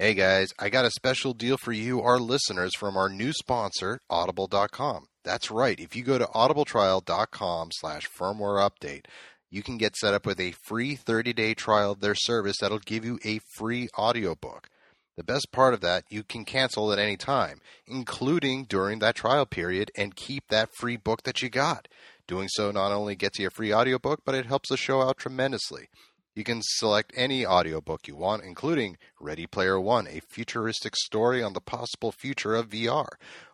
Hey 0.00 0.14
guys, 0.14 0.48
I 0.58 0.70
got 0.70 0.86
a 0.86 0.90
special 0.90 1.34
deal 1.34 1.58
for 1.58 1.72
you, 1.72 2.00
our 2.00 2.18
listeners, 2.18 2.74
from 2.74 2.96
our 2.96 3.10
new 3.10 3.34
sponsor, 3.34 4.00
Audible.com. 4.08 5.08
That's 5.26 5.50
right. 5.50 5.78
If 5.78 5.94
you 5.94 6.02
go 6.02 6.16
to 6.16 6.24
audibletrial.com 6.24 7.68
slash 7.72 8.08
firmware 8.08 8.66
update, 8.66 9.04
you 9.50 9.62
can 9.62 9.76
get 9.76 9.96
set 9.96 10.14
up 10.14 10.24
with 10.24 10.40
a 10.40 10.52
free 10.52 10.96
30-day 10.96 11.52
trial 11.52 11.90
of 11.90 12.00
their 12.00 12.14
service 12.14 12.56
that'll 12.62 12.78
give 12.78 13.04
you 13.04 13.18
a 13.26 13.40
free 13.58 13.90
audiobook. 13.98 14.70
The 15.18 15.22
best 15.22 15.52
part 15.52 15.74
of 15.74 15.82
that, 15.82 16.04
you 16.08 16.22
can 16.22 16.46
cancel 16.46 16.94
at 16.94 16.98
any 16.98 17.18
time, 17.18 17.60
including 17.86 18.64
during 18.64 19.00
that 19.00 19.16
trial 19.16 19.44
period, 19.44 19.90
and 19.98 20.16
keep 20.16 20.44
that 20.48 20.70
free 20.72 20.96
book 20.96 21.24
that 21.24 21.42
you 21.42 21.50
got. 21.50 21.88
Doing 22.26 22.48
so 22.48 22.70
not 22.70 22.90
only 22.90 23.16
gets 23.16 23.38
you 23.38 23.48
a 23.48 23.50
free 23.50 23.74
audiobook, 23.74 24.22
but 24.24 24.34
it 24.34 24.46
helps 24.46 24.70
the 24.70 24.78
show 24.78 25.02
out 25.02 25.18
tremendously. 25.18 25.90
You 26.34 26.44
can 26.44 26.60
select 26.62 27.12
any 27.16 27.44
audiobook 27.44 28.06
you 28.06 28.14
want, 28.14 28.44
including 28.44 28.98
Ready 29.18 29.46
Player 29.46 29.80
One, 29.80 30.06
a 30.06 30.20
futuristic 30.20 30.94
story 30.96 31.42
on 31.42 31.54
the 31.54 31.60
possible 31.60 32.12
future 32.12 32.54
of 32.54 32.68
VR, 32.68 33.08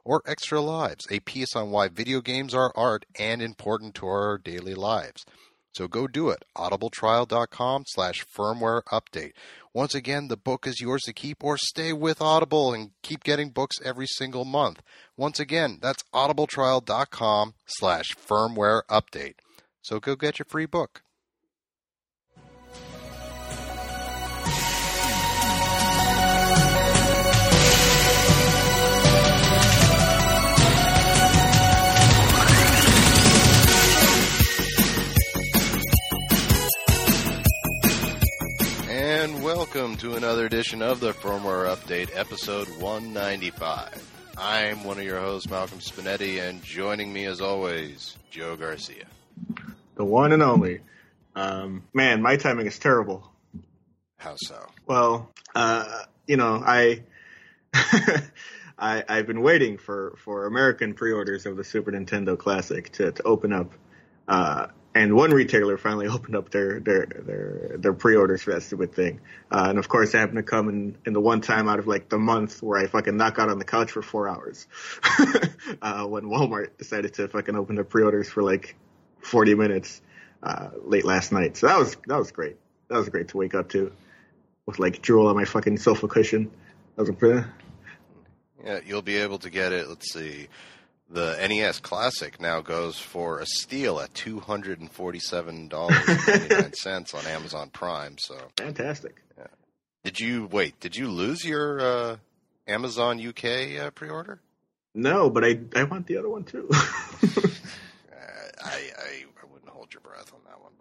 or 0.04 0.22
Extra 0.26 0.60
Lives, 0.60 1.06
a 1.10 1.20
piece 1.20 1.56
on 1.56 1.70
why 1.70 1.88
video 1.88 2.20
games 2.20 2.54
are 2.54 2.72
art 2.76 3.06
and 3.18 3.40
important 3.40 3.94
to 3.96 4.06
our 4.06 4.36
daily 4.36 4.74
lives. 4.74 5.24
So 5.72 5.88
go 5.88 6.06
do 6.06 6.30
it. 6.30 6.44
audibletrial.com 6.56 7.84
slash 7.88 8.24
firmware 8.26 8.82
update. 8.84 9.32
Once 9.74 9.94
again, 9.94 10.28
the 10.28 10.36
book 10.36 10.66
is 10.66 10.80
yours 10.80 11.02
to 11.02 11.12
keep 11.12 11.44
or 11.44 11.58
stay 11.58 11.92
with 11.92 12.22
Audible 12.22 12.72
and 12.72 12.92
keep 13.02 13.24
getting 13.24 13.50
books 13.50 13.76
every 13.84 14.06
single 14.06 14.46
month. 14.46 14.80
Once 15.16 15.38
again, 15.38 15.78
that's 15.82 16.02
audibletrial.com 16.14 17.54
slash 17.66 18.06
firmware 18.16 18.82
update. 18.90 19.34
So 19.82 20.00
go 20.00 20.16
get 20.16 20.38
your 20.38 20.46
free 20.46 20.66
book. 20.66 21.02
And 39.26 39.42
welcome 39.42 39.96
to 39.96 40.14
another 40.14 40.46
edition 40.46 40.82
of 40.82 41.00
the 41.00 41.12
Firmware 41.12 41.66
Update, 41.66 42.10
episode 42.14 42.68
195. 42.78 44.30
I'm 44.38 44.84
one 44.84 44.98
of 44.98 45.04
your 45.04 45.18
hosts, 45.18 45.50
Malcolm 45.50 45.80
Spinedi, 45.80 46.40
and 46.40 46.62
joining 46.62 47.12
me 47.12 47.24
as 47.24 47.40
always, 47.40 48.16
Joe 48.30 48.54
Garcia. 48.54 49.06
The 49.96 50.04
one 50.04 50.30
and 50.30 50.44
only. 50.44 50.78
Um, 51.34 51.82
man, 51.92 52.22
my 52.22 52.36
timing 52.36 52.66
is 52.66 52.78
terrible. 52.78 53.28
How 54.16 54.36
so? 54.36 54.64
Well, 54.86 55.32
uh, 55.56 56.04
you 56.28 56.36
know, 56.36 56.62
I, 56.64 57.02
I 58.78 59.02
I've 59.08 59.26
been 59.26 59.42
waiting 59.42 59.78
for 59.78 60.14
for 60.18 60.46
American 60.46 60.94
pre-orders 60.94 61.46
of 61.46 61.56
the 61.56 61.64
Super 61.64 61.90
Nintendo 61.90 62.38
Classic 62.38 62.92
to 62.92 63.10
to 63.10 63.22
open 63.24 63.52
up. 63.52 63.72
Uh, 64.28 64.68
and 64.96 65.14
one 65.14 65.30
retailer 65.30 65.76
finally 65.76 66.06
opened 66.16 66.36
up 66.36 66.50
their 66.50 66.80
their 66.80 67.06
their 67.06 67.76
their 67.78 67.92
pre-orders 67.92 68.42
for 68.42 68.52
that 68.54 68.62
stupid 68.62 68.94
thing. 68.94 69.20
Uh, 69.50 69.66
and 69.68 69.78
of 69.78 69.88
course, 69.88 70.14
it 70.14 70.18
happened 70.18 70.38
to 70.38 70.42
come 70.42 70.68
in 70.68 70.96
in 71.04 71.12
the 71.12 71.20
one 71.20 71.40
time 71.40 71.68
out 71.68 71.78
of 71.78 71.86
like 71.86 72.08
the 72.08 72.18
month 72.18 72.62
where 72.62 72.78
I 72.78 72.86
fucking 72.86 73.16
knock 73.16 73.38
out 73.38 73.48
on 73.48 73.58
the 73.58 73.64
couch 73.64 73.92
for 73.92 74.02
four 74.02 74.28
hours. 74.28 74.66
uh, 75.82 76.04
when 76.06 76.24
Walmart 76.24 76.76
decided 76.78 77.14
to 77.14 77.28
fucking 77.28 77.56
open 77.56 77.74
their 77.74 77.84
pre-orders 77.84 78.28
for 78.28 78.42
like 78.42 78.76
40 79.20 79.54
minutes 79.54 80.00
uh, 80.42 80.70
late 80.82 81.04
last 81.04 81.32
night. 81.32 81.56
So 81.56 81.66
that 81.66 81.78
was 81.78 81.96
that 82.06 82.18
was 82.18 82.32
great. 82.32 82.56
That 82.88 82.98
was 82.98 83.08
great 83.08 83.28
to 83.28 83.36
wake 83.36 83.54
up 83.54 83.70
to 83.70 83.92
with 84.64 84.78
like 84.78 85.02
drool 85.02 85.28
on 85.28 85.36
my 85.36 85.44
fucking 85.44 85.78
sofa 85.78 86.08
cushion. 86.08 86.50
That 86.96 87.08
was 87.08 87.10
a. 87.10 87.54
Yeah, 88.64 88.80
you'll 88.84 89.02
be 89.02 89.18
able 89.18 89.38
to 89.40 89.50
get 89.50 89.72
it. 89.72 89.88
Let's 89.88 90.12
see. 90.12 90.48
The 91.08 91.36
NES 91.48 91.78
Classic 91.80 92.40
now 92.40 92.60
goes 92.60 92.98
for 92.98 93.38
a 93.38 93.46
steal 93.46 94.00
at 94.00 94.12
two 94.12 94.40
hundred 94.40 94.80
and 94.80 94.90
forty-seven 94.90 95.68
dollars 95.68 95.96
ninety 96.26 96.54
nine 96.54 96.72
cents 96.72 97.14
on 97.14 97.24
Amazon 97.26 97.70
Prime. 97.70 98.18
So, 98.18 98.36
Fantastic. 98.56 99.14
did 100.02 100.18
you 100.18 100.46
wait? 100.46 100.80
Did 100.80 100.96
you 100.96 101.08
lose 101.08 101.44
your 101.44 101.80
uh, 101.80 102.16
Amazon 102.66 103.24
UK 103.24 103.78
uh, 103.80 103.90
pre-order? 103.90 104.40
No, 104.94 105.30
but 105.30 105.44
I 105.44 105.60
I 105.76 105.84
want 105.84 106.06
the 106.08 106.16
other 106.16 106.28
one 106.28 106.44
too. 106.44 106.68
Uh, 108.12 108.16
I, 108.64 108.90
I 108.98 109.24
I 109.42 109.52
wouldn't 109.52 109.70
hold 109.70 109.92
your 109.92 110.00
breath 110.00 110.32
on 110.32 110.40
that 110.46 110.60
one, 110.60 110.72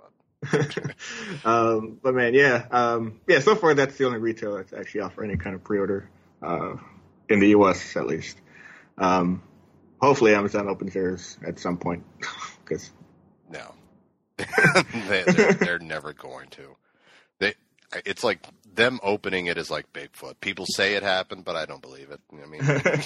but 1.43 1.45
um, 1.45 1.99
but 2.01 2.15
man, 2.15 2.33
yeah, 2.33 2.65
um, 2.71 3.19
yeah. 3.27 3.39
So 3.39 3.55
far, 3.55 3.73
that's 3.73 3.97
the 3.97 4.05
only 4.05 4.19
retailer 4.19 4.57
that's 4.63 4.73
actually 4.73 5.01
offering 5.01 5.29
any 5.31 5.37
kind 5.37 5.55
of 5.55 5.63
pre-order 5.63 6.09
uh, 6.41 6.75
in 7.29 7.39
the 7.39 7.49
U.S. 7.49 7.95
at 7.95 8.07
least. 8.07 8.37
Um, 8.97 9.43
hopefully, 10.05 10.35
Amazon 10.35 10.67
opens 10.67 10.93
theirs 10.93 11.37
at 11.45 11.59
some 11.59 11.77
point 11.77 12.03
because 12.63 12.91
no, 13.49 13.73
they, 14.37 15.23
they're, 15.23 15.53
they're 15.53 15.79
never 15.79 16.13
going 16.13 16.49
to. 16.49 16.75
They, 17.39 17.53
it's 18.05 18.23
like 18.23 18.45
them 18.73 18.99
opening 19.03 19.47
it 19.47 19.57
is 19.57 19.71
like 19.71 19.91
Bigfoot. 19.93 20.39
People 20.41 20.65
say 20.67 20.95
it 20.95 21.03
happened, 21.03 21.45
but 21.45 21.55
I 21.55 21.65
don't 21.65 21.81
believe 21.81 22.11
it. 22.11 22.19
I 22.31 22.45
mean, 22.45 23.01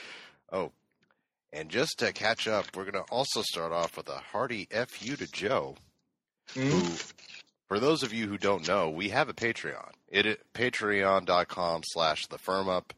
oh, 0.52 0.72
and 1.52 1.68
just 1.68 1.98
to 1.98 2.12
catch 2.12 2.48
up, 2.48 2.66
we're 2.74 2.90
going 2.90 3.04
to 3.04 3.12
also 3.12 3.42
start 3.42 3.72
off 3.72 3.96
with 3.96 4.08
a 4.08 4.18
hearty 4.32 4.68
fu 4.88 5.16
to 5.16 5.30
Joe, 5.30 5.76
hmm? 6.54 6.68
who, 6.68 6.96
for 7.68 7.78
those 7.78 8.02
of 8.02 8.12
you 8.12 8.26
who 8.26 8.38
don't 8.38 8.66
know, 8.66 8.90
we 8.90 9.10
have 9.10 9.28
a 9.28 9.34
Patreon. 9.34 9.90
It 10.08 10.26
is 10.26 10.36
patreon.com 10.54 11.82
slash 11.84 12.26
the 12.26 12.38
firm 12.38 12.68
up. 12.68 12.92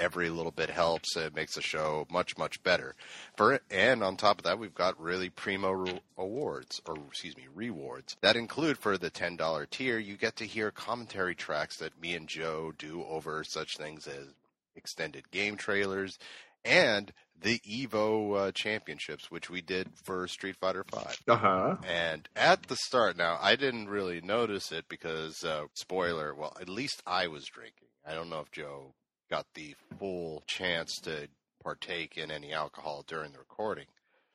Every 0.00 0.30
little 0.30 0.50
bit 0.50 0.70
helps. 0.70 1.14
It 1.16 1.34
makes 1.34 1.54
the 1.54 1.62
show 1.62 2.06
much, 2.10 2.36
much 2.38 2.62
better. 2.62 2.96
For 3.36 3.60
and 3.70 4.02
on 4.02 4.16
top 4.16 4.38
of 4.38 4.44
that, 4.44 4.58
we've 4.58 4.74
got 4.74 4.98
really 5.00 5.28
primo 5.28 5.70
re- 5.72 6.00
awards, 6.16 6.80
or 6.86 6.96
excuse 7.08 7.36
me, 7.36 7.44
rewards 7.54 8.16
that 8.22 8.34
include 8.34 8.78
for 8.78 8.96
the 8.96 9.10
ten 9.10 9.36
dollar 9.36 9.66
tier. 9.66 9.98
You 9.98 10.16
get 10.16 10.36
to 10.36 10.46
hear 10.46 10.70
commentary 10.70 11.34
tracks 11.34 11.76
that 11.78 12.00
me 12.00 12.14
and 12.14 12.26
Joe 12.26 12.72
do 12.76 13.04
over 13.04 13.44
such 13.44 13.76
things 13.76 14.06
as 14.06 14.34
extended 14.74 15.30
game 15.30 15.56
trailers 15.56 16.18
and 16.64 17.12
the 17.42 17.58
Evo 17.60 18.48
uh, 18.48 18.52
championships, 18.52 19.30
which 19.30 19.48
we 19.48 19.60
did 19.62 19.88
for 20.04 20.26
Street 20.28 20.56
Fighter 20.56 20.84
Five. 20.84 21.16
uh 21.28 21.36
huh. 21.36 21.76
And 21.88 22.28
at 22.36 22.64
the 22.64 22.76
start, 22.76 23.16
now 23.16 23.38
I 23.40 23.56
didn't 23.56 23.88
really 23.88 24.20
notice 24.20 24.72
it 24.72 24.84
because, 24.88 25.42
uh, 25.44 25.64
spoiler, 25.74 26.34
well, 26.34 26.56
at 26.60 26.68
least 26.68 27.02
I 27.06 27.28
was 27.28 27.46
drinking. 27.46 27.88
I 28.06 28.14
don't 28.14 28.30
know 28.30 28.40
if 28.40 28.50
Joe 28.50 28.94
got 29.30 29.46
the 29.54 29.74
full 29.98 30.42
chance 30.46 30.98
to 31.00 31.28
partake 31.62 32.16
in 32.16 32.30
any 32.30 32.52
alcohol 32.52 33.04
during 33.06 33.32
the 33.32 33.38
recording. 33.38 33.86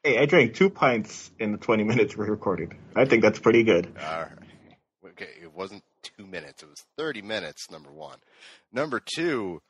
Hey, 0.04 0.18
I 0.20 0.26
drank 0.26 0.54
two 0.54 0.70
pints 0.70 1.32
in 1.40 1.52
the 1.52 1.58
20 1.58 1.84
minutes 1.84 2.16
we 2.16 2.26
recorded. 2.26 2.74
I 2.96 3.06
think 3.06 3.22
that's 3.24 3.40
pretty 3.40 3.64
good. 3.64 3.94
Uh, 4.00 4.26
okay, 5.10 5.30
it 5.42 5.54
wasn't 5.54 5.84
two 6.04 6.26
minutes; 6.28 6.62
it 6.64 6.70
was 6.70 6.86
thirty 6.98 7.22
minutes. 7.22 7.70
Number 7.72 7.92
one, 7.92 8.20
number 8.72 9.00
two. 9.00 9.62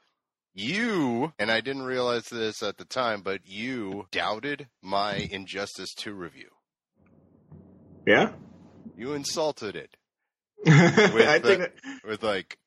You 0.58 1.34
and 1.38 1.52
I 1.52 1.60
didn't 1.60 1.82
realize 1.84 2.28
this 2.30 2.64
at 2.64 2.78
the 2.78 2.86
time, 2.86 3.24
but 3.24 3.42
you 3.46 4.06
doubted 4.10 4.68
my 4.82 5.16
Injustice 5.16 5.94
2 5.96 6.14
review. 6.14 6.48
Yeah. 8.08 8.32
You 8.96 9.12
insulted 9.16 9.76
it. 9.76 9.98
I 10.66 11.40
the- 11.40 11.42
think 11.42 11.72
with 12.08 12.24
like, 12.24 12.58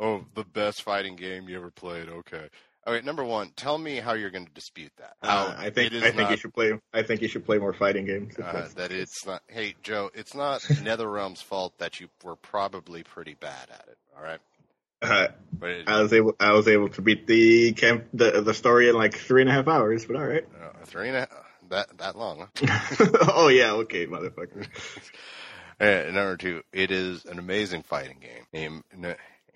oh, 0.00 0.24
the 0.34 0.44
best 0.44 0.82
fighting 0.82 1.16
game 1.16 1.48
you 1.48 1.56
ever 1.56 1.70
played. 1.70 2.08
Okay. 2.08 2.48
All 2.86 2.94
right, 2.94 3.04
number 3.04 3.22
one, 3.22 3.50
tell 3.54 3.76
me 3.76 3.96
how 3.96 4.14
you're 4.14 4.30
going 4.30 4.46
to 4.46 4.52
dispute 4.52 4.92
that. 4.96 5.14
Uh, 5.22 5.54
I 5.58 5.68
think 5.68 5.92
I 5.92 6.00
think 6.00 6.16
not, 6.16 6.30
you 6.30 6.36
should 6.38 6.54
play. 6.54 6.72
I 6.94 7.02
think 7.02 7.20
you 7.20 7.28
should 7.28 7.44
play 7.44 7.58
more 7.58 7.74
fighting 7.74 8.06
games. 8.06 8.38
uh, 8.38 8.66
that 8.76 8.92
it's 8.92 9.26
not. 9.26 9.42
Hey, 9.46 9.74
Joe, 9.82 10.10
it's 10.14 10.34
not 10.34 10.60
NetherRealm's 10.62 11.42
fault 11.42 11.74
that 11.78 12.00
you 12.00 12.08
were 12.24 12.36
probably 12.36 13.02
pretty 13.02 13.34
bad 13.34 13.68
at 13.70 13.84
it. 13.88 13.98
All 14.16 14.22
right, 14.22 14.40
Uh, 15.02 15.28
but 15.52 15.70
it, 15.70 15.88
I 15.88 16.00
was 16.00 16.14
able. 16.14 16.34
I 16.40 16.52
was 16.52 16.66
able 16.66 16.88
to 16.90 17.02
beat 17.02 17.26
the 17.26 17.72
camp 17.72 18.06
the 18.14 18.40
the 18.40 18.54
story 18.54 18.88
in 18.88 18.94
like 18.94 19.14
three 19.14 19.42
and 19.42 19.50
a 19.50 19.52
half 19.52 19.68
hours. 19.68 20.06
But 20.06 20.16
all 20.16 20.26
right. 20.26 20.46
uh, 20.58 20.84
three 20.86 21.08
and 21.08 21.16
a 21.18 21.28
that 21.68 21.98
that 21.98 22.16
long. 22.16 22.48
Huh? 22.56 23.06
oh 23.34 23.48
yeah. 23.48 23.72
Okay, 23.72 24.06
motherfucker. 24.06 24.66
And 25.78 26.06
number 26.14 26.36
two, 26.36 26.62
it 26.72 26.90
is 26.90 27.24
an 27.26 27.38
amazing 27.38 27.82
fighting 27.82 28.18
game. 28.20 28.82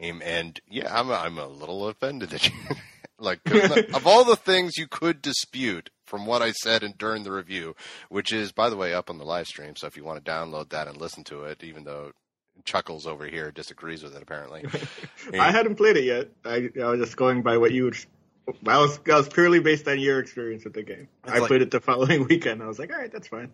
And 0.03 0.61
yeah, 0.69 0.99
I'm 0.99 1.11
I'm 1.11 1.39
a 1.39 1.47
little 1.47 1.89
offended 1.89 2.31
that 2.31 2.49
you 2.49 2.55
like 3.19 3.41
of 3.95 4.07
all 4.07 4.25
the 4.25 4.37
things 4.37 4.77
you 4.77 4.87
could 4.89 5.23
dispute 5.23 5.91
from 6.07 6.27
what 6.27 6.43
I 6.43 6.53
said 6.53 6.83
in, 6.83 6.95
during 6.99 7.23
the 7.23 7.33
review, 7.33 7.77
which 8.09 8.33
is 8.33 8.53
by 8.53 8.69
the 8.69 8.77
way 8.77 8.93
up 8.93 9.09
on 9.09 9.19
the 9.19 9.25
live 9.25 9.47
stream. 9.47 9.77
So 9.77 9.87
if 9.87 9.97
you 9.97 10.05
want 10.05 10.25
to 10.25 10.31
download 10.31 10.71
that 10.71 10.89
and 10.89 10.97
listen 10.97 11.25
to 11.25 11.45
it, 11.45 11.63
even 11.63 11.85
though 11.85 12.13
Chuckles 12.65 13.07
over 13.07 13.27
here 13.27 13.51
disagrees 13.51 14.03
with 14.03 14.15
it 14.15 14.23
apparently. 14.23 14.65
I 15.39 15.51
hadn't 15.51 15.77
played 15.77 15.97
it 15.97 16.05
yet. 16.05 16.29
I, 16.45 16.71
I 16.81 16.87
was 16.91 17.01
just 17.01 17.17
going 17.17 17.43
by 17.43 17.57
what 17.59 17.73
you. 17.73 17.85
Would, 17.85 17.97
I 18.67 18.79
was 18.79 18.99
I 19.11 19.15
was 19.17 19.29
purely 19.29 19.61
based 19.61 19.87
on 19.89 19.99
your 19.99 20.19
experience 20.19 20.65
with 20.65 20.75
the 20.75 20.83
game. 20.83 21.09
It's 21.25 21.33
I 21.33 21.39
like- 21.39 21.49
played 21.49 21.63
it 21.63 21.71
the 21.71 21.81
following 21.91 22.27
weekend. 22.29 22.63
I 22.63 22.67
was 22.67 22.79
like, 22.79 22.93
all 22.93 22.99
right, 22.99 23.11
that's 23.13 23.29
fine. 23.29 23.51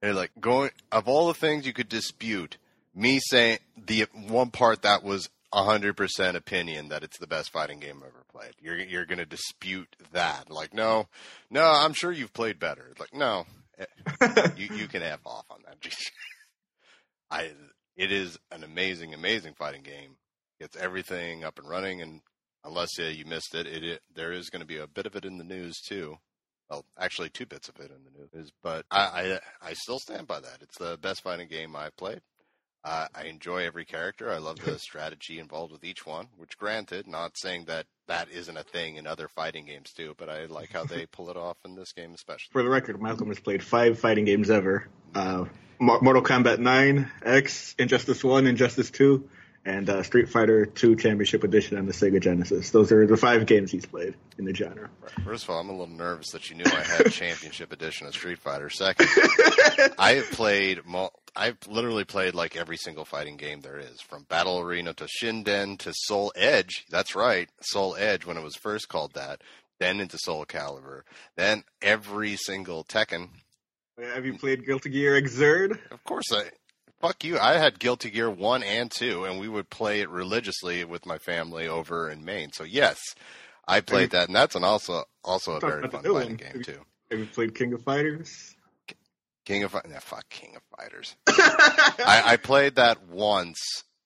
And 0.00 0.16
like 0.16 0.32
going 0.40 0.70
of 0.90 1.06
all 1.06 1.28
the 1.28 1.34
things 1.34 1.66
you 1.66 1.72
could 1.72 1.88
dispute, 1.88 2.56
me 2.94 3.20
saying 3.22 3.58
the 3.76 4.06
one 4.28 4.50
part 4.50 4.82
that 4.82 5.04
was 5.04 5.28
hundred 5.52 5.96
percent 5.96 6.36
opinion 6.36 6.88
that 6.88 7.02
it's 7.02 7.18
the 7.18 7.26
best 7.26 7.50
fighting 7.50 7.78
game 7.78 7.98
I've 7.98 8.08
ever 8.08 8.24
played. 8.30 8.54
You're 8.60 8.78
you're 8.78 9.06
going 9.06 9.18
to 9.18 9.26
dispute 9.26 9.94
that? 10.12 10.50
Like, 10.50 10.74
no, 10.74 11.08
no, 11.50 11.64
I'm 11.64 11.92
sure 11.92 12.12
you've 12.12 12.32
played 12.32 12.58
better. 12.58 12.92
Like, 12.98 13.14
no, 13.14 13.46
eh, 13.78 14.48
you 14.56 14.74
you 14.74 14.88
can 14.88 15.02
have 15.02 15.20
off 15.26 15.46
on 15.50 15.60
that. 15.66 15.76
I 17.30 17.50
it 17.96 18.10
is 18.12 18.38
an 18.50 18.64
amazing, 18.64 19.14
amazing 19.14 19.54
fighting 19.54 19.82
game. 19.82 20.16
Gets 20.60 20.76
everything 20.76 21.44
up 21.44 21.58
and 21.58 21.68
running, 21.68 22.00
and 22.02 22.20
unless 22.64 22.90
uh, 22.98 23.04
you 23.04 23.24
missed 23.24 23.54
it, 23.54 23.66
it, 23.66 23.84
it 23.84 24.00
there 24.14 24.32
is 24.32 24.48
going 24.48 24.60
to 24.60 24.66
be 24.66 24.78
a 24.78 24.86
bit 24.86 25.06
of 25.06 25.16
it 25.16 25.24
in 25.24 25.38
the 25.38 25.44
news 25.44 25.80
too. 25.80 26.16
Well, 26.70 26.84
actually, 26.98 27.28
two 27.28 27.46
bits 27.46 27.68
of 27.68 27.78
it 27.80 27.90
in 27.90 28.04
the 28.04 28.38
news, 28.38 28.50
but 28.62 28.86
I, 28.90 29.00
I 29.62 29.70
I 29.70 29.72
still 29.74 29.98
stand 29.98 30.26
by 30.26 30.40
that. 30.40 30.58
It's 30.62 30.78
the 30.78 30.96
best 30.96 31.22
fighting 31.22 31.48
game 31.48 31.76
I've 31.76 31.96
played. 31.96 32.20
Uh, 32.84 33.06
I 33.14 33.24
enjoy 33.24 33.64
every 33.64 33.84
character. 33.84 34.30
I 34.30 34.38
love 34.38 34.58
the 34.58 34.78
strategy 34.78 35.38
involved 35.38 35.72
with 35.72 35.84
each 35.84 36.04
one, 36.04 36.26
which 36.36 36.58
granted, 36.58 37.06
not 37.06 37.38
saying 37.38 37.66
that 37.66 37.86
that 38.08 38.28
isn't 38.30 38.56
a 38.56 38.64
thing 38.64 38.96
in 38.96 39.06
other 39.06 39.28
fighting 39.28 39.66
games 39.66 39.92
too, 39.92 40.14
but 40.18 40.28
I 40.28 40.46
like 40.46 40.72
how 40.72 40.84
they 40.84 41.06
pull 41.06 41.30
it 41.30 41.36
off 41.36 41.56
in 41.64 41.76
this 41.76 41.92
game 41.92 42.12
especially. 42.12 42.50
For 42.52 42.62
the 42.62 42.68
record, 42.68 43.00
Malcolm 43.00 43.28
has 43.28 43.38
played 43.38 43.62
five 43.62 43.98
fighting 43.98 44.24
games 44.24 44.50
ever. 44.50 44.88
Uh, 45.14 45.44
Mortal 45.78 46.22
Kombat 46.22 46.58
9, 46.58 47.10
X, 47.24 47.74
Injustice 47.78 48.22
1, 48.22 48.46
Injustice 48.46 48.90
2, 48.90 49.28
and 49.64 49.88
uh, 49.88 50.02
Street 50.02 50.28
Fighter 50.28 50.66
2 50.66 50.96
Championship 50.96 51.44
Edition 51.44 51.78
on 51.78 51.86
the 51.86 51.92
Sega 51.92 52.20
Genesis. 52.20 52.70
Those 52.70 52.90
are 52.92 53.06
the 53.06 53.16
five 53.16 53.46
games 53.46 53.70
he's 53.70 53.86
played 53.86 54.14
in 54.38 54.44
the 54.44 54.54
genre. 54.54 54.90
First 55.24 55.44
of 55.44 55.50
all, 55.50 55.60
I'm 55.60 55.68
a 55.68 55.72
little 55.72 55.86
nervous 55.88 56.30
that 56.32 56.50
you 56.50 56.56
knew 56.56 56.64
I 56.66 56.82
had 56.82 57.06
Championship 57.12 57.72
Edition 57.72 58.06
of 58.06 58.14
Street 58.14 58.38
Fighter. 58.38 58.70
Second, 58.70 59.08
I 59.98 60.14
have 60.14 60.30
played, 60.30 60.80
I've 61.34 61.58
literally 61.66 62.04
played 62.04 62.34
like 62.34 62.56
every 62.56 62.76
single 62.76 63.04
fighting 63.04 63.36
game 63.36 63.60
there 63.62 63.78
is, 63.78 64.00
from 64.00 64.24
Battle 64.24 64.58
Arena 64.60 64.94
Toshinden 64.94 65.78
to 65.78 65.92
Soul 65.94 66.32
Edge. 66.36 66.84
That's 66.90 67.14
right, 67.14 67.48
Soul 67.60 67.96
Edge 67.98 68.26
when 68.26 68.36
it 68.36 68.42
was 68.42 68.56
first 68.56 68.88
called 68.88 69.14
that. 69.14 69.40
Then 69.80 70.00
into 70.00 70.18
Soul 70.18 70.44
Calibur. 70.44 71.02
Then 71.36 71.64
every 71.80 72.36
single 72.36 72.84
Tekken. 72.84 73.30
Have 74.00 74.24
you 74.24 74.34
played 74.38 74.64
Guilty 74.66 74.90
Gear 74.90 75.20
Xrd? 75.20 75.78
Of 75.90 76.04
course 76.04 76.30
I 76.32 76.50
fuck 77.00 77.24
you. 77.24 77.38
I 77.38 77.54
had 77.54 77.78
Guilty 77.78 78.10
Gear 78.10 78.30
1 78.30 78.62
and 78.62 78.90
2, 78.90 79.24
and 79.24 79.40
we 79.40 79.48
would 79.48 79.70
play 79.70 80.00
it 80.00 80.08
religiously 80.08 80.84
with 80.84 81.04
my 81.04 81.18
family 81.18 81.66
over 81.66 82.08
in 82.08 82.24
Maine. 82.24 82.52
So, 82.52 82.64
yes, 82.64 83.00
I 83.66 83.80
played 83.80 84.10
that, 84.10 84.28
and 84.28 84.36
that's 84.36 84.54
an 84.54 84.64
also 84.64 85.04
also 85.24 85.52
a 85.52 85.60
very 85.60 85.88
fun 85.88 86.04
fighting 86.04 86.36
game, 86.36 86.62
too. 86.62 86.80
Have 87.10 87.18
you 87.18 87.26
played 87.26 87.54
King 87.54 87.72
of 87.72 87.82
Fighters? 87.82 88.54
King 89.44 89.64
of 89.64 89.74
nah, 89.74 89.98
fuck 90.00 90.28
King 90.28 90.56
of 90.56 90.62
Fighters. 90.76 91.16
I, 91.28 92.22
I, 92.26 92.36
played 92.36 92.76
that 92.76 93.08
once, 93.08 93.58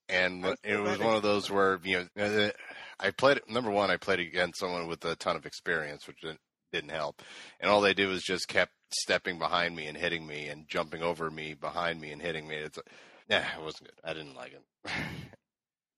and 0.09 0.45
it 0.65 0.81
was 0.81 0.99
one 0.99 1.15
of 1.15 1.23
those 1.23 1.51
where 1.51 1.79
you 1.85 2.09
know 2.17 2.25
uh, 2.25 2.51
I 2.99 3.11
played 3.11 3.41
number 3.49 3.71
one. 3.71 3.91
I 3.91 3.99
played 3.99 4.21
against 4.21 4.61
someone 4.61 4.87
with 4.87 5.05
a 5.05 5.17
ton 5.17 5.37
of 5.37 5.45
experience, 5.45 6.07
which 6.07 6.25
didn't 6.73 6.91
help, 6.91 7.23
and 7.61 7.71
all 7.71 7.81
they 7.81 7.95
did 7.95 8.09
was 8.09 8.23
just 8.23 8.49
kept 8.49 8.73
stepping 8.91 9.39
behind 9.39 9.77
me 9.77 9.87
and 9.87 9.97
hitting 9.97 10.27
me 10.27 10.47
and 10.47 10.69
jumping 10.69 11.03
over 11.03 11.31
me 11.31 11.55
behind 11.55 12.01
me 12.01 12.13
and 12.13 12.23
hitting 12.23 12.49
me. 12.49 12.57
It's 12.57 12.79
yeah, 13.29 13.45
it 13.59 13.63
wasn't 13.63 13.89
good. 13.89 14.01
I 14.05 14.15
didn't 14.15 14.37
like 14.37 14.53
it. 14.53 14.91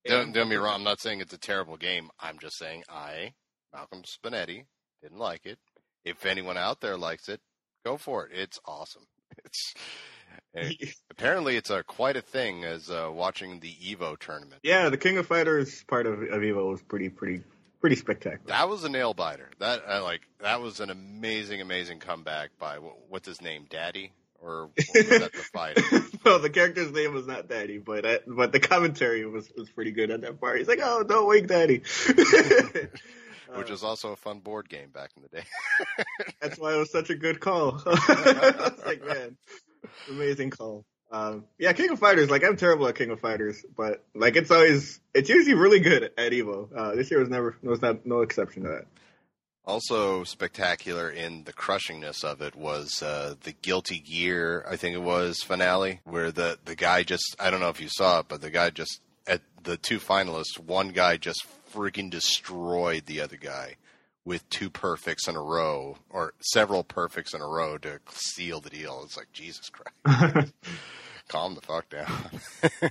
don't, 0.07 0.33
don't 0.33 0.49
me 0.49 0.57
wrong. 0.57 0.77
I'm 0.77 0.85
not 0.85 1.01
saying 1.01 1.21
it's 1.21 1.35
a 1.35 1.39
terrible 1.39 1.77
game. 1.77 2.09
I'm 2.19 2.39
just 2.39 2.59
saying 2.59 2.85
I, 2.89 3.35
Malcolm 3.73 4.03
Spinedi, 4.03 4.65
didn't 5.03 5.19
like 5.19 5.45
it. 5.45 5.59
If 6.05 6.25
anyone 6.27 6.57
out 6.57 6.81
there 6.81 6.97
likes 6.97 7.29
it, 7.29 7.41
go 7.85 7.97
for 7.99 8.27
it. 8.27 8.33
It's 8.35 8.59
awesome. 8.67 9.05
It's 9.45 9.75
apparently 11.11 11.57
it's 11.57 11.71
a 11.71 11.83
quite 11.83 12.17
a 12.17 12.23
thing 12.23 12.65
as 12.65 12.91
uh, 12.91 13.11
watching 13.13 13.61
the 13.61 13.73
Evo 13.73 14.19
tournament. 14.19 14.61
Yeah, 14.63 14.89
the 14.89 14.97
King 14.97 15.19
of 15.19 15.27
Fighters 15.27 15.85
part 15.85 16.07
of, 16.07 16.23
of 16.23 16.41
Evo 16.43 16.71
was 16.71 16.83
pretty 16.83 17.11
pretty 17.11 17.43
pretty 17.81 17.97
spectacular. 17.97 18.47
That 18.47 18.69
was 18.69 18.85
a 18.85 18.89
nail 18.89 19.15
biter. 19.15 19.51
That 19.59 19.87
like 20.03 20.23
that 20.41 20.61
was 20.61 20.81
an 20.81 20.91
amazing, 20.91 21.61
amazing 21.61 22.01
comeback 22.01 22.51
by 22.59 22.77
what's 23.09 23.29
his 23.29 23.41
name, 23.41 23.67
Daddy, 23.69 24.13
or 24.41 24.71
was 24.77 25.09
that 25.09 25.33
the 25.33 25.39
fighter? 25.53 25.83
well, 26.25 26.39
the 26.39 26.51
character's 26.51 26.93
name 26.93 27.15
was 27.15 27.27
not 27.27 27.49
Daddy, 27.49 27.79
but 27.79 28.05
uh, 28.05 28.19
but 28.27 28.53
the 28.53 28.61
commentary 28.61 29.27
was 29.27 29.51
was 29.57 29.69
pretty 29.71 29.93
good 29.93 30.11
at 30.11 30.23
that 30.23 30.41
part. 30.41 30.59
He's 30.59 30.69
like, 30.69 30.81
"Oh, 30.83 31.03
don't 31.05 31.29
wake 31.29 31.47
Daddy," 31.47 31.83
which 33.57 33.71
was 33.71 33.83
also 33.83 34.13
a 34.13 34.17
fun 34.17 34.41
board 34.41 34.69
game 34.69 34.91
back 34.91 35.11
in 35.17 35.23
the 35.23 35.29
day. 35.29 35.45
that's 36.41 36.59
why 36.59 36.75
it 36.75 36.79
was 36.79 36.93
such 36.93 37.11
a 37.11 37.15
good 37.15 37.41
call. 37.41 37.83
Like, 38.87 39.05
man, 39.05 39.37
amazing 40.09 40.51
call. 40.51 40.87
Um, 41.11 41.45
yeah, 41.59 41.73
King 41.73 41.91
of 41.91 41.99
Fighters. 41.99 42.31
Like 42.31 42.45
I'm 42.45 42.57
terrible 42.57 42.87
at 42.89 42.95
King 42.95 43.11
of 43.11 43.21
Fighters, 43.21 43.65
but 43.77 44.05
like 44.15 44.37
it's 44.37 44.51
always 44.51 45.01
it's 45.15 45.29
usually 45.29 45.55
really 45.55 45.81
good 45.81 46.05
at 46.05 46.33
Evo. 46.33 46.69
Uh, 46.75 46.95
this 46.95 47.11
year 47.11 47.21
was 47.21 47.29
never 47.29 47.57
was 47.63 47.81
not 47.81 48.05
no 48.05 48.21
exception 48.21 48.63
to 48.65 48.69
that. 48.69 48.87
Also 49.65 50.25
spectacular 50.25 51.11
in 51.11 51.45
the 51.45 51.53
crushingness 51.53 52.25
of 52.25 52.41
it 52.41 52.57
was 52.57 53.03
uh, 53.03 53.35
the 53.43 53.53
Guilty 53.53 53.99
Gear, 53.99 54.65
I 54.67 54.77
think 54.77 54.95
it 54.95 55.03
was 55.03 55.43
finale, 55.43 56.01
where 56.05 56.31
the 56.31 56.59
the 56.65 56.75
guy 56.75 57.03
just 57.03 57.37
I 57.39 57.51
don't 57.51 57.61
know 57.61 57.69
if 57.69 57.81
you 57.81 57.89
saw 57.91 58.21
it, 58.21 58.27
but 58.29 58.41
the 58.41 58.51
guy 58.51 58.71
just 58.71 59.01
at 59.27 59.43
the 59.63 59.77
two 59.77 60.01
finalists, 60.01 60.59
one 60.59 60.89
guy 60.89 61.17
just 61.19 61.47
freaking 61.73 62.11
destroyed 62.11 63.07
the 63.07 63.21
other 63.21 63.37
guy 63.37 63.77
with 64.25 64.49
two 64.51 64.69
perfects 64.69 65.27
in 65.27 65.37
a 65.37 65.43
row 65.43 65.97
or 66.11 66.35
several 66.41 66.85
perfects 66.85 67.33
in 67.33 67.41
a 67.41 67.47
row 67.47 67.79
to 67.79 67.99
seal 68.11 68.61
the 68.61 68.71
deal. 68.71 69.03
It's 69.05 69.17
like 69.17 69.33
Jesus 69.33 69.71
Christ. 69.71 70.53
Calm 71.29 71.55
the 71.55 71.63
fuck 71.63 71.89
down. 71.89 72.91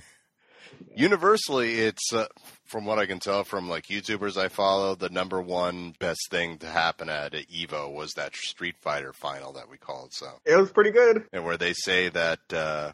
Universally, 0.96 1.74
it's 1.74 2.12
uh, 2.12 2.26
from 2.64 2.84
what 2.84 2.98
I 2.98 3.06
can 3.06 3.20
tell 3.20 3.44
from 3.44 3.68
like 3.68 3.84
YouTubers 3.84 4.36
I 4.36 4.48
follow, 4.48 4.94
the 4.94 5.08
number 5.08 5.40
one 5.40 5.94
best 5.98 6.28
thing 6.30 6.58
to 6.58 6.66
happen 6.66 7.08
at 7.08 7.32
Evo 7.32 7.92
was 7.92 8.12
that 8.14 8.34
Street 8.34 8.76
Fighter 8.80 9.12
final 9.12 9.52
that 9.54 9.70
we 9.70 9.76
called. 9.76 10.12
So 10.12 10.26
it 10.44 10.56
was 10.56 10.70
pretty 10.70 10.90
good. 10.90 11.24
And 11.32 11.44
where 11.44 11.56
they 11.56 11.72
say 11.72 12.08
that 12.08 12.40
uh, 12.52 12.92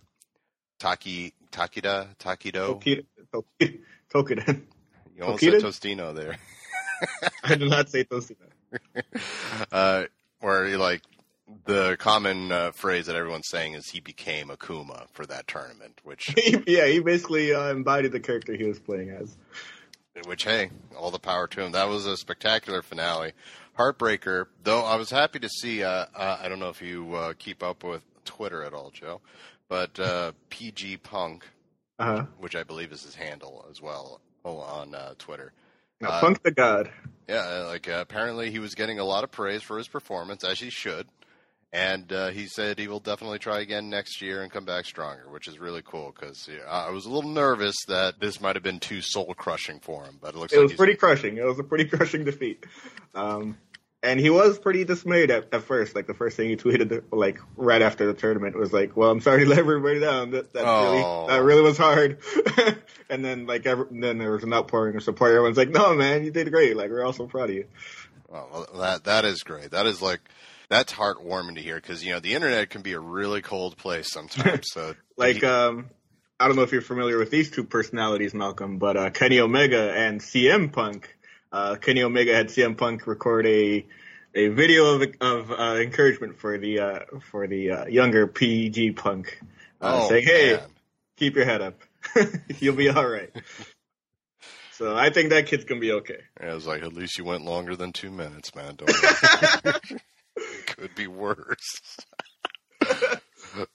Taki 0.78 1.32
Takida 1.50 2.16
Takido 2.18 2.82
Tokida 2.82 3.78
Tokida. 4.12 4.62
You 5.16 5.24
almost 5.24 5.42
Tokida? 5.42 5.60
said 5.60 5.62
Tostino 5.62 6.14
there. 6.14 6.36
I 7.44 7.54
did 7.54 7.68
not 7.70 7.88
say 7.88 8.04
Tostino. 8.04 8.36
uh, 9.72 10.04
where 10.40 10.76
like 10.78 11.02
the 11.64 11.96
common 11.98 12.50
uh, 12.50 12.70
phrase 12.72 13.06
that 13.06 13.16
everyone's 13.16 13.48
saying 13.48 13.74
is 13.74 13.88
he 13.88 14.00
became 14.00 14.48
Akuma 14.48 15.06
for 15.12 15.26
that 15.26 15.46
tournament, 15.46 16.00
which 16.04 16.34
yeah, 16.66 16.86
he 16.86 17.00
basically 17.00 17.52
uh, 17.54 17.70
embodied 17.70 18.12
the 18.12 18.20
character 18.20 18.54
he 18.54 18.64
was 18.64 18.78
playing 18.78 19.10
as. 19.10 19.36
Which 20.26 20.44
hey, 20.44 20.70
all 20.96 21.10
the 21.10 21.18
power 21.18 21.46
to 21.48 21.62
him. 21.62 21.72
That 21.72 21.88
was 21.88 22.06
a 22.06 22.16
spectacular 22.16 22.82
finale, 22.82 23.32
heartbreaker. 23.76 24.46
Though 24.62 24.84
I 24.84 24.96
was 24.96 25.10
happy 25.10 25.40
to 25.40 25.48
see. 25.48 25.82
Uh, 25.82 26.06
uh 26.14 26.38
I 26.40 26.48
don't 26.48 26.60
know 26.60 26.68
if 26.68 26.80
you 26.80 27.14
uh, 27.14 27.34
keep 27.38 27.62
up 27.62 27.82
with 27.82 28.02
Twitter 28.24 28.62
at 28.62 28.72
all, 28.72 28.90
Joe, 28.90 29.20
but 29.68 29.98
uh, 29.98 30.32
PG 30.50 30.98
Punk, 30.98 31.44
uh-huh. 31.98 32.26
which 32.38 32.54
I 32.54 32.62
believe 32.62 32.92
is 32.92 33.02
his 33.02 33.16
handle 33.16 33.66
as 33.70 33.82
well 33.82 34.20
on 34.44 34.94
uh, 34.94 35.14
Twitter. 35.18 35.52
Now, 36.00 36.20
Punk 36.20 36.42
the 36.42 36.50
God. 36.50 36.90
Yeah, 37.28 37.64
like 37.68 37.88
apparently 37.88 38.50
he 38.50 38.58
was 38.58 38.74
getting 38.74 38.98
a 38.98 39.04
lot 39.04 39.24
of 39.24 39.30
praise 39.30 39.62
for 39.62 39.78
his 39.78 39.88
performance, 39.88 40.44
as 40.44 40.58
he 40.58 40.70
should 40.70 41.06
and 41.74 42.12
uh, 42.12 42.28
he 42.28 42.46
said 42.46 42.78
he 42.78 42.86
will 42.86 43.00
definitely 43.00 43.40
try 43.40 43.58
again 43.58 43.90
next 43.90 44.22
year 44.22 44.42
and 44.42 44.52
come 44.52 44.64
back 44.64 44.84
stronger, 44.84 45.28
which 45.28 45.48
is 45.48 45.58
really 45.58 45.82
cool 45.84 46.14
because 46.14 46.48
yeah, 46.48 46.70
I 46.70 46.90
was 46.90 47.04
a 47.04 47.10
little 47.10 47.30
nervous 47.30 47.74
that 47.88 48.20
this 48.20 48.40
might 48.40 48.54
have 48.54 48.62
been 48.62 48.78
too 48.78 49.00
soul 49.02 49.34
crushing 49.34 49.80
for 49.80 50.04
him, 50.04 50.18
but 50.22 50.34
it 50.34 50.38
looks 50.38 50.52
it 50.52 50.58
like 50.58 50.68
was 50.68 50.74
pretty 50.74 50.94
crushing. 50.94 51.36
It 51.36 51.44
was 51.44 51.58
a 51.58 51.64
pretty 51.64 51.84
crushing 51.88 52.24
defeat, 52.24 52.64
um, 53.12 53.58
and 54.04 54.20
he 54.20 54.30
was 54.30 54.58
pretty 54.58 54.84
dismayed 54.84 55.30
at, 55.30 55.52
at, 55.52 55.62
first. 55.62 55.96
Like 55.96 56.06
the 56.06 56.14
first 56.14 56.36
thing 56.36 56.50
he 56.50 56.56
tweeted, 56.56 57.04
like 57.10 57.38
right 57.56 57.82
after 57.82 58.06
the 58.06 58.14
tournament, 58.14 58.56
was 58.56 58.72
like, 58.72 58.96
"Well, 58.96 59.10
I'm 59.10 59.20
sorry 59.20 59.44
to 59.44 59.50
let 59.50 59.58
everybody 59.58 60.00
down. 60.00 60.30
That 60.32 60.52
that, 60.52 60.64
oh. 60.64 60.92
really, 60.92 61.32
that 61.32 61.42
really 61.42 61.62
was 61.62 61.78
hard." 61.78 62.18
and 63.10 63.24
then 63.24 63.46
like 63.46 63.66
every, 63.66 63.86
then 63.90 64.18
there 64.18 64.32
was 64.32 64.44
an 64.44 64.52
outpouring 64.52 64.96
of 64.96 65.02
support. 65.02 65.30
Everyone's 65.30 65.56
like, 65.56 65.70
"No, 65.70 65.94
man, 65.94 66.24
you 66.24 66.30
did 66.30 66.50
great. 66.52 66.76
Like 66.76 66.90
we're 66.90 67.04
all 67.04 67.12
so 67.12 67.26
proud 67.26 67.50
of 67.50 67.56
you." 67.56 67.66
Well, 68.28 68.66
that 68.76 69.04
that 69.04 69.24
is 69.24 69.42
great. 69.42 69.70
That 69.70 69.86
is 69.86 70.02
like 70.02 70.20
that's 70.68 70.92
heartwarming 70.92 71.56
to 71.56 71.60
hear 71.60 71.76
because 71.76 72.04
you 72.04 72.12
know 72.12 72.20
the 72.20 72.34
internet 72.34 72.70
can 72.70 72.82
be 72.82 72.92
a 72.92 73.00
really 73.00 73.42
cold 73.42 73.76
place 73.76 74.12
sometimes. 74.12 74.66
So 74.72 74.94
like, 75.16 75.36
he, 75.36 75.46
um, 75.46 75.90
I 76.38 76.46
don't 76.46 76.56
know 76.56 76.62
if 76.62 76.72
you're 76.72 76.82
familiar 76.82 77.18
with 77.18 77.30
these 77.30 77.50
two 77.50 77.64
personalities, 77.64 78.34
Malcolm, 78.34 78.78
but 78.78 78.96
uh, 78.96 79.10
Kenny 79.10 79.40
Omega 79.40 79.92
and 79.92 80.20
CM 80.20 80.72
Punk. 80.72 81.16
Uh, 81.54 81.76
Kenny 81.76 82.02
Omega 82.02 82.34
had 82.34 82.48
CM 82.48 82.76
Punk 82.76 83.06
record 83.06 83.46
a 83.46 83.86
a 84.34 84.48
video 84.48 84.96
of 84.96 85.14
of 85.20 85.52
uh, 85.52 85.76
encouragement 85.76 86.36
for 86.36 86.58
the 86.58 86.80
uh, 86.80 86.98
for 87.30 87.46
the 87.46 87.70
uh, 87.70 87.86
younger 87.86 88.26
PG 88.26 88.90
Punk, 88.90 89.40
uh, 89.80 90.00
oh, 90.02 90.08
saying, 90.08 90.24
"Hey, 90.26 90.56
man. 90.56 90.66
keep 91.16 91.36
your 91.36 91.44
head 91.44 91.62
up, 91.62 91.78
you'll 92.58 92.74
be 92.74 92.88
all 92.88 93.06
right." 93.06 93.30
So 94.72 94.96
I 94.96 95.10
think 95.10 95.30
that 95.30 95.46
kid's 95.46 95.64
gonna 95.64 95.80
be 95.80 95.92
okay. 95.92 96.18
Yeah, 96.40 96.50
I 96.50 96.54
was 96.54 96.66
like, 96.66 96.82
at 96.82 96.92
least 96.92 97.18
you 97.18 97.24
went 97.24 97.44
longer 97.44 97.76
than 97.76 97.92
two 97.92 98.10
minutes, 98.10 98.52
man. 98.56 98.74
Don't 98.74 98.92
could 100.66 100.96
be 100.96 101.06
worse. 101.06 101.98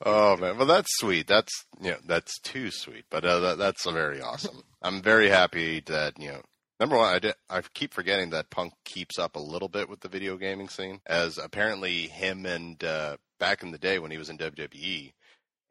oh 0.05 0.36
man, 0.36 0.57
well 0.57 0.67
that's 0.67 0.89
sweet. 0.98 1.27
That's 1.27 1.53
you 1.79 1.91
know 1.91 1.98
that's 2.05 2.41
too 2.41 2.71
sweet, 2.71 3.05
but 3.09 3.24
uh, 3.24 3.39
that, 3.39 3.57
that's 3.57 3.89
very 3.89 4.19
awesome. 4.19 4.63
I'm 4.81 5.01
very 5.01 5.29
happy 5.29 5.79
that 5.86 6.19
you 6.19 6.33
know. 6.33 6.41
Number 6.79 6.95
one, 6.95 7.13
I, 7.13 7.19
did, 7.19 7.33
I 7.50 7.62
keep 7.74 7.93
forgetting 7.93 8.29
that 8.29 8.50
Punk 8.50 8.74
keeps 8.86 9.19
up 9.19 9.36
a 9.36 9.39
little 9.39 9.67
bit 9.67 9.89
with 9.89 10.00
the 10.00 10.07
video 10.07 10.38
gaming 10.38 10.69
scene, 10.69 11.01
as 11.05 11.38
apparently 11.38 12.07
him 12.07 12.45
and 12.45 12.81
uh, 12.81 13.17
back 13.38 13.63
in 13.63 13.71
the 13.71 13.77
day 13.77 14.00
when 14.00 14.12
he 14.12 14.17
was 14.17 14.29
in 14.29 14.38
WWE, 14.38 15.12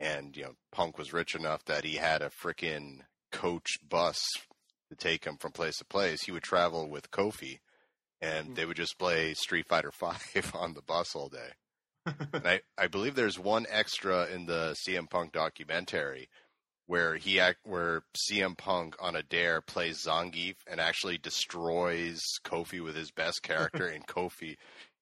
and 0.00 0.36
you 0.36 0.42
know 0.42 0.52
Punk 0.70 0.98
was 0.98 1.14
rich 1.14 1.34
enough 1.34 1.64
that 1.64 1.84
he 1.84 1.96
had 1.96 2.20
a 2.20 2.30
freaking 2.30 3.00
coach 3.32 3.78
bus 3.88 4.22
to 4.90 4.96
take 4.96 5.24
him 5.24 5.38
from 5.38 5.52
place 5.52 5.78
to 5.78 5.84
place. 5.86 6.24
He 6.24 6.32
would 6.32 6.42
travel 6.42 6.90
with 6.90 7.10
Kofi, 7.10 7.60
and 8.20 8.54
they 8.54 8.66
would 8.66 8.76
just 8.76 8.98
play 8.98 9.32
Street 9.32 9.66
Fighter 9.66 9.90
Five 9.98 10.52
on 10.54 10.74
the 10.74 10.82
bus 10.82 11.14
all 11.14 11.30
day. 11.30 11.52
and 12.34 12.46
I, 12.46 12.60
I 12.76 12.86
believe 12.86 13.14
there's 13.14 13.38
one 13.38 13.66
extra 13.70 14.26
in 14.26 14.44
the 14.44 14.76
CM 14.86 15.08
Punk 15.08 15.32
documentary 15.32 16.28
where 16.88 17.16
he 17.16 17.38
act 17.38 17.58
where 17.64 18.02
CM 18.16 18.56
Punk 18.56 18.96
on 18.98 19.14
a 19.14 19.22
dare 19.22 19.60
plays 19.60 20.04
Zangief 20.06 20.56
and 20.66 20.80
actually 20.80 21.18
destroys 21.18 22.22
Kofi 22.44 22.82
with 22.82 22.96
his 22.96 23.12
best 23.12 23.42
character 23.42 23.86
and 23.94 24.06
Kofi 24.06 24.56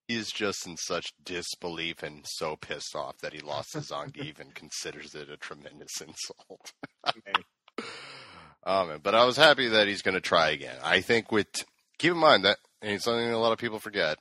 is 0.08 0.30
just 0.30 0.66
in 0.66 0.76
such 0.76 1.12
disbelief 1.24 2.02
and 2.02 2.24
so 2.26 2.56
pissed 2.56 2.94
off 2.94 3.18
that 3.18 3.32
he 3.32 3.40
lost 3.40 3.72
to 3.72 3.78
Zangief 3.78 4.40
and 4.40 4.54
considers 4.54 5.14
it 5.14 5.30
a 5.30 5.36
tremendous 5.36 6.00
insult. 6.00 6.72
oh 8.66 8.86
man, 8.86 9.00
but 9.02 9.14
I 9.14 9.24
was 9.24 9.36
happy 9.36 9.68
that 9.68 9.86
he's 9.86 10.02
going 10.02 10.14
to 10.14 10.20
try 10.20 10.50
again. 10.50 10.76
I 10.82 11.00
think 11.00 11.30
with 11.30 11.46
keep 11.98 12.12
in 12.12 12.18
mind 12.18 12.44
that 12.44 12.58
and 12.82 13.00
something 13.00 13.30
a 13.30 13.38
lot 13.38 13.52
of 13.52 13.58
people 13.58 13.78
forget 13.78 14.18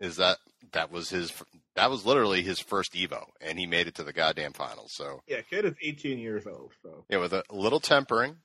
is 0.00 0.16
that 0.16 0.36
that 0.72 0.92
was 0.92 1.08
his 1.08 1.32
that 1.76 1.90
was 1.90 2.04
literally 2.04 2.42
his 2.42 2.58
first 2.58 2.94
Evo, 2.94 3.24
and 3.40 3.58
he 3.58 3.66
made 3.66 3.86
it 3.86 3.94
to 3.96 4.04
the 4.04 4.12
goddamn 4.12 4.52
finals. 4.52 4.92
So 4.94 5.20
yeah, 5.28 5.42
kid 5.42 5.64
is 5.64 5.74
18 5.80 6.18
years 6.18 6.46
old. 6.46 6.72
So 6.82 7.04
yeah, 7.08 7.18
with 7.18 7.32
a 7.32 7.44
little 7.50 7.80
tempering 7.80 8.36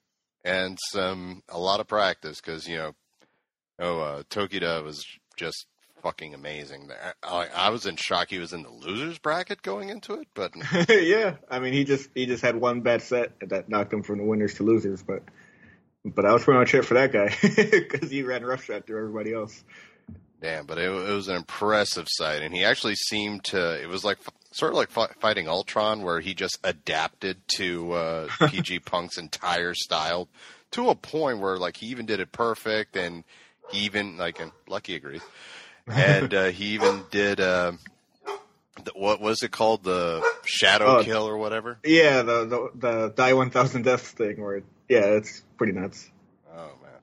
and 0.44 0.78
some 0.92 1.42
a 1.50 1.60
lot 1.60 1.80
of 1.80 1.88
practice, 1.88 2.40
because 2.40 2.68
you 2.68 2.78
know, 2.78 2.92
oh, 3.80 4.00
uh, 4.00 4.24
Tokida 4.30 4.84
was 4.84 5.04
just 5.38 5.66
fucking 6.04 6.34
amazing. 6.34 6.90
I, 7.24 7.48
I 7.56 7.70
was 7.70 7.86
in 7.86 7.96
shock 7.96 8.30
he 8.30 8.40
was 8.40 8.54
in 8.54 8.64
the 8.64 8.70
losers 8.70 9.20
bracket 9.20 9.62
going 9.62 9.90
into 9.90 10.16
it, 10.16 10.28
but 10.34 10.52
yeah, 10.90 11.38
I 11.50 11.60
mean 11.60 11.74
he 11.74 11.84
just 11.84 12.10
he 12.14 12.26
just 12.26 12.44
had 12.44 12.56
one 12.56 12.82
bad 12.82 13.02
set 13.02 13.34
that 13.50 13.70
knocked 13.70 13.94
him 13.94 14.04
from 14.04 14.18
the 14.18 14.26
winners 14.26 14.56
to 14.56 14.64
losers, 14.64 15.02
but 15.02 15.24
but 16.04 16.26
I 16.26 16.34
was 16.34 16.44
pretty 16.44 16.60
much 16.60 16.74
it 16.74 16.84
for 16.84 16.96
that 16.96 17.12
guy 17.12 17.36
because 17.72 18.10
he 18.10 18.24
ran 18.24 18.44
roughshod 18.44 18.86
through 18.86 18.98
everybody 18.98 19.34
else. 19.34 19.64
Damn, 20.42 20.66
but 20.66 20.80
it, 20.80 20.90
it, 20.90 21.14
was 21.14 21.28
an 21.28 21.36
impressive 21.36 22.08
sight, 22.10 22.42
and 22.42 22.52
he 22.52 22.64
actually 22.64 22.96
seemed 22.96 23.44
to. 23.46 23.80
It 23.80 23.88
was 23.88 24.04
like 24.04 24.18
sort 24.52 24.72
of 24.72 24.78
like 24.78 24.90
fighting 25.20 25.48
Ultron, 25.48 26.02
where 26.02 26.20
he 26.20 26.34
just 26.34 26.58
adapted 26.64 27.38
to 27.58 27.92
uh, 27.92 28.28
PG 28.48 28.80
Punk's 28.80 29.20
entire 29.20 29.76
style 29.76 30.28
to 30.72 30.90
a 30.90 30.96
point 30.96 31.40
where 31.40 31.58
like 31.58 31.78
he 31.78 31.88
even 31.88 32.08
did 32.08 32.20
it 32.20 32.32
perfect, 32.32 32.96
and 32.96 33.24
he 33.70 33.86
even 33.86 34.18
like 34.18 34.40
and 34.40 34.52
Lucky 34.68 34.96
agrees, 34.96 35.22
and 35.88 36.34
uh, 36.34 36.46
he 36.46 36.74
even 36.74 37.04
did. 37.12 37.40
Uh, 37.40 37.74
the, 38.84 38.92
what 38.96 39.22
was 39.22 39.44
it 39.44 39.52
called? 39.52 39.84
The 39.84 40.26
shadow 40.44 40.98
oh, 40.98 41.04
kill 41.04 41.28
or 41.28 41.38
whatever? 41.38 41.78
Yeah, 41.86 42.24
the 42.24 42.46
the, 42.46 42.70
the 42.74 43.14
die 43.16 43.34
one 43.34 43.52
thousand 43.52 43.84
deaths 43.84 44.10
thing. 44.10 44.42
Where 44.42 44.64
yeah, 44.90 45.06
it's 45.06 45.44
pretty 45.58 45.74
nuts. 45.74 46.10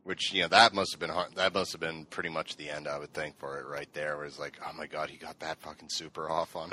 Which 0.09 0.33
you 0.33 0.41
know 0.41 0.49
that 0.49 0.73
must 0.73 0.93
have 0.93 1.01
been 1.01 1.11
hard. 1.11 1.35
That 1.35 1.53
must 1.53 1.73
have 1.73 1.83
been 1.83 2.07
pretty 2.07 2.31
much 2.31 2.57
the 2.57 2.71
end, 2.71 2.89
I 2.89 2.99
would 2.99 3.13
think, 3.13 3.39
for 3.39 3.59
it 3.59 3.67
right 3.67 3.93
there. 3.93 4.17
Where 4.17 4.25
it's 4.25 4.39
like, 4.39 4.59
oh 4.67 4.73
my 4.75 4.87
god, 4.87 5.11
he 5.11 5.19
got 5.19 5.39
that 5.41 5.61
fucking 5.61 5.91
super 5.91 6.31
off 6.31 6.57
on. 6.57 6.71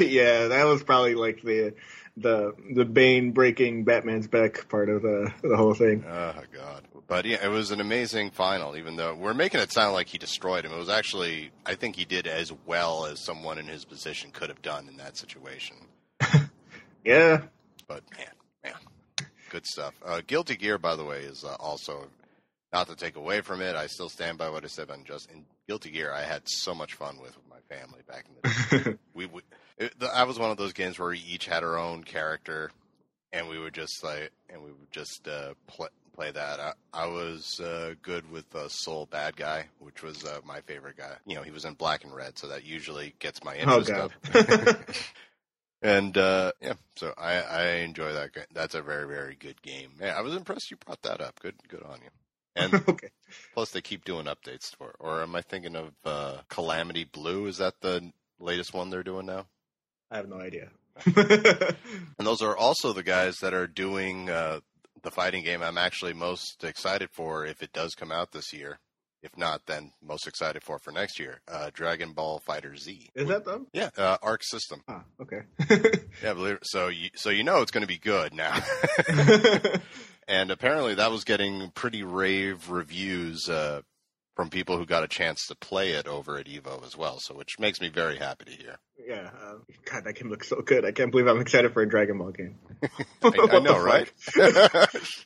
yeah, 0.00 0.48
that 0.48 0.64
was 0.64 0.82
probably 0.82 1.14
like 1.14 1.40
the 1.42 1.74
the 2.16 2.52
the 2.74 2.84
Bane 2.84 3.30
breaking 3.30 3.84
Batman's 3.84 4.26
back 4.26 4.68
part 4.68 4.88
of 4.88 5.02
the 5.02 5.32
the 5.44 5.56
whole 5.56 5.74
thing. 5.74 6.04
Oh 6.04 6.34
god! 6.52 6.82
But 7.06 7.26
yeah, 7.26 7.44
it 7.44 7.48
was 7.48 7.70
an 7.70 7.80
amazing 7.80 8.32
final. 8.32 8.76
Even 8.76 8.96
though 8.96 9.14
we're 9.14 9.34
making 9.34 9.60
it 9.60 9.70
sound 9.70 9.94
like 9.94 10.08
he 10.08 10.18
destroyed 10.18 10.64
him, 10.64 10.72
it 10.72 10.76
was 10.76 10.88
actually 10.88 11.52
I 11.64 11.76
think 11.76 11.94
he 11.94 12.04
did 12.04 12.26
as 12.26 12.52
well 12.66 13.06
as 13.06 13.20
someone 13.20 13.58
in 13.58 13.68
his 13.68 13.84
position 13.84 14.32
could 14.32 14.48
have 14.48 14.62
done 14.62 14.88
in 14.88 14.96
that 14.96 15.16
situation. 15.16 15.76
yeah. 17.04 17.42
But 17.86 18.02
man, 18.18 18.34
man, 18.64 19.28
good 19.50 19.64
stuff. 19.64 19.94
Uh, 20.04 20.22
Guilty 20.26 20.56
Gear, 20.56 20.76
by 20.76 20.96
the 20.96 21.04
way, 21.04 21.20
is 21.20 21.44
uh, 21.44 21.54
also 21.60 22.08
not 22.74 22.88
to 22.88 22.96
take 22.96 23.14
away 23.14 23.40
from 23.40 23.62
it, 23.62 23.76
I 23.76 23.86
still 23.86 24.08
stand 24.08 24.36
by 24.36 24.50
what 24.50 24.64
I 24.64 24.66
said 24.66 24.90
on 24.90 25.04
just 25.04 25.30
in 25.30 25.46
Guilty 25.68 25.90
Gear. 25.90 26.12
I 26.12 26.22
had 26.22 26.42
so 26.44 26.74
much 26.74 26.94
fun 26.94 27.18
with, 27.20 27.38
my 27.48 27.76
family 27.76 28.00
back 28.08 28.26
in 28.28 28.34
the 28.34 28.90
day. 28.90 28.98
we, 29.14 29.28
it, 29.78 29.98
the, 29.98 30.08
I 30.08 30.24
was 30.24 30.40
one 30.40 30.50
of 30.50 30.56
those 30.56 30.72
games 30.72 30.98
where 30.98 31.10
we 31.10 31.20
each 31.20 31.46
had 31.46 31.62
our 31.62 31.78
own 31.78 32.02
character, 32.02 32.72
and 33.32 33.48
we 33.48 33.60
would 33.60 33.74
just 33.74 34.02
like 34.02 34.32
and 34.50 34.60
we 34.60 34.72
would 34.72 34.90
just 34.90 35.28
uh, 35.28 35.54
play 35.68 35.86
play 36.14 36.32
that. 36.32 36.58
I, 36.58 36.72
I 36.92 37.06
was 37.06 37.60
uh, 37.60 37.94
good 38.02 38.28
with 38.30 38.52
uh, 38.54 38.68
Sol 38.68 39.06
Badguy, 39.06 39.64
which 39.78 40.02
was 40.02 40.24
uh, 40.24 40.40
my 40.44 40.60
favorite 40.62 40.96
guy. 40.96 41.14
You 41.26 41.36
know, 41.36 41.42
he 41.42 41.52
was 41.52 41.64
in 41.64 41.74
black 41.74 42.02
and 42.02 42.14
red, 42.14 42.38
so 42.38 42.48
that 42.48 42.64
usually 42.64 43.14
gets 43.20 43.44
my 43.44 43.56
oh, 43.64 43.78
interest 43.78 43.92
oh, 43.94 44.10
up. 44.34 44.78
and 45.82 46.18
uh, 46.18 46.52
yeah, 46.60 46.74
so 46.96 47.14
I, 47.16 47.34
I 47.40 47.64
enjoy 47.78 48.12
that. 48.14 48.30
That's 48.52 48.74
a 48.74 48.82
very 48.82 49.06
very 49.06 49.36
good 49.36 49.62
game. 49.62 49.92
Yeah, 50.00 50.18
I 50.18 50.22
was 50.22 50.34
impressed 50.34 50.72
you 50.72 50.76
brought 50.76 51.02
that 51.02 51.20
up. 51.20 51.38
Good 51.40 51.54
good 51.68 51.84
on 51.84 52.00
you. 52.02 52.10
And 52.56 52.74
okay. 52.88 53.08
plus, 53.52 53.70
they 53.70 53.80
keep 53.80 54.04
doing 54.04 54.26
updates 54.26 54.74
for. 54.76 54.90
It. 54.90 54.96
Or 55.00 55.22
am 55.22 55.34
I 55.34 55.42
thinking 55.42 55.76
of 55.76 55.92
uh, 56.04 56.38
Calamity 56.48 57.04
Blue? 57.04 57.46
Is 57.46 57.58
that 57.58 57.80
the 57.80 58.12
latest 58.38 58.74
one 58.74 58.90
they're 58.90 59.02
doing 59.02 59.26
now? 59.26 59.46
I 60.10 60.16
have 60.16 60.28
no 60.28 60.40
idea. 60.40 60.70
and 61.06 61.76
those 62.26 62.42
are 62.42 62.56
also 62.56 62.92
the 62.92 63.02
guys 63.02 63.38
that 63.38 63.52
are 63.52 63.66
doing 63.66 64.30
uh, 64.30 64.60
the 65.02 65.10
fighting 65.10 65.44
game 65.44 65.62
I'm 65.62 65.78
actually 65.78 66.12
most 66.12 66.62
excited 66.62 67.10
for 67.12 67.44
if 67.44 67.62
it 67.62 67.72
does 67.72 67.94
come 67.94 68.12
out 68.12 68.32
this 68.32 68.52
year. 68.52 68.78
If 69.22 69.38
not, 69.38 69.62
then 69.66 69.92
most 70.02 70.26
excited 70.26 70.62
for 70.62 70.78
for 70.78 70.92
next 70.92 71.18
year. 71.18 71.40
Uh, 71.48 71.70
Dragon 71.72 72.12
Ball 72.12 72.42
FighterZ. 72.46 73.08
Is 73.14 73.28
that 73.28 73.46
them? 73.46 73.66
Yeah, 73.72 73.88
uh, 73.96 74.18
Arc 74.22 74.44
System. 74.44 74.82
Ah, 74.86 75.04
okay. 75.18 75.40
yeah, 76.22 76.34
believe 76.34 76.56
it. 76.56 76.66
so 76.66 76.88
you 76.88 77.08
so 77.14 77.30
you 77.30 77.42
know 77.42 77.62
it's 77.62 77.70
going 77.70 77.82
to 77.82 77.88
be 77.88 77.96
good 77.96 78.34
now 78.34 78.54
and 80.28 80.50
apparently 80.50 80.94
that 80.94 81.10
was 81.10 81.24
getting 81.24 81.70
pretty 81.70 82.02
rave 82.02 82.70
reviews 82.70 83.48
uh, 83.48 83.82
from 84.34 84.50
people 84.50 84.76
who 84.76 84.86
got 84.86 85.04
a 85.04 85.08
chance 85.08 85.46
to 85.46 85.54
play 85.54 85.92
it 85.92 86.06
over 86.06 86.38
at 86.38 86.46
Evo 86.46 86.84
as 86.84 86.96
well. 86.96 87.18
So, 87.18 87.34
which 87.34 87.58
makes 87.58 87.80
me 87.80 87.88
very 87.88 88.16
happy 88.16 88.44
to 88.46 88.50
hear. 88.50 88.76
Yeah, 89.06 89.30
uh, 89.42 89.54
God, 89.90 90.04
that 90.04 90.14
game 90.14 90.30
looks 90.30 90.48
so 90.48 90.60
good. 90.60 90.84
I 90.84 90.92
can't 90.92 91.10
believe 91.10 91.26
I'm 91.26 91.40
excited 91.40 91.72
for 91.72 91.82
a 91.82 91.88
Dragon 91.88 92.18
Ball 92.18 92.30
game. 92.30 92.58
I, 93.22 93.48
I 93.52 93.58
know, 93.60 93.82
right? 93.82 94.10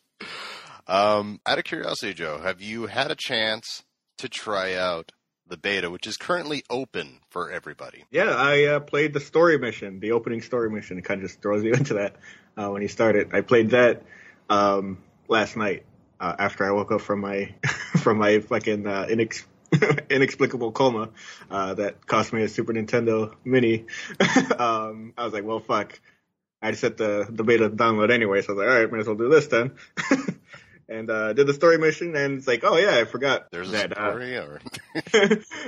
um, 0.87 1.41
out 1.47 1.59
of 1.59 1.65
curiosity, 1.65 2.15
Joe, 2.15 2.39
have 2.39 2.61
you 2.61 2.87
had 2.87 3.11
a 3.11 3.17
chance 3.17 3.85
to 4.19 4.29
try 4.29 4.75
out 4.75 5.13
the 5.47 5.57
beta, 5.57 5.91
which 5.91 6.07
is 6.07 6.17
currently 6.17 6.63
open 6.69 7.21
for 7.31 7.51
everybody? 7.51 8.05
Yeah, 8.11 8.31
I 8.31 8.65
uh, 8.65 8.81
played 8.81 9.15
the 9.15 9.21
story 9.21 9.59
mission, 9.59 10.01
the 10.01 10.13
opening 10.13 10.43
story 10.43 10.71
mission. 10.71 10.99
It 10.99 11.05
kind 11.05 11.23
of 11.23 11.29
just 11.29 11.41
throws 11.41 11.65
you 11.65 11.73
into 11.75 11.95
that 11.95 12.17
uh, 12.57 12.71
when 12.71 12.83
you 12.83 12.89
start 12.89 13.17
it. 13.17 13.29
I 13.33 13.41
played 13.41 13.71
that 13.71 14.03
um, 14.49 14.99
last 15.29 15.57
night 15.57 15.85
uh, 16.21 16.35
after 16.39 16.67
I 16.67 16.73
woke 16.73 16.93
up 16.93 17.01
from 17.01 17.21
my 17.21 17.55
from 17.99 18.19
my 18.19 18.41
fucking 18.41 18.87
uh, 18.87 19.07
inex- 19.09 19.45
inexplicable 20.11 20.73
coma 20.73 21.11
uh, 21.51 21.75
that 21.75 22.07
cost 22.07 22.33
me 22.33 22.43
a 22.43 22.49
Super 22.49 22.73
Nintendo 22.73 23.35
Mini. 23.45 23.87
um, 24.59 25.13
I 25.17 25.25
was 25.25 25.33
like, 25.33 25.45
well, 25.45 25.61
fuck. 25.61 25.99
I 26.61 26.73
set 26.73 26.97
the 26.97 27.27
the 27.31 27.45
beta 27.45 27.71
download 27.71 28.11
anyway, 28.11 28.43
so 28.43 28.53
I 28.53 28.57
was 28.57 28.59
like, 28.59 28.69
all 28.69 28.81
right, 28.81 28.91
might 28.91 29.01
as 29.01 29.07
well 29.07 29.17
do 29.17 29.29
this 29.29 29.47
then. 29.47 29.77
and 30.89 31.11
uh, 31.11 31.33
did 31.33 31.47
the 31.47 31.55
story 31.55 31.79
mission, 31.79 32.17
and 32.17 32.39
it's 32.39 32.49
like, 32.49 32.65
oh 32.65 32.77
yeah, 32.77 32.97
I 32.97 33.05
forgot. 33.05 33.53
There's 33.53 33.71
that, 33.71 33.93
a 33.93 33.95
story, 33.95 34.37
uh, 34.37 34.43
or 34.43 34.61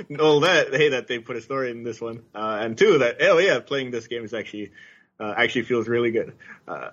no, 0.09 0.41
that 0.41 0.73
hey, 0.73 0.89
that 0.89 1.07
they 1.07 1.19
put 1.19 1.37
a 1.37 1.41
story 1.41 1.71
in 1.71 1.83
this 1.83 2.01
one, 2.01 2.23
uh, 2.35 2.57
and 2.61 2.77
two, 2.77 2.97
that 2.97 3.17
oh 3.21 3.37
yeah, 3.37 3.59
playing 3.59 3.91
this 3.91 4.07
game 4.07 4.25
is 4.25 4.33
actually 4.33 4.71
uh, 5.19 5.33
actually 5.37 5.63
feels 5.63 5.87
really 5.87 6.11
good. 6.11 6.33
Uh, 6.67 6.89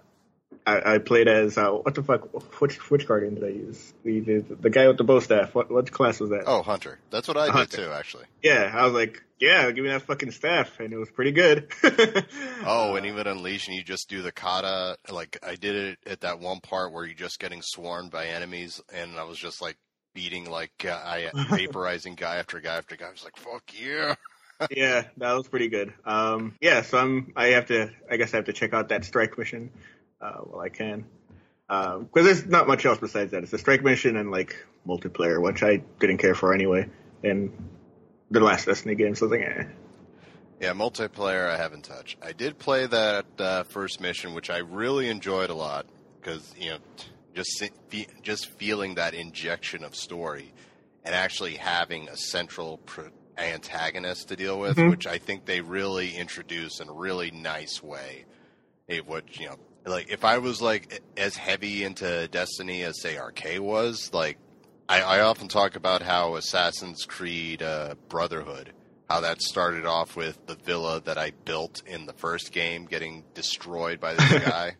I, 0.68 0.94
I 0.94 0.98
played 0.98 1.28
as 1.28 1.56
uh, 1.56 1.70
what 1.70 1.94
the 1.94 2.02
fuck? 2.02 2.60
Which 2.60 2.90
which 2.90 3.06
guardian 3.06 3.34
did 3.34 3.44
I 3.44 3.48
use? 3.48 3.92
The 4.04 4.20
the, 4.20 4.56
the 4.60 4.70
guy 4.70 4.86
with 4.86 4.98
the 4.98 5.04
bow 5.04 5.20
staff. 5.20 5.54
What 5.54 5.70
what 5.70 5.90
class 5.90 6.20
was 6.20 6.30
that? 6.30 6.44
Oh, 6.46 6.62
hunter. 6.62 6.98
That's 7.10 7.26
what 7.26 7.36
I 7.36 7.50
did 7.60 7.70
too, 7.70 7.90
actually. 7.90 8.24
Yeah, 8.42 8.70
I 8.74 8.84
was 8.84 8.92
like, 8.92 9.22
yeah, 9.40 9.70
give 9.70 9.84
me 9.84 9.90
that 9.90 10.02
fucking 10.02 10.32
staff, 10.32 10.80
and 10.80 10.92
it 10.92 10.98
was 10.98 11.10
pretty 11.10 11.32
good. 11.32 11.72
oh, 12.64 12.96
and 12.96 13.06
even 13.06 13.26
unleash, 13.26 13.68
and 13.68 13.76
you 13.76 13.82
just 13.82 14.08
do 14.08 14.20
the 14.22 14.32
kata. 14.32 14.98
Like 15.10 15.38
I 15.42 15.54
did 15.54 15.74
it 15.74 15.98
at 16.06 16.20
that 16.20 16.40
one 16.40 16.60
part 16.60 16.92
where 16.92 17.04
you're 17.04 17.14
just 17.14 17.40
getting 17.40 17.62
swarmed 17.62 18.10
by 18.10 18.26
enemies, 18.26 18.80
and 18.92 19.16
I 19.16 19.24
was 19.24 19.38
just 19.38 19.62
like 19.62 19.78
beating 20.14 20.50
like 20.50 20.84
uh, 20.84 21.00
I 21.02 21.30
vaporizing 21.34 22.16
guy 22.16 22.36
after 22.36 22.60
guy 22.60 22.76
after 22.76 22.96
guy. 22.96 23.06
I 23.06 23.10
was 23.10 23.24
like, 23.24 23.36
fuck 23.36 23.62
yeah. 23.80 24.14
yeah, 24.70 25.04
that 25.18 25.32
was 25.34 25.46
pretty 25.46 25.68
good. 25.68 25.94
Um, 26.04 26.56
yeah, 26.60 26.82
so 26.82 26.98
I'm. 26.98 27.32
I 27.36 27.48
have 27.48 27.66
to. 27.66 27.90
I 28.10 28.16
guess 28.16 28.34
I 28.34 28.38
have 28.38 28.46
to 28.46 28.52
check 28.52 28.74
out 28.74 28.88
that 28.88 29.04
strike 29.04 29.38
mission 29.38 29.70
uh, 30.20 30.38
while 30.38 30.60
I 30.60 30.68
can. 30.68 31.04
Because 31.68 31.96
um, 31.96 32.08
there's 32.12 32.46
not 32.46 32.66
much 32.66 32.86
else 32.86 32.98
besides 32.98 33.32
that. 33.32 33.42
It's 33.42 33.52
a 33.52 33.58
strike 33.58 33.82
mission 33.82 34.16
and 34.16 34.30
like 34.30 34.56
multiplayer, 34.86 35.40
which 35.40 35.62
I 35.62 35.82
didn't 36.00 36.18
care 36.18 36.34
for 36.34 36.54
anyway. 36.54 36.88
And 37.22 37.52
the 38.30 38.40
last 38.40 38.66
Destiny 38.66 38.94
game, 38.94 39.14
so 39.14 39.26
I 39.26 39.28
was 39.28 39.38
like, 39.38 39.48
eh. 39.48 39.64
Yeah, 40.60 40.72
multiplayer 40.72 41.48
I 41.48 41.56
haven't 41.56 41.84
touched. 41.84 42.18
I 42.22 42.32
did 42.32 42.58
play 42.58 42.86
that 42.86 43.26
uh, 43.38 43.62
first 43.64 44.00
mission, 44.00 44.34
which 44.34 44.50
I 44.50 44.58
really 44.58 45.08
enjoyed 45.08 45.50
a 45.50 45.54
lot 45.54 45.86
because 46.20 46.52
you 46.58 46.70
know 46.70 46.78
just 47.34 47.62
just 48.22 48.46
feeling 48.46 48.96
that 48.96 49.14
injection 49.14 49.84
of 49.84 49.94
story 49.94 50.52
and 51.04 51.14
actually 51.14 51.54
having 51.54 52.08
a 52.08 52.16
central 52.16 52.80
antagonist 53.36 54.28
to 54.28 54.36
deal 54.36 54.58
with, 54.58 54.76
mm-hmm. 54.76 54.90
which 54.90 55.06
I 55.06 55.18
think 55.18 55.44
they 55.44 55.60
really 55.60 56.16
introduce 56.16 56.80
in 56.80 56.88
a 56.88 56.92
really 56.92 57.30
nice 57.30 57.80
way. 57.80 58.24
It 58.88 59.06
would 59.06 59.24
you 59.38 59.46
know 59.46 59.56
like 59.88 60.10
if 60.10 60.24
I 60.24 60.38
was 60.38 60.62
like 60.62 61.02
as 61.16 61.36
heavy 61.36 61.84
into 61.84 62.28
Destiny 62.28 62.82
as 62.82 63.00
say 63.00 63.18
RK 63.18 63.60
was, 63.60 64.10
like 64.12 64.38
I, 64.88 65.00
I 65.00 65.20
often 65.20 65.48
talk 65.48 65.76
about 65.76 66.02
how 66.02 66.36
Assassin's 66.36 67.04
Creed 67.04 67.62
uh, 67.62 67.94
Brotherhood 68.08 68.72
how 69.08 69.20
that 69.20 69.40
started 69.40 69.86
off 69.86 70.16
with 70.16 70.46
the 70.46 70.54
villa 70.54 71.00
that 71.04 71.16
I 71.16 71.32
built 71.44 71.82
in 71.86 72.06
the 72.06 72.12
first 72.12 72.52
game 72.52 72.84
getting 72.84 73.24
destroyed 73.34 74.00
by 74.00 74.14
this 74.14 74.44
guy, 74.44 74.76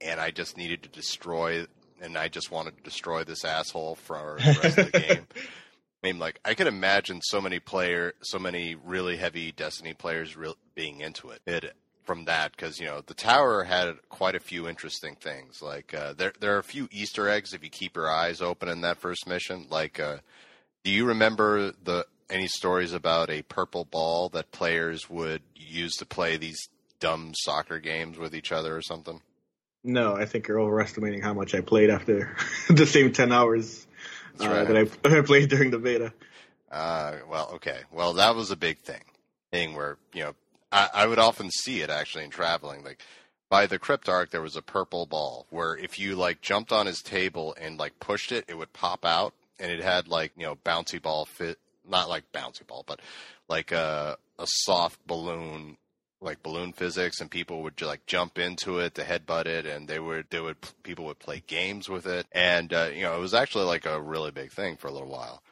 and 0.00 0.20
I 0.20 0.30
just 0.30 0.56
needed 0.56 0.84
to 0.84 0.88
destroy, 0.88 1.66
and 2.00 2.16
I 2.16 2.28
just 2.28 2.50
wanted 2.50 2.76
to 2.76 2.82
destroy 2.82 3.24
this 3.24 3.44
asshole 3.44 3.96
for 3.96 4.38
the 4.38 4.58
rest 4.62 4.78
of 4.78 4.92
the 4.92 5.00
game. 5.08 5.26
I 5.36 6.06
mean, 6.06 6.18
like 6.18 6.38
I 6.44 6.54
could 6.54 6.66
imagine 6.66 7.20
so 7.22 7.40
many 7.40 7.58
player, 7.58 8.14
so 8.22 8.38
many 8.38 8.76
really 8.76 9.16
heavy 9.16 9.50
Destiny 9.50 9.94
players 9.94 10.36
re- 10.36 10.54
being 10.74 11.00
into 11.00 11.30
it. 11.30 11.40
it 11.46 11.74
from 12.04 12.26
that 12.26 12.52
because 12.52 12.78
you 12.78 12.86
know 12.86 13.02
the 13.06 13.14
tower 13.14 13.64
had 13.64 13.94
quite 14.08 14.34
a 14.34 14.40
few 14.40 14.68
interesting 14.68 15.16
things. 15.16 15.62
Like 15.62 15.94
uh, 15.94 16.12
there, 16.12 16.32
there 16.40 16.54
are 16.54 16.60
a 16.60 16.64
few 16.64 16.88
Easter 16.90 17.28
eggs 17.28 17.52
if 17.52 17.64
you 17.64 17.70
keep 17.70 17.96
your 17.96 18.10
eyes 18.10 18.40
open 18.40 18.68
in 18.68 18.82
that 18.82 18.98
first 18.98 19.26
mission. 19.26 19.66
Like, 19.70 19.98
uh, 19.98 20.18
do 20.84 20.90
you 20.90 21.06
remember 21.06 21.72
the 21.82 22.06
any 22.30 22.48
stories 22.48 22.92
about 22.92 23.30
a 23.30 23.42
purple 23.42 23.84
ball 23.84 24.28
that 24.30 24.50
players 24.50 25.08
would 25.10 25.42
use 25.54 25.94
to 25.96 26.06
play 26.06 26.36
these 26.36 26.68
dumb 27.00 27.32
soccer 27.34 27.78
games 27.78 28.18
with 28.18 28.34
each 28.34 28.52
other 28.52 28.76
or 28.76 28.82
something? 28.82 29.20
No, 29.82 30.16
I 30.16 30.24
think 30.24 30.48
you're 30.48 30.60
overestimating 30.60 31.20
how 31.20 31.34
much 31.34 31.54
I 31.54 31.60
played 31.60 31.90
after 31.90 32.34
the 32.68 32.86
same 32.86 33.12
10 33.12 33.32
hours 33.32 33.86
uh, 34.40 34.48
right. 34.48 34.66
that 34.66 34.76
I, 34.76 35.18
I, 35.18 35.20
played 35.20 35.50
during 35.50 35.70
the 35.70 35.78
beta. 35.78 36.12
Uh, 36.70 37.16
well, 37.28 37.50
okay. 37.54 37.80
Well, 37.92 38.14
that 38.14 38.34
was 38.34 38.50
a 38.50 38.56
big 38.56 38.78
thing. 38.78 39.02
Thing 39.52 39.74
where, 39.74 39.98
you 40.14 40.22
know, 40.22 40.34
I, 40.74 40.88
I 40.92 41.06
would 41.06 41.18
often 41.18 41.50
see 41.50 41.80
it 41.80 41.88
actually 41.88 42.24
in 42.24 42.30
traveling. 42.30 42.84
Like, 42.84 43.00
by 43.48 43.66
the 43.66 43.78
Cryptarch, 43.78 44.30
there 44.30 44.42
was 44.42 44.56
a 44.56 44.62
purple 44.62 45.06
ball 45.06 45.46
where 45.50 45.76
if 45.76 45.98
you, 45.98 46.16
like, 46.16 46.42
jumped 46.42 46.72
on 46.72 46.86
his 46.86 47.00
table 47.00 47.56
and, 47.60 47.78
like, 47.78 48.00
pushed 48.00 48.32
it, 48.32 48.44
it 48.48 48.58
would 48.58 48.72
pop 48.72 49.04
out 49.04 49.32
and 49.58 49.70
it 49.70 49.82
had, 49.82 50.08
like, 50.08 50.32
you 50.36 50.44
know, 50.44 50.56
bouncy 50.56 51.00
ball 51.00 51.24
fit 51.24 51.58
not 51.88 52.08
like 52.08 52.32
bouncy 52.32 52.66
ball, 52.66 52.84
but 52.86 53.00
like 53.48 53.72
a 53.72 54.16
a 54.38 54.46
soft 54.46 55.04
balloon, 55.06 55.76
like 56.20 56.42
balloon 56.42 56.72
physics, 56.72 57.20
and 57.20 57.30
people 57.30 57.62
would 57.62 57.80
like 57.82 58.06
jump 58.06 58.38
into 58.38 58.78
it 58.78 58.94
to 58.94 59.02
headbutt 59.02 59.46
it, 59.46 59.66
and 59.66 59.88
they 59.88 59.98
would 59.98 60.26
they 60.30 60.40
would 60.40 60.56
people 60.82 61.04
would 61.06 61.18
play 61.18 61.42
games 61.46 61.88
with 61.88 62.06
it, 62.06 62.26
and 62.32 62.72
uh, 62.72 62.90
you 62.92 63.02
know 63.02 63.16
it 63.16 63.20
was 63.20 63.34
actually 63.34 63.64
like 63.64 63.86
a 63.86 64.00
really 64.00 64.30
big 64.30 64.52
thing 64.52 64.76
for 64.76 64.88
a 64.88 64.92
little 64.92 65.08
while. 65.08 65.42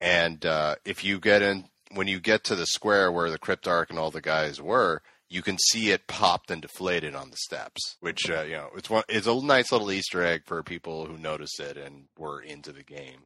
And 0.00 0.44
uh, 0.46 0.76
if 0.84 1.04
you 1.04 1.18
get 1.18 1.42
in 1.42 1.66
when 1.94 2.08
you 2.08 2.20
get 2.20 2.44
to 2.44 2.54
the 2.54 2.66
square 2.66 3.10
where 3.10 3.30
the 3.30 3.38
Cryptarch 3.38 3.90
and 3.90 3.98
all 3.98 4.10
the 4.10 4.20
guys 4.20 4.60
were, 4.60 5.02
you 5.28 5.42
can 5.42 5.58
see 5.58 5.90
it 5.90 6.06
popped 6.06 6.50
and 6.50 6.60
deflated 6.60 7.14
on 7.14 7.30
the 7.30 7.36
steps, 7.36 7.96
which 8.00 8.28
uh, 8.30 8.42
you 8.42 8.54
know 8.54 8.70
it's 8.76 8.90
one 8.90 9.04
it's 9.08 9.26
a 9.26 9.42
nice 9.42 9.72
little 9.72 9.92
Easter 9.92 10.24
egg 10.24 10.42
for 10.44 10.62
people 10.62 11.06
who 11.06 11.16
notice 11.16 11.58
it 11.60 11.76
and 11.76 12.04
were 12.18 12.40
into 12.40 12.72
the 12.72 12.82
game. 12.82 13.22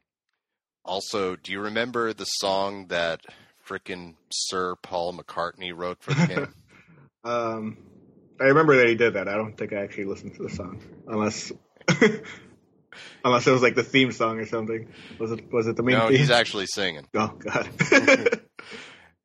Also, 0.83 1.35
do 1.35 1.51
you 1.51 1.59
remember 1.59 2.13
the 2.13 2.25
song 2.25 2.87
that 2.87 3.21
frickin' 3.67 4.13
Sir 4.31 4.75
Paul 4.75 5.13
McCartney 5.13 5.75
wrote 5.75 5.97
for 5.99 6.13
the 6.13 6.27
game? 6.35 6.47
um, 7.23 7.77
I 8.39 8.45
remember 8.45 8.77
that 8.77 8.87
he 8.87 8.95
did 8.95 9.15
that. 9.15 9.27
I 9.27 9.33
don't 9.35 9.57
think 9.57 9.73
I 9.73 9.77
actually 9.77 10.05
listened 10.05 10.35
to 10.35 10.43
the 10.43 10.49
song, 10.51 10.79
unless 11.07 11.51
unless 13.25 13.47
it 13.47 13.51
was 13.51 13.63
like 13.63 13.75
the 13.75 13.83
theme 13.83 14.11
song 14.11 14.39
or 14.39 14.45
something. 14.45 14.87
Was 15.19 15.31
it 15.31 15.51
was 15.51 15.65
it 15.65 15.75
the 15.75 15.83
main? 15.83 15.97
No, 15.97 16.09
theme? 16.09 16.17
he's 16.17 16.29
actually 16.29 16.67
singing. 16.67 17.07
Oh 17.15 17.33
God. 17.39 17.67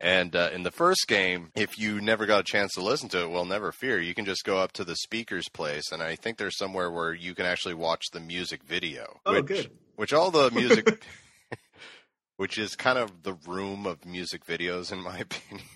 and 0.00 0.34
uh, 0.34 0.50
in 0.52 0.63
the 0.63 0.71
first 0.71 1.06
game, 1.08 1.50
if 1.54 1.78
you 1.78 2.00
never 2.00 2.26
got 2.26 2.41
a 2.41 2.45
chance 2.45 2.73
to 2.75 2.82
listen 2.82 3.08
to 3.10 3.23
it, 3.23 3.30
well, 3.30 3.45
never 3.45 3.71
fear. 3.71 4.00
You 4.00 4.15
can 4.15 4.25
just 4.25 4.45
go 4.45 4.58
up 4.58 4.73
to 4.73 4.84
the 4.84 4.97
speakers 4.97 5.49
place, 5.49 5.93
and 5.93 6.02
I 6.02 6.17
think 6.17 6.39
there's 6.39 6.56
somewhere 6.56 6.91
where 6.91 7.13
you 7.13 7.34
can 7.34 7.47
actually 7.47 7.75
watch 7.75 8.06
the 8.13 8.21
music 8.21 8.63
video. 8.63 9.21
Oh, 9.26 9.34
which, 9.34 9.47
good. 9.47 9.71
Which 9.97 10.13
all 10.13 10.30
the 10.30 10.50
music 10.50 11.04
which 12.41 12.56
is 12.56 12.75
kind 12.75 12.99
of 12.99 13.23
the 13.23 13.34
room 13.47 13.86
of 13.86 14.06
music 14.06 14.47
videos, 14.47 14.91
in 14.91 15.02
my 15.02 15.19
opinion. 15.28 15.67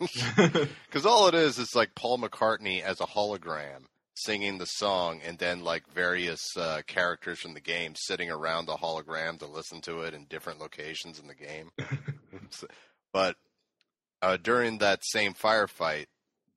Because 0.86 1.06
all 1.06 1.28
it 1.28 1.34
is 1.34 1.58
is 1.58 1.74
like 1.74 1.94
Paul 1.94 2.18
McCartney 2.18 2.82
as 2.82 3.00
a 3.00 3.06
hologram 3.06 3.84
singing 4.14 4.58
the 4.58 4.66
song, 4.66 5.20
and 5.24 5.38
then 5.38 5.62
like 5.62 5.86
various 5.94 6.40
uh, 6.58 6.82
characters 6.86 7.40
from 7.40 7.54
the 7.54 7.60
game 7.60 7.94
sitting 7.96 8.30
around 8.30 8.66
the 8.66 8.76
hologram 8.76 9.38
to 9.38 9.46
listen 9.46 9.80
to 9.82 10.00
it 10.00 10.12
in 10.12 10.26
different 10.26 10.60
locations 10.60 11.18
in 11.18 11.26
the 11.26 11.34
game. 11.34 11.70
but 13.14 13.36
uh, 14.22 14.36
during 14.36 14.78
that 14.78 15.00
same 15.04 15.34
firefight, 15.34 16.06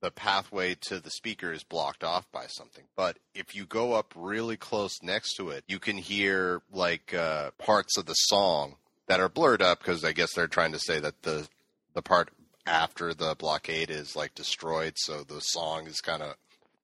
the 0.00 0.10
pathway 0.10 0.76
to 0.82 1.00
the 1.00 1.10
speaker 1.10 1.50
is 1.50 1.64
blocked 1.64 2.04
off 2.04 2.30
by 2.30 2.46
something. 2.46 2.84
But 2.94 3.18
if 3.34 3.54
you 3.54 3.64
go 3.64 3.94
up 3.94 4.12
really 4.14 4.56
close 4.56 5.02
next 5.02 5.34
to 5.36 5.48
it, 5.48 5.64
you 5.66 5.78
can 5.78 5.96
hear 5.96 6.60
like 6.70 7.14
uh, 7.14 7.52
parts 7.58 7.96
of 7.96 8.04
the 8.04 8.14
song 8.14 8.76
that 9.06 9.20
are 9.20 9.30
blurred 9.30 9.62
up 9.62 9.78
because 9.78 10.04
I 10.04 10.12
guess 10.12 10.34
they're 10.34 10.46
trying 10.46 10.72
to 10.72 10.78
say 10.78 11.00
that 11.00 11.22
the 11.22 11.48
the 11.94 12.02
part 12.02 12.30
after 12.66 13.14
the 13.14 13.34
blockade 13.34 13.90
is 13.90 14.14
like 14.16 14.34
destroyed, 14.34 14.94
so 14.96 15.22
the 15.22 15.40
song 15.40 15.86
is 15.86 16.00
kind 16.00 16.22
of 16.22 16.34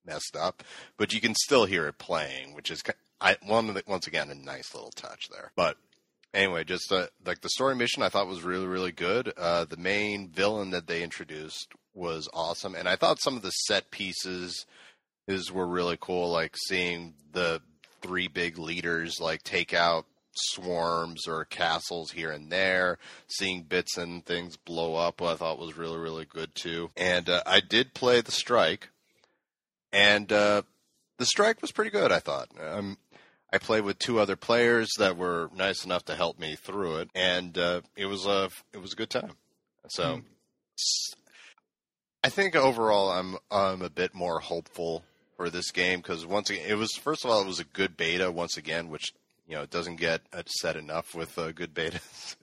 messed 0.07 0.37
up, 0.37 0.63
but 0.97 1.13
you 1.13 1.21
can 1.21 1.35
still 1.35 1.67
hear 1.67 1.87
it 1.89 1.99
playing, 1.99 2.55
which 2.55 2.71
is 2.71 2.83
I 3.21 3.37
one 3.45 3.79
once 3.87 4.07
again 4.07 4.31
a 4.31 4.35
nice 4.35 4.75
little 4.75 4.93
touch 4.93 5.29
there. 5.31 5.53
But 5.57 5.77
anyway, 6.35 6.65
just 6.65 6.91
uh, 6.93 7.07
like 7.25 7.41
the 7.41 7.49
story 7.51 7.75
mission, 7.75 8.03
I 8.03 8.09
thought 8.09 8.27
was 8.27 8.43
really 8.43 8.67
really 8.67 8.93
good. 8.93 9.33
Uh, 9.37 9.65
the 9.65 9.77
main 9.77 10.29
villain 10.29 10.71
that 10.71 10.87
they 10.87 11.03
introduced 11.03 11.73
was 11.95 12.29
awesome, 12.33 12.75
and 12.75 12.89
I 12.89 12.97
thought 12.97 13.21
some 13.21 13.37
of 13.37 13.43
the 13.43 13.51
set 13.51 13.91
pieces 13.91 14.67
is 15.27 15.53
were 15.53 15.67
really 15.67 15.99
cool, 16.01 16.31
like 16.31 16.57
seeing 16.67 17.15
the 17.33 17.63
three 18.03 18.29
big 18.29 18.59
leaders 18.59 19.21
like 19.21 19.43
take 19.43 19.75
out 19.75 20.07
swarms 20.35 21.27
or 21.27 21.45
castles 21.45 22.13
here 22.13 22.31
and 22.31 22.51
there, 22.51 22.99
seeing 23.29 23.63
bits 23.63 23.97
and 23.97 24.25
things 24.25 24.57
blow 24.57 24.95
up, 24.95 25.21
I 25.21 25.35
thought 25.35 25.59
was 25.59 25.77
really, 25.77 25.99
really 25.99 26.25
good 26.25 26.55
too. 26.55 26.91
And 26.97 27.29
uh, 27.29 27.43
I 27.47 27.61
did 27.61 27.95
play 27.95 28.21
the 28.21 28.33
strike, 28.33 28.89
and 29.93 30.31
uh, 30.33 30.63
the 31.19 31.27
strike 31.27 31.61
was 31.61 31.73
pretty 31.73 31.91
good. 31.91 32.13
I 32.13 32.21
thought. 32.21 32.49
Um, 32.61 32.99
I 33.53 33.59
played 33.59 33.85
with 33.85 33.99
two 33.99 34.21
other 34.21 34.37
players 34.37 34.91
that 34.99 35.17
were 35.17 35.51
nice 35.55 35.85
enough 35.85 36.05
to 36.07 36.15
help 36.15 36.39
me 36.39 36.57
through 36.57 36.99
it, 36.99 37.11
and 37.15 37.57
uh, 37.59 37.81
it 37.97 38.07
was 38.07 38.27
a 38.27 38.51
it 38.73 38.81
was 38.81 38.93
a 38.93 38.97
good 38.97 39.11
time. 39.11 39.33
So, 39.89 40.05
mm. 40.05 41.15
I 42.23 42.29
think 42.29 42.55
overall, 42.55 43.11
I'm 43.11 43.37
I'm 43.51 43.83
a 43.83 43.91
bit 43.91 44.15
more 44.15 44.41
hopeful 44.41 45.05
for 45.37 45.51
this 45.51 45.71
game 45.71 46.01
because 46.01 46.27
once 46.27 46.51
again, 46.51 46.65
it 46.69 46.75
was 46.75 46.93
first 46.93 47.25
of 47.25 47.31
all, 47.31 47.41
it 47.41 47.47
was 47.47 47.61
a 47.61 47.65
good 47.65 47.97
beta 47.97 48.31
once 48.31 48.57
again, 48.57 48.89
which 48.89 49.13
you 49.51 49.57
know, 49.57 49.63
it 49.63 49.71
doesn't 49.71 49.97
get 49.97 50.23
said 50.47 50.77
enough 50.77 51.13
with 51.13 51.37
uh, 51.37 51.51
good 51.51 51.75
betas. 51.75 52.37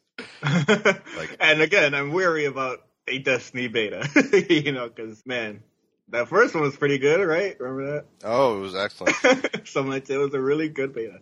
like, 1.17 1.37
and 1.39 1.61
again, 1.61 1.93
I'm 1.93 2.11
weary 2.11 2.45
about 2.45 2.79
a 3.07 3.19
Destiny 3.19 3.69
beta, 3.69 4.09
you 4.49 4.73
know, 4.73 4.89
because 4.89 5.25
man, 5.25 5.63
that 6.09 6.27
first 6.29 6.53
one 6.53 6.63
was 6.63 6.75
pretty 6.75 6.97
good, 6.97 7.25
right? 7.25 7.59
Remember 7.59 7.93
that? 7.93 8.05
Oh, 8.23 8.57
it 8.57 8.61
was 8.61 8.75
excellent. 8.75 9.15
Like 9.23 10.05
that. 10.05 10.09
It 10.09 10.17
was 10.17 10.33
a 10.33 10.41
really 10.41 10.69
good 10.69 10.93
beta. 10.93 11.19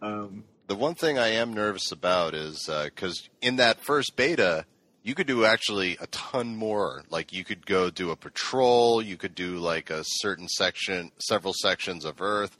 Um, 0.00 0.44
the 0.66 0.76
one 0.76 0.94
thing 0.94 1.18
I 1.18 1.28
am 1.28 1.52
nervous 1.52 1.92
about 1.92 2.34
is 2.34 2.68
because 2.84 3.28
uh, 3.28 3.46
in 3.46 3.56
that 3.56 3.80
first 3.80 4.14
beta, 4.16 4.64
you 5.02 5.14
could 5.14 5.26
do 5.26 5.44
actually 5.44 5.96
a 6.00 6.06
ton 6.08 6.56
more. 6.56 7.02
Like 7.10 7.32
you 7.32 7.44
could 7.44 7.66
go 7.66 7.90
do 7.90 8.10
a 8.10 8.16
patrol, 8.16 9.02
you 9.02 9.16
could 9.16 9.34
do 9.34 9.58
like 9.58 9.90
a 9.90 10.04
certain 10.04 10.48
section, 10.48 11.10
several 11.18 11.54
sections 11.54 12.04
of 12.04 12.20
Earth 12.20 12.56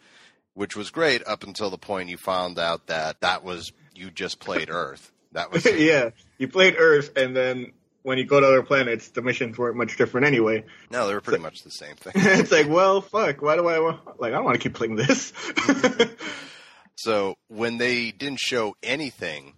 which 0.54 0.76
was 0.76 0.90
great 0.90 1.26
up 1.26 1.42
until 1.42 1.70
the 1.70 1.78
point 1.78 2.08
you 2.08 2.16
found 2.16 2.58
out 2.58 2.86
that 2.88 3.20
that 3.20 3.42
was 3.42 3.72
you 3.94 4.10
just 4.10 4.38
played 4.40 4.68
Earth. 4.70 5.12
That 5.32 5.50
was 5.50 5.64
yeah, 5.78 6.10
you 6.38 6.48
played 6.48 6.74
Earth, 6.78 7.16
and 7.16 7.34
then 7.34 7.72
when 8.02 8.18
you 8.18 8.24
go 8.24 8.40
to 8.40 8.46
other 8.46 8.62
planets, 8.62 9.08
the 9.08 9.22
missions 9.22 9.58
weren't 9.58 9.76
much 9.76 9.96
different 9.96 10.26
anyway. 10.26 10.64
No, 10.90 11.06
they 11.06 11.14
were 11.14 11.20
pretty 11.20 11.38
so, 11.38 11.42
much 11.42 11.62
the 11.62 11.70
same 11.70 11.96
thing. 11.96 12.12
it's 12.16 12.52
like, 12.52 12.68
well, 12.68 13.00
fuck. 13.00 13.42
Why 13.42 13.56
do 13.56 13.68
I 13.68 13.78
want? 13.80 14.20
Like, 14.20 14.32
I 14.32 14.36
don't 14.36 14.44
want 14.44 14.60
to 14.60 14.62
keep 14.62 14.74
playing 14.74 14.96
this. 14.96 15.32
so 16.96 17.36
when 17.48 17.78
they 17.78 18.10
didn't 18.10 18.40
show 18.40 18.76
anything, 18.82 19.54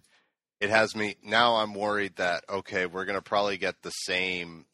it 0.59 0.69
has 0.69 0.95
me 0.95 1.15
now. 1.23 1.55
I'm 1.55 1.73
worried 1.73 2.15
that 2.17 2.43
okay, 2.49 2.85
we're 2.85 3.05
gonna 3.05 3.21
probably 3.21 3.57
get 3.57 3.81
the 3.81 3.89
same 3.89 4.65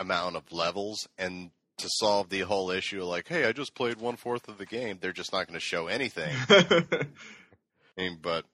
amount 0.00 0.36
of 0.36 0.50
levels, 0.52 1.06
and 1.18 1.50
to 1.78 1.88
solve 1.88 2.28
the 2.28 2.40
whole 2.40 2.70
issue 2.70 3.02
like, 3.04 3.28
hey, 3.28 3.44
I 3.46 3.52
just 3.52 3.74
played 3.74 4.00
one 4.00 4.16
fourth 4.16 4.48
of 4.48 4.58
the 4.58 4.66
game. 4.66 4.98
They're 5.00 5.12
just 5.12 5.32
not 5.32 5.46
going 5.46 5.58
to 5.58 5.64
show 5.64 5.86
anything. 5.88 6.34
I 6.48 7.06
mean, 7.96 8.18
but 8.20 8.44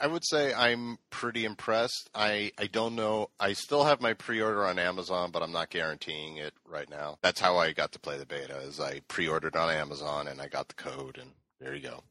I 0.00 0.06
would 0.06 0.24
say 0.24 0.52
I'm 0.54 0.98
pretty 1.10 1.44
impressed. 1.44 2.10
I, 2.14 2.52
I 2.58 2.66
don't 2.66 2.94
know. 2.94 3.30
I 3.38 3.52
still 3.52 3.84
have 3.84 4.00
my 4.00 4.12
pre-order 4.14 4.64
on 4.66 4.78
Amazon, 4.78 5.30
but 5.30 5.42
I'm 5.42 5.52
not 5.52 5.70
guaranteeing 5.70 6.36
it 6.36 6.54
right 6.66 6.88
now. 6.88 7.18
That's 7.22 7.40
how 7.40 7.58
I 7.58 7.72
got 7.72 7.92
to 7.92 7.98
play 7.98 8.18
the 8.18 8.26
beta. 8.26 8.58
Is 8.58 8.80
I 8.80 9.00
pre-ordered 9.08 9.56
on 9.56 9.70
Amazon 9.70 10.28
and 10.28 10.40
I 10.40 10.48
got 10.48 10.68
the 10.68 10.74
code, 10.74 11.18
and 11.18 11.30
there 11.60 11.74
you 11.74 11.82
go. 11.82 12.02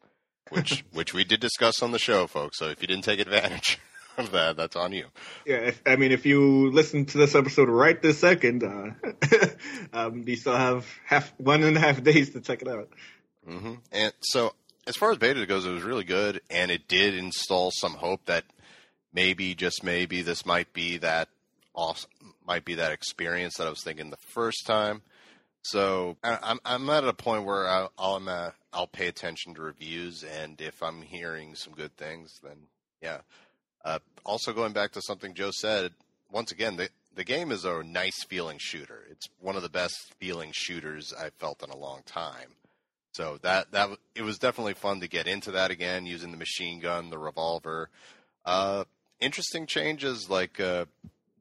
Which 0.49 0.83
which 0.91 1.13
we 1.13 1.23
did 1.23 1.39
discuss 1.39 1.81
on 1.81 1.91
the 1.91 1.99
show, 1.99 2.27
folks. 2.27 2.57
So 2.57 2.69
if 2.69 2.81
you 2.81 2.87
didn't 2.87 3.03
take 3.03 3.19
advantage 3.19 3.79
of 4.17 4.31
that, 4.31 4.57
that's 4.57 4.75
on 4.75 4.91
you. 4.91 5.05
Yeah, 5.45 5.57
if, 5.57 5.81
I 5.85 5.95
mean, 5.95 6.11
if 6.11 6.25
you 6.25 6.71
listen 6.71 7.05
to 7.05 7.17
this 7.17 7.35
episode 7.35 7.69
right 7.69 8.01
this 8.01 8.19
second, 8.19 8.63
uh, 8.63 8.91
um, 9.93 10.23
you 10.27 10.35
still 10.35 10.55
have 10.55 10.85
half 11.05 11.33
one 11.37 11.63
and 11.63 11.77
a 11.77 11.79
half 11.79 12.03
days 12.03 12.31
to 12.31 12.41
check 12.41 12.61
it 12.61 12.67
out. 12.67 12.89
hmm 13.47 13.75
And 13.91 14.13
so, 14.21 14.53
as 14.87 14.95
far 14.95 15.11
as 15.11 15.17
beta 15.17 15.45
goes, 15.45 15.65
it 15.65 15.71
was 15.71 15.83
really 15.83 16.03
good, 16.03 16.41
and 16.49 16.71
it 16.71 16.87
did 16.87 17.15
install 17.15 17.71
some 17.71 17.95
hope 17.95 18.25
that 18.25 18.45
maybe, 19.13 19.53
just 19.53 19.83
maybe, 19.83 20.21
this 20.21 20.45
might 20.45 20.73
be 20.73 20.97
that 20.97 21.29
awesome, 21.73 22.09
might 22.45 22.65
be 22.65 22.75
that 22.75 22.91
experience 22.91 23.57
that 23.57 23.67
I 23.67 23.69
was 23.69 23.83
thinking 23.83 24.09
the 24.09 24.17
first 24.17 24.65
time. 24.65 25.01
So 25.63 26.17
I'm 26.23 26.59
I'm 26.65 26.89
at 26.89 27.03
a 27.03 27.13
point 27.13 27.45
where 27.45 27.67
I'll 27.67 27.91
I'm 27.99 28.27
uh, 28.27 28.49
I'll 28.73 28.87
pay 28.87 29.07
attention 29.07 29.53
to 29.53 29.61
reviews, 29.61 30.23
and 30.23 30.59
if 30.59 30.81
I'm 30.81 31.03
hearing 31.03 31.53
some 31.53 31.73
good 31.73 31.95
things, 31.97 32.39
then 32.43 32.57
yeah. 33.01 33.19
Uh, 33.83 33.99
also, 34.25 34.53
going 34.53 34.73
back 34.73 34.91
to 34.91 35.01
something 35.01 35.33
Joe 35.33 35.51
said, 35.51 35.93
once 36.31 36.51
again, 36.51 36.77
the 36.77 36.89
the 37.13 37.23
game 37.23 37.51
is 37.51 37.63
a 37.65 37.83
nice 37.83 38.23
feeling 38.23 38.57
shooter. 38.59 39.05
It's 39.11 39.29
one 39.39 39.55
of 39.55 39.61
the 39.61 39.69
best 39.69 40.13
feeling 40.19 40.51
shooters 40.51 41.13
I've 41.13 41.33
felt 41.33 41.61
in 41.63 41.69
a 41.69 41.77
long 41.77 42.01
time. 42.07 42.55
So 43.13 43.39
that 43.41 43.71
that 43.71 43.89
it 44.15 44.21
was 44.21 44.37
definitely 44.37 44.73
fun 44.73 45.01
to 45.01 45.07
get 45.07 45.27
into 45.27 45.51
that 45.51 45.71
again, 45.71 46.05
using 46.05 46.31
the 46.31 46.37
machine 46.37 46.79
gun, 46.79 47.09
the 47.09 47.17
revolver. 47.17 47.89
Uh, 48.45 48.85
interesting 49.19 49.65
changes 49.65 50.29
like 50.29 50.59
uh, 50.59 50.85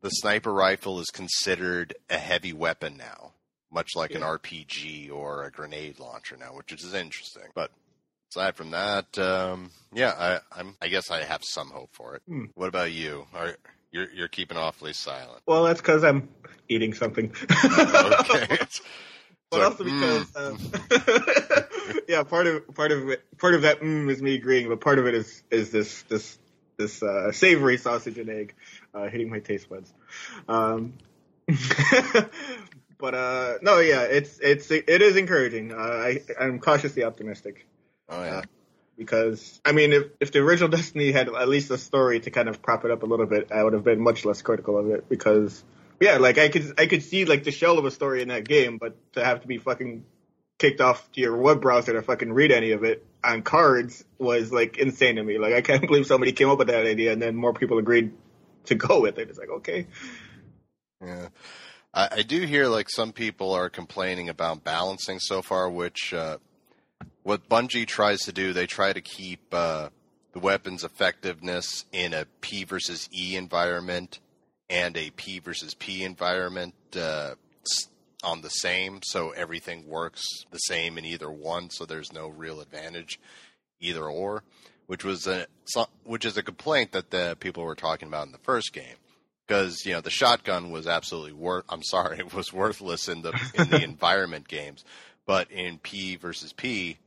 the 0.00 0.11
sniper 0.11 0.52
rifle 0.52 1.00
is 1.00 1.11
considered 1.11 1.94
a 2.09 2.18
heavy 2.18 2.52
weapon 2.52 2.96
now, 2.96 3.33
much 3.70 3.90
like 3.94 4.14
an 4.14 4.22
RPG 4.22 5.12
or 5.12 5.44
a 5.44 5.50
grenade 5.50 5.98
launcher 5.98 6.37
now, 6.37 6.54
which 6.56 6.72
is 6.72 6.92
interesting. 6.92 7.44
But 7.54 7.70
aside 8.33 8.56
from 8.56 8.72
that, 8.72 9.16
um, 9.18 9.70
yeah, 9.92 10.14
I, 10.18 10.61
I'm 10.61 10.76
I 10.83 10.88
guess 10.88 11.11
I 11.11 11.22
have 11.22 11.42
some 11.44 11.70
hope 11.70 11.90
for 11.92 12.16
it. 12.16 12.22
Hmm. 12.26 12.46
What 12.54 12.68
about 12.68 12.92
you? 12.92 13.26
Are 13.33 13.56
you're 13.92 14.11
you're 14.11 14.28
keeping 14.28 14.56
awfully 14.56 14.92
silent? 14.92 15.42
Well, 15.46 15.64
that's 15.64 15.80
because 15.80 16.04
I'm 16.04 16.28
eating 16.68 16.94
something. 16.94 17.33
Okay. 18.30 18.59
but 19.50 19.62
also 19.62 19.84
because, 19.84 20.36
um, 20.36 20.58
yeah, 22.08 22.22
part 22.22 22.46
of 22.46 22.74
part 22.74 22.92
of 22.92 23.08
it, 23.08 23.38
part 23.38 23.54
of 23.54 23.62
that 23.62 23.80
mm 23.80 24.10
is 24.10 24.22
me 24.22 24.34
agreeing, 24.34 24.68
but 24.68 24.80
part 24.80 24.98
of 24.98 25.06
it 25.06 25.14
is 25.14 25.42
is 25.50 25.70
this 25.70 26.02
this 26.02 26.38
this 26.76 27.02
uh, 27.02 27.32
savory 27.32 27.76
sausage 27.76 28.18
and 28.18 28.30
egg 28.30 28.54
uh, 28.94 29.08
hitting 29.08 29.28
my 29.28 29.40
taste 29.40 29.68
buds. 29.68 29.92
Um, 30.48 30.94
but 32.98 33.14
uh, 33.14 33.54
no, 33.62 33.78
yeah, 33.78 34.02
it's 34.02 34.38
it's 34.40 34.70
it 34.70 34.88
is 34.88 35.16
encouraging. 35.16 35.72
Uh, 35.72 35.76
I 35.76 36.22
I'm 36.38 36.60
cautiously 36.60 37.02
optimistic 37.02 37.66
oh 38.08 38.22
yeah. 38.22 38.42
because 38.96 39.60
I 39.64 39.72
mean, 39.72 39.92
if 39.92 40.04
if 40.20 40.32
the 40.32 40.38
original 40.40 40.68
Destiny 40.68 41.10
had 41.10 41.28
at 41.28 41.48
least 41.48 41.70
a 41.70 41.78
story 41.78 42.20
to 42.20 42.30
kind 42.30 42.48
of 42.48 42.62
prop 42.62 42.84
it 42.84 42.90
up 42.90 43.02
a 43.02 43.06
little 43.06 43.26
bit, 43.26 43.50
I 43.50 43.64
would 43.64 43.72
have 43.72 43.84
been 43.84 44.00
much 44.00 44.24
less 44.24 44.42
critical 44.42 44.78
of 44.78 44.90
it 44.90 45.08
because 45.08 45.64
yeah, 46.00 46.16
like 46.16 46.38
I 46.38 46.48
could 46.48 46.74
I 46.78 46.86
could 46.86 47.02
see 47.02 47.26
like 47.26 47.44
the 47.44 47.50
shell 47.50 47.78
of 47.78 47.84
a 47.84 47.90
story 47.90 48.22
in 48.22 48.28
that 48.28 48.48
game, 48.48 48.78
but 48.78 48.96
to 49.12 49.24
have 49.24 49.42
to 49.42 49.46
be 49.46 49.58
fucking 49.58 50.04
kicked 50.58 50.80
off 50.80 51.10
to 51.12 51.20
your 51.20 51.36
web 51.36 51.60
browser 51.60 51.92
to 51.92 52.02
fucking 52.02 52.32
read 52.32 52.52
any 52.52 52.72
of 52.72 52.84
it 52.84 53.04
on 53.22 53.42
cards 53.42 54.04
was 54.18 54.52
like 54.52 54.78
insane 54.78 55.16
to 55.16 55.22
me. 55.22 55.38
Like 55.38 55.52
I 55.52 55.60
can't 55.60 55.82
believe 55.86 56.06
somebody 56.06 56.32
came 56.32 56.48
up 56.48 56.58
with 56.58 56.68
that 56.68 56.86
idea 56.86 57.12
and 57.12 57.20
then 57.20 57.36
more 57.36 57.52
people 57.52 57.78
agreed 57.78 58.12
to 58.64 58.74
go 58.74 59.00
with 59.00 59.18
it. 59.18 59.28
It's 59.28 59.38
like 59.38 59.50
okay, 59.50 59.86
Yeah. 61.02 61.28
I, 61.92 62.08
I 62.12 62.22
do 62.22 62.40
hear 62.42 62.66
like 62.68 62.88
some 62.88 63.12
people 63.12 63.52
are 63.52 63.68
complaining 63.68 64.28
about 64.28 64.64
balancing 64.64 65.18
so 65.18 65.42
far, 65.42 65.68
which 65.68 66.14
uh, 66.14 66.38
what 67.24 67.48
Bungie 67.48 67.86
tries 67.86 68.20
to 68.20 68.32
do, 68.32 68.52
they 68.52 68.66
try 68.66 68.92
to 68.92 69.00
keep 69.00 69.40
uh, 69.52 69.90
the 70.32 70.38
weapon's 70.38 70.84
effectiveness 70.84 71.84
in 71.92 72.14
a 72.14 72.26
P 72.40 72.64
versus 72.64 73.08
E 73.12 73.36
environment 73.36 74.20
and 74.70 74.96
a 74.96 75.11
P 75.11 75.40
versus 75.40 75.74
P 75.74 76.04
environment 76.04 76.74
uh, 76.96 77.35
on 78.22 78.40
the 78.40 78.48
same, 78.48 79.00
so 79.02 79.30
everything 79.30 79.87
works 79.87 80.22
the 80.50 80.59
same 80.59 80.96
in 80.96 81.04
either 81.04 81.30
one, 81.30 81.68
so 81.68 81.85
there's 81.85 82.12
no 82.12 82.28
real 82.28 82.61
advantage 82.61 83.18
either 83.80 84.04
or, 84.04 84.44
which 84.87 85.04
was 85.04 85.26
a 85.26 85.46
which 86.04 86.24
is 86.24 86.37
a 86.37 86.42
complaint 86.42 86.92
that 86.92 87.11
the 87.11 87.37
people 87.40 87.64
were 87.64 87.74
talking 87.74 88.09
about 88.09 88.26
in 88.26 88.33
the 88.33 88.38
first 88.38 88.72
game 88.72 88.96
because 89.46 89.85
you 89.85 89.92
know 89.92 90.00
the 90.00 90.11
shotgun 90.11 90.70
was 90.70 90.87
absolutely 90.87 91.33
worth. 91.33 91.64
I'm 91.68 91.83
sorry, 91.83 92.18
it 92.20 92.33
was 92.33 92.52
worthless 92.52 93.09
in 93.09 93.22
the 93.22 93.33
in 93.54 93.70
the 93.70 93.83
environment 93.83 94.46
games, 94.46 94.85
but 95.26 95.50
in 95.50 95.78
P 95.78 96.16
versus 96.16 96.52
P, 96.52 96.98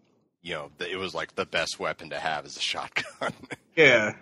you 0.42 0.54
know, 0.54 0.72
the, 0.78 0.92
it 0.92 0.98
was 0.98 1.16
like 1.16 1.36
the 1.36 1.46
best 1.46 1.80
weapon 1.80 2.10
to 2.10 2.20
have 2.20 2.46
is 2.46 2.58
a 2.58 2.62
shotgun, 2.62 3.34
yeah, 3.76 4.16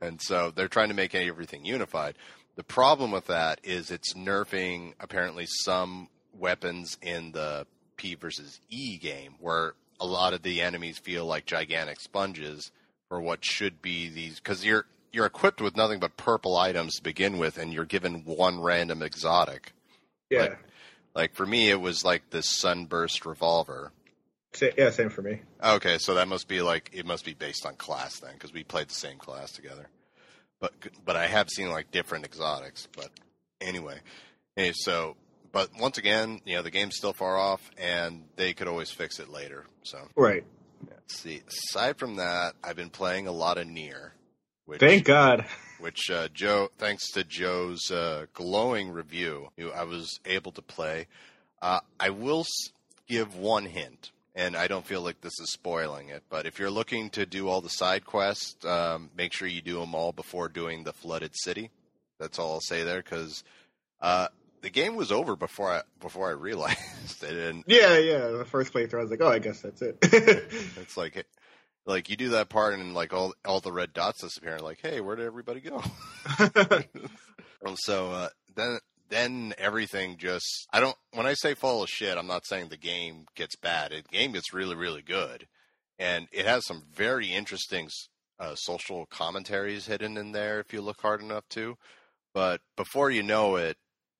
and 0.00 0.20
so 0.22 0.50
they're 0.54 0.68
trying 0.68 0.88
to 0.88 0.94
make 0.94 1.14
everything 1.14 1.64
unified. 1.64 2.14
The 2.56 2.64
problem 2.64 3.10
with 3.10 3.26
that 3.26 3.60
is 3.62 3.90
it's 3.90 4.14
nerfing 4.14 4.94
apparently 5.00 5.46
some 5.46 6.08
weapons 6.32 6.96
in 7.02 7.32
the 7.32 7.66
P 7.96 8.14
versus 8.14 8.60
E 8.68 8.98
game 8.98 9.34
where 9.40 9.74
a 10.00 10.06
lot 10.06 10.32
of 10.34 10.42
the 10.42 10.60
enemies 10.60 10.98
feel 10.98 11.24
like 11.26 11.46
gigantic 11.46 12.00
sponges 12.00 12.70
for 13.08 13.20
what 13.20 13.44
should 13.44 13.80
be 13.80 14.08
these 14.08 14.36
because 14.36 14.64
you're 14.64 14.86
you're 15.12 15.26
equipped 15.26 15.60
with 15.62 15.76
nothing 15.76 15.98
but 16.00 16.16
purple 16.16 16.56
items 16.56 16.96
to 16.96 17.02
begin 17.02 17.38
with 17.38 17.56
and 17.56 17.72
you're 17.72 17.84
given 17.86 18.22
one 18.24 18.60
random 18.60 19.02
exotic. 19.02 19.72
yeah, 20.30 20.40
Like- 20.40 20.58
Like 21.14 21.34
for 21.34 21.46
me 21.46 21.70
it 21.70 21.80
was 21.80 22.04
like 22.04 22.28
this 22.30 22.50
sunburst 22.50 23.24
revolver. 23.24 23.92
Yeah, 24.76 24.90
same 24.90 25.10
for 25.10 25.20
me. 25.22 25.40
Okay, 25.62 25.98
so 25.98 26.14
that 26.14 26.28
must 26.28 26.48
be 26.48 26.60
like 26.62 26.90
it 26.92 27.04
must 27.06 27.24
be 27.24 27.34
based 27.34 27.64
on 27.66 27.76
class 27.76 28.18
then 28.20 28.32
because 28.34 28.52
we 28.52 28.64
played 28.64 28.88
the 28.88 28.94
same 28.94 29.18
class 29.18 29.52
together. 29.52 29.88
But 30.60 30.72
but 31.04 31.16
I 31.16 31.26
have 31.26 31.48
seen 31.50 31.70
like 31.70 31.90
different 31.90 32.24
exotics. 32.24 32.88
But 32.96 33.10
anyway, 33.60 33.98
hey, 34.56 34.72
so 34.74 35.16
but 35.52 35.70
once 35.80 35.98
again, 35.98 36.40
you 36.44 36.56
know 36.56 36.62
the 36.62 36.70
game's 36.70 36.96
still 36.96 37.12
far 37.12 37.36
off, 37.36 37.70
and 37.78 38.24
they 38.36 38.52
could 38.54 38.68
always 38.68 38.90
fix 38.90 39.18
it 39.20 39.28
later. 39.28 39.64
So 39.82 39.98
Right. 40.16 40.44
let's 40.90 41.18
see. 41.20 41.42
Aside 41.46 41.98
from 41.98 42.16
that, 42.16 42.54
I've 42.64 42.76
been 42.76 42.90
playing 42.90 43.26
a 43.26 43.32
lot 43.32 43.58
of 43.58 43.66
Nier, 43.66 44.12
which 44.64 44.80
Thank 44.80 45.04
God. 45.04 45.44
which 45.78 46.10
uh, 46.10 46.28
Joe, 46.32 46.70
thanks 46.78 47.10
to 47.12 47.22
Joe's 47.24 47.90
uh, 47.90 48.26
glowing 48.32 48.90
review, 48.90 49.48
I 49.74 49.84
was 49.84 50.20
able 50.24 50.52
to 50.52 50.62
play. 50.62 51.06
Uh, 51.60 51.80
I 52.00 52.10
will 52.10 52.44
give 53.06 53.36
one 53.36 53.66
hint, 53.66 54.10
and 54.36 54.54
I 54.54 54.68
don't 54.68 54.86
feel 54.86 55.00
like 55.00 55.22
this 55.22 55.40
is 55.40 55.50
spoiling 55.50 56.10
it, 56.10 56.22
but 56.28 56.46
if 56.46 56.58
you're 56.58 56.70
looking 56.70 57.08
to 57.10 57.24
do 57.24 57.48
all 57.48 57.62
the 57.62 57.70
side 57.70 58.04
quests, 58.04 58.64
um, 58.66 59.10
make 59.16 59.32
sure 59.32 59.48
you 59.48 59.62
do 59.62 59.80
them 59.80 59.94
all 59.94 60.12
before 60.12 60.48
doing 60.48 60.84
the 60.84 60.92
flooded 60.92 61.32
city. 61.34 61.70
That's 62.20 62.38
all 62.38 62.52
I'll 62.52 62.60
say 62.60 62.84
there, 62.84 63.02
because 63.02 63.42
uh, 64.00 64.28
the 64.60 64.70
game 64.70 64.94
was 64.94 65.10
over 65.10 65.34
before 65.36 65.72
I 65.72 65.82
before 66.00 66.28
I 66.28 66.32
realized 66.34 67.22
it, 67.22 67.32
and 67.32 67.64
Yeah, 67.66 67.98
yeah. 67.98 68.28
The 68.28 68.44
first 68.44 68.72
playthrough, 68.72 68.98
I 68.98 69.02
was 69.02 69.10
like, 69.10 69.22
oh, 69.22 69.28
I 69.28 69.38
guess 69.38 69.62
that's 69.62 69.82
it. 69.82 69.98
it's 70.02 70.96
like. 70.96 71.26
Like 71.88 72.10
you 72.10 72.16
do 72.16 72.30
that 72.30 72.48
part 72.48 72.74
and 72.74 72.94
like 72.94 73.12
all 73.12 73.32
all 73.44 73.60
the 73.60 73.70
red 73.70 73.92
dots 73.92 74.20
disappear. 74.20 74.54
and 74.54 74.62
Like, 74.62 74.80
hey, 74.82 75.00
where 75.00 75.14
did 75.14 75.24
everybody 75.24 75.60
go? 75.60 75.80
So 77.76 78.10
uh, 78.10 78.28
then 78.56 78.78
then 79.08 79.54
everything 79.58 80.16
just 80.18 80.66
I 80.72 80.80
don't 80.80 80.96
when 81.12 81.26
I 81.26 81.34
say 81.34 81.54
full 81.54 81.82
of 81.82 81.88
shit, 81.88 82.16
I'm 82.18 82.26
not 82.26 82.46
saying 82.46 82.68
the 82.68 82.76
game 82.76 83.26
gets 83.34 83.56
bad. 83.56 83.92
The 83.92 84.02
game 84.02 84.32
gets 84.32 84.52
really 84.52 84.74
really 84.76 85.02
good, 85.02 85.46
and 85.98 86.28
it 86.32 86.46
has 86.46 86.66
some 86.66 86.82
very 86.94 87.32
interesting 87.32 87.88
uh, 88.38 88.54
social 88.54 89.06
commentaries 89.06 89.86
hidden 89.86 90.16
in 90.16 90.32
there 90.32 90.60
if 90.60 90.72
you 90.72 90.80
look 90.82 91.00
hard 91.00 91.20
enough 91.22 91.48
to. 91.50 91.76
But 92.34 92.60
before 92.76 93.10
you 93.10 93.22
know 93.22 93.56
it, 93.56 93.76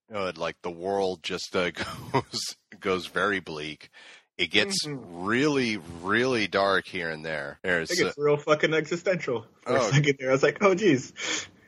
know, 0.09 0.31
like 0.37 0.57
the 0.63 0.71
world 0.71 1.23
just 1.23 1.55
uh, 1.55 1.71
goes 2.13 2.57
goes 2.81 3.07
very 3.07 3.41
bleak. 3.41 3.91
It 4.39 4.51
gets 4.51 4.87
Mhm. 4.87 5.01
really 5.27 5.79
really 6.03 6.47
dark 6.47 6.87
here 6.87 7.11
and 7.11 7.25
there. 7.25 7.59
I 7.65 7.69
There's 7.69 7.89
think 7.89 8.09
it's 8.09 8.19
real 8.19 8.37
fucking 8.37 8.73
existential 8.75 9.47
for 9.63 9.73
Oh. 9.79 9.87
a 9.89 9.93
second 9.93 10.17
there. 10.19 10.29
I 10.29 10.33
was 10.33 10.43
like, 10.43 10.59
oh, 10.63 10.75
geez. 10.75 11.13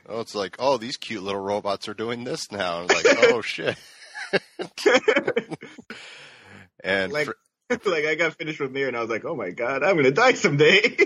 Oh, 0.09 0.21
it's 0.21 0.33
like, 0.35 0.55
oh, 0.59 0.77
these 0.77 0.97
cute 0.97 1.21
little 1.23 1.39
robots 1.41 1.87
are 1.87 1.93
doing 1.93 2.23
this 2.23 2.51
now. 2.51 2.81
And 2.81 2.89
like, 2.89 3.05
oh 3.31 3.41
shit. 3.41 3.77
And 6.83 7.11
Like- 7.11 7.25
for- 7.25 7.35
like, 7.85 8.05
I 8.05 8.15
got 8.15 8.35
finished 8.37 8.59
with 8.59 8.71
Nier 8.71 8.87
and 8.87 8.97
I 8.97 9.01
was 9.01 9.09
like, 9.09 9.25
oh 9.25 9.35
my 9.35 9.51
God, 9.51 9.83
I'm 9.83 9.93
going 9.95 10.05
to 10.05 10.11
die 10.11 10.33
someday. 10.33 10.81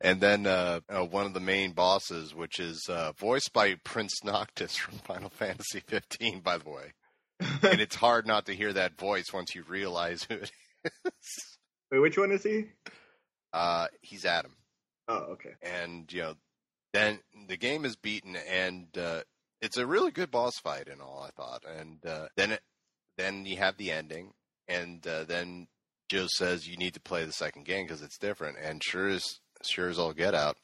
and 0.00 0.20
then 0.20 0.46
uh, 0.46 0.80
uh, 0.88 1.04
one 1.04 1.24
of 1.24 1.32
the 1.34 1.40
main 1.40 1.72
bosses, 1.72 2.34
which 2.34 2.58
is 2.60 2.84
uh, 2.90 3.12
voiced 3.16 3.52
by 3.52 3.76
Prince 3.84 4.22
Noctis 4.24 4.76
from 4.76 4.98
Final 4.98 5.30
Fantasy 5.30 5.80
15, 5.86 6.40
by 6.40 6.58
the 6.58 6.68
way. 6.68 6.92
And 7.62 7.80
it's 7.80 7.94
hard 7.96 8.26
not 8.26 8.46
to 8.46 8.54
hear 8.54 8.72
that 8.72 8.98
voice 8.98 9.26
once 9.32 9.54
you 9.54 9.62
realize 9.68 10.24
who 10.24 10.34
it 10.34 10.50
is. 10.84 11.56
Wait, 11.90 11.98
which 12.00 12.18
one 12.18 12.32
is 12.32 12.42
he? 12.42 12.64
Uh, 13.52 13.86
he's 14.02 14.24
Adam. 14.24 14.52
Oh, 15.08 15.34
okay. 15.34 15.54
and 15.62 16.12
you 16.12 16.22
know, 16.22 16.34
then 16.92 17.20
the 17.48 17.56
game 17.56 17.84
is 17.84 17.96
beaten, 17.96 18.36
and 18.36 18.86
uh, 18.98 19.20
it's 19.60 19.76
a 19.76 19.86
really 19.86 20.10
good 20.10 20.30
boss 20.30 20.58
fight 20.58 20.88
and 20.88 21.00
all. 21.00 21.22
I 21.26 21.30
thought, 21.30 21.64
and 21.78 22.04
uh, 22.04 22.28
then 22.36 22.52
it, 22.52 22.60
then 23.16 23.44
you 23.46 23.56
have 23.58 23.76
the 23.76 23.92
ending, 23.92 24.32
and 24.68 25.06
uh, 25.06 25.24
then 25.24 25.68
Joe 26.08 26.26
says 26.28 26.66
you 26.68 26.76
need 26.76 26.94
to 26.94 27.00
play 27.00 27.24
the 27.24 27.32
second 27.32 27.64
game 27.64 27.84
because 27.86 28.02
it's 28.02 28.18
different, 28.18 28.58
and 28.62 28.82
sure 28.82 29.08
as 29.08 29.24
sure 29.62 29.88
as 29.88 29.98
all 29.98 30.12
get 30.12 30.34
out, 30.34 30.56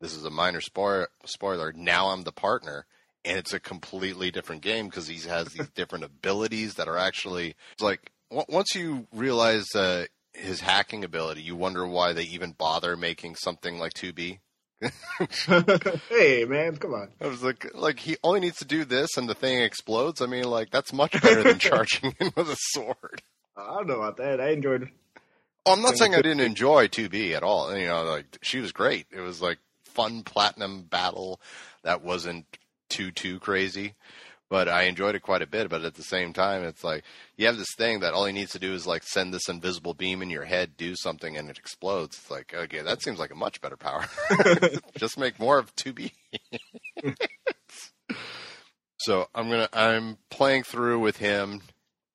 this 0.00 0.14
is 0.14 0.24
a 0.24 0.30
minor 0.30 0.60
spoiler. 0.60 1.08
Spoiler. 1.26 1.72
Now 1.72 2.08
I'm 2.10 2.22
the 2.22 2.32
partner. 2.32 2.86
And 3.26 3.38
it's 3.38 3.54
a 3.54 3.58
completely 3.58 4.30
different 4.30 4.60
game 4.60 4.84
because 4.86 5.06
he 5.08 5.16
has 5.26 5.46
these 5.48 5.68
different 5.74 6.04
abilities 6.04 6.74
that 6.74 6.88
are 6.88 6.98
actually 6.98 7.54
it's 7.72 7.82
like 7.82 8.12
w- 8.30 8.44
once 8.50 8.74
you 8.74 9.06
realize 9.14 9.64
uh, 9.74 10.04
his 10.34 10.60
hacking 10.60 11.04
ability, 11.04 11.42
you 11.42 11.56
wonder 11.56 11.86
why 11.86 12.12
they 12.12 12.24
even 12.24 12.52
bother 12.52 12.96
making 12.96 13.36
something 13.36 13.78
like 13.78 13.94
2B. 13.94 14.40
hey 16.10 16.44
man, 16.44 16.76
come 16.76 16.94
on. 16.94 17.08
I 17.20 17.26
was 17.26 17.42
like, 17.42 17.70
like 17.74 18.00
he 18.00 18.16
only 18.22 18.40
needs 18.40 18.58
to 18.58 18.64
do 18.64 18.84
this 18.84 19.16
and 19.16 19.28
the 19.28 19.34
thing 19.34 19.60
explodes. 19.60 20.20
I 20.20 20.26
mean, 20.26 20.44
like 20.44 20.70
that's 20.70 20.92
much 20.92 21.20
better 21.22 21.42
than 21.42 21.58
charging 21.58 22.14
in 22.20 22.32
with 22.36 22.50
a 22.50 22.56
sword. 22.58 23.22
I 23.56 23.76
don't 23.76 23.86
know 23.86 24.02
about 24.02 24.16
that. 24.18 24.40
I 24.40 24.50
enjoyed. 24.50 24.90
Oh, 25.64 25.72
I'm 25.72 25.82
not 25.82 25.96
saying 25.96 26.14
I 26.14 26.20
didn't 26.20 26.40
enjoy 26.40 26.88
2B 26.88 27.32
at 27.32 27.42
all. 27.42 27.74
You 27.74 27.86
know, 27.86 28.02
like 28.02 28.38
she 28.42 28.58
was 28.58 28.72
great. 28.72 29.06
It 29.10 29.20
was 29.20 29.40
like 29.40 29.58
fun 29.84 30.22
platinum 30.22 30.82
battle 30.82 31.40
that 31.82 32.02
wasn't 32.02 32.44
too 32.88 33.10
too 33.10 33.38
crazy. 33.38 33.94
But 34.54 34.68
I 34.68 34.84
enjoyed 34.84 35.16
it 35.16 35.22
quite 35.22 35.42
a 35.42 35.48
bit. 35.48 35.68
But 35.68 35.84
at 35.84 35.96
the 35.96 36.04
same 36.04 36.32
time, 36.32 36.62
it's 36.62 36.84
like 36.84 37.02
you 37.36 37.46
have 37.46 37.56
this 37.56 37.74
thing 37.76 37.98
that 37.98 38.14
all 38.14 38.24
he 38.24 38.32
needs 38.32 38.52
to 38.52 38.60
do 38.60 38.72
is 38.72 38.86
like 38.86 39.02
send 39.02 39.34
this 39.34 39.48
invisible 39.48 39.94
beam 39.94 40.22
in 40.22 40.30
your 40.30 40.44
head, 40.44 40.76
do 40.76 40.94
something, 40.94 41.36
and 41.36 41.50
it 41.50 41.58
explodes. 41.58 42.18
It's 42.18 42.30
like 42.30 42.54
okay, 42.54 42.80
that 42.80 43.02
seems 43.02 43.18
like 43.18 43.32
a 43.32 43.34
much 43.34 43.60
better 43.60 43.76
power. 43.76 44.06
Just 44.96 45.18
make 45.18 45.40
more 45.40 45.58
of 45.58 45.74
2B. 45.74 46.12
so 48.98 49.26
I'm 49.34 49.50
gonna 49.50 49.68
I'm 49.72 50.18
playing 50.30 50.62
through 50.62 51.00
with 51.00 51.16
him. 51.16 51.62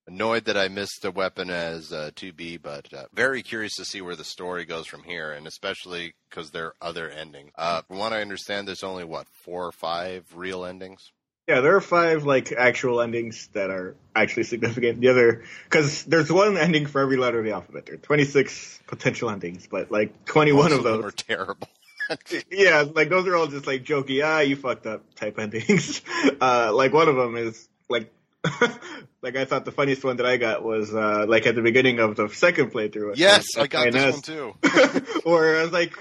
Annoyed 0.08 0.46
that 0.46 0.56
I 0.56 0.70
missed 0.70 1.04
a 1.04 1.12
weapon 1.12 1.50
as 1.50 1.92
uh, 1.92 2.12
2B, 2.16 2.62
but 2.62 2.94
uh, 2.94 3.08
very 3.14 3.44
curious 3.44 3.76
to 3.76 3.84
see 3.84 4.00
where 4.00 4.16
the 4.16 4.24
story 4.24 4.64
goes 4.64 4.88
from 4.88 5.04
here, 5.04 5.34
and 5.34 5.46
especially 5.46 6.14
because 6.30 6.52
there 6.52 6.68
are 6.68 6.76
other 6.82 7.10
endings. 7.10 7.52
Uh, 7.58 7.82
from 7.82 7.98
what 7.98 8.14
I 8.14 8.22
understand, 8.22 8.66
there's 8.66 8.82
only 8.82 9.04
what 9.04 9.28
four 9.28 9.68
or 9.68 9.74
five 9.74 10.24
real 10.34 10.64
endings. 10.64 11.12
Yeah, 11.50 11.62
there 11.62 11.76
are 11.76 11.82
five 11.82 12.26
like 12.26 12.52
actual 12.52 13.02
endings 13.02 13.48
that 13.54 13.72
are 13.72 13.96
actually 14.16 14.44
significant. 14.44 15.02
The 15.02 15.08
other, 15.08 15.44
because 15.64 16.04
there's 16.04 16.32
one 16.32 16.58
ending 16.58 16.86
for 16.86 17.02
every 17.02 17.18
letter 17.18 17.40
of 17.40 17.46
the 17.46 17.54
alphabet. 17.54 17.88
There 17.88 17.96
are 17.96 17.98
26 17.98 18.82
potential 18.86 19.32
endings, 19.32 19.66
but 19.66 19.90
like 19.90 20.26
21 20.26 20.62
Most 20.66 20.72
of 20.74 20.78
of 20.80 20.84
those 20.84 21.06
are 21.06 21.12
terrible. 21.12 21.68
yeah, 22.52 22.86
like 22.94 23.10
those 23.10 23.26
are 23.26 23.36
all 23.36 23.48
just 23.48 23.66
like 23.66 23.84
jokey, 23.84 24.24
ah, 24.24 24.42
you 24.42 24.58
fucked 24.58 24.86
up 24.86 25.02
type 25.16 25.40
endings. 25.40 26.02
Uh, 26.40 26.72
like 26.72 26.94
one 26.94 27.08
of 27.10 27.16
them 27.16 27.36
is 27.36 27.68
like, 27.90 28.14
like 29.24 29.36
I 29.36 29.46
thought 29.46 29.66
the 29.66 29.72
funniest 29.72 30.04
one 30.04 30.18
that 30.18 30.26
I 30.28 30.38
got 30.38 30.64
was 30.64 30.94
uh, 30.94 31.26
like 31.28 31.48
at 31.48 31.56
the 31.56 31.64
beginning 31.64 32.00
of 32.00 32.16
the 32.16 32.30
second 32.30 32.72
playthrough. 32.72 33.14
yes, 33.18 33.58
Like, 33.58 33.74
I 33.74 33.90
got 33.90 33.94
this 33.94 34.14
one 34.14 34.22
too. 34.22 35.22
or 35.26 35.58
I 35.58 35.64
was 35.64 35.72
like, 35.72 35.98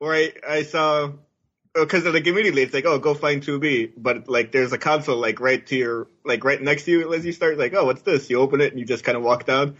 or 0.00 0.12
I 0.12 0.32
I 0.46 0.62
saw. 0.64 1.12
Because 1.84 2.04
like 2.04 2.26
immediately 2.26 2.62
it's 2.62 2.74
like 2.74 2.84
oh 2.86 2.98
go 2.98 3.14
find 3.14 3.42
2B, 3.42 3.92
but 3.96 4.28
like 4.28 4.52
there's 4.52 4.72
a 4.72 4.78
console 4.78 5.16
like 5.18 5.40
right 5.40 5.66
to 5.66 5.76
your 5.76 6.06
like 6.24 6.44
right 6.44 6.60
next 6.60 6.84
to 6.84 6.90
you 6.92 7.14
as 7.14 7.24
you 7.26 7.32
start 7.32 7.58
like 7.58 7.74
oh 7.74 7.84
what's 7.84 8.02
this? 8.02 8.28
You 8.30 8.40
open 8.40 8.60
it 8.60 8.72
and 8.72 8.78
you 8.80 8.86
just 8.86 9.04
kind 9.04 9.16
of 9.16 9.22
walk 9.24 9.44
down, 9.46 9.76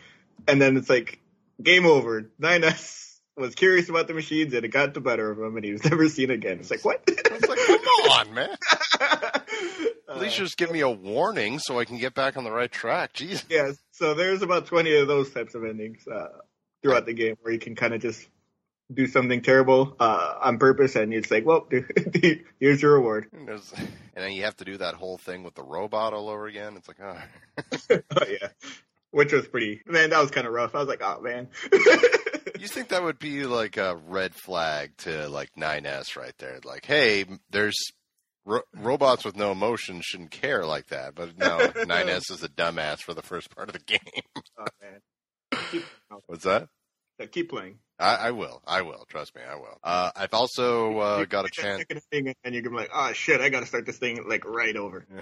and 0.47 0.61
then 0.61 0.77
it's 0.77 0.91
like 0.91 1.21
game 1.63 1.87
over. 1.87 2.31
9S 2.41 3.19
was 3.37 3.55
curious 3.55 3.89
about 3.89 4.09
the 4.09 4.15
machines 4.15 4.53
and 4.55 4.65
it 4.65 4.69
got 4.69 4.95
the 4.95 5.01
better 5.01 5.31
of 5.31 5.39
him 5.39 5.57
and 5.57 5.65
he 5.65 5.73
was 5.73 5.85
never 5.91 6.09
seen 6.09 6.31
again. 6.31 6.59
It's 6.59 6.71
like 6.71 6.85
what? 6.85 7.03
I 7.09 7.33
was 7.35 7.49
like, 7.49 7.59
come 7.67 7.79
on, 8.11 8.35
man. 8.35 8.57
At 9.01 9.45
Uh, 10.09 10.19
least 10.21 10.37
just 10.37 10.57
give 10.57 10.71
me 10.73 10.81
a 10.81 10.89
warning 10.89 11.59
so 11.59 11.79
I 11.79 11.85
can 11.85 11.99
get 11.99 12.15
back 12.15 12.37
on 12.37 12.45
the 12.45 12.51
right 12.51 12.71
track. 12.73 13.13
Jeez. 13.15 13.45
yeah, 13.49 13.73
so 13.93 14.15
there's 14.15 14.43
about 14.43 14.67
20 14.67 14.97
of 14.97 15.07
those 15.09 15.31
types 15.33 15.55
of 15.55 15.65
endings 15.65 16.07
uh, 16.09 16.29
throughout 16.83 17.07
the 17.07 17.13
game 17.13 17.37
where 17.43 17.53
you 17.53 17.59
can 17.59 17.75
kind 17.77 17.93
of 17.95 18.01
just 18.01 18.27
do 18.93 19.07
something 19.07 19.43
terrible 19.43 19.95
uh, 20.01 20.35
on 20.41 20.59
purpose 20.59 20.97
and 20.97 21.13
it's 21.13 21.31
like, 21.31 21.45
well, 21.45 21.69
here's 22.61 22.81
your 22.81 22.95
reward. 22.95 23.29
And, 23.33 23.49
and 23.49 23.61
then 24.15 24.33
you 24.33 24.45
have 24.45 24.57
to 24.57 24.65
do 24.65 24.79
that 24.79 24.95
whole 24.95 25.19
thing 25.19 25.43
with 25.43 25.55
the 25.55 25.63
robot 25.63 26.15
all 26.15 26.29
over 26.29 26.47
again. 26.47 26.77
It's 26.77 26.89
like, 26.89 27.01
oh. 27.03 27.19
oh, 28.17 28.25
yeah. 28.27 28.49
Which 29.11 29.33
was 29.33 29.47
pretty, 29.49 29.83
man, 29.87 30.11
that 30.11 30.21
was 30.21 30.31
kind 30.31 30.47
of 30.47 30.53
rough. 30.53 30.75
I 30.75 30.79
was 30.79 30.89
like, 30.89 31.03
oh, 31.03 31.21
man. 31.21 31.49
You 32.59 32.67
think 32.67 32.89
that 32.89 33.03
would 33.03 33.19
be 33.19 33.45
like 33.45 33.77
a 33.77 33.97
red 33.97 34.35
flag 34.35 34.97
to 34.99 35.29
like 35.29 35.51
9S 35.57 36.17
right 36.17 36.35
there? 36.39 36.59
Like, 36.65 36.85
hey, 36.85 37.25
there's 37.51 37.77
ro- 38.45 38.63
robots 38.75 39.25
with 39.25 39.37
no 39.37 39.53
emotion 39.53 40.01
shouldn't 40.03 40.31
care 40.31 40.65
like 40.65 40.89
that. 40.89 41.15
But 41.15 41.39
no, 41.39 41.59
9S 41.75 42.33
is 42.33 42.43
a 42.43 42.49
dumbass 42.49 43.01
for 43.01 43.15
the 43.15 43.23
first 43.23 43.55
part 43.55 43.69
of 43.69 43.75
the 43.75 43.81
game. 43.81 44.01
oh, 44.59 44.65
man. 44.83 45.83
What's 46.27 46.45
that? 46.45 46.69
keep 47.33 47.51
playing. 47.51 47.79
I, 47.99 48.15
I 48.15 48.31
will. 48.31 48.63
I 48.67 48.83
will. 48.83 49.05
Trust 49.09 49.35
me, 49.35 49.43
I 49.49 49.57
will. 49.57 49.79
Uh, 49.83 50.11
I've 50.15 50.35
also 50.35 50.99
uh, 50.99 51.25
got 51.25 51.47
a 51.47 51.51
chance. 51.51 51.85
And 52.13 52.55
you're 52.55 52.63
gonna 52.63 52.77
be 52.77 52.83
like, 52.83 52.91
oh 52.95 53.13
shit, 53.13 53.41
I 53.41 53.49
gotta 53.49 53.67
start 53.67 53.87
this 53.87 53.99
thing 53.99 54.25
like 54.29 54.45
right 54.45 54.77
over. 54.77 55.05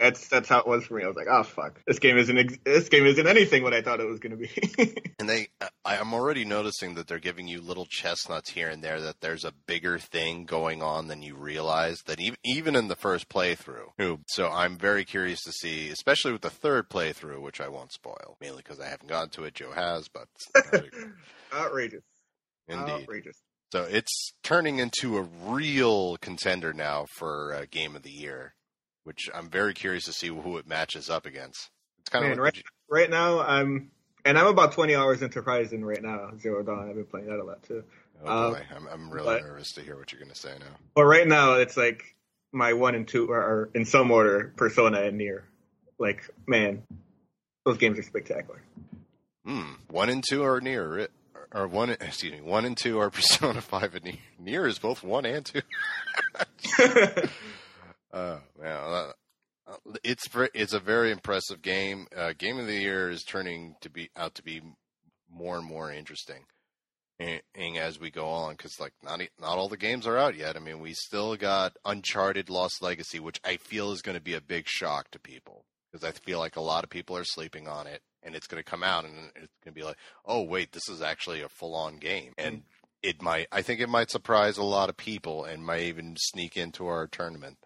That's 0.00 0.28
that's 0.28 0.48
how 0.48 0.58
it 0.60 0.66
was 0.66 0.84
for 0.86 0.94
me. 0.94 1.04
I 1.04 1.06
was 1.08 1.16
like, 1.16 1.26
oh 1.30 1.42
fuck, 1.42 1.80
this 1.86 1.98
game 1.98 2.16
isn't 2.18 2.38
ex- 2.38 2.58
this 2.64 2.88
game 2.88 3.06
isn't 3.06 3.26
anything 3.26 3.62
what 3.62 3.74
I 3.74 3.82
thought 3.82 4.00
it 4.00 4.06
was 4.08 4.18
gonna 4.20 4.36
be. 4.36 4.50
And 5.20 5.28
they, 5.28 5.48
I'm 5.84 6.14
already 6.14 6.44
noticing 6.44 6.94
that 6.94 7.08
they're 7.08 7.18
giving 7.18 7.48
you 7.48 7.60
little 7.60 7.86
chestnuts 7.90 8.50
here 8.52 8.68
and 8.68 8.84
there. 8.84 9.00
That 9.00 9.20
there's 9.20 9.44
a 9.44 9.52
bigger 9.66 9.98
thing 9.98 10.44
going 10.44 10.80
on 10.80 11.08
than 11.08 11.22
you 11.22 11.34
realize. 11.34 12.02
That 12.06 12.20
even 12.20 12.36
even 12.44 12.76
in 12.76 12.86
the 12.86 12.94
first 12.94 13.28
playthrough. 13.28 14.20
So 14.28 14.48
I'm 14.48 14.76
very 14.78 15.04
curious 15.04 15.42
to 15.42 15.50
see, 15.50 15.90
especially 15.90 16.30
with 16.30 16.42
the 16.42 16.50
third 16.50 16.88
playthrough, 16.88 17.40
which 17.42 17.60
I 17.60 17.66
won't 17.68 17.92
spoil, 17.92 18.36
mainly 18.40 18.58
because 18.58 18.78
I 18.78 18.86
haven't 18.86 19.08
gotten 19.08 19.30
to 19.30 19.44
it. 19.44 19.54
Joe 19.54 19.72
has, 19.72 20.06
but 20.08 20.28
Outrageous. 21.52 22.04
indeed. 22.68 22.90
Outrageous. 23.02 23.36
So 23.72 23.82
it's 23.90 24.32
turning 24.42 24.78
into 24.78 25.18
a 25.18 25.22
real 25.46 26.16
contender 26.18 26.72
now 26.72 27.06
for 27.16 27.52
uh, 27.54 27.64
game 27.70 27.96
of 27.96 28.02
the 28.02 28.10
year, 28.10 28.54
which 29.08 29.30
I'm 29.34 29.48
very 29.48 29.72
curious 29.72 30.04
to 30.04 30.12
see 30.12 30.26
who 30.28 30.58
it 30.58 30.68
matches 30.68 31.08
up 31.08 31.24
against. 31.24 31.70
It's 32.00 32.10
kind 32.10 32.24
Man, 32.26 32.32
of 32.32 32.44
like 32.44 32.62
Right 32.90 33.08
now, 33.08 33.40
I'm 33.40 33.90
and 34.26 34.38
I'm 34.38 34.46
about 34.48 34.72
20 34.72 34.94
hours 34.94 35.22
into 35.22 35.40
Horizon 35.40 35.82
right 35.82 36.02
now. 36.02 36.32
Zero 36.38 36.62
Dawn. 36.62 36.90
I've 36.90 36.94
been 36.94 37.06
playing 37.06 37.28
that 37.28 37.38
a 37.38 37.42
lot 37.42 37.62
too. 37.62 37.84
oh 38.22 38.28
uh, 38.28 38.50
boy, 38.50 38.62
I'm, 38.76 38.86
I'm 38.86 39.10
really 39.10 39.24
but- 39.24 39.42
nervous 39.44 39.72
to 39.72 39.80
hear 39.80 39.96
what 39.96 40.12
you're 40.12 40.20
going 40.20 40.30
to 40.30 40.38
say 40.38 40.52
now. 40.60 40.76
But 40.94 41.04
right 41.04 41.26
now, 41.26 41.54
it's 41.54 41.74
like 41.74 42.14
my 42.52 42.74
one 42.74 42.94
and 42.94 43.08
two 43.08 43.30
are, 43.30 43.70
in 43.74 43.86
some 43.86 44.10
order 44.10 44.52
Persona 44.56 45.00
and 45.00 45.16
Nier. 45.16 45.44
Like, 45.98 46.28
man, 46.46 46.82
those 47.64 47.78
games 47.78 47.98
are 47.98 48.02
spectacular. 48.02 48.60
Hmm. 49.46 49.72
One 49.88 50.10
and 50.10 50.22
two 50.22 50.44
are 50.44 50.60
Nier. 50.60 51.08
Or 51.54 51.66
one, 51.66 51.88
excuse 52.00 52.32
me, 52.34 52.42
one 52.42 52.66
and 52.66 52.76
two 52.76 52.98
are 52.98 53.08
Persona 53.18 53.62
Five 53.62 53.94
and 53.94 54.04
Near. 54.04 54.18
Nier 54.38 54.66
is 54.66 54.78
both 54.78 55.02
one 55.02 55.24
and 55.24 55.46
two. 55.46 55.62
Oh 58.12 58.40
man, 58.58 58.76
uh, 58.76 59.12
it's 60.02 60.28
it's 60.54 60.72
a 60.72 60.80
very 60.80 61.10
impressive 61.10 61.62
game. 61.62 62.06
Uh, 62.16 62.32
game 62.36 62.58
of 62.58 62.66
the 62.66 62.80
year 62.80 63.10
is 63.10 63.22
turning 63.22 63.76
to 63.80 63.90
be 63.90 64.10
out 64.16 64.34
to 64.36 64.42
be 64.42 64.62
more 65.30 65.58
and 65.58 65.66
more 65.66 65.92
interesting, 65.92 66.44
and, 67.18 67.42
and 67.54 67.76
as 67.76 68.00
we 68.00 68.10
go 68.10 68.26
on, 68.26 68.54
because 68.54 68.80
like 68.80 68.94
not 69.02 69.20
not 69.38 69.58
all 69.58 69.68
the 69.68 69.76
games 69.76 70.06
are 70.06 70.16
out 70.16 70.36
yet. 70.36 70.56
I 70.56 70.60
mean, 70.60 70.80
we 70.80 70.94
still 70.94 71.36
got 71.36 71.76
Uncharted 71.84 72.48
Lost 72.48 72.82
Legacy, 72.82 73.20
which 73.20 73.40
I 73.44 73.56
feel 73.56 73.92
is 73.92 74.02
going 74.02 74.16
to 74.16 74.22
be 74.22 74.34
a 74.34 74.40
big 74.40 74.66
shock 74.66 75.10
to 75.10 75.18
people 75.18 75.64
because 75.90 76.06
I 76.06 76.12
feel 76.12 76.38
like 76.38 76.56
a 76.56 76.62
lot 76.62 76.84
of 76.84 76.90
people 76.90 77.16
are 77.16 77.24
sleeping 77.24 77.68
on 77.68 77.86
it, 77.86 78.00
and 78.22 78.34
it's 78.34 78.46
going 78.46 78.62
to 78.62 78.70
come 78.70 78.82
out 78.82 79.04
and 79.04 79.30
it's 79.36 79.54
going 79.64 79.74
to 79.74 79.80
be 79.80 79.84
like, 79.84 79.98
oh 80.24 80.42
wait, 80.42 80.72
this 80.72 80.88
is 80.88 81.02
actually 81.02 81.42
a 81.42 81.48
full 81.48 81.74
on 81.74 81.96
game, 81.96 82.32
and 82.38 82.62
it 83.02 83.22
might. 83.22 83.48
I 83.52 83.62
think 83.62 83.80
it 83.80 83.88
might 83.88 84.10
surprise 84.10 84.56
a 84.56 84.64
lot 84.64 84.88
of 84.88 84.96
people 84.96 85.44
and 85.44 85.64
might 85.64 85.82
even 85.82 86.16
sneak 86.18 86.56
into 86.56 86.86
our 86.86 87.06
tournament. 87.06 87.58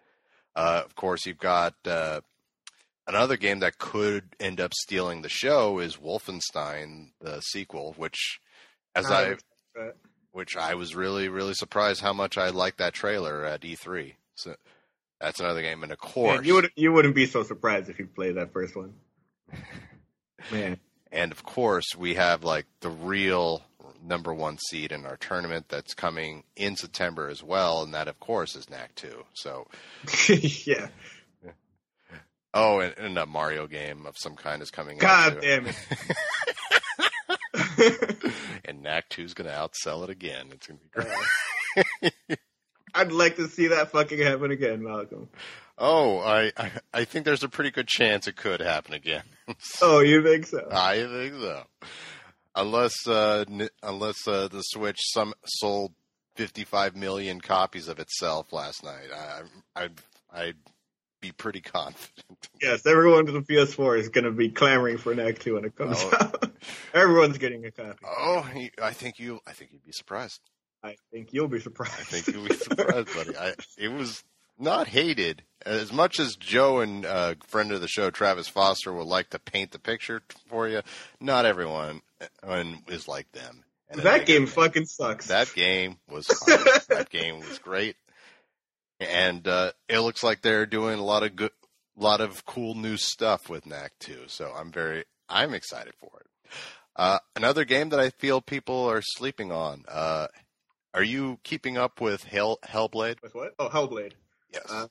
Uh, 0.55 0.81
of 0.85 0.95
course, 0.95 1.25
you've 1.25 1.39
got 1.39 1.73
uh, 1.85 2.21
another 3.07 3.37
game 3.37 3.59
that 3.59 3.77
could 3.77 4.35
end 4.39 4.59
up 4.61 4.73
stealing 4.73 5.21
the 5.21 5.29
show 5.29 5.79
is 5.79 5.97
Wolfenstein, 5.97 7.11
the 7.21 7.39
sequel, 7.41 7.93
which, 7.97 8.39
as 8.95 9.09
I, 9.09 9.35
But- 9.75 9.97
which 10.31 10.55
I 10.57 10.75
was 10.75 10.95
really, 10.95 11.29
really 11.29 11.53
surprised 11.53 12.01
how 12.01 12.13
much 12.13 12.37
I 12.37 12.49
liked 12.49 12.77
that 12.79 12.93
trailer 12.93 13.45
at 13.45 13.61
E3. 13.61 14.13
So 14.35 14.55
that's 15.19 15.39
another 15.39 15.61
game, 15.61 15.83
and 15.83 15.91
of 15.91 15.99
course, 15.99 16.37
Man, 16.37 16.45
you 16.45 16.55
would 16.55 16.71
you 16.75 16.91
wouldn't 16.91 17.15
be 17.15 17.27
so 17.27 17.43
surprised 17.43 17.89
if 17.89 17.99
you 17.99 18.07
played 18.07 18.35
that 18.35 18.51
first 18.51 18.75
one. 18.75 18.93
Man, 20.51 20.79
and 21.11 21.31
of 21.31 21.43
course, 21.43 21.95
we 21.95 22.15
have 22.15 22.43
like 22.43 22.65
the 22.81 22.89
real 22.89 23.63
number 24.03 24.33
one 24.33 24.57
seed 24.57 24.91
in 24.91 25.05
our 25.05 25.17
tournament 25.17 25.65
that's 25.69 25.93
coming 25.93 26.43
in 26.55 26.75
September 26.75 27.29
as 27.29 27.41
well, 27.43 27.83
and 27.83 27.93
that 27.93 28.07
of 28.07 28.19
course 28.19 28.55
is 28.55 28.69
Knack 28.69 28.95
two. 28.95 29.23
So 29.33 29.67
yeah. 30.65 30.87
Oh, 32.55 32.79
and, 32.79 32.93
and 32.97 33.17
a 33.17 33.25
Mario 33.25 33.65
game 33.65 34.05
of 34.05 34.15
some 34.17 34.35
kind 34.35 34.61
is 34.61 34.69
coming 34.69 34.99
God 34.99 35.37
out. 35.37 35.41
damn 35.41 35.65
it. 35.65 35.75
and 38.65 38.83
Knack 38.83 39.09
2 39.09 39.23
is 39.23 39.33
going 39.33 39.49
to 39.49 39.55
outsell 39.55 40.03
it 40.03 40.11
again. 40.11 40.49
It's 40.51 40.67
going 40.67 40.79
to 40.79 40.85
be 40.85 42.03
great. 42.05 42.39
I'd 42.93 43.11
like 43.11 43.37
to 43.37 43.47
see 43.47 43.67
that 43.67 43.91
fucking 43.91 44.19
happen 44.19 44.51
again, 44.51 44.83
Malcolm. 44.83 45.29
Oh, 45.79 46.19
I, 46.19 46.51
I, 46.55 46.71
I 46.93 47.03
think 47.05 47.25
there's 47.25 47.43
a 47.43 47.49
pretty 47.49 47.71
good 47.71 47.87
chance 47.87 48.27
it 48.27 48.35
could 48.35 48.59
happen 48.61 48.93
again. 48.93 49.23
oh, 49.81 50.01
you 50.01 50.21
think 50.23 50.45
so? 50.45 50.67
I 50.71 50.97
think 50.97 51.33
so. 51.33 51.63
Unless 52.55 53.07
uh, 53.07 53.45
n- 53.49 53.69
unless 53.81 54.27
uh, 54.27 54.47
the 54.47 54.61
Switch 54.61 54.99
some 55.13 55.33
sold 55.45 55.93
55 56.35 56.95
million 56.95 57.41
copies 57.41 57.87
of 57.87 57.99
itself 57.99 58.53
last 58.53 58.83
night, 58.83 59.07
I, 59.15 59.41
I'd 59.83 59.91
I'd 60.31 60.55
be 61.21 61.31
pretty 61.31 61.61
confident. 61.61 62.09
Yes, 62.61 62.85
everyone 62.85 63.25
with 63.25 63.33
the 63.33 63.53
PS4 63.53 63.99
is 63.99 64.07
going 64.09 64.23
to 64.23 64.31
be 64.31 64.47
clamoring 64.49 64.97
for 64.97 65.11
a 65.11 65.15
Knack 65.15 65.39
Two 65.39 65.55
when 65.55 65.65
it 65.65 65.75
comes 65.75 65.97
Oh. 65.99 66.11
out. 66.19 66.51
Everyone's 66.93 67.37
getting 67.37 67.65
a 67.65 67.71
copy. 67.71 67.97
Oh, 68.07 68.47
I 68.81 68.91
think 68.91 69.19
you 69.19 69.39
I 69.45 69.51
think 69.51 69.71
you'd 69.73 69.83
be 69.85 69.91
surprised. 69.91 70.39
I 70.81 70.95
think 71.11 71.33
you'll 71.33 71.47
be 71.49 71.59
surprised. 71.59 71.93
I 71.93 72.03
think 72.03 72.27
you'll 72.35 72.47
be 72.47 72.53
surprised, 72.55 73.13
buddy. 73.15 73.37
I, 73.37 73.53
it 73.77 73.89
was 73.91 74.23
not 74.59 74.87
hated 74.87 75.43
as 75.65 75.91
much 75.91 76.19
as 76.19 76.35
Joe 76.35 76.79
and 76.79 77.05
uh, 77.05 77.35
friend 77.47 77.71
of 77.73 77.81
the 77.81 77.87
show 77.87 78.09
Travis 78.09 78.47
Foster 78.47 78.93
would 78.93 79.07
like 79.07 79.29
to 79.31 79.39
paint 79.39 79.71
the 79.71 79.79
picture 79.79 80.21
for 80.47 80.67
you. 80.69 80.81
Not 81.19 81.45
everyone 81.45 82.01
uh, 82.41 82.63
is 82.87 83.07
like 83.07 83.31
them. 83.31 83.63
And 83.89 84.01
that 84.01 84.25
game 84.25 84.47
fucking 84.47 84.85
sucks. 84.85 85.27
That 85.27 85.53
game 85.53 85.97
was 86.09 86.25
that 86.89 87.07
game 87.09 87.39
was 87.39 87.59
great, 87.59 87.95
and 88.99 89.47
uh, 89.47 89.71
it 89.87 89.99
looks 89.99 90.23
like 90.23 90.41
they're 90.41 90.65
doing 90.65 90.99
a 90.99 91.03
lot 91.03 91.23
of 91.23 91.35
good, 91.35 91.51
a 91.99 92.03
lot 92.03 92.21
of 92.21 92.45
cool 92.45 92.75
new 92.75 92.97
stuff 92.97 93.49
with 93.49 93.65
Knack 93.65 93.91
Two. 93.99 94.23
So 94.27 94.51
I'm 94.55 94.71
very, 94.71 95.03
I'm 95.29 95.53
excited 95.53 95.93
for 95.99 96.09
it. 96.21 96.51
Uh, 96.95 97.19
another 97.35 97.65
game 97.65 97.89
that 97.89 97.99
I 97.99 98.09
feel 98.09 98.41
people 98.41 98.89
are 98.89 99.01
sleeping 99.03 99.51
on. 99.51 99.83
Uh, 99.87 100.27
are 100.93 101.03
you 101.03 101.39
keeping 101.43 101.77
up 101.77 102.01
with 102.01 102.23
Hell 102.23 102.59
Hellblade? 102.63 103.21
With 103.21 103.35
what? 103.35 103.53
Oh, 103.59 103.69
Hellblade. 103.69 104.13
Yes. 104.51 104.71
Um, 104.71 104.89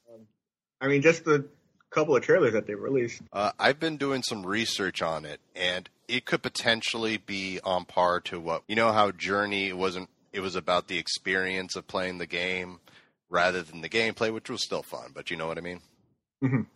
I 0.81 0.89
mean, 0.89 1.03
just 1.03 1.25
the 1.25 1.49
couple 1.93 2.17
of 2.17 2.23
trailers 2.23 2.53
that 2.53 2.67
they 2.67 2.75
released. 2.75 3.21
Uh, 3.33 3.53
I've 3.59 3.79
been 3.79 3.97
doing 3.97 4.23
some 4.23 4.45
research 4.47 5.03
on 5.03 5.25
it, 5.25 5.41
and 5.55 5.89
it 6.09 6.25
could 6.25 6.43
potentially 6.43 7.17
be 7.17 7.61
on 7.65 7.85
par 7.85 8.21
to 8.23 8.41
what 8.41 8.63
you 8.67 8.77
know 8.77 8.93
how 8.93 9.11
Journey 9.11 9.73
wasn't. 9.73 10.09
It 10.33 10.41
was 10.41 10.57
about 10.57 10.89
the 10.89 10.99
experience 10.99 11.77
of 11.77 11.87
playing 11.87 12.19
the 12.19 12.27
game 12.27 12.81
rather 13.29 13.63
than 13.63 13.81
the 13.83 13.89
gameplay, 13.89 14.33
which 14.33 14.49
was 14.51 14.63
still 14.65 14.83
fun. 14.83 15.11
But 15.15 15.31
you 15.31 15.37
know 15.37 15.47
what 15.47 15.59
I 15.59 15.63
mean. 15.63 15.81
Mhm. 16.43 16.67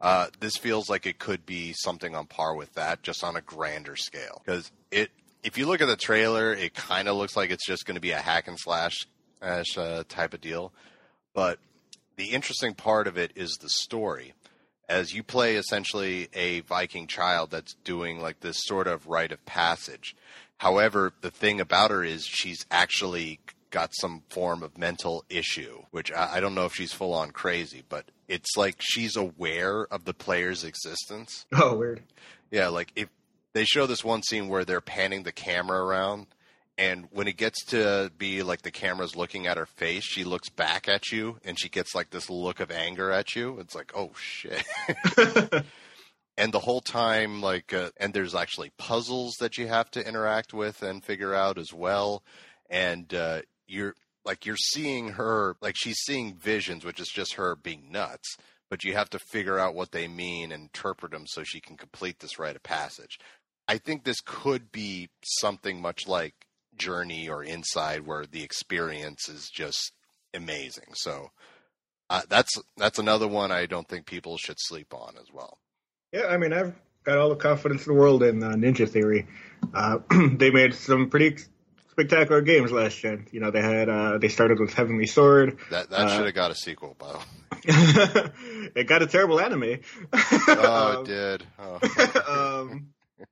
Uh, 0.00 0.28
this 0.40 0.56
feels 0.56 0.90
like 0.90 1.06
it 1.06 1.18
could 1.18 1.46
be 1.46 1.72
something 1.72 2.14
on 2.14 2.26
par 2.26 2.54
with 2.54 2.74
that, 2.74 3.02
just 3.02 3.24
on 3.24 3.34
a 3.36 3.40
grander 3.40 3.96
scale. 3.96 4.42
Because 4.44 4.70
it, 4.90 5.10
if 5.42 5.56
you 5.56 5.66
look 5.66 5.80
at 5.80 5.86
the 5.86 5.96
trailer, 5.96 6.52
it 6.52 6.74
kind 6.74 7.08
of 7.08 7.16
looks 7.16 7.34
like 7.36 7.50
it's 7.50 7.66
just 7.66 7.86
going 7.86 7.94
to 7.94 8.00
be 8.00 8.10
a 8.10 8.18
hack 8.20 8.46
and 8.46 8.58
slash 8.58 9.06
slash, 9.38 9.78
uh, 9.78 10.04
type 10.08 10.34
of 10.34 10.40
deal. 10.40 10.72
But 11.34 11.58
the 12.16 12.26
interesting 12.30 12.74
part 12.74 13.06
of 13.06 13.16
it 13.16 13.32
is 13.34 13.56
the 13.60 13.68
story 13.68 14.32
as 14.88 15.14
you 15.14 15.22
play 15.22 15.56
essentially 15.56 16.28
a 16.32 16.60
Viking 16.60 17.06
child 17.06 17.50
that's 17.50 17.74
doing 17.84 18.20
like 18.20 18.40
this 18.40 18.58
sort 18.64 18.86
of 18.86 19.06
rite 19.06 19.32
of 19.32 19.44
passage. 19.44 20.14
However, 20.58 21.12
the 21.20 21.30
thing 21.30 21.60
about 21.60 21.90
her 21.90 22.02
is 22.02 22.24
she's 22.24 22.64
actually 22.70 23.40
got 23.70 23.90
some 24.00 24.22
form 24.30 24.62
of 24.62 24.78
mental 24.78 25.24
issue, 25.28 25.82
which 25.90 26.12
I, 26.12 26.36
I 26.36 26.40
don't 26.40 26.54
know 26.54 26.64
if 26.64 26.74
she's 26.74 26.92
full 26.92 27.12
on 27.12 27.30
crazy, 27.30 27.82
but 27.88 28.06
it's 28.28 28.56
like 28.56 28.76
she's 28.80 29.16
aware 29.16 29.86
of 29.90 30.04
the 30.04 30.14
player's 30.14 30.64
existence. 30.64 31.46
Oh, 31.52 31.76
weird. 31.76 32.02
Yeah, 32.50 32.68
like 32.68 32.92
if 32.96 33.08
they 33.52 33.64
show 33.64 33.86
this 33.86 34.04
one 34.04 34.22
scene 34.22 34.48
where 34.48 34.64
they're 34.64 34.80
panning 34.80 35.24
the 35.24 35.32
camera 35.32 35.84
around, 35.84 36.26
and 36.78 37.06
when 37.10 37.26
it 37.26 37.36
gets 37.36 37.64
to 37.66 38.12
be 38.18 38.42
like 38.42 38.62
the 38.62 38.70
camera's 38.70 39.16
looking 39.16 39.46
at 39.46 39.56
her 39.56 39.66
face, 39.66 40.04
she 40.04 40.24
looks 40.24 40.50
back 40.50 40.88
at 40.88 41.10
you 41.10 41.38
and 41.44 41.58
she 41.58 41.68
gets 41.68 41.94
like 41.94 42.10
this 42.10 42.28
look 42.28 42.60
of 42.60 42.70
anger 42.70 43.10
at 43.10 43.34
you. 43.34 43.58
It's 43.60 43.74
like, 43.74 43.92
oh 43.94 44.12
shit. 44.14 44.62
and 46.36 46.52
the 46.52 46.60
whole 46.60 46.82
time, 46.82 47.40
like, 47.40 47.72
uh, 47.72 47.90
and 47.96 48.12
there's 48.12 48.34
actually 48.34 48.72
puzzles 48.76 49.36
that 49.40 49.56
you 49.56 49.68
have 49.68 49.90
to 49.92 50.06
interact 50.06 50.52
with 50.52 50.82
and 50.82 51.02
figure 51.02 51.34
out 51.34 51.56
as 51.56 51.72
well. 51.72 52.22
And 52.68 53.12
uh, 53.14 53.42
you're 53.66 53.94
like, 54.24 54.44
you're 54.44 54.56
seeing 54.56 55.10
her, 55.10 55.56
like, 55.62 55.76
she's 55.78 56.00
seeing 56.00 56.34
visions, 56.34 56.84
which 56.84 57.00
is 57.00 57.08
just 57.08 57.34
her 57.34 57.56
being 57.56 57.90
nuts 57.90 58.36
but 58.68 58.84
you 58.84 58.94
have 58.94 59.10
to 59.10 59.18
figure 59.18 59.58
out 59.58 59.74
what 59.74 59.92
they 59.92 60.08
mean 60.08 60.52
and 60.52 60.64
interpret 60.64 61.12
them 61.12 61.24
so 61.26 61.44
she 61.44 61.60
can 61.60 61.76
complete 61.76 62.18
this 62.18 62.38
rite 62.38 62.56
of 62.56 62.62
passage. 62.62 63.18
I 63.68 63.78
think 63.78 64.04
this 64.04 64.20
could 64.20 64.72
be 64.72 65.08
something 65.22 65.80
much 65.80 66.06
like 66.06 66.45
Journey 66.76 67.28
or 67.28 67.42
Inside, 67.42 68.06
where 68.06 68.24
the 68.26 68.42
experience 68.42 69.28
is 69.28 69.50
just 69.50 69.92
amazing. 70.34 70.92
So 70.94 71.28
uh, 72.10 72.22
that's 72.28 72.52
that's 72.76 72.98
another 72.98 73.28
one 73.28 73.50
I 73.52 73.66
don't 73.66 73.88
think 73.88 74.06
people 74.06 74.36
should 74.36 74.58
sleep 74.58 74.94
on 74.94 75.14
as 75.20 75.26
well. 75.32 75.58
Yeah, 76.12 76.26
I 76.26 76.36
mean, 76.36 76.52
I've 76.52 76.74
got 77.04 77.18
all 77.18 77.28
the 77.30 77.36
confidence 77.36 77.86
in 77.86 77.92
the 77.94 77.98
world 77.98 78.22
in 78.22 78.42
uh, 78.42 78.50
Ninja 78.52 78.88
Theory. 78.88 79.26
Uh, 79.74 79.98
they 80.36 80.50
made 80.50 80.74
some 80.74 81.10
pretty 81.10 81.42
spectacular 81.90 82.42
games 82.42 82.70
last 82.70 82.98
gen. 82.98 83.26
You 83.32 83.40
know, 83.40 83.50
they 83.50 83.62
had 83.62 83.88
uh, 83.88 84.18
they 84.18 84.28
started 84.28 84.60
with 84.60 84.72
Heavenly 84.74 85.06
Sword. 85.06 85.58
That 85.70 85.90
that 85.90 86.00
Uh, 86.08 86.16
should 86.16 86.26
have 86.26 86.34
got 86.34 86.50
a 86.50 86.54
sequel, 86.54 86.94
by 86.98 87.12
the 87.12 87.18
way. 87.18 87.24
it 88.76 88.86
got 88.86 89.02
a 89.02 89.06
terrible 89.06 89.40
anime. 89.40 89.78
Oh, 90.12 90.96
Um, 90.98 91.04
it 91.04 91.06
did. 91.06 91.46
Oh. 91.58 92.60
um, 92.70 92.88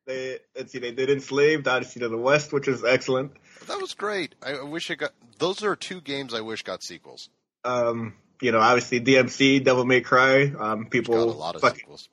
they 0.07 0.39
let's 0.57 0.73
see, 0.73 0.79
they 0.79 0.93
did 0.93 1.11
Enslaved, 1.11 1.67
Odyssey 1.69 2.01
to 2.01 2.09
the 2.09 2.19
West, 2.19 2.53
which 2.53 2.69
is 2.69 2.85
excellent. 2.85 3.33
that 3.67 3.81
was 3.81 3.95
great. 3.95 4.35
I, 4.43 4.63
wish 4.63 4.91
it 4.91 4.97
got. 4.97 5.13
Those 5.39 5.63
are 5.63 5.77
two 5.77 6.01
games 6.01 6.35
I 6.35 6.41
wish 6.41 6.63
got 6.63 6.83
sequels. 6.83 7.29
Um, 7.65 8.15
you 8.41 8.53
know, 8.53 8.59
obviously 8.61 9.01
DMC, 9.01 9.65
Devil 9.65 9.85
May 9.85 10.01
Cry. 10.01 10.45
Um, 10.45 10.83
Got 10.83 10.91
people 10.91 11.23
a 11.23 11.25
lot 11.25 11.55
of 11.55 11.61
fucking 11.61 11.79
sequels. 11.81 12.09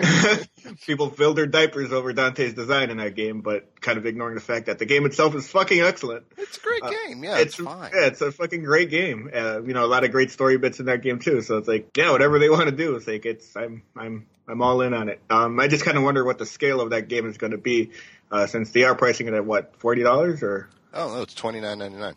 people 0.86 1.10
filled 1.10 1.36
their 1.36 1.46
diapers 1.46 1.92
over 1.92 2.12
Dante's 2.12 2.54
design 2.54 2.90
in 2.90 2.98
that 2.98 3.14
game, 3.14 3.40
but 3.40 3.80
kind 3.80 3.98
of 3.98 4.06
ignoring 4.06 4.34
the 4.34 4.40
fact 4.40 4.66
that 4.66 4.78
the 4.78 4.86
game 4.86 5.06
itself 5.06 5.34
is 5.34 5.48
fucking 5.48 5.80
excellent. 5.80 6.24
it's 6.36 6.56
a 6.58 6.60
great 6.60 6.82
Uh, 6.82 6.90
game. 6.90 7.24
Yeah, 7.24 7.38
it's, 7.38 7.54
fine. 7.56 7.90
Yeah, 7.94 8.06
it's 8.06 8.20
a 8.20 8.30
fucking 8.32 8.62
great 8.64 8.90
game. 8.90 9.30
Uh, 9.34 9.62
you 9.62 9.72
know, 9.74 9.84
a 9.84 9.86
lot 9.86 10.04
of 10.04 10.10
great 10.12 10.30
story 10.30 10.58
bits 10.58 10.78
in 10.80 10.86
that 10.86 11.02
game 11.02 11.18
too. 11.18 11.42
So 11.42 11.58
it's 11.58 11.68
like, 11.68 11.96
yeah, 11.96 12.10
whatever 12.12 12.38
they 12.38 12.50
want 12.50 12.66
to 12.66 12.72
do, 12.76 12.94
it's 12.96 13.06
like 13.06 13.26
it's 13.26 13.56
I'm 13.56 13.82
I'm 13.96 14.26
I'm 14.48 14.60
all 14.62 14.80
in 14.82 14.92
on 14.94 15.08
it. 15.08 15.20
Um, 15.30 15.58
I 15.60 15.68
just 15.68 15.84
kind 15.84 15.96
of 15.96 16.02
wonder 16.04 16.24
what 16.24 16.38
the 16.38 16.46
scale 16.46 16.80
of 16.80 16.90
that 16.90 17.08
game 17.08 17.28
is 17.28 17.38
going 17.38 17.52
to 17.52 17.58
be, 17.58 17.90
uh, 18.30 18.46
since 18.46 18.70
they 18.70 18.84
are 18.84 18.94
pricing 18.94 19.28
it 19.28 19.34
at 19.34 19.44
what 19.44 19.76
forty 19.78 20.02
dollars 20.02 20.42
or 20.42 20.68
Oh 20.94 21.14
no, 21.14 21.22
it's 21.22 21.34
twenty 21.34 21.60
nine 21.60 21.78
ninety 21.78 21.96
nine. 21.98 22.14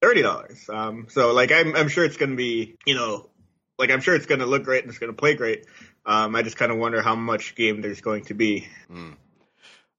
Thirty 0.00 0.22
dollars. 0.22 0.68
Um, 0.68 1.06
so 1.10 1.32
like 1.32 1.52
I'm 1.52 1.74
I'm 1.76 1.88
sure 1.88 2.04
it's 2.04 2.16
going 2.16 2.30
to 2.30 2.36
be, 2.36 2.76
you 2.86 2.94
know, 2.94 3.28
like 3.78 3.90
I'm 3.90 4.00
sure 4.00 4.14
it's 4.14 4.26
going 4.26 4.40
to 4.40 4.46
look 4.46 4.64
great 4.64 4.82
and 4.82 4.90
it's 4.90 4.98
going 4.98 5.12
to 5.12 5.16
play 5.16 5.34
great. 5.34 5.66
Um, 6.04 6.36
I 6.36 6.42
just 6.42 6.56
kind 6.56 6.70
of 6.70 6.78
wonder 6.78 7.02
how 7.02 7.16
much 7.16 7.54
game 7.56 7.80
there's 7.80 8.00
going 8.00 8.24
to 8.26 8.34
be. 8.34 8.68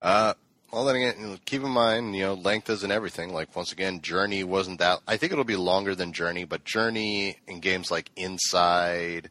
Uh, 0.02 0.34
well, 0.72 0.86
then 0.86 0.96
again, 0.96 1.40
keep 1.46 1.64
in 1.64 1.70
mind, 1.70 2.16
you 2.16 2.24
know, 2.24 2.34
length 2.34 2.70
isn't 2.70 2.92
everything. 2.92 3.34
Like 3.34 3.56
once 3.56 3.72
again, 3.72 4.02
Journey 4.02 4.44
wasn't 4.44 4.80
that. 4.80 5.00
I 5.08 5.18
think 5.18 5.32
it'll 5.32 5.44
be 5.44 5.56
longer 5.56 5.96
than 5.96 6.14
Journey, 6.14 6.46
but 6.46 6.64
Journey 6.64 7.38
in 7.48 7.60
games 7.60 7.90
like 7.92 8.12
Inside 8.16 9.30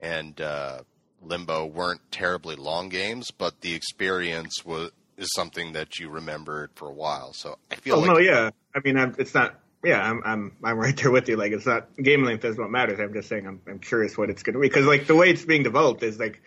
and 0.00 0.40
uh, 0.40 0.80
Limbo 1.22 1.66
weren't 1.66 2.00
terribly 2.10 2.56
long 2.56 2.88
games, 2.88 3.30
but 3.30 3.60
the 3.60 3.74
experience 3.74 4.64
was 4.64 4.90
is 5.16 5.28
something 5.34 5.72
that 5.74 5.98
you 5.98 6.08
remembered 6.08 6.70
for 6.74 6.88
a 6.88 6.92
while. 6.92 7.32
So 7.32 7.58
I 7.70 7.76
feel 7.76 7.96
Oh 7.96 8.00
like 8.00 8.10
no, 8.10 8.18
yeah. 8.18 8.50
I 8.74 8.80
mean, 8.84 8.96
I'm, 8.96 9.14
it's 9.18 9.34
not. 9.34 9.58
Yeah, 9.84 10.00
I'm 10.00 10.22
I'm 10.24 10.56
I'm 10.62 10.78
right 10.78 10.96
there 10.96 11.10
with 11.10 11.28
you. 11.28 11.36
Like, 11.36 11.52
it's 11.52 11.66
not 11.66 11.88
game 11.96 12.24
length 12.24 12.44
is 12.44 12.56
what 12.56 12.70
matters. 12.70 13.00
I'm 13.00 13.12
just 13.12 13.28
saying 13.28 13.46
I'm 13.46 13.60
I'm 13.66 13.78
curious 13.80 14.16
what 14.16 14.30
it's 14.30 14.42
going 14.42 14.54
to 14.54 14.60
be 14.60 14.68
because 14.68 14.86
like 14.86 15.06
the 15.06 15.16
way 15.16 15.30
it's 15.30 15.44
being 15.44 15.62
developed 15.62 16.02
is 16.02 16.18
like 16.18 16.40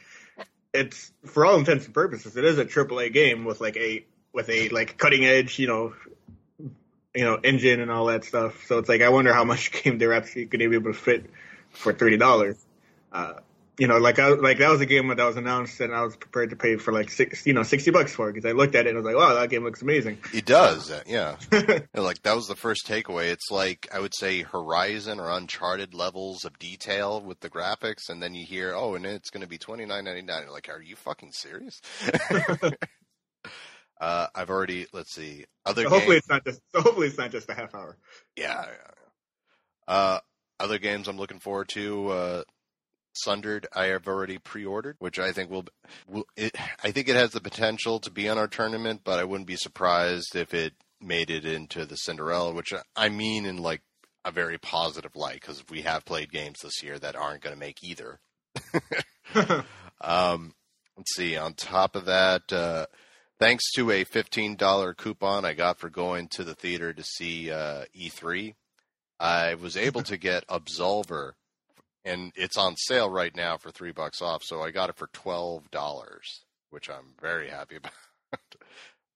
it's 0.73 1.11
for 1.25 1.45
all 1.45 1.57
intents 1.57 1.85
and 1.85 1.93
purposes 1.93 2.35
it 2.35 2.43
is 2.43 2.57
a 2.57 2.65
triple 2.65 2.99
A 2.99 3.09
game 3.09 3.45
with 3.45 3.61
like 3.61 3.77
a 3.77 4.05
with 4.33 4.49
a 4.49 4.69
like 4.69 4.97
cutting 4.97 5.25
edge 5.25 5.57
you 5.59 5.67
know 5.67 5.93
you 7.15 7.23
know 7.23 7.35
engine 7.35 7.79
and 7.79 7.91
all 7.91 8.05
that 8.05 8.23
stuff. 8.25 8.65
So 8.67 8.77
it's 8.77 8.89
like 8.89 9.01
I 9.01 9.09
wonder 9.09 9.33
how 9.33 9.43
much 9.43 9.71
game 9.83 9.97
they're 9.97 10.13
actually 10.13 10.45
going 10.45 10.59
to 10.59 10.69
be 10.69 10.75
able 10.75 10.93
to 10.93 10.97
fit 10.99 11.25
for 11.71 11.93
thirty 11.93 12.17
dollars. 12.17 12.57
Uh, 13.11 13.35
you 13.77 13.87
know, 13.87 13.97
like 13.97 14.19
I 14.19 14.29
like 14.29 14.59
that 14.59 14.69
was 14.69 14.81
a 14.81 14.85
game 14.85 15.07
that 15.09 15.17
was 15.17 15.35
announced 15.37 15.79
and 15.81 15.93
I 15.93 16.01
was 16.03 16.15
prepared 16.15 16.51
to 16.51 16.55
pay 16.55 16.77
for 16.77 16.91
like 16.93 17.09
six, 17.09 17.45
you 17.45 17.53
know, 17.53 17.63
sixty 17.63 17.91
bucks 17.91 18.13
for 18.15 18.29
it 18.29 18.33
because 18.33 18.47
I 18.49 18.53
looked 18.53 18.75
at 18.75 18.85
it 18.85 18.89
and 18.89 18.97
I 18.97 19.01
was 19.01 19.05
like, 19.05 19.15
wow, 19.15 19.33
that 19.33 19.49
game 19.49 19.63
looks 19.63 19.81
amazing. 19.81 20.17
it 20.33 20.45
does. 20.45 20.91
uh, 20.91 21.01
Yeah, 21.05 21.37
Yeah, 21.51 21.79
like 21.95 22.21
that 22.23 22.35
was 22.35 22.47
the 22.47 22.55
first 22.55 22.87
takeaway. 22.87 23.31
It's 23.31 23.51
like 23.51 23.87
I 23.93 23.99
would 23.99 24.13
say 24.15 24.41
Horizon 24.43 25.19
or 25.19 25.29
Uncharted 25.29 25.93
levels 25.93 26.45
of 26.45 26.57
detail 26.59 27.21
with 27.21 27.39
the 27.41 27.49
graphics, 27.49 28.09
and 28.09 28.21
then 28.23 28.33
you 28.33 28.45
hear, 28.45 28.73
oh, 28.73 28.95
and 28.95 29.05
it's 29.05 29.29
going 29.29 29.41
to 29.41 29.47
be 29.47 29.57
twenty 29.57 29.85
nine 29.85 30.05
ninety 30.05 30.21
nine. 30.21 30.47
Like, 30.49 30.69
are 30.69 30.81
you 30.81 30.95
fucking 30.95 31.31
serious? 31.33 31.81
uh, 34.01 34.27
I've 34.35 34.49
already 34.49 34.87
let's 34.93 35.13
see 35.13 35.45
other 35.65 35.83
So 35.83 35.89
hopefully 35.89 36.15
games. 36.15 36.19
it's 36.19 36.29
not 36.29 36.45
just 36.45 36.61
so 36.73 36.81
hopefully 36.81 37.07
it's 37.07 37.17
not 37.17 37.31
just 37.31 37.49
a 37.49 37.53
half 37.53 37.73
hour. 37.75 37.97
Yeah. 38.35 38.65
yeah. 38.65 39.93
Uh, 39.93 40.19
other 40.59 40.77
games 40.79 41.07
I'm 41.07 41.17
looking 41.17 41.39
forward 41.39 41.69
to. 41.69 42.07
Uh, 42.09 42.43
Sundered, 43.17 43.67
I 43.73 43.85
have 43.85 44.07
already 44.07 44.37
pre-ordered, 44.37 44.97
which 44.99 45.19
I 45.19 45.31
think 45.31 45.49
will, 45.49 45.65
will 46.07 46.25
it, 46.35 46.55
I 46.83 46.91
think 46.91 47.07
it 47.07 47.15
has 47.15 47.31
the 47.31 47.41
potential 47.41 47.99
to 47.99 48.11
be 48.11 48.27
on 48.29 48.37
our 48.37 48.47
tournament, 48.47 49.01
but 49.03 49.19
I 49.19 49.23
wouldn't 49.23 49.47
be 49.47 49.55
surprised 49.55 50.35
if 50.35 50.53
it 50.53 50.73
made 51.01 51.29
it 51.29 51.45
into 51.45 51.85
the 51.85 51.95
Cinderella, 51.95 52.53
which 52.53 52.73
I 52.95 53.09
mean 53.09 53.45
in 53.45 53.57
like 53.57 53.81
a 54.23 54.31
very 54.31 54.57
positive 54.57 55.15
light 55.15 55.39
because 55.41 55.63
we 55.69 55.83
have 55.83 56.05
played 56.05 56.31
games 56.31 56.59
this 56.61 56.81
year 56.81 56.97
that 56.99 57.15
aren't 57.15 57.41
going 57.41 57.55
to 57.55 57.59
make 57.59 57.83
either. 57.83 58.19
um, 60.01 60.53
let's 60.97 61.15
see. 61.15 61.37
On 61.37 61.53
top 61.53 61.95
of 61.95 62.05
that, 62.05 62.51
uh, 62.51 62.87
thanks 63.39 63.71
to 63.73 63.91
a 63.91 64.03
fifteen 64.03 64.55
dollar 64.55 64.93
coupon 64.93 65.45
I 65.45 65.53
got 65.53 65.79
for 65.79 65.89
going 65.89 66.27
to 66.29 66.43
the 66.43 66.55
theater 66.55 66.93
to 66.93 67.03
see 67.03 67.51
uh, 67.51 67.85
E3, 67.95 68.55
I 69.19 69.55
was 69.55 69.77
able 69.77 70.03
to 70.03 70.17
get 70.17 70.47
Absolver, 70.47 71.33
and 72.05 72.31
it's 72.35 72.55
on 72.57 72.75
sale 72.77 73.09
right 73.09 73.35
now 73.35 73.57
for 73.57 73.71
three 73.71 73.91
bucks 73.91 74.21
off. 74.21 74.41
So 74.43 74.61
I 74.61 74.71
got 74.71 74.89
it 74.89 74.95
for 74.95 75.07
twelve 75.07 75.69
dollars, 75.71 76.45
which 76.69 76.89
I'm 76.89 77.15
very 77.21 77.49
happy 77.49 77.75
about. 77.77 77.91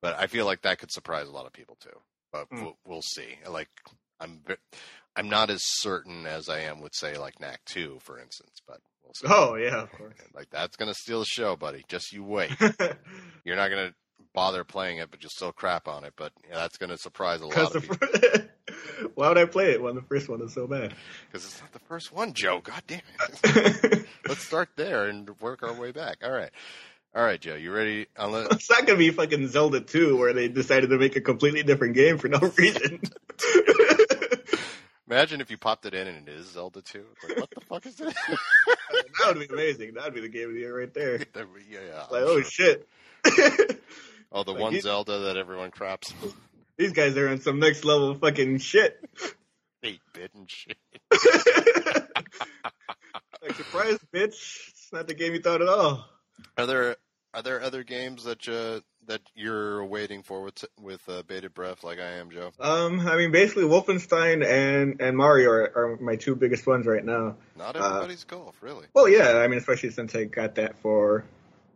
but 0.01 0.15
I 0.19 0.27
feel 0.27 0.45
like 0.45 0.63
that 0.63 0.79
could 0.79 0.91
surprise 0.91 1.27
a 1.27 1.31
lot 1.31 1.45
of 1.45 1.53
people 1.53 1.77
too. 1.79 1.97
But 2.33 2.49
Mm. 2.49 2.61
we'll, 2.63 2.77
we'll 2.85 3.01
see. 3.01 3.37
Like 3.49 3.69
I'm, 4.19 4.41
I'm 5.15 5.29
not 5.29 5.49
as 5.49 5.61
certain 5.63 6.25
as 6.27 6.49
I 6.49 6.59
am 6.61 6.81
with 6.81 6.93
say 6.93 7.17
like 7.17 7.39
Knack 7.39 7.61
Two, 7.65 7.99
for 8.01 8.19
instance. 8.19 8.59
But 8.67 8.79
we'll 9.03 9.13
see. 9.13 9.27
Oh 9.29 9.55
yeah, 9.55 9.81
of 9.81 9.91
course. 9.91 10.15
Like 10.35 10.49
that's 10.51 10.75
gonna 10.75 10.93
steal 10.93 11.19
the 11.19 11.25
show, 11.25 11.55
buddy. 11.55 11.83
Just 11.87 12.11
you 12.11 12.23
wait. 12.23 12.51
You're 13.45 13.55
not 13.55 13.69
gonna 13.69 13.93
bother 14.33 14.63
playing 14.63 14.97
it, 14.99 15.09
but 15.09 15.23
you'll 15.23 15.31
still 15.31 15.51
crap 15.51 15.87
on 15.87 16.03
it. 16.03 16.13
But 16.17 16.31
yeah, 16.47 16.55
that's 16.55 16.77
gonna 16.77 16.97
surprise 16.97 17.41
a 17.41 17.47
lot 17.47 17.75
of 17.75 17.81
people 17.81 17.97
why 19.15 19.27
would 19.29 19.37
I 19.37 19.45
play 19.45 19.71
it 19.71 19.81
when 19.81 19.95
the 19.95 20.01
first 20.01 20.29
one 20.29 20.41
is 20.41 20.53
so 20.53 20.67
bad? 20.67 20.93
because 21.31 21.45
it's 21.45 21.61
not 21.61 21.71
the 21.71 21.79
first 21.79 22.11
one, 22.13 22.33
Joe. 22.33 22.61
God 22.63 22.81
damn 22.87 23.01
it. 23.43 24.05
Let's 24.27 24.43
start 24.43 24.69
there 24.75 25.05
and 25.07 25.29
work 25.39 25.63
our 25.63 25.73
way 25.73 25.91
back. 25.91 26.17
All 26.23 26.31
right, 26.31 26.51
all 27.15 27.23
right, 27.23 27.39
Joe. 27.39 27.55
You 27.55 27.71
ready? 27.71 28.07
Unless 28.17 28.51
it's 28.51 28.69
not 28.69 28.85
gonna 28.85 28.99
be 28.99 29.11
fucking 29.11 29.47
Zelda 29.47 29.81
2 29.81 30.17
where 30.17 30.33
they 30.33 30.47
decided 30.47 30.89
to 30.89 30.97
make 30.97 31.15
a 31.15 31.21
completely 31.21 31.63
different 31.63 31.95
game 31.95 32.17
for 32.17 32.27
no 32.27 32.39
reason. 32.57 33.01
imagine 35.07 35.41
if 35.41 35.49
you 35.49 35.57
popped 35.57 35.85
it 35.85 35.93
in 35.93 36.07
and 36.07 36.27
it 36.27 36.33
is 36.33 36.51
Zelda 36.51 36.81
2. 36.81 37.03
It's 37.13 37.29
like, 37.29 37.39
what 37.39 37.49
the 37.49 37.61
fuck 37.61 37.85
is 37.85 37.95
this? 37.95 38.13
that 38.13 39.35
would 39.35 39.39
be 39.39 39.53
amazing. 39.53 39.95
That 39.95 40.05
would 40.05 40.13
be 40.13 40.21
the 40.21 40.29
game 40.29 40.49
of 40.49 40.53
the 40.53 40.59
year 40.59 40.77
right 40.79 40.93
there. 40.93 41.17
yeah, 41.17 41.79
yeah. 41.87 42.05
Like, 42.11 42.21
I'm 42.23 42.27
oh 42.27 42.41
sure. 42.41 42.75
shit. 43.25 43.83
Oh, 44.31 44.43
the 44.43 44.51
like, 44.51 44.61
one 44.61 44.73
you- 44.73 44.81
Zelda 44.81 45.19
that 45.19 45.37
everyone 45.37 45.71
craps. 45.71 46.13
These 46.79 46.93
guys 46.93 47.17
are 47.17 47.27
on 47.27 47.41
some 47.41 47.59
next 47.59 47.83
level 47.83 48.15
fucking 48.15 48.59
shit. 48.59 48.97
Eight 49.83 49.99
bit 50.13 50.31
and 50.33 50.49
shit. 50.49 50.77
like 53.41 53.53
surprise, 53.55 53.99
bitch! 54.13 54.69
It's 54.69 54.89
not 54.93 55.05
the 55.05 55.13
game 55.13 55.33
you 55.33 55.41
thought 55.41 55.61
at 55.61 55.67
all. 55.67 56.05
Are 56.57 56.65
there 56.65 56.95
are 57.33 57.41
there 57.41 57.61
other 57.61 57.83
games 57.83 58.23
that 58.23 58.47
uh, 58.47 58.79
that 59.07 59.19
you're 59.35 59.83
waiting 59.83 60.23
for 60.23 60.41
with 60.41 60.63
with 60.79 61.01
uh, 61.09 61.23
bated 61.23 61.53
breath 61.53 61.83
like 61.83 61.99
I 61.99 62.11
am, 62.13 62.31
Joe? 62.31 62.51
Um, 62.61 63.01
I 63.05 63.17
mean, 63.17 63.31
basically, 63.31 63.63
Wolfenstein 63.65 64.45
and 64.45 65.01
and 65.01 65.17
Mario 65.17 65.49
are, 65.49 65.71
are 65.75 65.97
my 65.99 66.15
two 66.15 66.33
biggest 66.33 66.65
ones 66.65 66.85
right 66.85 67.03
now. 67.03 67.35
Not 67.57 67.75
Uh, 67.75 67.87
everybody's 67.87 68.23
golf, 68.23 68.55
really. 68.61 68.87
Well, 68.93 69.09
yeah, 69.09 69.37
I 69.37 69.49
mean, 69.49 69.57
especially 69.59 69.91
since 69.91 70.15
I 70.15 70.23
got 70.23 70.55
that 70.55 70.77
for 70.79 71.25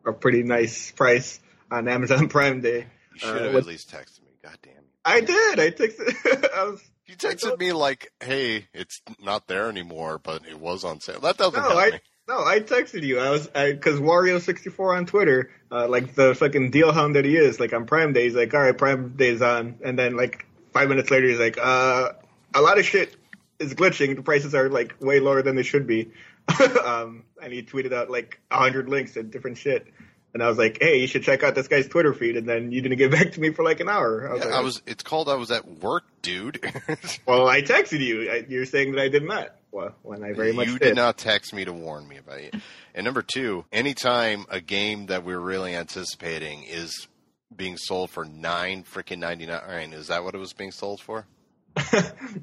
a 0.06 0.14
pretty 0.14 0.44
nice 0.44 0.92
price 0.92 1.42
on 1.70 1.90
Amazon 1.90 2.30
Prime 2.30 2.62
Day. 2.62 2.86
You 3.14 3.20
should 3.20 3.30
uh, 3.30 3.44
have 3.44 3.54
what- 3.54 3.64
at 3.64 3.68
least 3.68 3.92
texted 3.92 4.22
me. 4.24 4.32
God 4.42 4.58
damn 4.62 4.74
you. 4.76 4.83
I 5.06 5.22
did. 5.22 5.60
I 5.60 5.70
texted. 5.72 6.50
I 6.56 6.64
was 6.64 6.82
You 7.08 7.16
texted 7.16 7.60
me 7.60 7.74
like, 7.74 8.12
"Hey, 8.22 8.68
it's 8.74 9.02
not 9.22 9.48
there 9.48 9.68
anymore, 9.70 10.18
but 10.20 10.48
it 10.48 10.60
was 10.60 10.84
on 10.84 11.00
sale." 11.02 11.20
That 11.22 11.38
doesn't 11.38 11.62
No, 11.62 11.78
I- 11.78 11.92
me. 11.92 12.00
no, 12.28 12.46
I 12.46 12.60
texted 12.62 13.04
you. 13.04 13.20
I 13.20 13.30
was 13.30 13.48
because 13.48 14.00
Wario 14.00 14.40
sixty 14.42 14.70
four 14.70 14.96
on 14.96 15.06
Twitter, 15.06 15.52
uh, 15.72 15.88
like 15.88 16.16
the 16.16 16.34
fucking 16.36 16.72
deal 16.72 16.92
hound 16.92 17.16
that 17.16 17.26
he 17.26 17.36
is, 17.36 17.60
like 17.60 17.74
on 17.74 17.86
Prime 17.86 18.14
Day, 18.14 18.24
he's 18.26 18.36
like, 18.36 18.54
all 18.54 18.62
right, 18.62 18.78
Prime 18.78 19.16
Day's 19.18 19.42
on, 19.42 19.80
and 19.84 20.00
then 20.00 20.16
like 20.16 20.46
five 20.74 20.88
minutes 20.90 21.12
later, 21.12 21.28
he's 21.28 21.40
like, 21.40 21.58
uh, 21.58 22.14
a 22.54 22.62
lot 22.62 22.80
of 22.80 22.86
shit 22.86 23.16
is 23.60 23.74
glitching. 23.74 24.16
The 24.16 24.24
prices 24.24 24.56
are 24.56 24.70
like 24.70 24.96
way 25.02 25.20
lower 25.20 25.42
than 25.42 25.56
they 25.56 25.64
should 25.64 25.86
be. 25.86 26.12
um, 26.84 27.24
and 27.42 27.54
he 27.54 27.62
tweeted 27.64 27.94
out 27.94 28.10
like 28.10 28.40
a 28.52 28.58
hundred 28.58 28.90
links 28.90 29.16
and 29.18 29.32
different 29.32 29.58
shit. 29.58 29.88
And 30.34 30.42
I 30.42 30.48
was 30.50 30.58
like, 30.58 30.80
hey, 30.82 31.00
you 31.00 31.06
should 31.08 31.22
check 31.24 31.44
out 31.44 31.54
this 31.54 31.68
guy's 31.68 31.88
Twitter 31.88 32.14
feed. 32.14 32.38
And 32.38 32.50
then 32.50 32.72
you 32.72 32.82
didn't 32.82 32.98
get 32.98 33.12
back 33.20 33.32
to 33.34 33.40
me 33.42 33.52
for 33.52 33.64
like 33.64 33.80
an 33.80 33.90
hour. 33.90 34.28
I 34.30 34.34
was 34.34 34.40
Yeah, 34.42 34.46
like, 34.50 34.56
I 34.56 34.62
was. 34.62 34.82
It's 34.88 35.04
called. 35.04 35.30
I 35.30 35.36
was 35.36 35.52
at 35.52 35.68
work, 35.80 36.04
dude. 36.22 36.60
well, 37.28 37.48
I 37.48 37.62
texted 37.62 38.00
you. 38.00 38.32
I, 38.32 38.46
you're 38.50 38.66
saying 38.66 38.94
that 38.94 39.02
I 39.02 39.10
did 39.10 39.24
not. 39.24 39.56
Well, 39.72 39.96
when 40.04 40.24
I 40.24 40.34
very 40.34 40.54
much 40.54 40.68
you 40.68 40.78
did 40.80 40.96
not 40.96 41.18
text 41.18 41.54
me 41.54 41.66
to 41.66 41.74
warn 41.74 42.08
me 42.08 42.18
about 42.18 42.40
it. 42.40 42.56
And 42.94 43.06
number 43.06 43.24
two, 43.24 43.66
anytime 43.72 44.46
a 44.50 44.62
game 44.62 45.08
that 45.08 45.24
we're 45.24 45.40
really 45.40 45.76
anticipating 45.76 46.64
is 46.64 47.08
being 47.56 47.78
sold 47.78 48.12
for 48.12 48.24
nine 48.24 48.84
freaking 48.84 49.18
ninety 49.20 49.48
nine, 49.48 49.94
is 49.94 50.08
that 50.08 50.24
what 50.24 50.36
it 50.36 50.38
was 50.38 50.54
being 50.54 50.72
sold 50.72 51.02
for? 51.02 51.26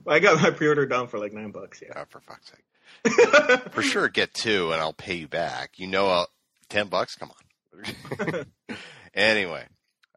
I 0.08 0.18
got 0.18 0.42
my 0.42 0.50
pre-order 0.50 0.86
down 0.86 1.06
for 1.06 1.18
like 1.20 1.32
nine 1.32 1.52
bucks. 1.52 1.80
Yeah. 1.82 1.92
Oh, 1.96 2.04
for 2.08 2.20
fuck's 2.20 2.50
sake! 2.50 3.72
For 3.72 3.82
sure, 3.82 4.08
get 4.08 4.34
two, 4.34 4.72
and 4.72 4.80
I'll 4.80 4.92
pay 4.92 5.14
you 5.14 5.28
back. 5.28 5.78
You 5.78 5.86
know, 5.86 6.08
uh, 6.08 6.26
ten 6.68 6.88
bucks. 6.88 7.14
Come 7.14 7.30
on. 7.30 7.36
anyway, 9.14 9.66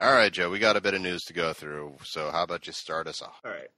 all 0.02 0.14
right, 0.14 0.32
Joe. 0.32 0.50
We 0.50 0.60
got 0.60 0.76
a 0.76 0.82
bit 0.82 0.94
of 0.94 1.02
news 1.02 1.24
to 1.26 1.34
go 1.34 1.54
through. 1.54 1.96
So, 2.04 2.30
how 2.32 2.44
about 2.44 2.68
you 2.68 2.74
start 2.74 3.08
us 3.08 3.22
off? 3.22 3.40
All 3.46 3.52
right. 3.52 3.70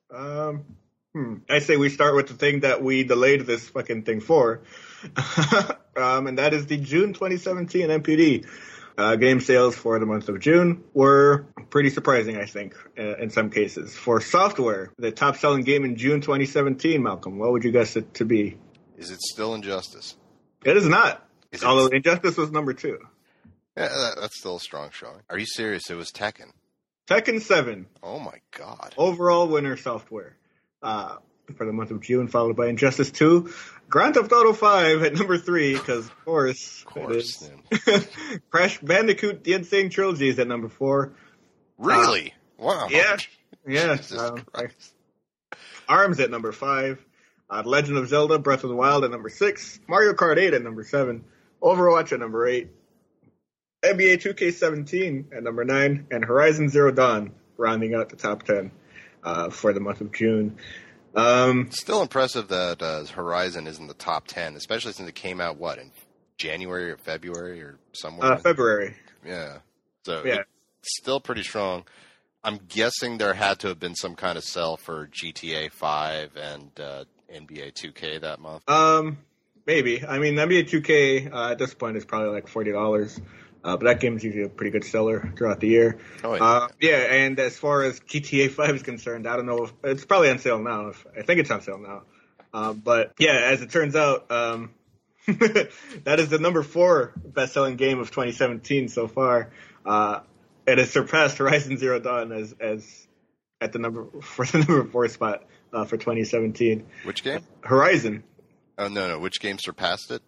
Um, 0.50 0.66
hmm. 1.14 1.36
I 1.50 1.60
say 1.60 1.78
we 1.78 1.90
start 1.90 2.16
with 2.16 2.28
the 2.28 2.34
thing 2.34 2.62
that 2.62 2.82
we 2.82 3.04
delayed 3.04 3.42
this 3.42 3.70
fucking 3.70 4.04
thing 4.04 4.22
for, 4.22 4.62
um, 5.96 6.28
and 6.28 6.38
that 6.40 6.54
is 6.54 6.66
the 6.66 6.78
June 6.78 7.14
2017 7.14 7.90
NPD. 7.90 8.46
Uh, 8.98 9.18
game 9.18 9.42
sales 9.42 9.76
for 9.76 10.00
the 10.00 10.06
month 10.06 10.30
of 10.30 10.40
June 10.40 10.82
were 10.94 11.48
pretty 11.70 11.90
surprising, 11.90 12.38
I 12.38 12.46
think, 12.46 12.76
uh, 12.98 13.18
in 13.18 13.30
some 13.30 13.50
cases. 13.50 13.94
For 13.94 14.22
software, 14.22 14.94
the 14.98 15.12
top 15.12 15.36
selling 15.36 15.64
game 15.64 15.84
in 15.84 15.98
June 15.98 16.22
2017, 16.22 17.04
Malcolm, 17.04 17.38
what 17.38 17.52
would 17.52 17.66
you 17.66 17.72
guess 17.74 17.98
it 17.98 18.14
to 18.14 18.24
be? 18.24 18.58
Is 18.98 19.12
it 19.12 19.20
still 19.22 19.54
Injustice? 19.54 20.16
It 20.64 20.78
is 20.78 20.88
not. 20.88 21.28
Is 21.52 21.62
it- 21.62 21.66
Although 21.66 21.88
Injustice 21.88 22.38
was 22.38 22.52
number 22.52 22.74
two. 22.74 23.00
Yeah, 23.78 23.88
that, 23.90 24.16
that's 24.22 24.40
still 24.40 24.56
a 24.56 24.60
strong 24.60 24.90
showing. 24.92 25.22
Are 25.30 25.38
you 25.38 25.46
serious? 25.46 25.90
It 25.90 25.96
was 25.96 26.12
Tekken. 26.12 26.52
Tekken 27.08 27.42
7, 27.42 27.86
Oh 28.02 28.20
my 28.20 28.40
god. 28.58 28.94
overall 28.98 29.48
winner 29.48 29.78
software 29.78 30.36
uh, 30.82 31.18
for 31.56 31.66
the 31.68 31.72
month 31.74 31.92
of 31.92 32.02
June, 32.02 32.28
followed 32.28 32.56
by 32.56 32.68
Injustice 32.68 33.12
2, 33.12 33.54
Grand 33.90 34.16
Theft 34.16 34.32
Auto 34.32 34.54
5 34.54 35.04
at 35.04 35.14
number 35.14 35.38
3, 35.38 35.74
because 35.74 36.06
of 36.08 36.26
course, 36.26 36.82
Of 36.82 36.86
course. 36.94 37.50
it 37.72 37.88
is. 37.88 38.08
Crash 38.50 38.80
Bandicoot 38.80 39.44
The 39.44 39.54
N. 39.54 39.64
Sane 39.66 39.90
Trilogy 39.92 40.30
is 40.30 40.40
at 40.40 40.48
number 40.48 40.70
4. 40.70 41.14
Really? 41.78 42.34
wow. 42.58 42.88
yeah. 42.90 43.18
Yeah, 43.68 43.98
um, 44.20 44.44
ARMS 45.88 46.20
at 46.20 46.32
number 46.32 46.52
5. 46.52 47.06
Uh, 47.50 47.62
Legend 47.66 47.98
of 47.98 48.08
Zelda 48.08 48.40
Breath 48.40 48.64
of 48.64 48.70
the 48.72 48.76
Wild 48.76 49.04
at 49.04 49.12
number 49.12 49.30
6. 49.30 49.80
Mario 49.88 50.14
Kart 50.14 50.38
8 50.38 50.54
at 50.56 50.64
number 50.64 50.84
7. 50.84 51.24
Overwatch 51.62 52.12
at 52.12 52.20
number 52.20 52.48
8. 52.48 52.70
NBA 53.86 54.22
2K17 54.22 55.36
at 55.36 55.44
number 55.44 55.64
9. 55.64 56.08
And 56.12 56.26
Horizon 56.26 56.70
Zero 56.70 56.92
Dawn 56.92 57.32
rounding 57.58 57.94
out 57.96 58.10
the 58.10 58.16
top 58.16 58.44
10 58.44 58.72
uh, 59.24 59.50
for 59.50 59.74
the 59.74 59.80
month 59.80 60.02
of 60.02 60.12
June. 60.12 60.58
Um, 61.16 61.70
Still 61.72 62.02
impressive 62.02 62.50
that 62.50 62.82
uh, 62.82 63.06
Horizon 63.06 63.68
is 63.68 63.80
in 63.80 63.88
the 63.88 63.94
top 63.94 64.28
10, 64.28 64.56
especially 64.56 64.92
since 64.92 65.08
it 65.08 65.16
came 65.16 65.40
out, 65.40 65.58
what, 65.58 65.78
in 65.78 65.92
January 66.38 66.92
or 66.92 66.98
February 66.98 67.62
or 67.62 67.78
somewhere? 67.94 68.34
uh, 68.34 68.38
February. 68.38 68.96
yeah. 69.26 69.60
So 70.04 70.24
Yeah. 70.26 70.44
still 70.82 71.20
pretty 71.22 71.44
strong. 71.44 71.86
I'm 72.44 72.60
guessing 72.68 73.18
there 73.18 73.34
had 73.34 73.60
to 73.60 73.70
have 73.70 73.80
been 73.80 73.96
some 73.96 74.16
kind 74.16 74.38
of 74.38 74.44
sell 74.44 74.78
for 74.78 75.08
GTA 75.08 75.72
5 75.72 76.36
and 76.36 76.70
uh, 76.80 77.06
NBA 77.34 77.74
2K 77.74 78.22
that 78.22 78.40
month. 78.40 78.70
Um, 78.70 79.18
maybe. 79.66 80.06
I 80.06 80.20
mean, 80.20 80.36
NBA 80.36 80.70
2K 80.70 81.34
uh, 81.34 81.52
at 81.52 81.58
this 81.58 81.74
point 81.74 81.98
is 81.98 82.06
probably 82.06 82.30
like 82.30 82.48
forty 82.48 82.72
dollars, 82.72 83.20
uh, 83.66 83.76
but 83.78 83.86
that 83.86 84.00
game's 84.00 84.24
usually 84.24 84.44
a 84.44 84.50
pretty 84.50 84.70
good 84.70 84.84
seller 84.84 85.34
throughout 85.36 85.60
the 85.60 85.68
year. 85.68 85.98
Oh, 86.24 86.36
yeah. 86.36 86.44
Uh, 86.44 86.68
yeah, 86.80 86.98
and 86.98 87.40
as 87.40 87.58
far 87.58 87.84
as 87.84 88.00
GTA 88.00 88.52
5 88.52 88.76
is 88.76 88.84
concerned, 88.84 89.28
I 89.28 89.36
don't 89.36 89.48
know 89.48 89.66
if 89.66 89.74
it's 89.84 90.06
probably 90.06 90.30
on 90.30 90.38
sale 90.38 90.60
now. 90.60 90.90
If, 90.90 91.06
I 91.18 91.24
think 91.24 91.40
it's 91.40 91.50
on 91.50 91.62
sale 91.62 91.80
now. 91.80 92.04
Um, 92.54 92.82
but 92.86 93.14
yeah, 93.18 93.50
as 93.52 93.62
it 93.62 93.72
turns 93.72 93.96
out, 93.96 94.32
um, 94.32 94.70
that 95.28 96.20
is 96.20 96.30
the 96.30 96.38
number 96.38 96.62
four 96.62 97.14
best-selling 97.18 97.76
game 97.76 98.00
of 98.00 98.12
2017 98.12 98.88
so 98.88 99.08
far. 99.08 99.50
Uh, 99.84 100.20
it 100.68 100.78
has 100.78 100.92
surpassed 100.92 101.40
Horizon 101.40 101.78
Zero 101.78 102.00
Dawn 102.00 102.32
as 102.32 102.54
as 102.60 103.08
at 103.60 103.74
the 103.74 103.80
number 103.80 104.06
for 104.22 104.46
the 104.46 104.60
number 104.60 104.86
four 104.86 105.08
spot 105.08 105.44
uh, 105.74 105.86
for 105.86 105.98
2017. 105.98 106.86
Which 107.04 107.24
game? 107.24 107.42
Horizon 107.62 108.24
Oh, 108.78 108.88
no, 108.88 109.08
no. 109.08 109.20
Which 109.20 109.40
game 109.40 109.58
surpassed 109.58 110.12
it? 110.12 110.22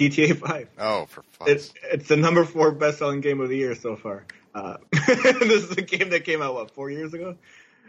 GTA 0.00 0.38
5. 0.38 0.68
Oh, 0.78 1.06
for 1.06 1.22
fuck's 1.32 1.50
It's 1.50 1.74
it's 1.92 2.08
the 2.08 2.16
number 2.16 2.44
four 2.44 2.72
best-selling 2.72 3.20
game 3.20 3.40
of 3.40 3.50
the 3.50 3.56
year 3.56 3.74
so 3.74 3.96
far. 3.96 4.24
Uh, 4.54 4.78
this 4.92 5.64
is 5.64 5.72
a 5.72 5.82
game 5.82 6.10
that 6.10 6.24
came 6.24 6.40
out 6.40 6.54
what 6.54 6.70
four 6.70 6.90
years 6.90 7.12
ago, 7.12 7.36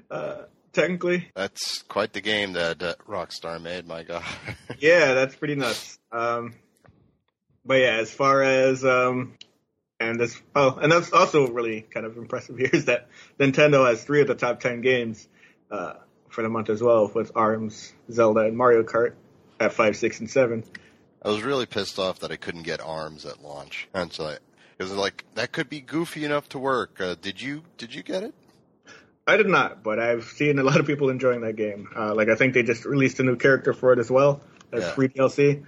uh, 0.10 0.44
technically. 0.74 1.30
That's 1.36 1.84
quite 1.84 2.12
the 2.12 2.20
game 2.20 2.54
that 2.54 2.84
uh, 2.84 2.96
Rockstar 3.08 3.62
made, 3.62 3.88
my 3.88 4.04
God. 4.04 4.24
Yeah, 4.80 5.14
that's 5.14 5.36
pretty 5.36 5.56
nuts. 5.56 6.00
Um, 6.12 6.56
but 7.64 7.76
yeah, 7.76 7.98
as 7.98 8.12
far 8.12 8.42
as 8.42 8.84
um, 8.84 9.36
and 10.00 10.20
this 10.20 10.42
oh, 10.56 10.78
and 10.82 10.92
that's 10.92 11.14
also 11.14 11.48
really 11.48 11.82
kind 11.82 12.06
of 12.06 12.18
impressive 12.18 12.58
here 12.58 12.72
is 12.74 12.86
that 12.86 13.08
Nintendo 13.40 13.88
has 13.88 14.04
three 14.04 14.22
of 14.22 14.28
the 14.28 14.36
top 14.36 14.60
ten 14.60 14.82
games 14.82 15.28
uh, 15.70 15.94
for 16.30 16.42
the 16.42 16.50
month 16.50 16.70
as 16.70 16.82
well 16.82 17.10
with 17.14 17.32
Arms, 17.36 17.94
Zelda, 18.12 18.42
and 18.42 18.58
Mario 18.58 18.84
Kart 18.84 19.14
at 19.62 19.72
five, 19.72 19.96
six, 19.96 20.20
and 20.20 20.30
seven. 20.30 20.64
I 21.24 21.30
was 21.30 21.44
really 21.44 21.66
pissed 21.66 22.00
off 22.00 22.20
that 22.20 22.32
I 22.32 22.36
couldn't 22.36 22.64
get 22.64 22.82
Arms 22.82 23.26
at 23.26 23.44
launch. 23.44 23.88
And 23.94 24.12
so, 24.12 24.26
I 24.26 24.34
it 24.80 24.84
was 24.84 24.92
like 24.94 25.24
that 25.36 25.52
could 25.52 25.70
be 25.70 25.80
goofy 25.82 26.26
enough 26.26 26.50
to 26.50 26.60
work. 26.60 27.00
Uh, 27.00 27.16
did 27.22 27.40
you 27.42 27.64
did 27.78 27.94
you 27.94 28.02
get 28.02 28.24
it? 28.24 28.34
I 29.28 29.38
did 29.38 29.48
not, 29.48 29.84
but 29.84 30.00
I've 30.00 30.24
seen 30.24 30.58
a 30.58 30.64
lot 30.64 30.80
of 30.80 30.88
people 30.88 31.10
enjoying 31.10 31.42
that 31.42 31.56
game. 31.56 31.88
Uh, 31.96 32.16
like 32.16 32.30
I 32.30 32.36
think 32.36 32.56
they 32.56 32.64
just 32.64 32.86
released 32.86 33.20
a 33.20 33.24
new 33.24 33.36
character 33.36 33.74
for 33.74 33.94
it 33.94 34.00
as 34.00 34.10
well 34.10 34.42
as 34.74 34.84
Yeah. 34.84 34.92
free 34.94 35.10
DLC. 35.10 35.64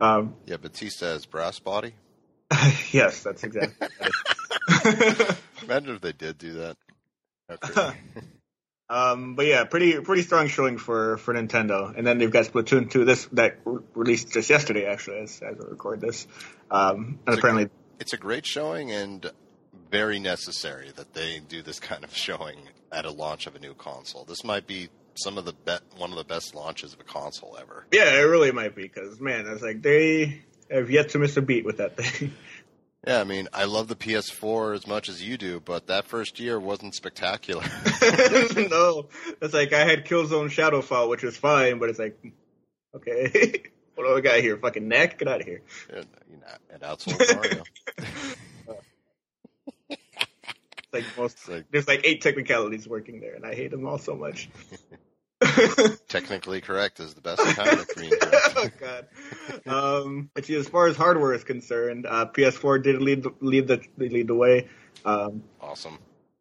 Um, 0.00 0.34
Yeah, 0.46 0.58
Batista 0.58 1.06
has 1.06 1.24
brass 1.24 1.58
body. 1.58 1.94
yes, 2.92 3.22
that's 3.22 3.42
exactly. 3.42 3.88
Imagine 5.62 5.94
if 5.96 6.00
they 6.02 6.12
did 6.12 6.36
do 6.38 6.52
that. 6.54 6.76
Okay. 7.50 7.96
Um, 8.90 9.36
but 9.36 9.46
yeah, 9.46 9.64
pretty 9.64 10.00
pretty 10.00 10.22
strong 10.22 10.48
showing 10.48 10.76
for, 10.76 11.16
for 11.18 11.32
Nintendo. 11.32 11.96
And 11.96 12.06
then 12.06 12.18
they've 12.18 12.30
got 12.30 12.44
Splatoon 12.46 12.90
2 12.90 13.04
this 13.04 13.26
that 13.32 13.58
re- 13.64 13.82
released 13.94 14.32
just 14.32 14.50
yesterday 14.50 14.86
actually 14.86 15.20
as 15.20 15.40
as 15.40 15.58
I 15.58 15.68
record 15.68 16.00
this. 16.00 16.26
Um, 16.70 17.18
and 17.26 17.28
It's 17.28 17.36
a- 17.36 17.38
apparently 17.38 17.70
it's 18.00 18.12
a 18.12 18.16
great 18.18 18.44
showing 18.46 18.90
and 18.90 19.30
very 19.90 20.18
necessary 20.18 20.90
that 20.96 21.14
they 21.14 21.40
do 21.48 21.62
this 21.62 21.80
kind 21.80 22.04
of 22.04 22.14
showing 22.14 22.58
at 22.92 23.04
a 23.04 23.10
launch 23.10 23.46
of 23.46 23.54
a 23.54 23.58
new 23.58 23.74
console. 23.74 24.24
This 24.24 24.44
might 24.44 24.66
be 24.66 24.88
some 25.14 25.38
of 25.38 25.44
the 25.44 25.52
be- 25.52 25.84
one 25.96 26.10
of 26.10 26.16
the 26.16 26.24
best 26.24 26.54
launches 26.54 26.92
of 26.92 27.00
a 27.00 27.04
console 27.04 27.56
ever. 27.60 27.86
Yeah, 27.92 28.18
it 28.18 28.22
really 28.22 28.52
might 28.52 28.74
be 28.74 28.82
because 28.82 29.20
man, 29.20 29.46
it's 29.46 29.62
like 29.62 29.82
they 29.82 30.42
have 30.70 30.90
yet 30.90 31.10
to 31.10 31.18
miss 31.18 31.36
a 31.36 31.42
beat 31.42 31.64
with 31.64 31.78
that 31.78 31.96
thing. 31.96 32.32
Yeah, 33.06 33.20
I 33.20 33.24
mean, 33.24 33.48
I 33.52 33.64
love 33.64 33.88
the 33.88 33.96
PS4 33.96 34.74
as 34.74 34.86
much 34.86 35.08
as 35.08 35.26
you 35.26 35.38
do, 35.38 35.58
but 35.60 35.86
that 35.86 36.04
first 36.04 36.38
year 36.38 36.60
wasn't 36.60 36.94
spectacular. 36.94 37.62
no, 38.02 39.08
it's 39.40 39.54
like 39.54 39.72
I 39.72 39.84
had 39.84 40.04
Killzone 40.04 40.50
Shadowfall, 40.50 41.08
which 41.08 41.22
was 41.22 41.36
fine, 41.36 41.78
but 41.78 41.88
it's 41.88 41.98
like, 41.98 42.18
okay, 42.94 43.62
what 43.94 44.04
do 44.04 44.16
I 44.16 44.20
got 44.20 44.40
here? 44.40 44.58
Fucking 44.58 44.86
Knack, 44.86 45.18
get 45.18 45.28
out 45.28 45.40
of 45.40 45.46
here. 45.46 45.62
and, 45.88 46.06
you 46.30 46.36
know, 46.36 46.46
and 46.70 46.82
outsold 46.82 47.34
Mario. 47.36 47.64
It's 50.92 50.92
like 50.92 51.04
most, 51.16 51.48
like 51.48 51.70
there's 51.70 51.88
like 51.88 52.00
eight 52.04 52.20
technicalities 52.20 52.86
working 52.86 53.20
there, 53.20 53.34
and 53.34 53.46
I 53.46 53.54
hate 53.54 53.70
them 53.70 53.86
all 53.86 53.98
so 53.98 54.14
much. 54.14 54.50
technically 56.08 56.60
correct 56.60 57.00
is 57.00 57.14
the 57.14 57.20
best 57.20 57.42
kind 57.56 57.80
of 57.80 57.88
green. 57.88 58.12
oh 58.22 58.68
god. 58.78 59.06
Um, 59.66 60.30
see, 60.42 60.54
as 60.56 60.68
far 60.68 60.86
as 60.86 60.96
hardware 60.96 61.32
is 61.34 61.44
concerned, 61.44 62.06
uh, 62.06 62.26
PS4 62.26 62.82
did 62.82 63.00
lead 63.00 63.22
the, 63.22 63.32
lead 63.40 63.66
the 63.66 63.82
lead 63.96 64.26
the 64.26 64.34
way, 64.34 64.68
um, 65.04 65.42
Awesome. 65.60 65.98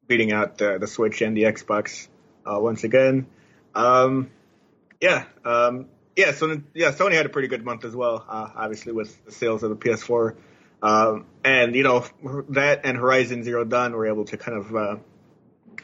beating 0.08 0.32
out 0.32 0.62
uh, 0.62 0.78
the 0.78 0.88
Switch 0.88 1.22
and 1.22 1.36
the 1.36 1.44
Xbox 1.44 2.08
uh, 2.46 2.60
once 2.60 2.84
again. 2.84 3.28
Um, 3.74 4.32
yeah, 5.00 5.26
um, 5.46 5.86
yeah. 6.16 6.34
So 6.34 6.62
yeah, 6.74 6.92
Sony 6.92 7.14
had 7.14 7.26
a 7.26 7.30
pretty 7.30 7.48
good 7.48 7.64
month 7.64 7.86
as 7.86 7.96
well. 7.96 8.26
Uh, 8.28 8.50
obviously, 8.56 8.92
with 8.92 9.26
the 9.26 9.32
sales 9.32 9.64
of 9.64 9.70
the 9.70 9.78
PS4, 9.78 10.36
um, 10.82 11.26
and 11.46 11.74
you 11.74 11.84
know 11.84 12.06
that 12.50 12.82
and 12.84 12.98
Horizon 12.98 13.44
Zero 13.44 13.64
Dawn 13.64 13.94
were 13.94 14.08
able 14.08 14.26
to 14.26 14.36
kind 14.38 14.58
of 14.58 14.76
uh, 14.76 14.96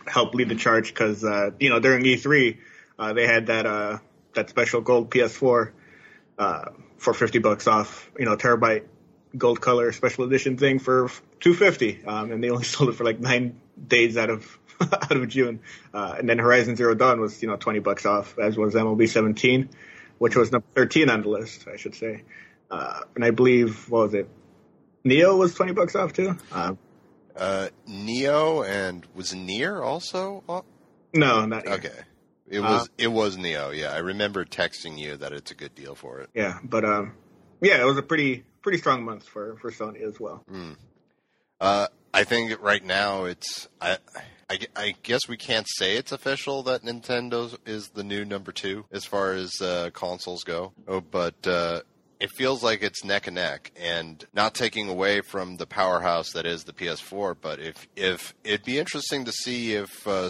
help 0.05 0.33
lead 0.33 0.49
the 0.49 0.55
charge 0.55 0.89
because 0.89 1.23
uh, 1.23 1.51
you 1.59 1.69
know 1.69 1.79
during 1.79 2.03
E3 2.03 2.57
uh, 2.99 3.13
they 3.13 3.25
had 3.27 3.47
that 3.47 3.65
uh, 3.65 3.97
that 4.33 4.49
special 4.49 4.81
gold 4.81 5.09
PS4 5.11 5.71
uh, 6.37 6.65
for 6.97 7.13
50 7.13 7.39
bucks 7.39 7.67
off. 7.67 8.09
You 8.17 8.25
know, 8.25 8.35
terabyte 8.35 8.83
gold 9.37 9.59
color 9.61 9.91
special 9.91 10.23
edition 10.25 10.57
thing 10.57 10.79
for 10.79 11.09
250, 11.41 12.05
um, 12.05 12.31
and 12.31 12.43
they 12.43 12.49
only 12.49 12.63
sold 12.75 12.89
it 12.89 12.93
for 12.93 13.03
like 13.03 13.19
nine 13.19 13.59
days 13.87 14.17
out 14.17 14.29
of 14.29 14.57
out 14.81 15.11
of 15.11 15.27
June. 15.27 15.59
Uh, 15.93 16.15
and 16.17 16.29
then 16.29 16.37
Horizon 16.39 16.75
Zero 16.75 16.95
Dawn 16.95 17.19
was 17.21 17.41
you 17.41 17.47
know 17.47 17.55
20 17.57 17.79
bucks 17.79 18.05
off, 18.05 18.37
as 18.39 18.57
was 18.57 18.73
MLB 18.73 19.07
17, 19.09 19.69
which 20.17 20.35
was 20.35 20.51
number 20.51 20.67
13 20.75 21.09
on 21.09 21.21
the 21.21 21.29
list, 21.29 21.67
I 21.67 21.77
should 21.77 21.95
say. 21.95 22.23
Uh, 22.71 23.01
and 23.15 23.23
I 23.23 23.31
believe 23.31 23.89
what 23.89 24.03
was 24.05 24.13
it? 24.13 24.29
Nioh 25.05 25.37
was 25.37 25.53
20 25.53 25.73
bucks 25.73 25.95
off 25.95 26.13
too. 26.13 26.35
Uh, 26.51 26.73
Uh, 27.37 27.67
Nioh 27.87 28.65
and 28.67 29.05
was 29.13 29.33
Nier 29.35 29.81
also? 29.83 30.41
Oh, 30.49 30.63
no, 31.13 31.45
not 31.45 31.65
yet. 31.65 31.73
okay. 31.85 31.99
It 32.47 32.59
was 32.59 32.89
it 32.97 33.07
was 33.07 33.37
Nioh. 33.37 33.75
Yeah, 33.75 33.91
I 33.91 33.97
remember 33.97 34.45
texting 34.45 34.97
you 34.97 35.17
that 35.17 35.33
it's 35.33 35.51
a 35.51 35.55
good 35.55 35.73
deal 35.73 35.95
for 35.95 36.19
it. 36.19 36.29
Yeah, 36.33 36.59
but 36.63 36.85
um, 36.85 37.13
yeah, 37.61 37.81
it 37.81 37.85
was 37.85 37.97
a 37.97 38.03
pretty 38.03 38.43
pretty 38.61 38.77
strong 38.77 39.03
month 39.03 39.23
for 39.23 39.55
for 39.57 39.71
Sony 39.71 40.01
as 40.01 40.19
well. 40.19 40.43
Uh, 41.59 41.87
I 42.13 42.23
think 42.23 42.61
right 42.61 42.83
now 42.83 43.25
it's 43.25 43.67
I, 43.81 43.97
I 44.49 44.59
I 44.75 44.95
guess 45.01 45.27
we 45.27 45.37
can't 45.37 45.67
say 45.67 45.97
it's 45.97 46.11
official 46.11 46.63
that 46.63 46.83
Nintendo 46.83 47.57
is 47.65 47.89
the 47.89 48.03
new 48.03 48.25
number 48.25 48.51
two 48.51 48.85
as 48.91 49.05
far 49.05 49.33
as 49.33 49.59
uh, 49.61 49.89
consoles 49.93 50.43
go. 50.43 50.73
Oh, 50.87 51.01
but 51.01 51.47
uh, 51.47 51.81
it 52.19 52.29
feels 52.31 52.63
like 52.63 52.83
it's 52.83 53.03
neck 53.03 53.27
and 53.27 53.35
neck, 53.35 53.71
and 53.75 54.23
not 54.33 54.53
taking 54.53 54.87
away 54.87 55.21
from 55.21 55.57
the 55.57 55.65
powerhouse 55.65 56.31
that 56.33 56.45
is 56.45 56.63
the 56.63 56.73
PS4. 56.73 57.35
But 57.41 57.59
if 57.59 57.87
if 57.95 58.35
it'd 58.43 58.65
be 58.65 58.77
interesting 58.77 59.25
to 59.25 59.31
see 59.31 59.73
if 59.73 60.07
uh, 60.07 60.29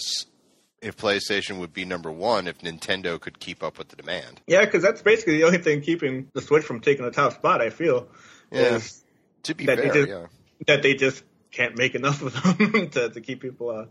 if 0.85 0.95
PlayStation 0.97 1.57
would 1.59 1.73
be 1.73 1.83
number 1.85 2.11
one 2.11 2.47
if 2.47 2.59
Nintendo 2.59 3.19
could 3.19 3.39
keep 3.39 3.63
up 3.63 3.77
with 3.77 3.89
the 3.89 3.95
demand. 3.95 4.39
Yeah, 4.47 4.63
because 4.63 4.83
that's 4.83 5.01
basically 5.01 5.37
the 5.37 5.43
only 5.45 5.57
thing 5.57 5.81
keeping 5.81 6.29
the 6.33 6.41
Switch 6.41 6.63
from 6.63 6.79
taking 6.79 7.03
the 7.05 7.11
top 7.11 7.33
spot. 7.33 7.61
I 7.61 7.69
feel 7.71 8.07
Yeah. 8.51 8.75
is 8.75 9.03
To 9.43 9.55
be 9.55 9.65
That 9.65 9.77
they 9.77 9.83
fair, 9.89 9.93
just- 9.93 10.09
yeah. 10.09 10.25
that 10.67 10.83
they 10.83 10.93
just 10.93 11.23
can't 11.51 11.77
make 11.77 11.95
enough 11.95 12.21
of 12.21 12.33
them 12.59 12.89
to, 12.95 13.09
to 13.09 13.21
keep 13.21 13.41
people 13.41 13.69
uh, 13.69 13.85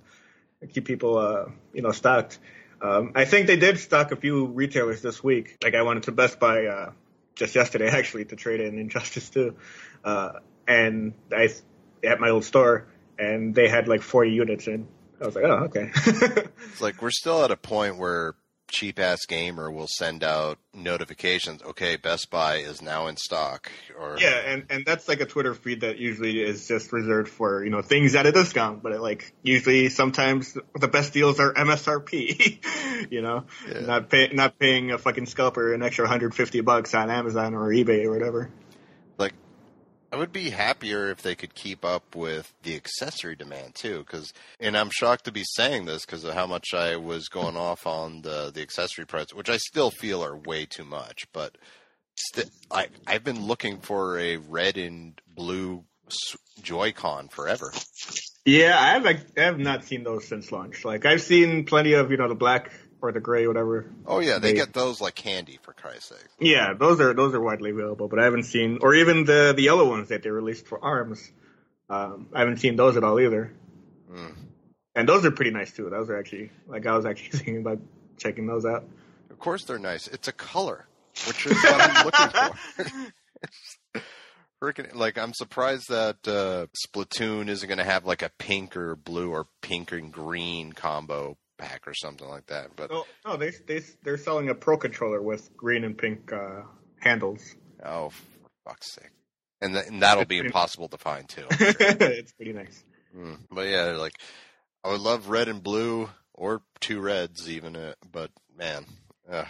keep 0.72 0.84
people 0.84 1.18
uh, 1.18 1.46
you 1.72 1.82
know 1.82 1.90
stocked. 1.92 2.38
Um, 2.80 3.12
I 3.14 3.24
think 3.24 3.46
they 3.46 3.56
did 3.56 3.78
stock 3.78 4.12
a 4.12 4.16
few 4.16 4.46
retailers 4.46 5.00
this 5.02 5.22
week. 5.24 5.56
Like 5.62 5.74
I 5.74 5.82
went 5.82 6.04
to 6.04 6.12
Best 6.12 6.38
Buy 6.38 6.66
uh, 6.66 6.92
just 7.34 7.54
yesterday 7.54 7.88
actually 7.98 8.24
to 8.26 8.36
trade 8.36 8.60
in 8.60 8.78
Injustice 8.78 9.30
2, 9.30 9.56
uh, 10.04 10.32
and 10.68 11.14
I 11.32 11.48
at 12.04 12.20
my 12.20 12.28
old 12.30 12.44
store, 12.44 12.86
and 13.18 13.54
they 13.54 13.68
had 13.68 13.88
like 13.88 14.02
40 14.02 14.30
units 14.32 14.66
in. 14.68 14.86
I 15.20 15.26
was 15.26 15.34
like, 15.34 15.44
oh 15.44 15.68
okay. 15.70 15.90
It's 16.70 16.80
like 16.80 17.00
we're 17.02 17.10
still 17.10 17.44
at 17.44 17.50
a 17.50 17.56
point 17.56 17.96
where 17.98 18.34
cheap 18.70 18.98
ass 18.98 19.20
gamer 19.28 19.70
will 19.70 19.86
send 19.86 20.24
out 20.24 20.58
notifications. 20.72 21.62
Okay, 21.62 21.96
Best 21.96 22.30
Buy 22.30 22.56
is 22.56 22.82
now 22.82 23.06
in 23.06 23.16
stock, 23.16 23.70
or 23.98 24.16
Yeah, 24.18 24.34
and 24.34 24.64
and 24.70 24.84
that's 24.84 25.06
like 25.06 25.20
a 25.20 25.26
Twitter 25.26 25.54
feed 25.54 25.82
that 25.82 25.98
usually 25.98 26.40
is 26.40 26.66
just 26.66 26.92
reserved 26.92 27.28
for 27.28 27.62
you 27.62 27.70
know 27.70 27.82
things 27.82 28.14
at 28.14 28.26
a 28.26 28.32
discount, 28.32 28.82
but 28.82 28.92
it 28.92 29.00
like 29.00 29.32
usually 29.42 29.88
sometimes 29.90 30.56
the 30.74 30.88
best 30.88 31.12
deals 31.12 31.38
are 31.40 31.52
MSRP, 31.52 33.08
you 33.10 33.22
know, 33.22 33.44
Yeah. 33.68 33.80
not 33.80 34.10
pay, 34.10 34.30
not 34.32 34.58
paying 34.58 34.90
a 34.90 34.98
fucking 34.98 35.26
scalper 35.26 35.72
an 35.74 35.82
extra 35.82 36.04
150 36.04 36.60
bucks 36.62 36.94
on 36.94 37.10
Amazon 37.10 37.54
or 37.54 37.68
eBay 37.68 38.04
or 38.06 38.10
whatever. 38.12 38.50
I 40.14 40.16
would 40.16 40.32
be 40.32 40.50
happier 40.50 41.10
if 41.10 41.22
they 41.22 41.34
could 41.34 41.56
keep 41.56 41.84
up 41.84 42.14
with 42.14 42.54
the 42.62 42.76
accessory 42.76 43.34
demand 43.34 43.74
too. 43.74 43.98
Because, 43.98 44.32
and 44.60 44.76
I'm 44.76 44.90
shocked 44.92 45.24
to 45.24 45.32
be 45.32 45.42
saying 45.44 45.86
this 45.86 46.06
because 46.06 46.22
of 46.22 46.34
how 46.34 46.46
much 46.46 46.72
I 46.72 46.94
was 46.94 47.28
going 47.28 47.56
off 47.56 47.84
on 47.84 48.22
the 48.22 48.52
the 48.54 48.62
accessory 48.62 49.06
price, 49.06 49.34
which 49.34 49.50
I 49.50 49.56
still 49.56 49.90
feel 49.90 50.24
are 50.24 50.36
way 50.36 50.66
too 50.66 50.84
much. 50.84 51.26
But 51.32 51.58
st- 52.14 52.48
I 52.70 52.86
I've 53.08 53.24
been 53.24 53.44
looking 53.44 53.80
for 53.80 54.16
a 54.20 54.36
red 54.36 54.76
and 54.76 55.20
blue 55.26 55.82
Joy-Con 56.62 57.26
forever. 57.26 57.72
Yeah, 58.44 58.78
I 58.78 58.92
have 58.92 59.04
like, 59.04 59.36
I 59.36 59.42
have 59.42 59.58
not 59.58 59.82
seen 59.82 60.04
those 60.04 60.28
since 60.28 60.52
launch. 60.52 60.84
Like 60.84 61.06
I've 61.06 61.22
seen 61.22 61.64
plenty 61.64 61.94
of 61.94 62.12
you 62.12 62.18
know 62.18 62.28
the 62.28 62.36
black 62.36 62.70
or 63.04 63.12
the 63.12 63.20
gray, 63.20 63.46
whatever. 63.46 63.84
Oh 64.06 64.20
yeah, 64.20 64.38
they 64.38 64.52
They- 64.52 64.54
get 64.58 64.72
those 64.72 65.00
like 65.00 65.14
candy 65.14 65.58
for 65.62 65.72
Christ's 65.74 66.08
sake. 66.08 66.26
Yeah, 66.40 66.72
those 66.72 67.00
are 67.00 67.12
those 67.12 67.34
are 67.34 67.40
widely 67.40 67.70
available, 67.70 68.08
but 68.08 68.18
I 68.18 68.24
haven't 68.24 68.44
seen 68.44 68.78
or 68.80 68.94
even 68.94 69.24
the 69.24 69.52
the 69.54 69.62
yellow 69.62 69.88
ones 69.88 70.08
that 70.08 70.22
they 70.22 70.30
released 70.30 70.66
for 70.66 70.82
Arms. 70.82 71.30
Um, 71.90 72.28
I 72.32 72.38
haven't 72.40 72.56
seen 72.58 72.76
those 72.76 72.96
at 72.96 73.04
all 73.04 73.20
either. 73.20 73.52
Mm. 74.10 74.34
And 74.94 75.08
those 75.08 75.24
are 75.26 75.30
pretty 75.30 75.50
nice 75.50 75.70
too. 75.72 75.90
Those 75.90 76.08
are 76.08 76.18
actually 76.18 76.50
like 76.66 76.86
I 76.86 76.96
was 76.96 77.04
actually 77.04 77.30
thinking 77.38 77.58
about 77.58 77.78
checking 78.18 78.46
those 78.46 78.64
out. 78.64 78.84
Of 79.30 79.38
course 79.38 79.64
they're 79.64 79.78
nice. 79.78 80.08
It's 80.08 80.28
a 80.28 80.32
color, 80.32 80.86
which 81.26 81.46
is 81.46 81.52
what 81.62 81.80
I'm 81.80 82.04
looking 82.06 82.28
for. 82.30 84.00
Freaking 84.62 84.94
like 84.94 85.18
I'm 85.18 85.34
surprised 85.34 85.88
that 85.90 86.16
uh, 86.26 86.66
Splatoon 86.86 87.48
isn't 87.48 87.68
going 87.68 87.78
to 87.78 87.84
have 87.84 88.06
like 88.06 88.22
a 88.22 88.30
pink 88.38 88.76
or 88.78 88.96
blue 88.96 89.30
or 89.30 89.46
pink 89.60 89.92
and 89.92 90.10
green 90.10 90.72
combo 90.72 91.36
pack 91.64 91.86
or 91.86 91.94
something 91.94 92.28
like 92.28 92.46
that. 92.46 92.76
But 92.76 92.90
Oh 92.92 93.06
no, 93.26 93.36
they 93.36 93.50
they 93.66 93.80
they're 94.02 94.18
selling 94.18 94.48
a 94.50 94.54
Pro 94.54 94.76
controller 94.76 95.22
with 95.22 95.56
green 95.56 95.84
and 95.84 95.96
pink 95.96 96.32
uh, 96.32 96.62
handles. 97.00 97.54
oh, 97.84 98.10
for 98.10 98.24
fuck's 98.70 98.92
sake! 98.92 99.10
And, 99.60 99.74
th- 99.74 99.86
and 99.86 100.02
that'll 100.02 100.24
be 100.24 100.38
impossible 100.38 100.88
to 100.88 100.98
find 100.98 101.28
too. 101.28 101.46
it's 101.50 102.32
pretty 102.32 102.52
nice. 102.52 102.84
Mm. 103.16 103.38
But 103.50 103.68
yeah, 103.68 103.96
like 103.96 104.12
I 104.82 104.88
would 104.90 105.00
love 105.00 105.28
red 105.28 105.48
and 105.48 105.62
blue 105.62 106.10
or 106.34 106.62
two 106.80 107.00
reds 107.00 107.48
even. 107.48 107.76
Uh, 107.76 107.94
but 108.10 108.30
man, 108.56 108.84
uh, 109.30 109.44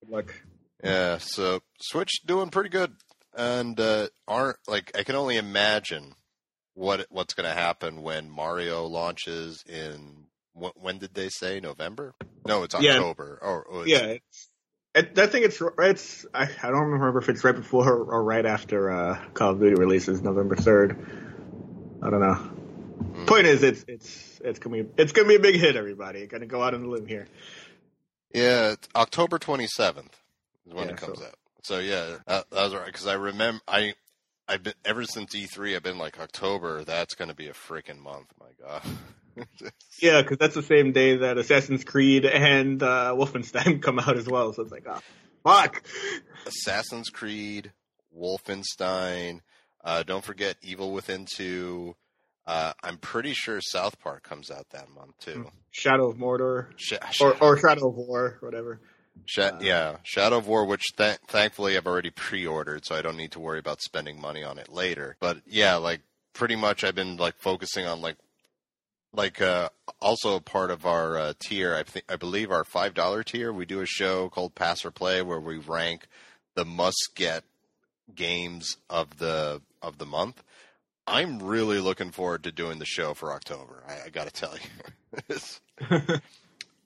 Good 0.00 0.10
luck. 0.10 0.34
Yeah, 0.82 1.18
so 1.18 1.60
Switch 1.80 2.22
doing 2.24 2.48
pretty 2.48 2.70
good, 2.70 2.92
and 3.36 3.78
uh, 3.78 4.08
aren't 4.26 4.56
like 4.66 4.92
I 4.96 5.02
can 5.02 5.14
only 5.14 5.36
imagine 5.36 6.14
what 6.74 7.06
what's 7.10 7.34
going 7.34 7.48
to 7.48 7.54
happen 7.54 8.02
when 8.02 8.30
Mario 8.30 8.86
launches 8.86 9.62
in 9.68 10.24
When, 10.52 10.72
when 10.76 10.98
did 10.98 11.14
they 11.14 11.28
say 11.28 11.60
November? 11.60 12.14
No, 12.46 12.62
it's 12.64 12.74
Yeah. 12.80 12.92
October. 12.92 13.38
Or, 13.40 13.62
or 13.64 13.86
it's- 13.86 14.00
Yeah, 14.00 14.06
it's, 14.08 14.48
it, 14.94 15.18
I 15.18 15.26
think 15.28 15.44
it's 15.46 15.62
it's 15.78 16.26
I, 16.34 16.42
I 16.62 16.68
don't 16.70 16.88
remember 16.90 17.18
if 17.20 17.28
it's 17.28 17.44
right 17.44 17.54
before 17.54 17.88
or, 17.88 18.04
or 18.14 18.24
right 18.24 18.44
after 18.44 18.90
uh, 18.90 19.24
Call 19.34 19.50
of 19.52 19.60
Duty 19.60 19.76
releases 19.76 20.20
November 20.22 20.56
third. 20.56 20.98
I 22.02 22.10
don't 22.10 22.20
know. 22.20 22.34
Hmm. 22.34 23.24
Point 23.26 23.46
is, 23.46 23.62
it's 23.62 23.84
it's 23.86 24.40
it's 24.44 24.58
gonna 24.58 24.82
be 24.82 24.90
it's 24.96 25.12
gonna 25.12 25.28
be 25.28 25.36
a 25.36 25.40
big 25.40 25.54
hit. 25.56 25.76
Everybody, 25.76 26.26
gonna 26.26 26.46
go 26.46 26.62
out 26.62 26.74
on 26.74 26.84
a 26.84 26.88
limb 26.88 27.06
here. 27.06 27.28
Yeah, 28.34 28.72
it's 28.72 28.88
October 28.96 29.38
27th 29.38 30.06
is 30.66 30.74
when 30.74 30.86
Yeah, 30.88 30.92
it 30.94 30.96
comes 30.96 31.18
so- 31.18 31.24
out. 31.24 31.34
So 31.62 31.78
yeah, 31.78 32.16
that, 32.26 32.50
that 32.50 32.62
was 32.64 32.74
right 32.74 32.86
because 32.86 33.06
I 33.06 33.14
remember 33.14 33.60
I 33.68 33.94
I've 34.50 34.64
been 34.64 34.74
ever 34.84 35.04
since 35.04 35.34
E3 35.34 35.76
I've 35.76 35.82
been 35.84 35.98
like 35.98 36.18
October. 36.18 36.82
That's 36.82 37.14
going 37.14 37.28
to 37.28 37.36
be 37.36 37.46
a 37.46 37.52
freaking 37.52 37.98
month. 37.98 38.26
My 38.38 38.46
God. 38.66 38.82
Yeah, 40.00 40.20
because 40.20 40.38
that's 40.38 40.54
the 40.56 40.62
same 40.62 40.92
day 40.92 41.18
that 41.18 41.38
Assassin's 41.38 41.84
Creed 41.84 42.26
and 42.26 42.82
uh, 42.82 43.14
Wolfenstein 43.16 43.80
come 43.82 43.98
out 43.98 44.18
as 44.18 44.26
well. 44.26 44.52
So 44.52 44.62
it's 44.62 44.72
like, 44.72 44.86
oh, 44.88 45.00
fuck. 45.44 45.82
Assassin's 46.46 47.08
Creed, 47.10 47.72
Wolfenstein. 48.18 49.40
Uh, 49.82 50.02
don't 50.02 50.24
forget 50.24 50.56
Evil 50.62 50.92
Within 50.92 51.26
2. 51.36 51.94
Uh, 52.46 52.72
I'm 52.82 52.98
pretty 52.98 53.32
sure 53.32 53.60
South 53.60 54.00
Park 54.00 54.24
comes 54.24 54.50
out 54.50 54.68
that 54.70 54.90
month 54.90 55.16
too. 55.20 55.46
Shadow 55.70 56.10
of 56.10 56.16
Mordor 56.16 56.72
Sh- 56.76 56.94
or 57.20 57.36
or 57.40 57.56
Shadow 57.56 57.88
of 57.88 57.94
War, 57.96 58.38
whatever. 58.40 58.80
Sha- 59.26 59.58
yeah, 59.60 59.96
Shadow 60.02 60.38
of 60.38 60.46
War, 60.46 60.64
which 60.64 60.92
th- 60.96 61.18
thankfully 61.28 61.76
I've 61.76 61.86
already 61.86 62.10
pre-ordered, 62.10 62.84
so 62.84 62.94
I 62.94 63.02
don't 63.02 63.16
need 63.16 63.32
to 63.32 63.40
worry 63.40 63.58
about 63.58 63.80
spending 63.80 64.20
money 64.20 64.42
on 64.42 64.58
it 64.58 64.68
later. 64.68 65.16
But 65.20 65.38
yeah, 65.46 65.76
like 65.76 66.00
pretty 66.32 66.56
much 66.56 66.84
I've 66.84 66.94
been 66.94 67.16
like 67.16 67.36
focusing 67.38 67.86
on 67.86 68.00
like 68.00 68.16
like 69.12 69.40
uh 69.40 69.68
also 70.00 70.36
a 70.36 70.40
part 70.40 70.70
of 70.70 70.86
our 70.86 71.18
uh, 71.18 71.32
tier. 71.38 71.74
I 71.74 71.82
think 71.82 72.04
I 72.08 72.16
believe 72.16 72.50
our 72.50 72.64
five 72.64 72.94
dollar 72.94 73.22
tier. 73.22 73.52
We 73.52 73.66
do 73.66 73.80
a 73.80 73.86
show 73.86 74.28
called 74.28 74.54
Pass 74.54 74.84
or 74.84 74.90
Play 74.90 75.22
where 75.22 75.40
we 75.40 75.58
rank 75.58 76.06
the 76.54 76.64
must 76.64 77.10
get 77.14 77.44
games 78.14 78.76
of 78.88 79.18
the 79.18 79.62
of 79.82 79.98
the 79.98 80.06
month. 80.06 80.42
I'm 81.06 81.40
really 81.40 81.80
looking 81.80 82.12
forward 82.12 82.44
to 82.44 82.52
doing 82.52 82.78
the 82.78 82.86
show 82.86 83.14
for 83.14 83.32
October. 83.32 83.82
I, 83.88 84.06
I 84.06 84.08
got 84.10 84.28
to 84.28 84.32
tell 84.32 84.54
you. 84.56 85.38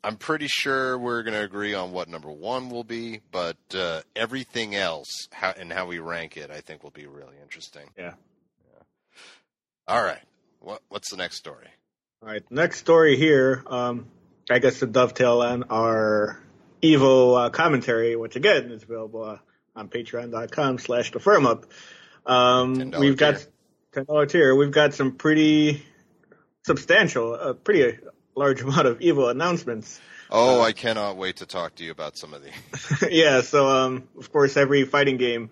I'm 0.05 0.17
pretty 0.17 0.49
sure 0.49 0.99
we're 0.99 1.23
going 1.23 1.33
to 1.33 1.43
agree 1.43 1.73
on 1.73 1.91
what 1.91 2.09
number 2.09 2.31
one 2.31 2.69
will 2.69 2.85
be, 2.85 3.21
but 3.33 3.57
uh, 3.75 4.03
everything 4.15 4.75
else 4.75 5.29
how, 5.33 5.55
and 5.59 5.73
how 5.73 5.87
we 5.87 5.99
rank 5.99 6.37
it, 6.37 6.51
I 6.51 6.61
think, 6.61 6.83
will 6.83 6.91
be 6.91 7.07
really 7.07 7.37
interesting. 7.43 7.89
Yeah. 7.97 8.13
All 9.89 10.03
right. 10.03 10.21
What, 10.61 10.83
what's 10.91 11.11
the 11.11 11.17
next 11.17 11.37
story? 11.37 11.69
All 12.23 12.29
right, 12.29 12.43
next 12.51 12.79
story 12.79 13.17
here. 13.17 13.63
Um, 13.67 14.07
I 14.51 14.59
guess 14.59 14.79
to 14.79 14.87
dovetail 14.87 15.43
on 15.43 15.65
our 15.65 16.39
Evo 16.83 17.47
uh, 17.47 17.51
commentary, 17.51 18.17
which 18.17 18.37
again 18.37 18.71
is 18.71 18.83
available 18.83 19.25
uh, 19.25 19.39
on 19.77 19.89
patreon.com 19.89 20.79
slash 20.79 21.13
the 21.13 21.21
firm 21.21 21.47
up. 21.47 21.67
Um, 22.25 22.93
we've 22.99 23.17
got 23.19 23.47
ten 23.93 24.05
dollar 24.05 24.25
tier. 24.25 24.55
We've 24.55 24.71
got 24.71 24.95
some 24.95 25.13
pretty 25.13 25.83
substantial, 26.65 27.35
a 27.35 27.53
pretty 27.53 27.99
large 28.35 28.61
amount 28.67 28.87
of 28.87 28.99
Evo 29.01 29.31
announcements. 29.31 30.01
Oh, 30.31 30.61
Uh, 30.61 30.65
I 30.65 30.73
cannot 30.73 31.17
wait 31.17 31.37
to 31.37 31.47
talk 31.47 31.75
to 31.77 31.85
you 31.85 31.91
about 31.91 32.17
some 32.17 32.35
of 32.35 32.43
these. 32.43 33.03
yeah, 33.11 33.43
so 33.43 33.69
um, 33.69 34.09
of 34.19 34.33
course, 34.33 34.57
every 34.57 34.85
fighting 34.85 35.17
game, 35.17 35.51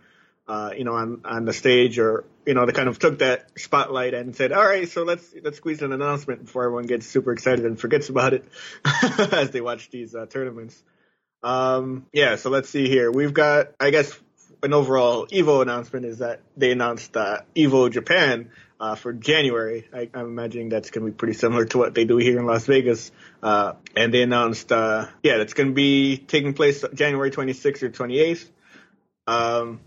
uh, 0.48 0.70
you 0.76 0.84
know, 0.84 0.94
on 0.94 1.20
on 1.24 1.44
the 1.44 1.52
stage 1.52 1.98
or 1.98 2.24
you 2.46 2.54
know, 2.54 2.66
they 2.66 2.72
kind 2.72 2.88
of 2.88 2.98
took 2.98 3.20
that 3.20 3.46
spotlight 3.58 4.14
and 4.14 4.34
said, 4.34 4.50
"All 4.52 4.64
right, 4.64 4.88
so 4.88 5.04
let's 5.04 5.32
let's 5.42 5.58
squeeze 5.58 5.82
an 5.82 5.92
announcement 5.92 6.46
before 6.46 6.64
everyone 6.64 6.86
gets 6.86 7.06
super 7.06 7.32
excited 7.32 7.64
and 7.64 7.78
forgets 7.78 8.08
about 8.08 8.34
it 8.34 8.44
as 9.32 9.50
they 9.50 9.60
watch 9.60 9.90
these 9.90 10.14
uh, 10.14 10.26
tournaments." 10.26 10.82
Um, 11.42 12.06
yeah, 12.12 12.36
so 12.36 12.50
let's 12.50 12.68
see 12.68 12.88
here. 12.88 13.10
We've 13.10 13.34
got, 13.34 13.72
I 13.80 13.90
guess, 13.90 14.18
an 14.62 14.72
overall 14.72 15.26
Evo 15.26 15.60
announcement 15.62 16.06
is 16.06 16.18
that 16.18 16.40
they 16.56 16.70
announced 16.70 17.16
uh, 17.16 17.40
Evo 17.56 17.90
Japan 17.90 18.50
uh, 18.82 18.96
for 18.96 19.12
January. 19.12 19.88
I, 19.94 20.10
I'm 20.12 20.26
imagining 20.26 20.68
that's 20.68 20.90
going 20.90 21.06
to 21.06 21.12
be 21.12 21.16
pretty 21.16 21.34
similar 21.34 21.64
to 21.66 21.78
what 21.78 21.94
they 21.94 22.04
do 22.04 22.16
here 22.16 22.40
in 22.40 22.46
Las 22.46 22.66
Vegas. 22.66 23.12
Uh, 23.40 23.74
and 23.94 24.12
they 24.12 24.22
announced, 24.22 24.72
uh, 24.72 25.06
yeah, 25.22 25.38
that's 25.38 25.54
going 25.54 25.68
to 25.68 25.74
be 25.74 26.16
taking 26.18 26.52
place 26.52 26.84
January 26.92 27.30
26th 27.30 27.84
or 27.84 27.90
28th. 27.90 28.48
Um, 29.28 29.80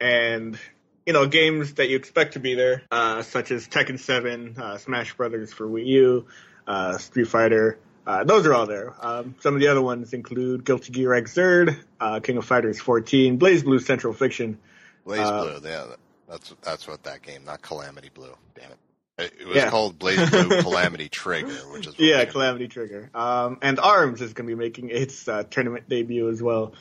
and 0.00 0.56
you 1.04 1.12
know, 1.12 1.26
games 1.26 1.74
that 1.74 1.88
you 1.88 1.96
expect 1.96 2.34
to 2.34 2.38
be 2.38 2.54
there, 2.54 2.82
uh, 2.92 3.22
such 3.22 3.50
as 3.50 3.66
Tekken 3.66 3.98
7, 3.98 4.54
uh, 4.56 4.78
Smash 4.78 5.14
Brothers 5.14 5.52
for 5.52 5.66
Wii 5.66 5.86
U, 5.86 6.26
uh, 6.68 6.98
Street 6.98 7.26
Fighter. 7.26 7.80
Uh, 8.06 8.22
those 8.22 8.46
are 8.46 8.54
all 8.54 8.66
there. 8.66 8.94
Um, 9.00 9.34
some 9.40 9.54
of 9.54 9.60
the 9.60 9.68
other 9.68 9.82
ones 9.82 10.12
include 10.12 10.64
Guilty 10.64 10.92
Gear 10.92 11.10
Xrd, 11.10 11.76
uh, 11.98 12.20
King 12.20 12.36
of 12.36 12.44
Fighters 12.44 12.78
14, 12.78 13.40
BlazBlue 13.40 13.82
Central 13.82 14.12
Fiction. 14.12 14.58
BlazBlue, 15.04 15.64
yeah, 15.64 15.96
that's 16.30 16.54
that's 16.62 16.86
what 16.88 17.02
that 17.04 17.22
game, 17.22 17.44
not 17.44 17.60
Calamity 17.62 18.10
Blue. 18.14 18.34
Damn 18.54 18.70
it. 18.70 18.78
It, 19.18 19.34
it 19.40 19.46
was 19.48 19.56
Yeah. 19.56 19.68
called 19.70 19.98
BlazBlue 19.98 20.60
Calamity 20.62 21.08
Trigger, 21.08 21.48
which 21.72 21.86
is 21.86 21.94
Yeah, 21.98 22.18
weird. 22.18 22.30
Calamity 22.30 22.68
Trigger. 22.68 23.10
Um, 23.14 23.58
and 23.60 23.78
ARMS 23.78 24.20
is 24.22 24.32
going 24.32 24.48
to 24.48 24.54
be 24.56 24.58
making 24.58 24.88
its 24.90 25.28
uh, 25.28 25.42
tournament 25.44 25.88
debut 25.88 26.28
as 26.30 26.42
well. 26.42 26.72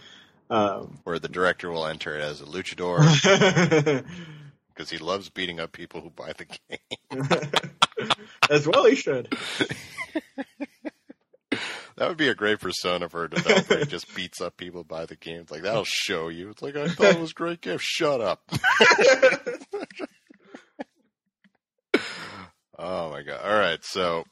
Um, 0.52 0.97
where 1.04 1.20
the 1.20 1.28
director 1.28 1.70
will 1.70 1.86
enter 1.86 2.16
it 2.16 2.22
as 2.22 2.41
a 2.41 2.45
luchador 2.45 2.97
because 4.74 4.89
he 4.89 4.97
loves 4.97 5.30
beating 5.30 5.60
up 5.60 5.72
people 5.72 6.02
who 6.02 6.10
buy 6.10 6.34
the 6.38 6.45
game. 6.45 7.28
as 8.50 8.66
well, 8.68 8.86
he 8.86 8.95
should. 8.95 9.32
That 12.00 12.08
would 12.08 12.18
be 12.18 12.30
a 12.30 12.36
great 12.36 12.62
persona 12.62 13.10
for 13.10 13.26
a 13.26 13.30
developer. 13.30 13.78
he 13.78 13.86
just 13.86 14.16
beats 14.16 14.39
up 14.39 14.56
people 14.56 14.86
by 14.86 15.06
the 15.06 15.18
game. 15.18 15.41
It's 15.41 15.52
like 15.52 15.64
that'll 15.64 15.84
show 15.84 16.30
you. 16.30 16.50
It's 16.50 16.62
like 16.62 16.78
I 16.78 16.88
thought 16.88 17.16
it 17.16 17.20
was 17.20 17.32
a 17.32 17.34
great 17.34 17.60
gift. 17.60 17.84
Shut 17.84 18.22
up. 18.22 18.41
oh 22.80 23.10
my 23.10 23.22
god! 23.22 23.41
All 23.43 23.60
right, 23.60 23.84
so 23.84 24.24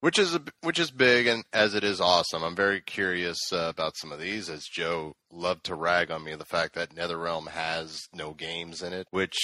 which 0.00 0.18
is 0.18 0.38
which 0.60 0.78
is 0.78 0.90
big 0.90 1.26
and 1.26 1.44
as 1.54 1.74
it 1.74 1.84
is 1.84 2.02
awesome. 2.02 2.42
I'm 2.42 2.54
very 2.54 2.82
curious 2.82 3.38
uh, 3.50 3.70
about 3.70 3.96
some 3.96 4.12
of 4.12 4.20
these. 4.20 4.50
As 4.50 4.64
Joe 4.70 5.14
loved 5.32 5.64
to 5.64 5.74
rag 5.74 6.10
on 6.10 6.22
me 6.22 6.34
the 6.34 6.44
fact 6.44 6.74
that 6.74 6.94
NetherRealm 6.94 7.48
has 7.48 7.98
no 8.12 8.34
games 8.34 8.82
in 8.82 8.92
it, 8.92 9.06
which 9.10 9.38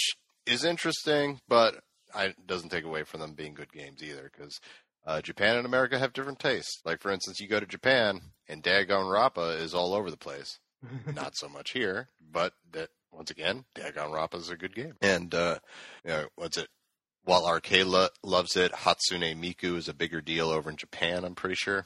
is 0.44 0.62
interesting, 0.62 1.40
but 1.48 1.76
I, 2.14 2.34
doesn't 2.44 2.68
take 2.68 2.84
away 2.84 3.04
from 3.04 3.20
them 3.20 3.32
being 3.32 3.54
good 3.54 3.72
games 3.72 4.02
either 4.02 4.30
because 4.30 4.60
uh, 5.06 5.20
Japan 5.20 5.56
and 5.56 5.66
America 5.66 5.98
have 5.98 6.12
different 6.12 6.38
tastes. 6.38 6.80
Like 6.84 7.00
for 7.00 7.10
instance, 7.10 7.40
you 7.40 7.48
go 7.48 7.60
to 7.60 7.66
Japan 7.66 8.20
and 8.48 8.62
Danganronpa 8.62 9.58
is 9.58 9.74
all 9.74 9.94
over 9.94 10.10
the 10.10 10.16
place. 10.16 10.58
Not 11.14 11.36
so 11.36 11.48
much 11.48 11.72
here, 11.72 12.08
but 12.20 12.54
that 12.72 12.88
once 13.12 13.30
again, 13.30 13.64
Danganronpa 13.74 14.36
is 14.36 14.50
a 14.50 14.56
good 14.56 14.74
game. 14.74 14.94
And 15.00 15.34
uh, 15.34 15.58
you 16.04 16.10
know, 16.10 16.26
what's 16.36 16.56
it? 16.56 16.68
While 17.24 17.46
Arcade 17.46 17.86
lo- 17.86 18.08
loves 18.24 18.56
it, 18.56 18.72
Hatsune 18.72 19.36
Miku 19.36 19.76
is 19.76 19.88
a 19.88 19.94
bigger 19.94 20.22
deal 20.22 20.48
over 20.48 20.70
in 20.70 20.76
Japan. 20.76 21.24
I'm 21.24 21.34
pretty 21.34 21.54
sure. 21.54 21.84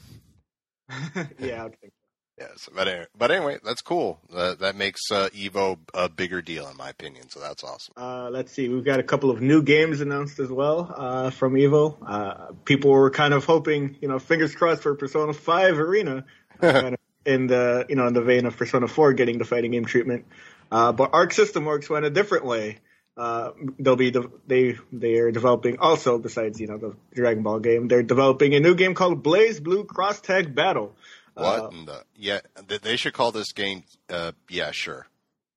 yeah, 1.39 1.63
I 1.63 1.65
would 1.65 1.81
think. 1.81 1.93
Yes, 2.39 2.69
but 2.75 2.89
anyway, 2.89 3.07
but 3.17 3.31
anyway, 3.31 3.59
that's 3.65 3.81
cool. 3.81 4.19
Uh, 4.35 4.55
that 4.55 4.75
makes 4.75 5.11
uh, 5.13 5.29
Evo 5.29 5.79
a 5.95 6.09
bigger 6.09 6.43
deal, 6.43 6.69
in 6.69 6.77
my 6.77 6.89
opinion. 6.89 7.29
So 7.31 7.39
that's 7.39 7.63
awesome. 7.63 7.95
Uh, 7.97 8.29
let's 8.29 8.53
see. 8.53 8.69
We've 8.69 8.85
got 8.85 8.99
a 8.99 9.05
couple 9.05 9.31
of 9.31 9.41
new 9.41 9.63
games 9.63 10.01
announced 10.01 10.41
as 10.41 10.49
well 10.49 10.93
uh, 10.97 11.31
from 11.31 11.55
Evo. 11.55 11.97
Uh, 12.05 12.53
people 12.65 12.91
were 12.91 13.11
kind 13.11 13.35
of 13.35 13.45
hoping, 13.45 13.97
you 14.01 14.09
know, 14.09 14.19
fingers 14.19 14.55
crossed 14.55 14.83
for 14.83 14.97
Persona 14.97 15.33
5 15.33 15.79
Arena, 15.79 16.25
kind 16.61 16.95
of 16.95 17.01
in 17.25 17.47
the, 17.47 17.87
you 17.89 17.95
know, 17.95 18.09
in 18.09 18.15
the 18.15 18.23
vein 18.23 18.47
of 18.47 18.57
Persona 18.57 18.89
4 18.89 19.13
getting 19.13 19.39
the 19.39 19.45
fighting 19.45 19.71
game 19.71 19.85
treatment. 19.85 20.27
Uh, 20.73 20.91
but 20.91 21.11
Arc 21.13 21.33
System 21.33 21.65
Works 21.65 21.89
went 21.89 22.05
a 22.05 22.11
different 22.11 22.45
way. 22.45 22.79
Uh, 23.17 23.53
they'll 23.79 23.95
be 23.95 24.11
de- 24.11 24.31
they 24.49 24.77
they 24.91 25.19
are 25.19 25.31
developing 25.31 25.79
also 25.79 26.19
besides 26.19 26.59
you 26.59 26.67
know 26.67 26.79
the 26.79 26.97
Dragon 27.15 27.45
Ball 27.45 27.61
game. 27.61 27.87
They're 27.87 28.03
developing 28.03 28.55
a 28.55 28.61
new 28.61 28.75
game 28.75 28.95
called 28.95 29.23
BlazBlue 29.23 29.87
Cross 29.87 30.23
Tag 30.23 30.53
Battle. 30.53 30.97
What? 31.35 31.61
Uh, 31.65 31.69
in 31.69 31.85
the, 31.87 32.05
yeah, 32.17 32.41
they 32.83 32.97
should 32.97 33.13
call 33.13 33.33
this 33.33 33.53
game. 33.53 33.85
Uh, 34.09 34.33
yeah, 34.49 34.71
sure. 34.71 35.07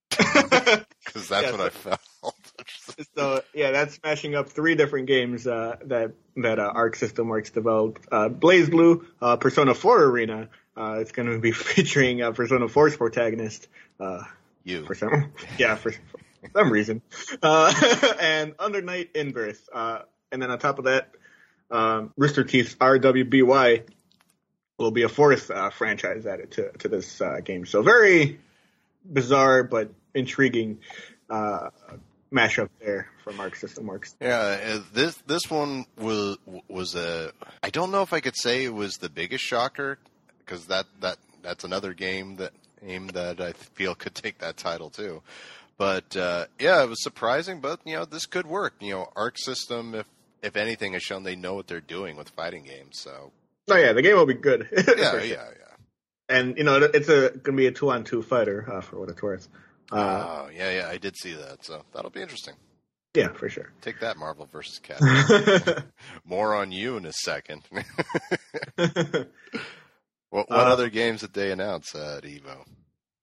Because 1.08 1.30
that's 1.30 1.46
Yeah, 1.48 1.52
what 1.52 1.62
I 1.62 1.70
felt. 1.70 2.00
so 3.16 3.42
yeah, 3.54 3.72
that's 3.72 3.94
smashing 3.96 4.36
up 4.36 4.50
three 4.50 4.76
different 4.76 5.08
games 5.08 5.48
uh, 5.48 5.78
that 5.86 6.12
that 6.38 6.60
uh, 6.60 6.72
Arc 6.74 6.96
System 6.98 7.30
Works 7.30 7.50
developed. 7.52 8.06
Uh, 8.12 8.28
BlazBlue, 8.28 9.06
uh, 9.22 9.38
Persona 9.38 9.74
4 9.74 10.04
Arena. 10.04 10.50
Uh, 10.76 10.98
it's 11.00 11.12
going 11.14 11.30
to 11.30 11.40
be 11.40 11.52
featuring 11.54 12.22
uh, 12.22 12.32
Persona 12.32 12.68
4's 12.68 12.98
protagonist. 12.98 13.68
Uh, 14.00 14.24
you. 14.66 14.86
for 14.86 14.96
some, 14.96 15.32
yeah, 15.58 15.76
for, 15.76 15.92
for 15.92 16.50
some 16.54 16.72
reason. 16.72 17.02
Uh, 17.42 17.74
and 18.20 18.54
Under 18.60 18.82
Night 18.82 19.12
In-Birth. 19.16 19.70
Uh, 19.74 20.00
and 20.32 20.42
then 20.42 20.52
on 20.52 20.60
top 20.60 20.78
of 20.78 20.86
that, 20.86 21.12
um, 21.72 22.12
Rooster 22.18 22.44
Teeth's 22.44 22.76
RWBY 22.76 23.84
will 24.78 24.92
be 24.92 25.04
a 25.04 25.10
fourth 25.10 25.50
uh, 25.50 25.70
franchise 25.70 26.26
added 26.26 26.52
to 26.52 26.72
to 26.80 26.88
this 26.88 27.22
uh, 27.22 27.40
game. 27.44 27.66
So 27.66 27.82
very 27.82 28.40
bizarre 29.04 29.64
but 29.64 29.92
intriguing 30.14 30.80
uh, 31.30 31.70
mashup 32.32 32.70
there 32.80 33.10
from 33.24 33.40
Arc 33.40 33.56
System 33.56 33.88
Works. 33.88 34.16
Yeah, 34.22 34.38
uh, 34.38 34.80
this 34.94 35.16
this 35.28 35.50
one 35.50 35.86
was 35.98 36.38
was 36.68 36.96
a. 36.96 37.32
I 37.64 37.70
don't 37.70 37.92
know 37.92 38.02
if 38.02 38.14
I 38.14 38.20
could 38.20 38.36
say 38.36 38.66
it 38.66 38.74
was 38.74 38.96
the 38.96 39.10
biggest 39.10 39.44
shocker 39.44 39.98
because 40.40 40.68
that 40.68 40.86
that 41.02 41.18
that's 41.42 41.64
another 41.64 41.94
game 41.94 42.38
that 42.38 42.54
aim 42.84 43.08
that 43.08 43.42
I 43.42 43.54
feel 43.54 43.96
could 43.96 44.16
take 44.16 44.40
that 44.40 44.58
title 44.58 44.90
too. 44.90 45.22
But 45.78 46.16
uh, 46.16 46.46
yeah, 46.60 46.84
it 46.84 46.90
was 46.90 47.04
surprising, 47.04 47.62
but 47.62 47.80
you 47.86 47.96
know 47.96 48.06
this 48.06 48.26
could 48.26 48.48
work. 48.48 48.76
You 48.80 48.94
know, 48.94 49.12
Arc 49.16 49.38
System, 49.38 49.96
if 49.96 50.08
if 50.42 50.56
anything, 50.56 50.94
has 50.94 51.04
shown 51.04 51.24
they 51.24 51.36
know 51.36 51.56
what 51.56 51.68
they're 51.68 51.82
doing 51.82 52.16
with 52.16 52.30
fighting 52.30 52.64
games. 52.64 53.00
So 53.00 53.32
Oh 53.70 53.76
yeah, 53.76 53.94
the 53.94 54.02
game 54.02 54.16
will 54.16 54.26
be 54.26 54.34
good. 54.34 54.68
yeah, 54.98 55.16
yeah, 55.16 55.24
yeah. 55.24 55.46
And 56.30 56.58
you 56.58 56.64
know, 56.64 56.78
it's 56.78 57.10
a 57.10 57.32
gonna 57.32 57.58
be 57.58 57.68
a 57.68 57.72
two 57.72 57.90
on 57.92 58.04
two 58.04 58.22
fighter 58.22 58.66
uh, 58.72 58.82
for 58.82 59.00
what 59.00 59.10
it's 59.10 59.22
worth. 59.22 59.48
Uh, 59.92 59.98
oh 60.46 60.50
yeah, 60.56 60.72
yeah. 60.72 60.88
I 60.90 60.98
did 60.98 61.16
see 61.18 61.34
that, 61.34 61.64
so 61.66 61.84
that'll 61.94 62.12
be 62.12 62.22
interesting. 62.22 62.54
yeah, 63.14 63.30
for 63.34 63.50
sure. 63.50 63.72
Take 63.82 64.00
that, 64.02 64.18
Marvel 64.18 64.48
versus 64.52 64.80
Capcom. 64.84 65.84
More 66.26 66.54
on 66.56 66.72
you 66.72 66.98
in 66.98 67.06
a 67.06 67.14
second. 67.14 67.64
what 68.76 69.30
what 70.30 70.52
Uh, 70.52 70.56
other 70.56 70.90
games 70.90 71.22
did 71.22 71.34
they 71.34 71.52
announce 71.52 71.96
at 71.96 72.24
Evo? 72.24 72.66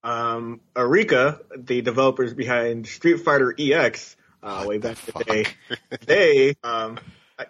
um, 0.02 0.60
Arika, 0.74 1.40
the 1.56 1.80
developers 1.82 2.34
behind 2.34 2.86
Street 2.86 3.18
Fighter 3.20 3.54
EX, 3.58 4.16
uh, 4.42 4.64
way 4.66 4.78
back 4.78 4.96
in 4.98 5.06
the 5.06 5.12
Fuck. 5.12 5.26
day, 5.26 5.44
they, 6.06 6.54
um, 6.62 6.98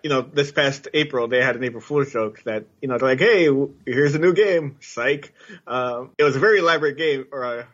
you 0.02 0.10
know, 0.10 0.22
this 0.22 0.50
past 0.50 0.88
April, 0.94 1.28
they 1.28 1.42
had 1.42 1.56
an 1.56 1.64
April 1.64 1.80
Fool's 1.80 2.12
joke 2.12 2.42
that, 2.44 2.64
you 2.80 2.88
know, 2.88 2.98
they're 2.98 3.08
like, 3.08 3.18
hey, 3.18 3.48
here's 3.84 4.14
a 4.14 4.18
new 4.18 4.32
game, 4.32 4.76
psych. 4.80 5.34
Um, 5.66 6.12
it 6.18 6.24
was 6.24 6.36
a 6.36 6.40
very 6.40 6.60
elaborate 6.60 6.96
game 6.96 7.26
or 7.32 7.42
a, 7.42 7.68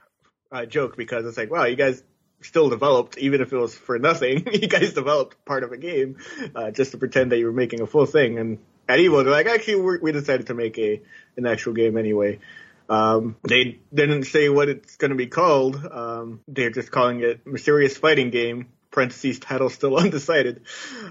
a 0.51 0.67
joke 0.67 0.97
because 0.97 1.25
it's 1.25 1.37
like, 1.37 1.51
wow, 1.51 1.65
you 1.65 1.77
guys 1.77 2.03
still 2.43 2.69
developed, 2.69 3.19
even 3.19 3.41
if 3.41 3.53
it 3.53 3.57
was 3.57 3.75
for 3.75 3.99
nothing. 3.99 4.47
you 4.53 4.67
guys 4.67 4.93
developed 4.93 5.45
part 5.45 5.63
of 5.63 5.73
a 5.73 5.77
game 5.77 6.19
uh, 6.55 6.71
just 6.71 6.93
to 6.93 6.99
pretend 6.99 7.33
that 7.33 7.39
you 7.39 7.47
were 7.47 7.53
making 7.53 7.81
a 7.81 7.87
full 7.87 8.07
thing. 8.07 8.39
And 8.39 8.59
at 8.89 8.99
Evo, 8.99 9.23
they're 9.23 9.33
like, 9.33 9.47
actually, 9.47 9.99
we 9.99 10.13
decided 10.13 10.49
to 10.49 10.55
make 10.55 10.79
a 10.79 11.01
an 11.37 11.47
actual 11.47 11.75
game 11.75 11.97
anyway. 11.97 12.41
Um, 12.89 13.37
they 13.47 13.79
didn't 13.95 14.25
say 14.25 14.49
what 14.49 14.69
it's 14.69 14.97
going 14.97 15.11
to 15.11 15.17
be 15.17 15.29
called. 15.29 15.77
Um, 15.91 16.41
they're 16.49 16.71
just 16.71 16.91
calling 16.91 17.21
it 17.21 17.47
Mysterious 17.47 17.97
Fighting 17.97 18.31
Game. 18.31 18.67
Parentheses 18.91 19.39
title 19.39 19.71
still 19.71 19.97
undecided. 20.05 20.63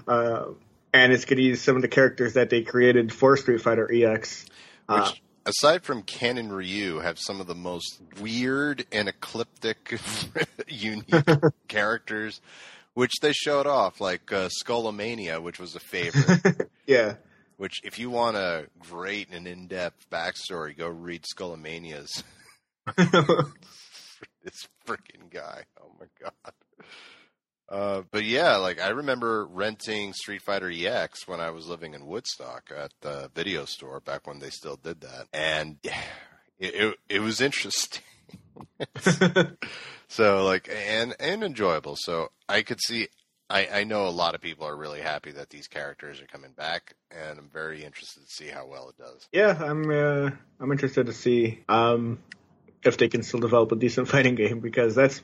Uh, 0.06 0.48
and 0.92 1.12
it's 1.12 1.24
going 1.24 1.36
to 1.36 1.42
use 1.42 1.62
some 1.62 1.76
of 1.76 1.82
the 1.82 1.88
characters 1.88 2.34
that 2.34 2.50
they 2.50 2.62
created 2.62 3.12
for 3.12 3.36
Street 3.36 3.60
Fighter 3.60 3.90
EX. 3.92 4.46
Uh, 4.88 5.08
Which, 5.10 5.22
aside 5.46 5.84
from 5.84 6.02
Ken 6.02 6.38
and 6.38 6.52
Ryu, 6.52 6.98
have 6.98 7.18
some 7.18 7.40
of 7.40 7.46
the 7.46 7.54
most 7.54 8.00
weird 8.20 8.84
and 8.92 9.08
ecliptic, 9.08 9.98
unique 10.68 11.14
characters, 11.68 12.40
which 12.94 13.12
they 13.22 13.32
showed 13.32 13.66
off, 13.66 14.00
like 14.00 14.32
uh, 14.32 14.48
Skullomania, 14.48 15.42
which 15.42 15.58
was 15.58 15.74
a 15.76 15.80
favorite. 15.80 16.68
yeah. 16.86 17.14
which, 17.56 17.80
if 17.84 17.98
you 17.98 18.10
want 18.10 18.36
a 18.36 18.66
great 18.78 19.28
and 19.30 19.46
in-depth 19.46 20.10
backstory, 20.10 20.76
go 20.76 20.88
read 20.88 21.22
Skullomania's. 21.22 22.24
this 22.96 24.66
freaking 24.86 25.30
guy. 25.30 25.64
Oh 25.80 25.90
my 26.00 26.06
god. 26.20 26.52
Uh, 27.70 28.02
but 28.10 28.24
yeah, 28.24 28.56
like 28.56 28.80
I 28.80 28.88
remember 28.88 29.46
renting 29.46 30.12
Street 30.12 30.42
Fighter 30.42 30.70
EX 30.70 31.28
when 31.28 31.40
I 31.40 31.50
was 31.50 31.68
living 31.68 31.94
in 31.94 32.06
Woodstock 32.06 32.72
at 32.76 32.92
the 33.00 33.30
video 33.34 33.64
store 33.64 34.00
back 34.00 34.26
when 34.26 34.40
they 34.40 34.50
still 34.50 34.76
did 34.76 35.02
that, 35.02 35.28
and 35.32 35.76
yeah, 35.82 36.02
it 36.58 36.74
it, 36.74 36.96
it 37.08 37.20
was 37.20 37.40
interesting. 37.40 38.02
so 40.08 40.44
like 40.44 40.68
and 40.88 41.14
and 41.20 41.44
enjoyable. 41.44 41.96
So 41.96 42.30
I 42.48 42.62
could 42.62 42.80
see. 42.80 43.08
I, 43.48 43.80
I 43.80 43.84
know 43.84 44.06
a 44.06 44.10
lot 44.10 44.36
of 44.36 44.40
people 44.40 44.64
are 44.64 44.76
really 44.76 45.00
happy 45.00 45.32
that 45.32 45.50
these 45.50 45.66
characters 45.66 46.20
are 46.20 46.26
coming 46.26 46.52
back, 46.52 46.94
and 47.10 47.36
I'm 47.36 47.50
very 47.52 47.82
interested 47.84 48.20
to 48.24 48.32
see 48.32 48.46
how 48.46 48.66
well 48.66 48.90
it 48.90 48.96
does. 48.96 49.28
yeah, 49.32 49.60
I'm 49.60 49.90
uh, 49.90 50.30
I'm 50.60 50.70
interested 50.70 51.06
to 51.06 51.12
see 51.12 51.64
um, 51.68 52.20
if 52.84 52.96
they 52.96 53.08
can 53.08 53.24
still 53.24 53.40
develop 53.40 53.72
a 53.72 53.76
decent 53.76 54.08
fighting 54.12 54.36
game 54.36 54.60
because 54.60 54.94
that's 54.94 55.20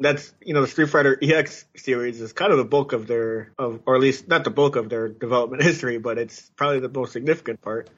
that's 0.00 0.32
you 0.40 0.54
know 0.54 0.62
the 0.62 0.66
Street 0.66 0.88
Fighter 0.88 1.18
EX 1.22 1.66
series 1.76 2.20
is 2.20 2.32
kind 2.32 2.50
of 2.50 2.58
the 2.58 2.64
bulk 2.64 2.92
of 2.92 3.06
their 3.06 3.52
of 3.58 3.80
or 3.84 3.94
at 3.94 4.00
least 4.00 4.26
not 4.26 4.44
the 4.44 4.50
bulk 4.50 4.76
of 4.76 4.88
their 4.88 5.08
development 5.08 5.62
history, 5.70 5.98
but 5.98 6.18
it's 6.18 6.50
probably 6.56 6.80
the 6.80 6.88
most 6.88 7.12
significant 7.12 7.60
part. 7.60 7.90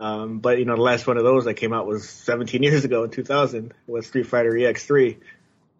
Um, 0.00 0.40
but 0.40 0.58
you 0.58 0.64
know 0.64 0.74
the 0.74 0.82
last 0.82 1.06
one 1.06 1.16
of 1.16 1.24
those 1.24 1.44
that 1.44 1.54
came 1.54 1.72
out 1.72 1.86
was 1.86 2.08
17 2.08 2.62
years 2.62 2.84
ago 2.84 3.04
in 3.04 3.10
2000 3.10 3.72
was 3.86 4.06
Street 4.08 4.26
Fighter 4.26 4.50
EX3 4.50 5.18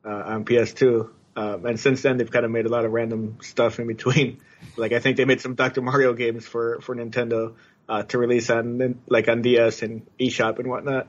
uh, 0.05 0.09
on 0.09 0.45
PS2. 0.45 1.11
Um, 1.37 1.67
and 1.67 1.81
since 1.81 2.03
then, 2.03 2.17
they've 2.17 2.31
kind 2.31 2.45
of 2.45 2.53
made 2.53 2.67
a 2.67 2.69
lot 2.69 2.85
of 2.85 2.93
random 2.93 3.39
stuff 3.43 3.79
in 3.79 3.87
between. 3.87 4.41
Like 4.77 4.93
I 4.93 4.99
think 4.99 5.19
they 5.19 5.27
made 5.27 5.43
some 5.43 5.55
Dr. 5.55 5.83
Mario 5.83 6.15
games 6.15 6.47
for 6.47 6.81
for 6.81 6.97
Nintendo 6.97 7.55
uh, 7.87 8.03
to 8.05 8.19
release 8.19 8.49
on 8.49 8.99
like 9.07 9.29
on 9.29 9.43
DS 9.43 9.83
and 9.83 10.07
eShop 10.19 10.59
and 10.59 10.69
whatnot. 10.69 11.07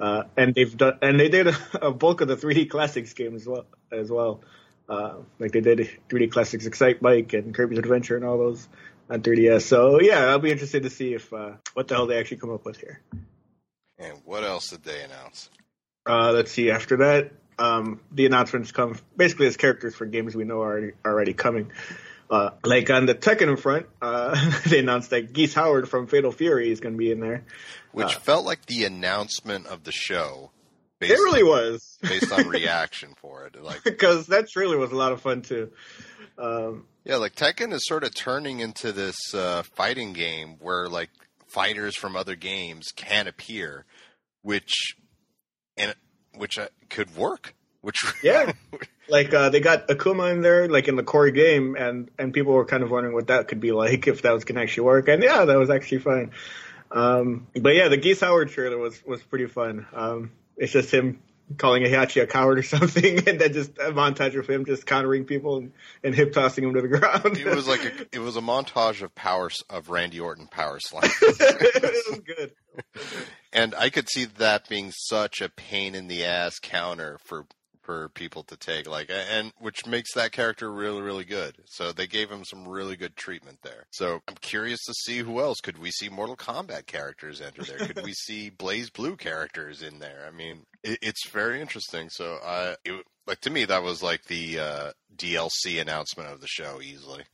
Uh, 0.00 0.24
and 0.36 0.54
they've 0.54 0.76
done 0.76 0.98
and 1.02 1.18
they 1.18 1.28
did 1.28 1.48
a, 1.74 1.90
bulk 1.90 2.20
of 2.20 2.28
the 2.28 2.36
3D 2.36 2.70
Classics 2.70 3.12
games 3.12 3.42
as 3.42 3.48
well. 3.48 3.66
As 3.92 4.10
well. 4.10 4.42
Uh, 4.88 5.18
like 5.38 5.52
they 5.52 5.60
did 5.60 5.88
3D 6.08 6.32
Classics 6.32 6.66
Excitebike 6.66 7.32
and 7.34 7.54
Kirby's 7.54 7.78
Adventure 7.78 8.16
and 8.16 8.24
all 8.24 8.38
those 8.38 8.68
on 9.08 9.22
3DS. 9.22 9.62
So 9.62 10.00
yeah, 10.00 10.26
I'll 10.26 10.38
be 10.38 10.50
interested 10.50 10.82
to 10.84 10.90
see 10.90 11.14
if 11.14 11.32
uh, 11.32 11.52
what 11.74 11.88
the 11.88 11.94
hell 11.94 12.06
they 12.06 12.18
actually 12.18 12.38
come 12.38 12.50
up 12.50 12.64
with 12.64 12.78
here. 12.78 13.00
And 13.98 14.18
what 14.24 14.44
else 14.44 14.70
did 14.70 14.82
they 14.82 15.02
announce? 15.02 15.50
Uh, 16.06 16.32
let's 16.32 16.50
see. 16.50 16.70
After 16.70 16.96
that, 16.98 17.32
um, 17.58 18.00
the 18.10 18.26
announcements 18.26 18.72
come 18.72 18.98
basically 19.16 19.46
as 19.46 19.56
characters 19.56 19.94
for 19.94 20.06
games 20.06 20.34
we 20.34 20.44
know 20.44 20.62
are 20.62 20.94
already 21.04 21.34
coming. 21.34 21.70
Uh, 22.30 22.50
like 22.64 22.88
on 22.90 23.06
the 23.06 23.14
Tekken 23.14 23.58
front, 23.58 23.86
uh, 24.00 24.60
they 24.66 24.78
announced 24.78 25.10
that 25.10 25.32
Geese 25.32 25.52
Howard 25.54 25.88
from 25.88 26.06
Fatal 26.06 26.30
Fury 26.30 26.70
is 26.70 26.78
going 26.80 26.94
to 26.94 26.98
be 26.98 27.10
in 27.10 27.18
there. 27.20 27.44
Which 27.92 28.14
Uh, 28.14 28.20
felt 28.20 28.46
like 28.46 28.66
the 28.66 28.84
announcement 28.84 29.66
of 29.66 29.82
the 29.82 29.90
show. 29.90 30.52
Based 31.00 31.12
It 31.12 31.16
really 31.16 31.42
was, 31.42 31.98
based 32.02 32.30
on 32.30 32.46
reaction 32.46 33.14
for 33.20 33.46
it. 33.46 33.60
Like, 33.60 33.82
because 33.84 34.28
that 34.28 34.48
trailer 34.48 34.78
was 34.78 34.92
a 34.92 34.96
lot 34.96 35.10
of 35.12 35.20
fun 35.20 35.42
too. 35.42 35.72
Um, 36.38 36.86
yeah, 37.04 37.16
like 37.16 37.34
Tekken 37.34 37.72
is 37.72 37.86
sort 37.86 38.04
of 38.04 38.14
turning 38.14 38.60
into 38.60 38.92
this 38.92 39.16
uh, 39.34 39.62
fighting 39.74 40.12
game 40.12 40.56
where 40.60 40.88
like 40.88 41.10
fighters 41.48 41.96
from 41.96 42.14
other 42.14 42.36
games 42.36 42.92
can 42.94 43.26
appear, 43.26 43.86
which 44.42 44.94
and 45.76 45.94
which 46.36 46.58
uh, 46.58 46.68
could 46.90 47.16
work. 47.16 47.54
Which 47.80 47.96
Yeah. 48.22 48.52
Like 49.10 49.34
uh, 49.34 49.50
they 49.50 49.60
got 49.60 49.88
Akuma 49.88 50.32
in 50.32 50.40
there, 50.40 50.68
like 50.68 50.88
in 50.88 50.96
the 50.96 51.02
core 51.02 51.30
game, 51.30 51.76
and 51.76 52.10
and 52.18 52.32
people 52.32 52.52
were 52.52 52.64
kind 52.64 52.82
of 52.82 52.90
wondering 52.90 53.14
what 53.14 53.26
that 53.28 53.48
could 53.48 53.60
be 53.60 53.72
like 53.72 54.06
if 54.06 54.22
that 54.22 54.32
was 54.32 54.44
going 54.44 54.56
to 54.56 54.62
actually 54.62 54.84
work. 54.84 55.08
And 55.08 55.22
yeah, 55.22 55.44
that 55.44 55.58
was 55.58 55.70
actually 55.70 55.98
fine. 55.98 56.30
Um, 56.90 57.46
but 57.54 57.74
yeah, 57.74 57.88
the 57.88 57.96
Geese 57.96 58.20
Howard 58.20 58.50
trailer 58.50 58.78
was 58.78 59.04
was 59.04 59.22
pretty 59.22 59.46
fun. 59.46 59.86
Um, 59.92 60.32
it's 60.56 60.72
just 60.72 60.92
him 60.92 61.20
calling 61.56 61.82
Heihachi 61.82 62.22
a 62.22 62.26
coward 62.26 62.58
or 62.58 62.62
something, 62.64 63.28
and 63.28 63.40
then 63.40 63.52
just 63.52 63.72
a 63.78 63.92
montage 63.92 64.38
of 64.38 64.46
him 64.48 64.64
just 64.64 64.86
countering 64.86 65.24
people 65.24 65.58
and, 65.58 65.72
and 66.04 66.14
hip 66.14 66.32
tossing 66.32 66.64
them 66.64 66.74
to 66.74 66.82
the 66.82 66.88
ground. 66.98 67.36
it 67.36 67.54
was 67.54 67.68
like 67.68 67.84
a, 67.84 68.06
it 68.12 68.20
was 68.20 68.36
a 68.36 68.40
montage 68.40 69.02
of 69.02 69.14
power 69.14 69.50
of 69.68 69.90
Randy 69.90 70.20
Orton 70.20 70.46
power 70.46 70.78
slam. 70.80 71.02
it 71.04 72.10
was 72.10 72.20
good. 72.20 72.52
And 73.52 73.74
I 73.74 73.90
could 73.90 74.08
see 74.08 74.26
that 74.38 74.68
being 74.68 74.92
such 74.92 75.40
a 75.40 75.48
pain 75.48 75.94
in 75.94 76.06
the 76.06 76.24
ass 76.24 76.58
counter 76.60 77.18
for 77.24 77.46
for 77.82 78.08
people 78.10 78.42
to 78.44 78.56
take, 78.56 78.88
like, 78.88 79.10
and 79.10 79.52
which 79.58 79.86
makes 79.86 80.14
that 80.14 80.32
character 80.32 80.70
really, 80.70 81.02
really 81.02 81.24
good. 81.24 81.56
So 81.66 81.92
they 81.92 82.06
gave 82.06 82.30
him 82.30 82.44
some 82.44 82.68
really 82.68 82.96
good 82.96 83.16
treatment 83.16 83.58
there. 83.62 83.86
So 83.90 84.20
I'm 84.28 84.36
curious 84.40 84.84
to 84.84 84.94
see 84.94 85.18
who 85.18 85.40
else. 85.40 85.60
Could 85.60 85.78
we 85.78 85.90
see 85.90 86.08
Mortal 86.08 86.36
Kombat 86.36 86.86
characters 86.86 87.40
enter 87.40 87.62
there? 87.62 87.78
Could 87.78 88.04
we 88.04 88.12
see 88.26 88.50
BlazBlue 88.50 89.18
characters 89.18 89.82
in 89.82 89.98
there? 89.98 90.24
I 90.26 90.30
mean, 90.30 90.64
it, 90.82 90.98
it's 91.02 91.28
very 91.28 91.60
interesting. 91.60 92.10
So, 92.10 92.38
uh, 92.44 92.74
it, 92.84 93.04
like 93.26 93.40
to 93.42 93.50
me, 93.50 93.64
that 93.64 93.82
was 93.82 94.02
like 94.02 94.24
the 94.24 94.58
uh, 94.58 94.90
DLC 95.16 95.80
announcement 95.80 96.30
of 96.30 96.40
the 96.40 96.48
show 96.48 96.80
easily. 96.82 97.24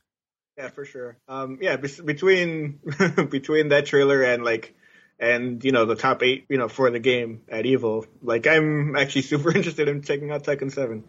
Yeah, 0.57 0.69
for 0.69 0.85
sure. 0.85 1.17
Um, 1.27 1.59
yeah, 1.61 1.75
be- 1.75 2.01
between 2.03 2.79
between 3.29 3.69
that 3.69 3.85
trailer 3.85 4.23
and 4.23 4.43
like, 4.43 4.75
and 5.19 5.63
you 5.63 5.71
know 5.71 5.85
the 5.85 5.95
top 5.95 6.23
eight, 6.23 6.45
you 6.49 6.57
know, 6.57 6.67
for 6.67 6.89
the 6.91 6.99
game 6.99 7.41
at 7.49 7.65
Evo, 7.65 8.05
like 8.21 8.47
I'm 8.47 8.95
actually 8.95 9.21
super 9.33 9.55
interested 9.55 9.87
in 9.87 10.01
checking 10.01 10.31
out 10.31 10.43
Tekken 10.43 10.71
Seven. 10.71 11.05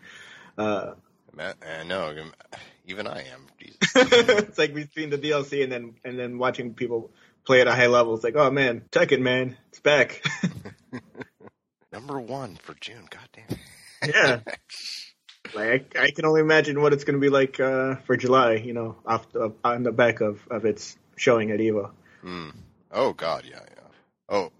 Uh, 0.56 0.94
I 1.38 1.84
know, 1.84 2.14
even 2.86 3.06
I 3.06 3.20
am. 3.20 3.46
Jesus. 3.60 3.78
it's 3.94 4.58
like 4.58 4.74
between 4.74 5.10
the 5.10 5.18
DLC 5.18 5.62
and 5.62 5.70
then 5.70 5.94
and 6.04 6.18
then 6.18 6.38
watching 6.38 6.74
people 6.74 7.10
play 7.44 7.60
at 7.60 7.68
a 7.68 7.74
high 7.74 7.86
level. 7.86 8.14
It's 8.14 8.24
like, 8.24 8.36
oh 8.36 8.50
man, 8.50 8.82
Tekken, 8.90 9.20
man, 9.20 9.56
it's 9.68 9.80
back. 9.80 10.22
Number 11.92 12.20
one 12.20 12.56
for 12.56 12.74
June. 12.80 13.08
Goddamn. 13.08 13.58
yeah. 14.06 14.40
Like 15.54 15.96
I, 15.96 16.04
I 16.04 16.10
can 16.10 16.26
only 16.26 16.40
imagine 16.40 16.80
what 16.80 16.92
it's 16.92 17.04
going 17.04 17.14
to 17.14 17.20
be 17.20 17.30
like 17.30 17.58
uh, 17.60 17.96
for 18.06 18.16
July. 18.16 18.54
You 18.54 18.74
know, 18.74 18.96
off 19.06 19.30
the, 19.32 19.54
on 19.64 19.82
the 19.82 19.92
back 19.92 20.20
of 20.20 20.46
of 20.50 20.64
its 20.64 20.96
showing 21.16 21.50
at 21.50 21.60
Evo. 21.60 21.90
Hmm. 22.20 22.50
Oh 22.90 23.12
God, 23.12 23.44
yeah, 23.48 23.60
yeah. 23.60 23.77
Oh, 24.28 24.50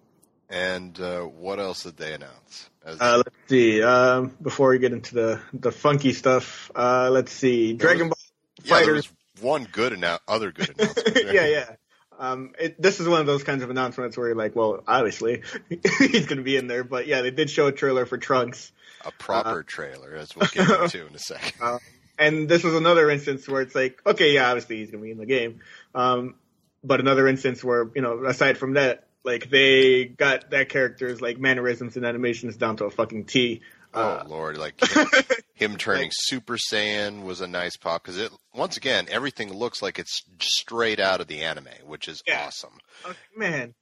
and 0.49 0.99
uh, 1.01 1.23
what 1.23 1.59
else 1.59 1.83
did 1.83 1.97
they 1.97 2.15
announce? 2.15 2.71
As- 2.85 3.01
Uh, 3.01 3.17
let's 3.19 3.37
see. 3.49 3.83
Um, 3.83 4.35
before 4.41 4.71
we 4.71 4.79
get 4.79 4.93
into 4.93 5.15
the 5.15 5.41
the 5.53 5.73
funky 5.73 6.13
stuff, 6.13 6.71
uh, 6.75 7.11
let's 7.11 7.33
see. 7.33 7.75
Dragon 7.75 8.09
Ball 8.09 8.19
yeah, 8.65 8.71
Fighters. 8.75 9.09
was 9.09 9.43
one 9.43 9.65
good 9.71 9.93
and 9.93 10.05
other 10.27 10.53
good 10.53 10.71
announcement. 10.79 11.17
yeah, 11.33 11.47
yeah. 11.47 11.71
Um, 12.19 12.53
it, 12.59 12.81
this 12.83 12.99
is 12.99 13.09
one 13.09 13.21
of 13.21 13.27
those 13.27 13.45
kinds 13.45 13.63
of 13.63 13.71
announcements 13.71 14.17
where 14.17 14.27
you're 14.29 14.37
like, 14.37 14.57
well, 14.57 14.83
obviously 14.89 15.43
he's 15.69 16.27
going 16.27 16.39
to 16.39 16.43
be 16.43 16.57
in 16.57 16.67
there, 16.67 16.83
but 16.83 17.07
yeah, 17.07 17.23
they 17.23 17.31
did 17.31 17.49
show 17.49 17.69
a 17.69 17.73
trailer 17.73 18.07
for 18.07 18.19
Trunks, 18.19 18.73
A 19.05 19.13
proper 19.13 19.63
trailer, 19.63 20.17
as 20.17 20.35
we'll 20.35 20.49
get 20.49 20.69
into 20.83 21.07
in 21.07 21.15
a 21.15 21.19
second. 21.19 21.53
Uh, 21.63 21.79
and 22.19 22.49
this 22.49 22.65
was 22.65 22.75
another 22.75 23.09
instance 23.09 23.47
where 23.47 23.63
it's 23.63 23.75
like, 23.77 24.01
okay, 24.05 24.35
yeah, 24.35 24.49
obviously 24.49 24.79
he's 24.79 24.91
going 24.91 25.01
to 25.01 25.05
be 25.05 25.13
in 25.13 25.19
the 25.19 25.27
game, 25.27 25.61
um, 25.95 26.35
but 26.83 26.99
another 26.99 27.29
instance 27.29 27.63
where 27.63 27.89
you 27.95 28.03
know, 28.03 28.25
aside 28.25 28.59
from 28.59 28.75
that, 28.75 29.07
like 29.29 29.51
they 29.51 30.07
got 30.07 30.51
that 30.51 30.69
character's 30.69 31.21
like 31.21 31.39
mannerisms 31.39 31.97
and 31.97 32.05
animations 32.07 32.57
down 32.57 32.77
to 32.79 32.85
a 32.87 32.91
fucking 32.91 33.25
T. 33.27 33.61
Oh 33.95 34.01
Uh, 34.03 34.25
lord, 34.29 34.59
like 34.59 34.75
him, 34.93 35.07
him 35.55 35.77
turning 35.77 36.11
Super 36.13 36.57
Saiyan 36.57 37.23
was 37.25 37.41
a 37.41 37.47
nice 37.47 37.77
pop 37.77 38.03
because 38.03 38.19
it 38.19 38.31
once 38.55 38.77
again 38.77 39.07
everything 39.11 39.53
looks 39.53 39.81
like 39.83 39.99
it's 39.99 40.23
straight 40.41 41.01
out 41.01 41.21
of 41.21 41.27
the 41.27 41.41
anime, 41.43 41.69
which 41.87 42.09
is 42.09 42.23
Yeah. 42.27 42.45
awesome. 42.47 42.79
Like, 43.07 43.17
man, 43.37 43.75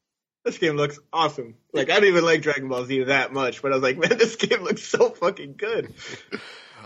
this 0.44 0.58
game 0.58 0.76
looks 0.76 0.98
awesome. 1.12 1.54
Like 1.72 1.90
I 1.90 1.94
didn't 1.94 2.10
even 2.10 2.24
like 2.24 2.42
Dragon 2.42 2.68
Ball 2.68 2.84
Z 2.84 3.04
that 3.04 3.32
much, 3.32 3.62
but 3.62 3.72
I 3.72 3.74
was 3.74 3.82
like, 3.82 3.98
man, 4.08 4.16
this 4.16 4.36
game 4.36 4.62
looks 4.62 4.82
so 4.84 5.10
fucking 5.10 5.54
good. 5.56 5.92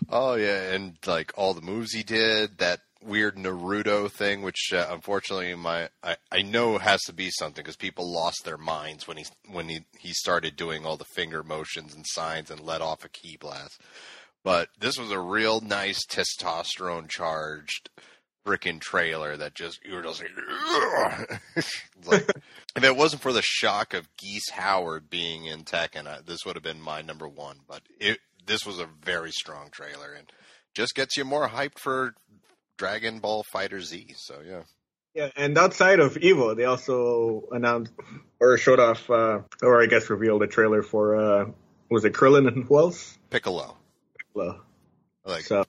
Oh 0.08 0.34
yeah, 0.34 0.72
and 0.72 0.96
like 1.06 1.32
all 1.36 1.52
the 1.52 1.60
moves 1.60 1.92
he 1.92 2.02
did, 2.02 2.56
that 2.58 2.80
weird 3.02 3.36
Naruto 3.36 4.10
thing, 4.10 4.42
which 4.42 4.72
uh, 4.72 4.86
unfortunately 4.90 5.54
my 5.54 5.88
I, 6.02 6.16
I 6.30 6.42
know 6.42 6.78
has 6.78 7.00
to 7.02 7.12
be 7.12 7.30
something 7.30 7.62
because 7.62 7.76
people 7.76 8.10
lost 8.10 8.44
their 8.44 8.58
minds 8.58 9.06
when 9.06 9.16
he 9.16 9.24
when 9.50 9.68
he 9.68 9.80
he 9.98 10.12
started 10.12 10.56
doing 10.56 10.84
all 10.84 10.96
the 10.96 11.04
finger 11.04 11.42
motions 11.42 11.94
and 11.94 12.04
signs 12.06 12.50
and 12.50 12.60
let 12.60 12.82
off 12.82 13.04
a 13.04 13.08
key 13.08 13.36
blast. 13.38 13.80
But 14.42 14.68
this 14.78 14.98
was 14.98 15.10
a 15.10 15.20
real 15.20 15.60
nice 15.60 16.04
testosterone 16.06 17.08
charged 17.08 17.90
freaking 18.46 18.80
trailer 18.80 19.36
that 19.36 19.54
just 19.54 19.80
you 19.84 19.94
were 19.94 20.02
just 20.02 20.22
like. 20.22 21.40
Like 22.06 22.26
if 22.74 22.82
it 22.82 22.96
wasn't 22.96 23.20
for 23.20 23.32
the 23.32 23.42
shock 23.42 23.92
of 23.92 24.08
Geese 24.16 24.48
Howard 24.52 25.10
being 25.10 25.44
in 25.44 25.64
Tekken, 25.64 26.06
uh, 26.06 26.20
this 26.24 26.46
would 26.46 26.56
have 26.56 26.62
been 26.62 26.80
my 26.80 27.02
number 27.02 27.28
one. 27.28 27.58
But 27.68 27.82
it 27.98 28.20
this 28.46 28.64
was 28.64 28.78
a 28.78 28.88
very 29.04 29.32
strong 29.32 29.68
trailer 29.70 30.12
and 30.12 30.32
just 30.74 30.94
gets 30.94 31.16
you 31.16 31.24
more 31.26 31.48
hyped 31.48 31.78
for 31.78 32.14
Dragon 32.80 33.18
Ball 33.18 33.44
FighterZ. 33.44 34.16
So 34.16 34.40
yeah, 34.42 34.62
Yeah, 35.12 35.28
and 35.36 35.58
outside 35.58 36.00
of 36.00 36.14
Evo, 36.14 36.56
they 36.56 36.64
also 36.64 37.44
announced 37.52 37.92
or 38.40 38.56
showed 38.56 38.80
off, 38.80 39.10
uh, 39.10 39.40
or 39.60 39.82
I 39.82 39.86
guess 39.86 40.08
revealed 40.08 40.42
a 40.42 40.46
trailer 40.46 40.82
for 40.82 41.14
uh, 41.14 41.50
was 41.90 42.06
it 42.06 42.14
Krillin 42.14 42.48
and 42.48 42.64
who 42.64 42.78
else? 42.78 43.18
Piccolo, 43.28 43.76
Well, 44.32 44.62
like 45.26 45.42
so 45.42 45.64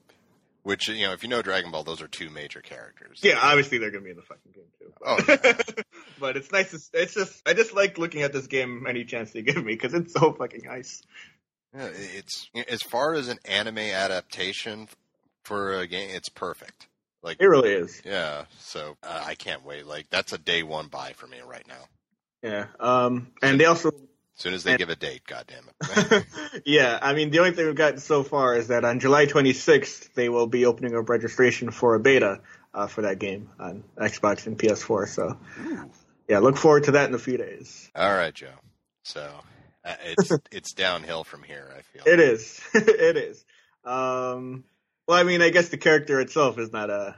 which 0.62 0.88
you 0.88 1.06
know 1.06 1.12
if 1.12 1.22
you 1.22 1.28
know 1.28 1.42
Dragon 1.42 1.70
Ball, 1.70 1.84
those 1.84 2.00
are 2.00 2.08
two 2.08 2.30
major 2.30 2.62
characters. 2.62 3.20
yeah, 3.22 3.38
obviously 3.42 3.76
they're 3.76 3.90
gonna 3.90 4.04
be 4.04 4.12
in 4.12 4.16
the 4.16 4.22
fucking 4.22 4.52
game 4.54 4.64
too. 4.78 4.92
Oh, 5.04 5.18
yeah. 5.28 5.82
but 6.18 6.38
it's 6.38 6.50
nice. 6.50 6.70
To, 6.70 6.80
it's 6.98 7.12
just 7.12 7.42
I 7.46 7.52
just 7.52 7.74
like 7.74 7.98
looking 7.98 8.22
at 8.22 8.32
this 8.32 8.46
game 8.46 8.86
any 8.88 9.04
chance 9.04 9.32
they 9.32 9.42
give 9.42 9.62
me 9.62 9.74
because 9.74 9.92
it's 9.92 10.14
so 10.14 10.32
fucking 10.32 10.62
nice. 10.64 11.02
Yeah, 11.74 11.90
it's 11.92 12.48
as 12.68 12.80
far 12.80 13.12
as 13.12 13.28
an 13.28 13.38
anime 13.44 13.76
adaptation 13.76 14.88
for 15.44 15.74
a 15.74 15.86
game, 15.86 16.08
it's 16.14 16.30
perfect. 16.30 16.86
Like 17.22 17.36
It 17.40 17.46
really 17.46 17.70
is. 17.72 18.02
Yeah, 18.04 18.44
so 18.58 18.96
uh, 19.02 19.22
I 19.26 19.34
can't 19.34 19.64
wait. 19.64 19.86
Like 19.86 20.08
that's 20.10 20.32
a 20.32 20.38
day 20.38 20.62
one 20.62 20.88
buy 20.88 21.12
for 21.16 21.26
me 21.26 21.38
right 21.46 21.66
now. 21.68 21.84
Yeah. 22.42 22.66
Um, 22.80 23.28
and 23.42 23.60
they 23.60 23.66
also 23.66 23.88
As 23.90 23.94
soon 24.36 24.54
as 24.54 24.64
they 24.64 24.72
And- 24.72 24.78
give 24.78 24.88
a 24.88 24.96
date, 24.96 25.22
goddamn 25.26 25.64
it. 25.80 26.62
yeah, 26.66 26.98
I 27.00 27.14
mean, 27.14 27.30
the 27.30 27.38
only 27.38 27.52
thing 27.52 27.66
we've 27.66 27.74
gotten 27.76 28.00
so 28.00 28.22
far 28.24 28.56
is 28.56 28.68
that 28.68 28.84
on 28.84 28.98
July 28.98 29.26
26th, 29.26 30.12
they 30.14 30.28
will 30.28 30.48
be 30.48 30.66
opening 30.66 30.96
up 30.96 31.08
registration 31.08 31.70
for 31.70 31.94
a 31.94 32.00
beta 32.00 32.40
uh, 32.74 32.86
for 32.88 33.02
that 33.02 33.18
game 33.20 33.50
on 33.60 33.84
Xbox 33.96 34.46
and 34.48 34.58
PS4. 34.58 35.06
So, 35.08 35.38
yeah, 36.28 36.38
look 36.40 36.56
forward 36.56 36.84
to 36.84 36.92
that 36.92 37.08
in 37.08 37.14
a 37.14 37.18
few 37.18 37.36
days. 37.36 37.90
All 37.94 38.12
right, 38.12 38.34
Joe. 38.34 38.48
So 39.04 39.30
uh, 39.84 39.94
it's 40.04 40.32
it's 40.50 40.72
downhill 40.72 41.22
from 41.22 41.42
here. 41.44 41.72
I 41.76 41.82
feel. 41.82 42.02
It 42.12 42.18
is. 42.18 42.60
it 42.74 43.16
is. 43.16 43.44
Um, 43.84 44.64
well, 45.12 45.20
I 45.20 45.24
mean, 45.24 45.42
I 45.42 45.50
guess 45.50 45.68
the 45.68 45.76
character 45.76 46.20
itself 46.22 46.58
is 46.58 46.72
not 46.72 46.88
a 46.88 47.16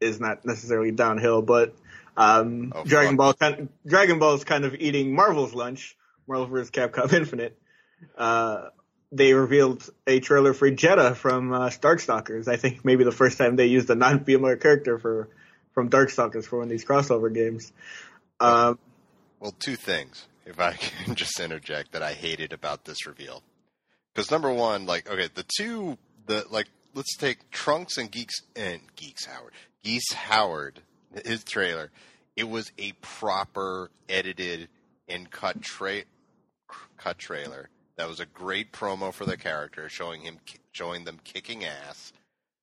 is 0.00 0.20
not 0.20 0.44
necessarily 0.44 0.92
downhill, 0.92 1.42
but 1.42 1.74
um, 2.16 2.72
Oh, 2.72 2.84
Dragon 2.84 3.16
fuck. 3.16 3.18
Ball 3.18 3.34
kind 3.34 3.68
Dragon 3.84 4.18
Ball 4.20 4.34
is 4.34 4.44
kind 4.44 4.64
of 4.64 4.76
eating 4.76 5.12
Marvel's 5.12 5.52
lunch. 5.52 5.96
Marvel 6.28 6.46
vs. 6.46 6.70
Capcom 6.70 7.12
Infinite. 7.20 7.58
Uh, 8.16 8.68
they 9.10 9.34
revealed 9.34 9.88
a 10.06 10.20
trailer 10.20 10.54
for 10.54 10.70
Jedah 10.70 11.16
from 11.16 11.52
uh, 11.52 11.68
Darkstalkers. 11.68 12.46
I 12.46 12.56
think 12.56 12.84
maybe 12.84 13.02
the 13.02 13.10
first 13.10 13.38
time 13.38 13.56
they 13.56 13.66
used 13.66 13.90
a 13.90 13.96
non-female 13.96 14.56
character 14.58 15.00
for 15.00 15.28
from 15.72 15.90
Darkstalkers 15.90 16.44
for 16.44 16.58
one 16.58 16.64
of 16.66 16.70
these 16.70 16.84
crossover 16.84 17.32
games. 17.34 17.72
Um, 18.38 18.78
Well, 19.40 19.54
two 19.58 19.74
things, 19.74 20.26
if 20.46 20.60
I 20.60 20.72
can 21.04 21.16
just 21.16 21.40
interject, 21.40 21.92
that 21.92 22.02
I 22.04 22.12
hated 22.12 22.52
about 22.52 22.84
this 22.84 23.04
reveal. 23.04 23.42
Because 24.14 24.30
number 24.30 24.52
one, 24.52 24.86
like, 24.86 25.10
okay, 25.10 25.28
the 25.34 25.44
two, 25.56 25.98
the 26.26 26.44
like, 26.50 26.68
let's 26.94 27.16
take 27.16 27.50
Trunks 27.50 27.96
and 27.96 28.10
Geeks 28.10 28.42
and 28.56 28.80
Geeks 28.96 29.26
Howard, 29.26 29.52
Geese 29.82 30.12
Howard, 30.12 30.80
his 31.24 31.44
trailer. 31.44 31.90
It 32.36 32.48
was 32.48 32.72
a 32.78 32.92
proper 33.00 33.90
edited 34.08 34.68
and 35.08 35.30
cut 35.30 35.62
tra- 35.62 36.04
cut 36.96 37.18
trailer. 37.18 37.68
That 37.96 38.08
was 38.08 38.20
a 38.20 38.26
great 38.26 38.72
promo 38.72 39.12
for 39.12 39.26
the 39.26 39.36
character, 39.36 39.88
showing 39.88 40.22
him 40.22 40.38
showing 40.72 41.04
them 41.04 41.20
kicking 41.24 41.64
ass. 41.64 42.12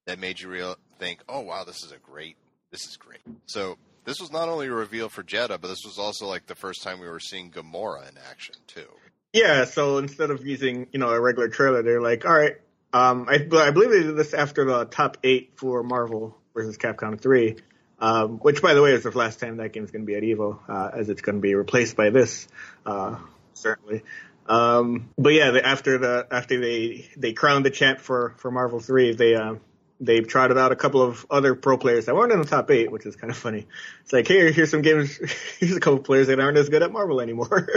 That 0.07 0.19
made 0.19 0.39
you 0.39 0.49
real 0.49 0.75
think, 0.97 1.19
oh 1.29 1.41
wow, 1.41 1.63
this 1.63 1.83
is 1.83 1.91
a 1.91 1.97
great, 1.97 2.35
this 2.71 2.85
is 2.87 2.97
great. 2.97 3.21
So 3.45 3.77
this 4.05 4.19
was 4.19 4.31
not 4.31 4.49
only 4.49 4.67
a 4.67 4.73
reveal 4.73 5.07
for 5.07 5.21
Jedah, 5.21 5.59
but 5.59 5.67
this 5.67 5.83
was 5.85 5.99
also 5.99 6.25
like 6.25 6.47
the 6.47 6.55
first 6.55 6.81
time 6.81 6.99
we 6.99 7.07
were 7.07 7.19
seeing 7.19 7.51
Gamora 7.51 8.09
in 8.09 8.17
action 8.29 8.55
too. 8.65 8.87
Yeah, 9.33 9.65
so 9.65 9.99
instead 9.99 10.31
of 10.31 10.43
using, 10.43 10.87
you 10.91 10.99
know, 10.99 11.09
a 11.09 11.19
regular 11.21 11.49
trailer, 11.49 11.83
they're 11.83 12.01
like, 12.01 12.25
all 12.25 12.33
right, 12.33 12.55
um, 12.93 13.27
I, 13.29 13.35
I 13.35 13.71
believe 13.71 13.91
they 13.91 14.03
did 14.03 14.15
this 14.15 14.33
after 14.33 14.65
the 14.65 14.85
top 14.85 15.17
eight 15.23 15.51
for 15.55 15.83
Marvel 15.83 16.37
versus 16.53 16.77
Capcom 16.77 17.19
3, 17.19 17.57
um, 17.99 18.39
which, 18.39 18.61
by 18.61 18.73
the 18.73 18.81
way, 18.81 18.93
is 18.93 19.03
the 19.03 19.11
last 19.11 19.39
time 19.39 19.57
that 19.57 19.73
game's 19.73 19.91
going 19.91 20.05
to 20.05 20.07
be 20.07 20.15
at 20.15 20.23
EVO, 20.23 20.59
uh, 20.67 20.91
as 20.93 21.09
it's 21.09 21.21
going 21.21 21.35
to 21.35 21.41
be 21.41 21.53
replaced 21.55 21.95
by 21.95 22.09
this, 22.09 22.47
uh, 22.85 23.17
certainly. 23.53 24.03
Um, 24.47 25.09
but 25.17 25.33
yeah, 25.33 25.51
the, 25.51 25.65
after 25.65 25.99
the 25.99 26.27
after 26.31 26.59
they 26.59 27.07
they 27.15 27.33
crowned 27.33 27.65
the 27.65 27.69
champ 27.69 27.99
for 27.99 28.33
for 28.37 28.49
Marvel 28.49 28.79
3, 28.79 29.13
they 29.13 29.35
uh, 29.35 29.55
they 29.99 30.21
trotted 30.21 30.57
out 30.57 30.71
a 30.71 30.75
couple 30.75 31.01
of 31.01 31.25
other 31.29 31.55
pro 31.55 31.77
players 31.77 32.05
that 32.05 32.15
weren't 32.15 32.31
in 32.31 32.39
the 32.39 32.47
top 32.47 32.71
eight, 32.71 32.91
which 32.91 33.05
is 33.05 33.15
kind 33.15 33.29
of 33.29 33.37
funny. 33.37 33.67
It's 34.03 34.13
like, 34.13 34.27
hey, 34.27 34.51
here's 34.51 34.71
some 34.71 34.81
games, 34.81 35.17
here's 35.59 35.75
a 35.75 35.79
couple 35.79 35.99
players 35.99 36.27
that 36.27 36.39
aren't 36.39 36.57
as 36.57 36.69
good 36.69 36.81
at 36.81 36.91
Marvel 36.91 37.21
anymore. 37.21 37.69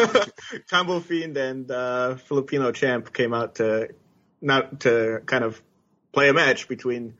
Combo 0.70 1.00
Fiend 1.00 1.36
and 1.36 1.70
uh, 1.70 2.16
Filipino 2.16 2.72
Champ 2.72 3.12
came 3.12 3.32
out 3.32 3.56
to 3.56 3.90
not 4.42 4.80
to 4.80 5.22
kind 5.26 5.44
of 5.44 5.60
play 6.12 6.28
a 6.28 6.34
match 6.34 6.68
between, 6.68 7.14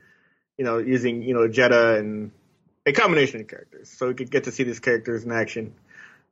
you 0.57 0.65
know, 0.65 0.77
using 0.77 1.23
you 1.23 1.33
know 1.33 1.47
Jedah 1.47 1.97
and 1.97 2.31
a 2.85 2.91
combination 2.91 3.41
of 3.41 3.47
characters, 3.47 3.89
so 3.89 4.07
we 4.09 4.13
could 4.13 4.29
get 4.29 4.43
to 4.43 4.51
see 4.51 4.63
these 4.63 4.79
characters 4.79 5.23
in 5.23 5.31
action. 5.31 5.73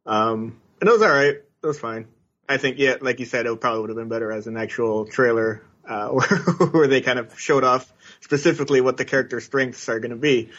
Um, 0.06 0.60
and 0.80 0.90
it 0.90 0.92
was 0.92 1.02
all 1.02 1.10
right. 1.10 1.36
It 1.36 1.68
was 1.68 1.80
fine. 1.80 2.08
I 2.50 2.58
think, 2.58 2.78
yeah, 2.80 2.96
like 3.00 3.20
you 3.20 3.26
said, 3.26 3.46
it 3.46 3.62
probably 3.62 3.82
would 3.82 3.90
have 3.92 3.98
been 3.98 4.10
better 4.10 4.32
as 4.32 4.48
an 4.48 4.58
actual 4.58 5.06
trailer 5.06 5.64
uh, 5.88 6.10
where, 6.10 6.28
where 6.72 6.88
they 6.88 7.00
kind 7.02 7.20
of 7.20 7.40
showed 7.40 7.64
off 7.64 7.92
specifically 8.20 8.82
what 8.82 8.98
the 8.98 9.06
character 9.06 9.40
strengths 9.40 9.88
are 9.88 10.00
going 10.00 10.12
to 10.12 10.18
be. 10.18 10.50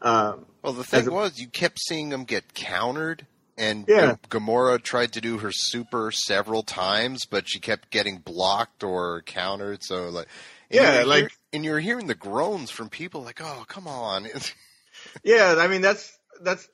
Um, 0.00 0.46
Well, 0.62 0.72
the 0.72 0.84
thing 0.84 1.08
a- 1.08 1.10
was, 1.12 1.38
you 1.38 1.48
kept 1.48 1.78
seeing 1.80 2.08
them 2.08 2.24
get 2.24 2.54
countered, 2.54 3.26
and 3.58 3.84
Yeah. 3.88 4.16
Gamora 4.28 4.82
tried 4.82 5.12
to 5.12 5.20
do 5.20 5.38
her 5.38 5.50
super 5.52 6.10
several 6.10 6.62
times, 6.62 7.26
but 7.26 7.48
she 7.48 7.60
kept 7.60 7.90
getting 7.90 8.18
blocked 8.18 8.82
or 8.84 9.22
countered. 9.22 9.82
So, 9.82 10.08
like, 10.08 10.26
and 10.70 10.80
Yeah, 10.80 11.02
like- 11.04 11.20
hear- 11.20 11.30
and 11.54 11.64
you 11.64 11.70
were 11.72 11.80
hearing 11.80 12.06
the 12.06 12.14
groans 12.14 12.70
from 12.70 12.88
people, 12.88 13.22
like, 13.22 13.40
"Oh, 13.42 13.64
come 13.68 13.86
on!" 13.86 14.26
yeah, 15.24 15.56
I 15.58 15.68
mean 15.68 15.80
that's 15.82 16.16
that's 16.40 16.66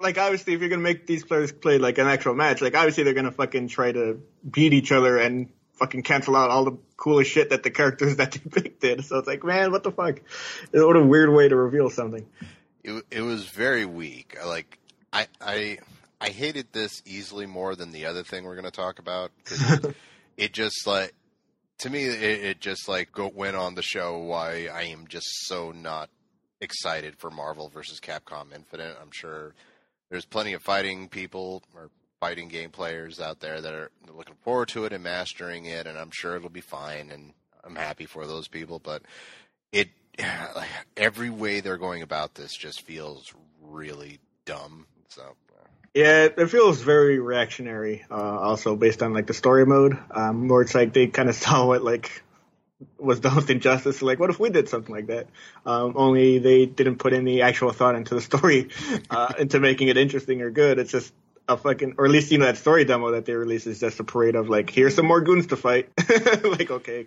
like 0.00 0.18
obviously 0.18 0.54
if 0.54 0.60
you're 0.60 0.68
gonna 0.70 0.82
make 0.82 1.06
these 1.06 1.24
players 1.24 1.52
play 1.52 1.78
like 1.78 1.98
an 1.98 2.06
actual 2.06 2.34
match, 2.34 2.60
like 2.60 2.74
obviously 2.74 3.04
they're 3.04 3.14
gonna 3.14 3.30
fucking 3.32 3.68
try 3.68 3.92
to 3.92 4.20
beat 4.50 4.72
each 4.72 4.92
other 4.92 5.16
and 5.16 5.50
fucking 5.74 6.02
cancel 6.02 6.36
out 6.36 6.50
all 6.50 6.64
the 6.64 6.76
coolest 6.96 7.30
shit 7.30 7.50
that 7.50 7.62
the 7.62 7.70
characters 7.70 8.16
that 8.16 8.32
they 8.32 8.40
picked 8.60 8.80
did. 8.80 9.04
So 9.04 9.18
it's 9.18 9.28
like, 9.28 9.44
man, 9.44 9.70
what 9.72 9.82
the 9.82 9.92
fuck? 9.92 10.20
What 10.72 10.96
a 10.96 11.04
weird 11.04 11.30
way 11.32 11.48
to 11.48 11.56
reveal 11.56 11.88
something. 11.90 12.26
it, 12.84 13.04
it 13.10 13.20
was 13.22 13.44
very 13.46 13.84
weak. 13.86 14.36
Like, 14.44 14.78
I, 15.12 15.26
I, 15.40 15.78
I 16.20 16.28
hated 16.28 16.72
this 16.72 17.02
easily 17.06 17.46
more 17.46 17.74
than 17.74 17.92
the 17.92 18.06
other 18.06 18.22
thing 18.22 18.44
we're 18.44 18.54
going 18.54 18.64
to 18.64 18.70
talk 18.70 18.98
about. 18.98 19.30
'cause 19.44 19.86
it 20.36 20.52
just 20.52 20.86
like 20.86 21.14
to 21.78 21.90
me 21.90 22.04
it, 22.04 22.44
it 22.44 22.60
just 22.60 22.88
like 22.88 23.10
go, 23.12 23.28
went 23.34 23.56
on 23.56 23.74
the 23.74 23.82
show 23.82 24.18
why 24.18 24.66
I 24.66 24.82
am 24.82 25.06
just 25.08 25.26
so 25.46 25.72
not 25.72 26.10
excited 26.60 27.16
for 27.18 27.30
Marvel 27.30 27.68
versus 27.68 28.00
Capcom 28.00 28.54
Infinite. 28.54 28.96
I'm 29.00 29.10
sure 29.12 29.54
there's 30.10 30.26
plenty 30.26 30.52
of 30.52 30.62
fighting 30.62 31.08
people 31.08 31.62
or 31.74 31.90
fighting 32.20 32.48
game 32.48 32.70
players 32.70 33.18
out 33.18 33.40
there 33.40 33.62
that 33.62 33.72
are 33.72 33.90
looking 34.14 34.34
forward 34.42 34.68
to 34.68 34.84
it 34.84 34.92
and 34.92 35.02
mastering 35.02 35.64
it, 35.64 35.86
and 35.86 35.96
I'm 35.98 36.10
sure 36.12 36.36
it'll 36.36 36.50
be 36.50 36.60
fine, 36.60 37.10
and 37.10 37.32
I'm 37.64 37.76
happy 37.76 38.04
for 38.04 38.26
those 38.26 38.46
people. 38.46 38.78
But 38.78 39.02
it, 39.72 39.88
every 40.98 41.30
way 41.30 41.60
they're 41.60 41.78
going 41.78 42.02
about 42.02 42.34
this 42.34 42.54
just 42.54 42.82
feels 42.82 43.32
really 43.62 44.18
dumb. 44.44 44.86
So. 45.08 45.34
Yeah, 45.94 46.28
it 46.36 46.50
feels 46.50 46.80
very 46.80 47.18
reactionary. 47.18 48.04
Uh, 48.10 48.14
also 48.14 48.76
based 48.76 49.02
on 49.02 49.12
like 49.12 49.26
the 49.26 49.34
story 49.34 49.66
mode, 49.66 49.98
um, 50.10 50.48
where 50.48 50.62
it's 50.62 50.74
like 50.74 50.92
they 50.92 51.08
kind 51.08 51.28
of 51.28 51.34
saw 51.46 51.66
what 51.66 51.82
like 51.82 52.22
was 52.98 53.20
done 53.20 53.36
with 53.36 53.50
injustice. 53.50 54.00
Like, 54.02 54.18
what 54.18 54.30
if 54.30 54.38
we 54.38 54.50
did 54.50 54.68
something 54.68 54.94
like 54.94 55.08
that? 55.08 55.28
Um, 55.66 55.94
only 55.96 56.38
they 56.38 56.66
didn't 56.66 56.96
put 56.96 57.12
any 57.12 57.42
actual 57.42 57.72
thought 57.72 57.94
into 57.94 58.14
the 58.14 58.20
story, 58.30 58.68
uh, 59.10 59.32
into 59.38 59.60
making 59.60 59.88
it 59.88 59.96
interesting 59.96 60.42
or 60.42 60.50
good. 60.50 60.78
It's 60.78 60.92
just 60.92 61.12
a 61.48 61.56
fucking, 61.56 61.96
or 61.98 62.04
at 62.04 62.10
least 62.10 62.30
you 62.30 62.38
know 62.38 62.46
that 62.46 62.58
story 62.58 62.84
demo 62.84 63.12
that 63.12 63.24
they 63.24 63.34
released 63.34 63.66
is 63.66 63.80
just 63.80 63.98
a 64.00 64.04
parade 64.04 64.36
of 64.36 64.48
like, 64.48 64.70
here's 64.70 64.94
some 64.94 65.06
more 65.06 65.20
goons 65.20 65.48
to 65.48 65.56
fight. 65.56 65.90
like, 66.44 66.70
okay. 66.70 67.06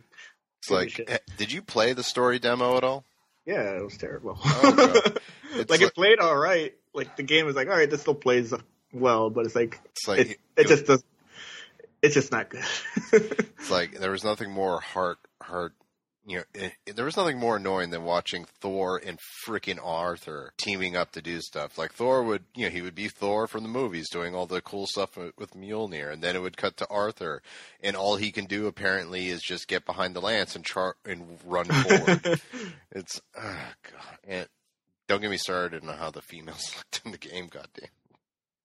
It's 0.59 0.69
like, 0.69 1.25
did 1.37 1.51
you 1.51 1.61
play 1.61 1.93
the 1.93 2.03
story 2.03 2.39
demo 2.39 2.77
at 2.77 2.83
all? 2.83 3.03
Yeah, 3.45 3.77
it 3.77 3.83
was 3.83 3.97
terrible. 3.97 4.39
Oh, 4.43 5.19
like, 5.55 5.69
like, 5.69 5.81
it 5.81 5.93
played 5.93 6.19
all 6.19 6.37
right. 6.37 6.73
Like 6.93 7.17
the 7.17 7.23
game 7.23 7.45
was 7.45 7.55
like, 7.55 7.67
all 7.67 7.75
right, 7.75 7.89
this 7.89 8.01
still 8.01 8.15
plays 8.15 8.53
well, 8.93 9.29
but 9.29 9.45
it's 9.45 9.55
like, 9.55 9.79
it's 9.85 10.07
like 10.07 10.19
it, 10.19 10.29
it, 10.29 10.39
it 10.57 10.67
just 10.67 10.85
does 10.85 11.03
it's 12.03 12.15
just 12.15 12.31
not 12.31 12.49
good. 12.49 12.65
it's 13.13 13.71
like 13.71 13.97
there 13.97 14.11
was 14.11 14.25
nothing 14.25 14.51
more 14.51 14.81
heart 14.81 15.17
hurt. 15.41 15.73
You 16.25 16.37
know, 16.37 16.43
it, 16.53 16.73
it, 16.85 16.95
there 16.95 17.05
was 17.05 17.17
nothing 17.17 17.37
more 17.37 17.57
annoying 17.57 17.89
than 17.89 18.03
watching 18.03 18.45
Thor 18.61 19.01
and 19.03 19.19
freaking 19.45 19.79
Arthur 19.81 20.53
teaming 20.57 20.95
up 20.95 21.11
to 21.13 21.21
do 21.21 21.41
stuff. 21.41 21.77
Like 21.77 21.93
Thor 21.93 22.23
would, 22.23 22.43
you 22.55 22.65
know, 22.65 22.71
he 22.71 22.81
would 22.81 22.95
be 22.95 23.07
Thor 23.07 23.47
from 23.47 23.63
the 23.63 23.69
movies, 23.69 24.09
doing 24.09 24.35
all 24.35 24.45
the 24.45 24.61
cool 24.61 24.85
stuff 24.85 25.17
with 25.17 25.53
Mjolnir, 25.53 26.11
and 26.11 26.21
then 26.21 26.35
it 26.35 26.41
would 26.41 26.57
cut 26.57 26.77
to 26.77 26.87
Arthur, 26.89 27.41
and 27.81 27.95
all 27.95 28.17
he 28.17 28.31
can 28.31 28.45
do 28.45 28.67
apparently 28.67 29.27
is 29.27 29.41
just 29.41 29.67
get 29.67 29.85
behind 29.85 30.13
the 30.13 30.21
lance 30.21 30.55
and 30.55 30.65
char 30.65 30.95
and 31.05 31.39
run 31.45 31.65
forward. 31.65 32.41
it's 32.91 33.21
oh 33.37 33.71
god, 33.91 34.17
and 34.25 34.47
don't 35.07 35.21
get 35.21 35.31
me 35.31 35.37
started 35.37 35.85
on 35.85 35.97
how 35.97 36.11
the 36.11 36.21
females 36.21 36.73
looked 36.77 37.01
in 37.05 37.11
the 37.11 37.17
game. 37.17 37.47
Goddamn. 37.47 37.89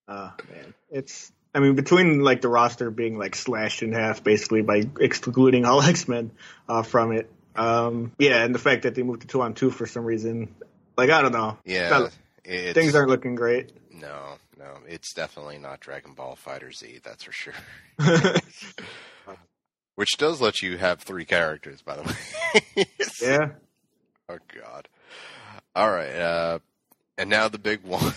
Oh 0.09 0.33
man, 0.51 0.75
it's 0.91 1.31
I 1.55 1.61
mean, 1.61 1.75
between 1.75 2.21
like 2.21 2.41
the 2.41 2.49
roster 2.49 2.91
being 2.91 3.19
like 3.19 3.35
slashed 3.35 3.83
in 3.83 3.93
half 3.93 4.23
basically 4.23 4.63
by 4.63 4.85
excluding 5.01 5.65
all 5.65 5.83
X 5.83 6.09
Men 6.09 6.31
uh, 6.69 6.83
from 6.83 7.13
it, 7.13 7.31
um, 7.57 8.13
yeah, 8.19 8.45
and 8.45 8.55
the 8.55 8.59
fact 8.59 8.83
that 8.85 8.95
they 8.95 9.03
moved 9.03 9.23
to 9.23 9.27
two 9.27 9.43
on 9.43 9.55
two 9.55 9.71
for 9.71 9.87
some 9.87 10.05
reason, 10.05 10.55
like 10.97 11.11
I 11.11 11.21
don't 11.23 11.33
know, 11.33 11.59
yeah, 11.65 12.09
things 12.45 12.95
aren't 12.95 13.11
looking 13.11 13.35
great. 13.35 13.73
No, 13.93 14.37
no, 14.59 14.79
it's 14.87 15.13
definitely 15.13 15.59
not 15.59 15.81
Dragon 15.81 16.15
Ball 16.15 16.39
FighterZ, 16.43 17.03
that's 17.03 17.25
for 17.25 17.33
sure. 17.33 17.55
Which 19.97 20.11
does 20.17 20.41
let 20.41 20.63
you 20.63 20.79
have 20.79 21.01
three 21.01 21.25
characters, 21.25 21.83
by 21.83 21.97
the 21.97 22.03
way. 22.03 22.87
yeah. 23.21 23.49
Oh 24.29 24.39
God. 24.55 24.89
All 25.75 25.91
right, 25.91 26.15
uh, 26.15 26.59
and 27.17 27.29
now 27.29 27.49
the 27.49 27.59
big 27.59 27.83
one. 27.83 28.15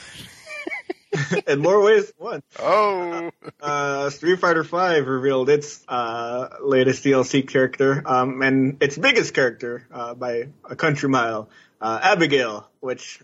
in 1.47 1.59
more 1.59 1.81
ways 1.83 2.07
than 2.07 2.25
one. 2.25 2.43
Oh, 2.59 3.31
uh, 3.61 4.09
Street 4.09 4.39
Fighter 4.39 4.63
V 4.63 5.01
revealed 5.01 5.49
its 5.49 5.83
uh, 5.87 6.49
latest 6.61 7.03
DLC 7.03 7.47
character, 7.47 8.01
um, 8.05 8.41
and 8.41 8.81
its 8.81 8.97
biggest 8.97 9.33
character 9.33 9.87
uh, 9.91 10.13
by 10.13 10.49
a 10.63 10.75
country 10.75 11.09
mile, 11.09 11.49
uh, 11.81 11.99
Abigail, 12.01 12.69
which 12.79 13.19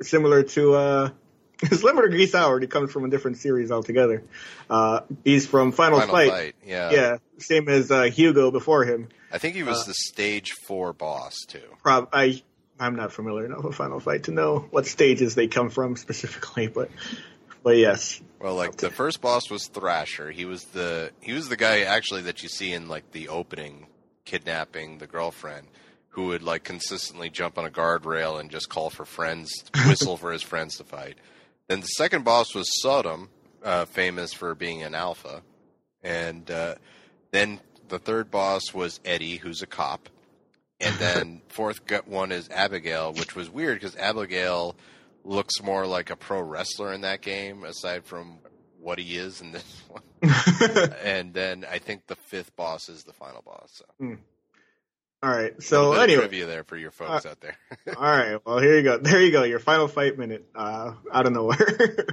similar 0.00 0.42
to 0.42 0.74
uh, 0.74 1.10
similar 1.72 2.08
to 2.08 2.16
Geese 2.16 2.34
Howard, 2.34 2.62
he 2.62 2.68
comes 2.68 2.92
from 2.92 3.04
a 3.04 3.10
different 3.10 3.38
series 3.38 3.70
altogether. 3.70 4.22
Uh, 4.70 5.00
he's 5.24 5.46
from 5.46 5.72
Final, 5.72 5.98
Final 6.00 6.14
Fight. 6.14 6.30
Fight. 6.30 6.54
Yeah, 6.64 6.90
yeah, 6.90 7.16
same 7.38 7.68
as 7.68 7.90
uh, 7.90 8.04
Hugo 8.04 8.50
before 8.50 8.84
him. 8.84 9.08
I 9.30 9.38
think 9.38 9.56
he 9.56 9.62
was 9.62 9.84
the 9.84 9.94
stage 9.94 10.52
four 10.52 10.92
boss 10.92 11.34
too. 11.46 11.60
Prob- 11.82 12.08
I 12.12 12.42
I'm 12.80 12.96
not 12.96 13.12
familiar 13.12 13.46
enough 13.46 13.64
with 13.64 13.74
Final 13.74 14.00
Fight 14.00 14.24
to 14.24 14.30
know 14.30 14.66
what 14.70 14.86
stages 14.86 15.34
they 15.34 15.48
come 15.48 15.70
from 15.70 15.96
specifically, 15.96 16.66
but 16.68 16.90
but 17.62 17.76
yes. 17.76 18.20
Well, 18.40 18.54
like 18.54 18.76
the 18.76 18.90
first 18.90 19.20
boss 19.20 19.50
was 19.50 19.66
Thrasher. 19.66 20.30
He 20.30 20.44
was 20.44 20.64
the 20.64 21.10
he 21.20 21.32
was 21.32 21.48
the 21.48 21.56
guy 21.56 21.80
actually 21.80 22.22
that 22.22 22.42
you 22.42 22.48
see 22.48 22.72
in 22.72 22.88
like 22.88 23.10
the 23.12 23.28
opening 23.28 23.86
kidnapping 24.24 24.98
the 24.98 25.06
girlfriend 25.06 25.66
who 26.10 26.26
would 26.26 26.42
like 26.42 26.64
consistently 26.64 27.30
jump 27.30 27.58
on 27.58 27.64
a 27.64 27.70
guardrail 27.70 28.40
and 28.40 28.50
just 28.50 28.68
call 28.68 28.90
for 28.90 29.04
friends, 29.04 29.52
whistle 29.86 30.16
for 30.16 30.32
his 30.32 30.42
friends 30.42 30.76
to 30.76 30.84
fight. 30.84 31.16
Then 31.68 31.80
the 31.80 31.86
second 31.86 32.24
boss 32.24 32.54
was 32.54 32.80
Sodom, 32.80 33.28
uh, 33.62 33.84
famous 33.84 34.32
for 34.32 34.54
being 34.54 34.82
an 34.82 34.94
alpha, 34.94 35.42
and 36.02 36.50
uh, 36.50 36.76
then 37.30 37.60
the 37.88 37.98
third 37.98 38.30
boss 38.30 38.72
was 38.72 39.00
Eddie, 39.04 39.36
who's 39.36 39.62
a 39.62 39.66
cop 39.66 40.08
and 40.80 40.94
then 40.98 41.42
fourth 41.48 41.80
one 42.06 42.32
is 42.32 42.48
Abigail, 42.50 43.12
which 43.12 43.34
was 43.34 43.50
weird 43.50 43.80
because 43.80 43.96
Abigail 43.96 44.76
looks 45.24 45.62
more 45.62 45.86
like 45.86 46.10
a 46.10 46.16
pro 46.16 46.40
wrestler 46.40 46.92
in 46.92 47.02
that 47.02 47.20
game, 47.20 47.64
aside 47.64 48.04
from 48.04 48.38
what 48.80 48.98
he 48.98 49.16
is 49.16 49.40
in 49.40 49.52
this 49.52 49.82
one. 49.88 50.02
and 51.02 51.34
then 51.34 51.64
I 51.70 51.78
think 51.78 52.06
the 52.06 52.16
fifth 52.16 52.54
boss 52.56 52.88
is 52.88 53.04
the 53.04 53.12
final 53.12 53.42
boss. 53.42 53.70
So. 53.72 53.84
Mm. 54.00 54.18
All 55.20 55.30
right. 55.30 55.60
So 55.60 55.94
anyway, 55.94 56.20
trivia 56.20 56.46
there 56.46 56.62
for 56.62 56.76
your 56.76 56.92
folks 56.92 57.26
uh, 57.26 57.30
out 57.30 57.40
there. 57.40 57.56
all 57.96 58.02
right. 58.02 58.40
Well, 58.44 58.60
here 58.60 58.76
you 58.76 58.82
go. 58.84 58.98
There 58.98 59.20
you 59.20 59.32
go. 59.32 59.42
Your 59.42 59.58
final 59.58 59.88
fight 59.88 60.16
minute 60.16 60.46
uh, 60.54 60.94
out 61.12 61.26
of 61.26 61.32
nowhere. 61.32 62.06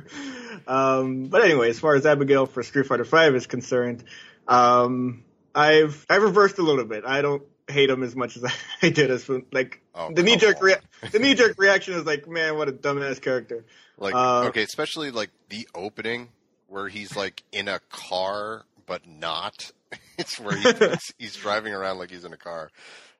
um, 0.67 1.25
but 1.25 1.43
anyway, 1.43 1.69
as 1.69 1.79
far 1.79 1.95
as 1.95 2.05
Abigail 2.07 2.47
for 2.47 2.63
Street 2.63 2.87
Fighter 2.87 3.05
Five 3.05 3.35
is 3.35 3.45
concerned, 3.45 4.03
um, 4.47 5.23
I've 5.53 6.03
I've 6.09 6.23
reversed 6.23 6.57
a 6.57 6.63
little 6.63 6.85
bit. 6.85 7.05
I 7.05 7.21
don't 7.21 7.43
hate 7.67 7.89
him 7.89 8.03
as 8.03 8.15
much 8.15 8.37
as 8.37 8.45
I 8.81 8.89
did 8.89 9.11
as 9.11 9.29
like 9.51 9.81
oh, 9.93 10.11
the 10.13 10.23
knee 10.23 10.37
jerk 10.37 10.61
rea- 10.61 10.77
the 11.11 11.19
knee 11.19 11.35
jerk 11.35 11.55
reaction 11.57 11.95
is 11.95 12.05
like 12.05 12.27
man 12.27 12.57
what 12.57 12.69
a 12.69 12.73
dumbass 12.73 13.21
character 13.21 13.65
like 13.97 14.13
uh, 14.13 14.45
okay 14.47 14.63
especially 14.63 15.11
like 15.11 15.31
the 15.49 15.67
opening 15.73 16.29
where 16.67 16.87
he's 16.87 17.15
like 17.15 17.43
in 17.51 17.67
a 17.67 17.79
car 17.89 18.65
but 18.85 19.07
not 19.07 19.71
it's 20.17 20.39
where 20.39 20.55
he's, 20.57 21.13
he's 21.17 21.35
driving 21.35 21.73
around 21.73 21.97
like 21.97 22.11
he's 22.11 22.25
in 22.25 22.33
a 22.33 22.37
car 22.37 22.69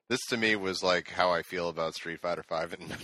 this 0.08 0.20
to 0.26 0.36
me 0.36 0.54
was 0.54 0.82
like 0.82 1.10
how 1.10 1.32
I 1.32 1.42
feel 1.42 1.68
about 1.68 1.94
Street 1.94 2.20
Fighter 2.20 2.44
Five 2.44 2.74
in 2.74 2.82
a 2.82 2.96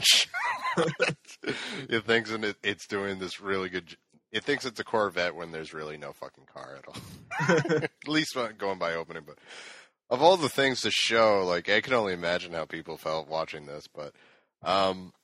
it 1.88 2.05
thinks 2.05 2.30
it, 2.30 2.57
it's 2.62 2.86
doing 2.86 3.18
this 3.18 3.40
really 3.40 3.68
good. 3.68 3.97
It 4.30 4.45
thinks 4.45 4.64
it's 4.64 4.80
a 4.80 4.84
Corvette 4.84 5.34
when 5.34 5.51
there's 5.53 5.74
really 5.74 5.97
no 5.97 6.12
fucking 6.12 6.47
car 6.53 6.78
at 6.78 6.86
all. 6.88 7.76
at 7.76 7.90
least 8.07 8.36
going 8.57 8.78
by 8.78 8.95
opening, 8.95 9.24
but 9.26 9.36
of 10.13 10.21
all 10.21 10.37
the 10.37 10.51
things 10.51 10.83
to 10.83 10.91
show, 10.91 11.43
like 11.47 11.71
I 11.71 11.81
can 11.81 11.95
only 11.95 12.13
imagine 12.13 12.53
how 12.53 12.67
people 12.67 12.99
felt 12.99 13.29
watching 13.29 13.65
this, 13.65 13.89
but 13.89 14.13
um, 14.63 15.15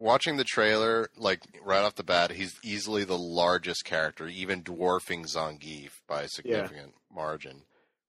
watching 0.00 0.38
the 0.38 0.44
trailer, 0.44 1.10
like 1.18 1.42
right 1.62 1.82
off 1.82 1.96
the 1.96 2.02
bat, 2.02 2.30
he's 2.32 2.54
easily 2.64 3.04
the 3.04 3.18
largest 3.18 3.84
character, 3.84 4.26
even 4.26 4.62
dwarfing 4.62 5.24
Zangief 5.24 5.90
by 6.08 6.22
a 6.22 6.28
significant 6.28 6.94
yeah. 6.94 7.14
margin, 7.14 7.64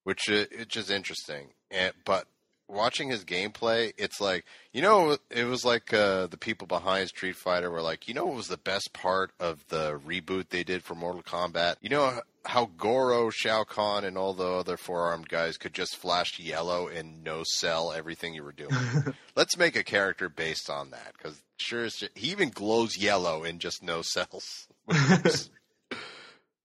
which 0.05 0.29
is, 0.29 0.47
which 0.57 0.77
is 0.77 0.89
interesting. 0.89 1.49
And, 1.69 1.91
but 2.05 2.25
watching 2.67 3.09
his 3.09 3.23
gameplay, 3.25 3.93
it's 3.97 4.19
like 4.19 4.45
you 4.71 4.81
know, 4.81 5.17
it 5.29 5.43
was 5.45 5.63
like 5.63 5.93
uh, 5.93 6.27
the 6.27 6.37
people 6.37 6.67
behind 6.67 7.09
Street 7.09 7.35
Fighter 7.35 7.69
were 7.69 7.81
like, 7.81 8.07
you 8.07 8.13
know, 8.13 8.25
what 8.25 8.35
was 8.35 8.47
the 8.47 8.57
best 8.57 8.91
part 8.93 9.31
of 9.39 9.67
the 9.69 9.99
reboot 10.05 10.49
they 10.49 10.63
did 10.63 10.83
for 10.83 10.95
Mortal 10.95 11.23
Kombat? 11.23 11.75
You 11.81 11.89
know 11.89 12.19
how 12.45 12.69
Goro, 12.77 13.29
Shao 13.29 13.63
Kahn, 13.63 14.03
and 14.03 14.17
all 14.17 14.33
the 14.33 14.45
other 14.47 14.77
four-armed 14.77 15.29
guys 15.29 15.57
could 15.57 15.73
just 15.73 15.95
flash 15.95 16.39
yellow 16.39 16.87
and 16.87 17.23
no 17.23 17.43
sell 17.45 17.91
everything 17.93 18.33
you 18.33 18.43
were 18.43 18.51
doing. 18.51 18.75
Let's 19.35 19.57
make 19.57 19.75
a 19.75 19.83
character 19.83 20.29
based 20.29 20.69
on 20.69 20.91
that 20.91 21.13
because 21.17 21.41
sure, 21.57 21.87
he 22.15 22.31
even 22.31 22.49
glows 22.49 22.97
yellow 22.97 23.43
and 23.43 23.59
just 23.59 23.81
no 23.81 24.01
sells. 24.01 24.67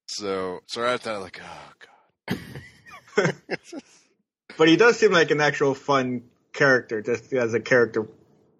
so, 0.06 0.60
so 0.66 0.80
right 0.80 0.94
after 0.94 1.12
that, 1.12 1.20
like, 1.20 1.40
oh 1.42 1.72
god 1.78 1.88
but 4.58 4.68
he 4.68 4.76
does 4.76 4.98
seem 4.98 5.12
like 5.12 5.30
an 5.30 5.40
actual 5.40 5.74
fun 5.74 6.24
character, 6.52 7.00
just 7.00 7.32
as 7.32 7.54
a 7.54 7.60
character 7.60 8.06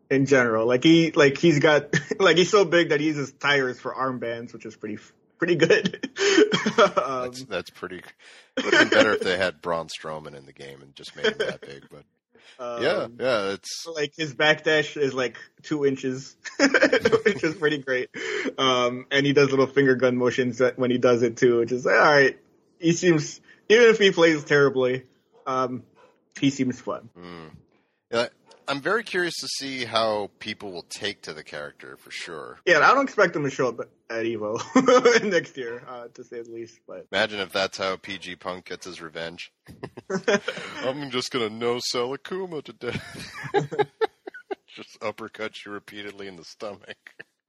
in 0.09 0.25
general. 0.25 0.67
Like 0.67 0.85
he, 0.85 1.11
like 1.11 1.37
he's 1.37 1.59
got, 1.59 1.95
like 2.19 2.39
he's 2.39 2.51
so 2.51 2.65
big 2.65 2.91
that 2.91 3.01
he 3.01 3.09
uses 3.09 3.33
tires 3.33 3.79
for 3.79 3.93
armbands, 3.93 4.55
which 4.55 4.65
is 4.65 4.77
pretty, 4.77 4.99
pretty 5.37 5.57
good. 5.57 6.09
um, 6.79 7.25
that's, 7.25 7.45
that's 7.45 7.71
pretty. 7.71 8.03
It 8.57 8.65
would 8.65 8.73
have 8.73 8.91
been 8.91 8.99
better 8.99 9.13
if 9.13 9.21
they 9.21 9.37
had 9.37 9.61
Braun 9.61 9.89
Strowman 9.89 10.35
in 10.35 10.47
the 10.47 10.53
game 10.53 10.81
and 10.81 10.95
just 10.95 11.15
made 11.17 11.27
him 11.27 11.39
that 11.39 11.61
big, 11.61 11.85
but. 11.91 12.05
Um, 12.61 12.83
yeah, 12.83 13.07
yeah, 13.21 13.53
it's 13.53 13.87
like 13.87 14.15
his 14.17 14.35
backdash 14.35 15.01
is 15.01 15.15
like 15.15 15.37
two 15.63 15.87
inches, 15.87 16.35
which 16.59 17.45
is 17.45 17.55
pretty 17.55 17.79
great. 17.79 18.09
Um, 18.57 19.07
and 19.13 19.25
he 19.25 19.33
does 19.33 19.51
little 19.51 19.69
finger 19.69 19.95
gun 19.95 20.17
motions 20.17 20.61
when 20.75 20.91
he 20.91 20.99
does 20.99 21.23
it 21.23 21.37
too, 21.37 21.59
which 21.59 21.71
is 21.71 21.87
all 21.87 21.93
right. 21.93 22.37
He 22.81 22.95
seems, 22.95 23.41
even 23.69 23.91
if 23.91 23.99
he 23.99 24.11
plays 24.11 24.43
terribly, 24.43 25.05
um, 25.49 25.83
he 26.39 26.51
seems 26.51 26.81
fun. 26.81 27.09
Mm. 27.19 27.51
Yeah, 28.13 28.27
I'm 28.69 28.83
very 28.83 29.03
curious 29.03 29.35
to 29.41 29.49
see 29.49 29.87
how 29.87 30.31
people 30.39 30.71
will 30.71 30.87
take 30.89 31.23
to 31.23 31.33
the 31.33 31.43
character 31.43 31.97
for 31.97 32.11
sure. 32.11 32.59
Yeah, 32.67 32.81
I 32.81 32.95
don't 32.95 33.05
expect 33.05 33.35
him 33.35 33.45
to 33.45 33.51
show 33.51 33.69
up 33.69 33.81
at 34.11 34.25
Evo 34.25 35.25
next 35.31 35.57
year, 35.57 35.83
uh, 35.89 36.09
to 36.15 36.23
say 36.23 36.43
the 36.43 36.51
least. 36.51 36.79
But 36.87 37.07
imagine 37.11 37.41
if 37.41 37.51
that's 37.51 37.79
how 37.79 37.97
PG 37.97 38.37
Punk 38.37 38.67
gets 38.67 38.85
his 38.85 39.01
revenge. 39.01 39.51
I'm 40.85 41.11
just 41.11 41.31
gonna 41.31 41.49
no 41.49 41.81
sell 41.83 42.17
Akuma 42.17 42.63
to 42.65 42.73
death. 42.75 43.33
just 44.69 44.99
uppercut 45.03 45.65
you 45.65 45.73
repeatedly 45.73 46.29
in 46.29 46.37
the 46.37 46.45
stomach. 46.45 46.99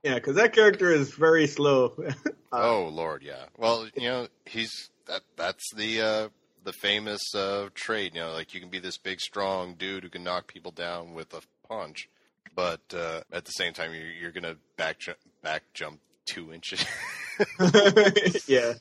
Yeah, 0.03 0.15
because 0.15 0.37
that 0.37 0.53
character 0.53 0.89
is 0.93 1.11
very 1.11 1.47
slow. 1.47 1.93
uh, 2.07 2.13
oh 2.53 2.87
Lord, 2.87 3.23
yeah. 3.23 3.45
Well, 3.57 3.87
you 3.93 4.07
know, 4.07 4.27
he's 4.45 4.89
that. 5.07 5.21
That's 5.35 5.73
the 5.75 6.01
uh, 6.01 6.29
the 6.69 6.73
famous 6.73 7.33
uh, 7.33 7.69
trade. 7.73 8.13
You 8.13 8.21
know, 8.21 8.31
like 8.31 8.53
you 8.53 8.59
can 8.59 8.69
be 8.69 8.79
this 8.79 8.97
big, 8.97 9.19
strong 9.19 9.73
dude 9.73 10.03
who 10.03 10.09
can 10.09 10.23
knock 10.23 10.45
people 10.45 10.71
down 10.71 11.15
with 11.15 11.33
a 11.33 11.41
punch, 11.67 12.07
but 12.55 12.81
uh, 12.93 13.21
at 13.31 13.45
the 13.45 13.51
same 13.51 13.73
time, 13.73 13.91
you're, 13.91 14.11
you're 14.11 14.31
gonna 14.31 14.55
back 14.77 14.99
jump, 14.99 15.17
back 15.41 15.63
jump 15.73 15.99
two 16.25 16.53
inches. 16.53 16.85
yeah. 18.47 18.73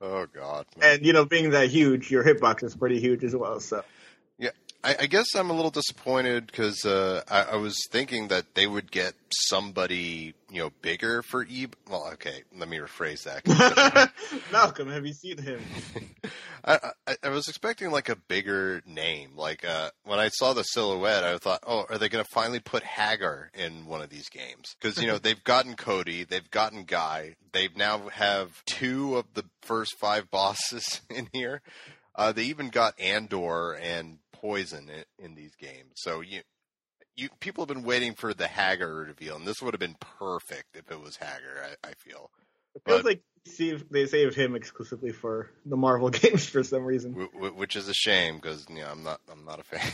Oh 0.00 0.26
God. 0.26 0.66
Man. 0.76 0.96
And 0.96 1.06
you 1.06 1.14
know, 1.14 1.24
being 1.24 1.50
that 1.50 1.70
huge, 1.70 2.10
your 2.10 2.22
hitbox 2.22 2.62
is 2.64 2.76
pretty 2.76 3.00
huge 3.00 3.24
as 3.24 3.34
well. 3.34 3.58
So. 3.60 3.82
I, 4.84 4.96
I 5.00 5.06
guess 5.06 5.34
I'm 5.34 5.50
a 5.50 5.52
little 5.52 5.70
disappointed 5.70 6.46
because 6.46 6.84
uh, 6.84 7.22
I, 7.30 7.54
I, 7.54 7.56
was 7.56 7.76
thinking 7.90 8.28
that 8.28 8.54
they 8.54 8.66
would 8.66 8.90
get 8.90 9.14
somebody 9.30 10.34
you 10.50 10.62
know 10.62 10.70
bigger 10.82 11.22
for 11.22 11.44
E. 11.44 11.68
Well, 11.88 12.08
okay, 12.14 12.42
let 12.56 12.68
me 12.68 12.78
rephrase 12.78 13.22
that. 13.24 14.10
Malcolm, 14.52 14.90
have 14.90 15.06
you 15.06 15.12
seen 15.12 15.38
him? 15.38 15.60
I, 16.64 16.78
I, 17.06 17.16
I, 17.22 17.28
was 17.28 17.48
expecting 17.48 17.90
like 17.92 18.08
a 18.08 18.16
bigger 18.16 18.82
name. 18.84 19.30
Like 19.36 19.64
uh, 19.64 19.90
when 20.04 20.18
I 20.18 20.28
saw 20.28 20.52
the 20.52 20.62
silhouette, 20.64 21.22
I 21.22 21.38
thought, 21.38 21.62
oh, 21.66 21.86
are 21.88 21.98
they 21.98 22.08
going 22.08 22.24
to 22.24 22.30
finally 22.32 22.60
put 22.60 22.82
Hagar 22.82 23.50
in 23.54 23.86
one 23.86 24.02
of 24.02 24.10
these 24.10 24.28
games? 24.28 24.74
Because 24.80 25.00
you 25.00 25.06
know 25.06 25.18
they've 25.22 25.44
gotten 25.44 25.74
Cody, 25.74 26.24
they've 26.24 26.50
gotten 26.50 26.84
Guy, 26.84 27.36
they've 27.52 27.76
now 27.76 28.08
have 28.08 28.64
two 28.64 29.16
of 29.16 29.26
the 29.34 29.44
first 29.60 29.96
five 30.00 30.28
bosses 30.30 31.02
in 31.08 31.28
here. 31.32 31.62
Uh, 32.14 32.32
they 32.32 32.44
even 32.44 32.68
got 32.68 32.98
Andor 33.00 33.72
and 33.72 34.18
poison 34.42 34.90
in, 34.90 35.24
in 35.24 35.34
these 35.34 35.54
games. 35.54 35.92
So 35.94 36.20
you 36.20 36.40
you 37.16 37.28
people 37.40 37.62
have 37.62 37.68
been 37.68 37.84
waiting 37.84 38.14
for 38.14 38.34
the 38.34 38.48
Hagar 38.48 38.92
reveal, 38.92 39.36
and 39.36 39.46
this 39.46 39.62
would 39.62 39.74
have 39.74 39.80
been 39.80 39.96
perfect 40.18 40.76
if 40.76 40.90
it 40.90 41.00
was 41.00 41.16
Hagar. 41.16 41.64
I, 41.64 41.88
I 41.88 41.92
feel. 41.94 42.30
It 42.74 42.82
feels 42.86 43.02
but, 43.02 43.04
like 43.04 43.22
they 43.90 44.06
saved 44.06 44.34
him 44.34 44.54
exclusively 44.54 45.12
for 45.12 45.50
the 45.66 45.76
Marvel 45.76 46.10
games 46.10 46.46
for 46.46 46.62
some 46.62 46.84
reason, 46.84 47.12
which 47.12 47.76
is 47.76 47.88
a 47.88 47.94
shame 47.94 48.36
because 48.36 48.66
you 48.68 48.76
know 48.76 48.88
I'm 48.90 49.02
not 49.02 49.20
I'm 49.30 49.44
not 49.44 49.60
a 49.60 49.62
fan. 49.62 49.92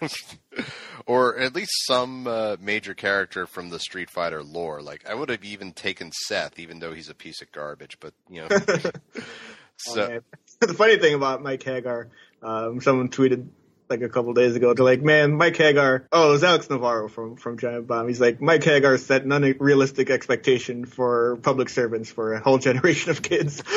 or 1.06 1.38
at 1.38 1.54
least 1.54 1.72
some 1.86 2.26
uh, 2.26 2.56
major 2.60 2.94
character 2.94 3.46
from 3.46 3.70
the 3.70 3.78
Street 3.78 4.10
Fighter 4.10 4.42
lore. 4.42 4.82
Like 4.82 5.08
I 5.08 5.14
would 5.14 5.28
have 5.28 5.44
even 5.44 5.72
taken 5.72 6.12
Seth, 6.12 6.58
even 6.58 6.78
though 6.78 6.92
he's 6.92 7.08
a 7.08 7.14
piece 7.14 7.40
of 7.42 7.50
garbage. 7.52 7.98
But 8.00 8.14
you 8.28 8.42
know, 8.42 8.48
so 9.76 10.20
oh, 10.62 10.66
the 10.66 10.74
funny 10.74 10.98
thing 10.98 11.14
about 11.14 11.42
Mike 11.42 11.62
Hagar, 11.62 12.10
um, 12.42 12.80
someone 12.80 13.08
tweeted 13.08 13.48
like 13.88 14.02
a 14.02 14.08
couple 14.08 14.32
days 14.34 14.56
ago. 14.56 14.74
They're 14.74 14.84
like, 14.84 15.02
man, 15.02 15.36
Mike 15.36 15.56
Hagar. 15.56 16.06
Oh, 16.12 16.28
it 16.28 16.32
was 16.32 16.44
Alex 16.44 16.68
Navarro 16.70 17.08
from 17.08 17.36
from 17.36 17.58
Giant 17.58 17.86
Bomb. 17.86 18.08
He's 18.08 18.20
like, 18.20 18.40
Mike 18.40 18.64
Hagar 18.64 18.98
set 18.98 19.24
an 19.24 19.32
unrealistic 19.32 20.10
expectation 20.10 20.84
for 20.84 21.36
public 21.42 21.68
servants 21.68 22.10
for 22.10 22.34
a 22.34 22.40
whole 22.40 22.58
generation 22.58 23.10
of 23.10 23.22
kids. 23.22 23.62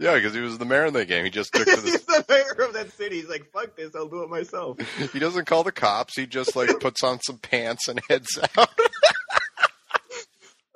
Yeah, 0.00 0.14
because 0.14 0.32
he 0.32 0.40
was 0.40 0.58
the 0.58 0.64
mayor 0.64 0.86
in 0.86 0.94
that 0.94 1.08
game. 1.08 1.24
He 1.24 1.30
just 1.30 1.52
took 1.52 1.66
to 1.66 1.76
the... 1.80 1.90
He's 1.90 2.04
the 2.04 2.24
mayor 2.28 2.66
of 2.66 2.72
that 2.74 2.92
city. 2.92 3.16
He's 3.16 3.28
like, 3.28 3.50
fuck 3.52 3.76
this, 3.76 3.94
I'll 3.96 4.08
do 4.08 4.22
it 4.22 4.30
myself. 4.30 4.78
he 5.12 5.18
doesn't 5.18 5.46
call 5.46 5.64
the 5.64 5.72
cops. 5.72 6.14
He 6.14 6.26
just 6.26 6.54
like 6.54 6.78
puts 6.80 7.02
on 7.02 7.20
some 7.20 7.38
pants 7.38 7.88
and 7.88 8.00
heads 8.08 8.38
out. 8.56 8.70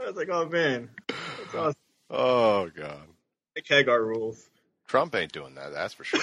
I 0.01 0.07
was 0.07 0.17
like, 0.17 0.29
oh 0.31 0.49
man, 0.49 0.91
that's 1.09 1.55
awesome. 1.55 1.75
Oh 2.11 2.71
god. 2.75 3.03
Mike 3.55 3.67
Hagar 3.69 4.03
rules. 4.03 4.49
Trump 4.93 5.15
ain't 5.15 5.33
doing 5.33 5.55
that. 5.55 5.73
That's 5.73 5.95
for 5.95 6.05
sure. 6.05 6.21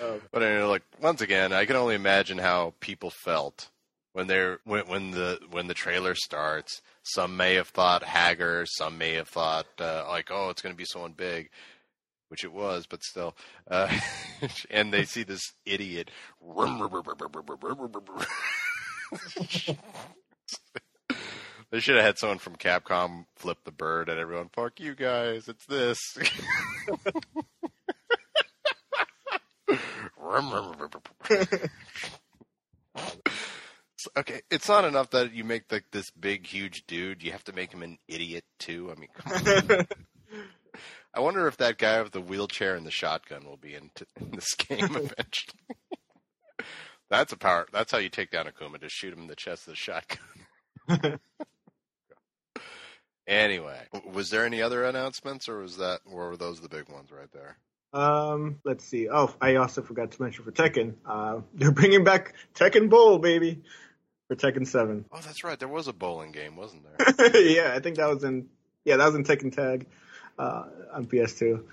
um, 0.00 0.20
but 0.30 0.44
anyway, 0.44 0.62
like 0.62 0.84
once 1.00 1.20
again, 1.20 1.52
I 1.52 1.64
can 1.64 1.74
only 1.74 1.96
imagine 1.96 2.38
how 2.38 2.74
people 2.78 3.10
felt 3.10 3.70
when 4.12 4.28
they're 4.28 4.60
when, 4.62 4.86
when 4.86 5.10
the 5.10 5.40
when 5.50 5.66
the 5.66 5.74
trailer 5.74 6.14
starts. 6.14 6.80
Some 7.02 7.36
may 7.36 7.54
have 7.54 7.66
thought 7.66 8.04
Hagar. 8.04 8.66
Some 8.66 8.98
may 8.98 9.14
have 9.14 9.26
thought 9.26 9.66
uh, 9.80 10.04
like, 10.08 10.30
oh, 10.30 10.50
it's 10.50 10.62
going 10.62 10.72
to 10.72 10.78
be 10.78 10.84
someone 10.84 11.10
big, 11.10 11.50
which 12.28 12.44
it 12.44 12.52
was, 12.52 12.86
but 12.86 13.02
still. 13.02 13.34
Uh, 13.68 13.92
and 14.70 14.94
they 14.94 15.04
see 15.04 15.24
this 15.24 15.42
idiot. 15.66 16.08
They 21.72 21.80
should 21.80 21.96
have 21.96 22.04
had 22.04 22.18
someone 22.18 22.38
from 22.38 22.54
Capcom 22.56 23.24
flip 23.34 23.56
the 23.64 23.72
bird 23.72 24.10
at 24.10 24.18
everyone. 24.18 24.50
Fuck 24.52 24.78
you 24.78 24.94
guys, 24.94 25.48
it's 25.48 25.64
this. 25.64 25.98
okay, 34.18 34.42
it's 34.50 34.68
not 34.68 34.84
enough 34.84 35.08
that 35.10 35.32
you 35.32 35.44
make 35.44 35.72
like 35.72 35.86
this 35.92 36.10
big, 36.10 36.46
huge 36.46 36.86
dude. 36.86 37.22
You 37.22 37.32
have 37.32 37.44
to 37.44 37.54
make 37.54 37.72
him 37.72 37.82
an 37.82 37.96
idiot 38.06 38.44
too. 38.58 38.94
I 38.94 39.00
mean, 39.00 39.08
I 41.14 41.20
wonder 41.20 41.46
if 41.48 41.56
that 41.56 41.78
guy 41.78 42.02
with 42.02 42.12
the 42.12 42.20
wheelchair 42.20 42.74
and 42.76 42.84
the 42.86 42.90
shotgun 42.90 43.46
will 43.46 43.56
be 43.56 43.74
in, 43.74 43.90
t- 43.94 44.04
in 44.20 44.32
this 44.32 44.52
game 44.54 44.84
eventually. 44.84 45.62
that's 47.10 47.32
a 47.32 47.38
power. 47.38 47.66
That's 47.72 47.92
how 47.92 47.98
you 47.98 48.10
take 48.10 48.30
down 48.30 48.44
Akuma. 48.44 48.78
Just 48.78 48.94
shoot 48.94 49.14
him 49.14 49.20
in 49.20 49.26
the 49.26 49.36
chest 49.36 49.66
with 49.66 49.76
a 49.76 49.78
shotgun. 49.78 51.18
Anyway, 53.32 53.80
was 54.12 54.30
there 54.30 54.44
any 54.44 54.60
other 54.60 54.84
announcements, 54.84 55.48
or 55.48 55.58
was 55.58 55.78
that, 55.78 56.00
or 56.04 56.28
were 56.28 56.36
those 56.36 56.60
the 56.60 56.68
big 56.68 56.88
ones 56.90 57.10
right 57.10 57.30
there? 57.32 57.56
Um, 57.94 58.58
let's 58.64 58.84
see. 58.84 59.08
Oh, 59.08 59.34
I 59.40 59.56
also 59.56 59.82
forgot 59.82 60.12
to 60.12 60.22
mention 60.22 60.44
for 60.44 60.52
Tekken. 60.52 60.94
Uh, 61.06 61.40
they're 61.54 61.72
bringing 61.72 62.04
back 62.04 62.34
Tekken 62.54 62.90
Bowl, 62.90 63.18
baby, 63.18 63.62
for 64.28 64.36
Tekken 64.36 64.66
Seven. 64.66 65.06
Oh, 65.10 65.20
that's 65.24 65.44
right. 65.44 65.58
There 65.58 65.68
was 65.68 65.88
a 65.88 65.92
bowling 65.92 66.32
game, 66.32 66.56
wasn't 66.56 66.84
there? 66.84 67.36
yeah, 67.42 67.72
I 67.74 67.80
think 67.80 67.96
that 67.96 68.08
was 68.08 68.22
in. 68.24 68.48
Yeah, 68.84 68.96
that 68.96 69.06
was 69.06 69.14
in 69.14 69.24
Tekken 69.24 69.54
Tag 69.54 69.86
uh, 70.38 70.64
on 70.92 71.06
PS2. 71.06 71.64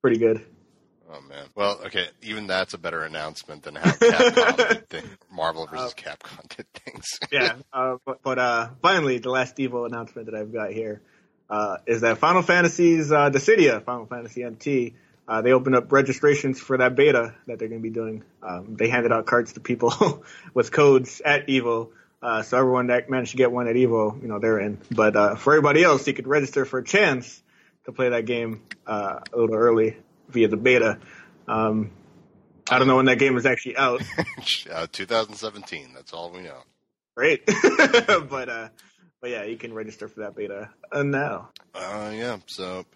Pretty 0.00 0.18
good. 0.18 0.44
Oh 1.10 1.20
man. 1.22 1.46
Well, 1.54 1.80
okay. 1.86 2.06
Even 2.22 2.46
that's 2.46 2.74
a 2.74 2.78
better 2.78 3.02
announcement 3.02 3.62
than 3.62 3.76
how 3.76 3.90
Capcom 3.90 4.88
did 4.90 5.04
Marvel 5.30 5.66
versus 5.66 5.94
uh, 5.94 6.10
Capcom 6.10 6.56
did 6.56 6.66
things. 6.74 7.18
yeah. 7.32 7.56
Uh, 7.72 7.96
but, 8.04 8.22
but 8.22 8.38
uh, 8.38 8.68
finally, 8.82 9.18
the 9.18 9.30
last 9.30 9.56
Evo 9.56 9.86
announcement 9.86 10.26
that 10.26 10.34
I've 10.34 10.52
got 10.52 10.70
here 10.70 11.00
uh, 11.48 11.78
is 11.86 12.02
that 12.02 12.18
Final 12.18 12.42
Fantasy's 12.42 13.10
uh, 13.10 13.30
Dissidia, 13.30 13.82
Final 13.82 14.04
Fantasy 14.04 14.44
NT, 14.44 14.94
uh, 15.26 15.40
they 15.40 15.52
opened 15.52 15.76
up 15.76 15.90
registrations 15.92 16.60
for 16.60 16.76
that 16.76 16.94
beta 16.94 17.34
that 17.46 17.58
they're 17.58 17.68
going 17.68 17.80
to 17.80 17.88
be 17.88 17.94
doing. 17.94 18.22
Um, 18.42 18.76
they 18.76 18.88
handed 18.88 19.12
out 19.12 19.24
cards 19.24 19.54
to 19.54 19.60
people 19.60 20.24
with 20.54 20.70
codes 20.72 21.22
at 21.24 21.46
Evo. 21.46 21.88
Uh, 22.20 22.42
so 22.42 22.58
everyone 22.58 22.88
that 22.88 23.08
managed 23.08 23.30
to 23.30 23.36
get 23.36 23.50
one 23.50 23.68
at 23.68 23.76
Evo, 23.76 24.20
you 24.20 24.28
know, 24.28 24.40
they're 24.40 24.58
in. 24.58 24.78
But 24.90 25.16
uh, 25.16 25.36
for 25.36 25.54
everybody 25.54 25.84
else, 25.84 26.06
you 26.06 26.12
could 26.12 26.26
register 26.26 26.64
for 26.64 26.80
a 26.80 26.84
chance 26.84 27.42
to 27.84 27.92
play 27.92 28.10
that 28.10 28.26
game 28.26 28.62
uh, 28.86 29.20
a 29.32 29.38
little 29.38 29.54
early 29.54 29.96
via 30.28 30.48
the 30.48 30.56
beta. 30.56 30.98
Um, 31.46 31.90
I 32.70 32.78
don't 32.78 32.86
know 32.86 32.96
when 32.96 33.06
that 33.06 33.18
game 33.18 33.36
is 33.36 33.46
actually 33.46 33.76
out. 33.76 34.02
uh, 34.72 34.86
2017. 34.92 35.92
That's 35.94 36.12
all 36.12 36.30
we 36.30 36.42
know. 36.42 36.62
Great, 37.16 37.44
but 38.06 38.48
uh, 38.48 38.68
but 39.20 39.30
yeah, 39.30 39.42
you 39.42 39.56
can 39.56 39.74
register 39.74 40.06
for 40.06 40.20
that 40.20 40.36
beta 40.36 40.70
uh, 40.92 41.02
now. 41.02 41.48
Uh, 41.74 42.12
yeah. 42.14 42.38
So 42.46 42.86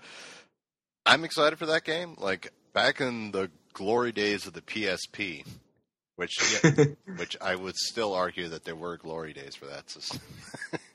I'm 1.04 1.24
excited 1.24 1.58
for 1.58 1.66
that 1.66 1.84
game. 1.84 2.14
Like 2.18 2.52
back 2.72 3.00
in 3.00 3.32
the 3.32 3.50
glory 3.72 4.12
days 4.12 4.46
of 4.46 4.52
the 4.52 4.60
PSP, 4.60 5.44
which 6.16 6.62
yeah, 6.62 6.84
which 7.16 7.36
I 7.40 7.56
would 7.56 7.76
still 7.76 8.14
argue 8.14 8.48
that 8.48 8.64
there 8.64 8.76
were 8.76 8.96
glory 8.96 9.32
days 9.32 9.56
for 9.56 9.66
that 9.66 9.90
system. 9.90 10.20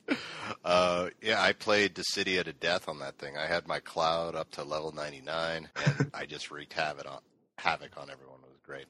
uh, 0.65 1.09
yeah, 1.21 1.41
I 1.41 1.53
played 1.53 1.95
Dissidia 1.95 2.43
to 2.43 2.53
death 2.53 2.87
on 2.87 2.99
that 2.99 3.17
thing. 3.17 3.37
I 3.37 3.45
had 3.45 3.67
my 3.67 3.79
cloud 3.79 4.35
up 4.35 4.51
to 4.51 4.63
level 4.63 4.91
99, 4.91 5.69
and 5.85 6.11
I 6.13 6.25
just 6.25 6.51
wreaked 6.51 6.73
havoc 6.73 7.09
on, 7.09 7.19
havoc 7.57 7.97
on 7.97 8.09
everyone. 8.09 8.39
It 8.43 8.49
was 8.49 8.61
great. 8.65 8.85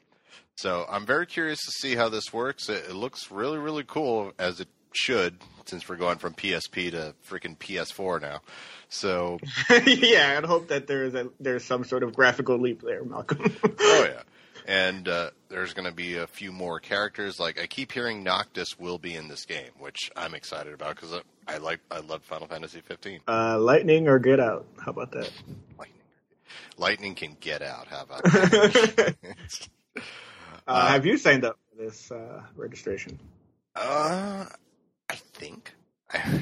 So 0.55 0.85
I'm 0.89 1.05
very 1.05 1.25
curious 1.25 1.59
to 1.65 1.71
see 1.71 1.95
how 1.95 2.09
this 2.09 2.33
works. 2.33 2.69
It, 2.69 2.85
it 2.89 2.95
looks 2.95 3.31
really, 3.31 3.57
really 3.57 3.83
cool, 3.83 4.33
as 4.39 4.59
it 4.59 4.67
should, 4.93 5.37
since 5.65 5.87
we're 5.87 5.97
going 5.97 6.17
from 6.17 6.33
PSP 6.33 6.91
to 6.91 7.13
freaking 7.29 7.57
PS4 7.57 8.21
now. 8.21 8.41
So 8.89 9.39
yeah, 9.85 10.35
I'd 10.37 10.45
hope 10.45 10.69
that 10.69 10.87
there's 10.87 11.13
a 11.13 11.29
there's 11.39 11.63
some 11.63 11.83
sort 11.83 12.03
of 12.03 12.15
graphical 12.15 12.57
leap 12.57 12.81
there, 12.81 13.03
Malcolm. 13.03 13.55
oh 13.63 14.07
yeah 14.09 14.23
and 14.67 15.07
uh, 15.07 15.29
there's 15.47 15.73
going 15.73 15.87
to 15.87 15.95
be 15.95 16.17
a 16.17 16.27
few 16.27 16.51
more 16.51 16.79
characters. 16.79 17.39
Like 17.39 17.59
I 17.59 17.65
keep 17.65 17.91
hearing 17.91 18.23
Noctis 18.23 18.77
will 18.77 18.97
be 18.97 19.15
in 19.15 19.29
this 19.29 19.45
game, 19.45 19.71
which 19.79 20.11
I'm 20.15 20.35
excited 20.35 20.73
about 20.73 20.95
because 20.95 21.13
I, 21.13 21.55
I, 21.55 21.57
like 21.57 21.79
I 21.89 21.99
love 21.99 22.21
Final 22.23 22.47
Fantasy 22.47 22.81
15. 22.81 23.21
Uh, 23.27 23.57
lightning 23.57 24.07
or 24.07 24.19
Get 24.19 24.39
Out? 24.39 24.65
How 24.83 24.91
about 24.91 25.11
that? 25.13 25.31
Lightning. 25.79 26.01
Lightning 26.77 27.15
can 27.15 27.37
get 27.39 27.61
out. 27.61 27.87
How 27.87 28.03
about 28.03 28.23
that? 28.23 29.15
uh, 30.67 30.87
have 30.89 31.05
you 31.05 31.17
signed 31.17 31.45
up 31.45 31.57
for 31.69 31.83
this 31.83 32.11
uh, 32.11 32.41
registration? 32.55 33.19
Uh, 33.75 34.45
I 35.09 35.15
think. 35.15 35.73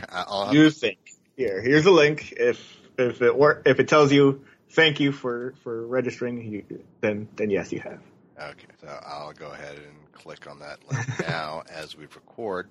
I'll 0.10 0.54
you 0.54 0.70
think? 0.70 0.98
Here, 1.38 1.62
here's 1.62 1.86
a 1.86 1.92
link. 1.92 2.34
If 2.38 2.78
if 2.98 3.22
it 3.22 3.36
work, 3.36 3.64
if 3.66 3.80
it 3.80 3.88
tells 3.88 4.12
you 4.12 4.46
thank 4.70 5.00
you 5.00 5.12
for 5.12 5.54
for 5.64 5.86
registering, 5.88 6.52
you, 6.52 6.84
then 7.02 7.28
then 7.36 7.50
yes, 7.50 7.72
you 7.72 7.80
have. 7.80 8.00
Okay, 8.38 8.68
so 8.82 8.88
I'll 9.06 9.34
go 9.34 9.52
ahead 9.52 9.78
and 9.78 10.12
click 10.12 10.50
on 10.50 10.60
that 10.60 10.80
link 10.92 11.08
now 11.28 11.64
as 11.70 11.96
we 11.96 12.04
record, 12.04 12.70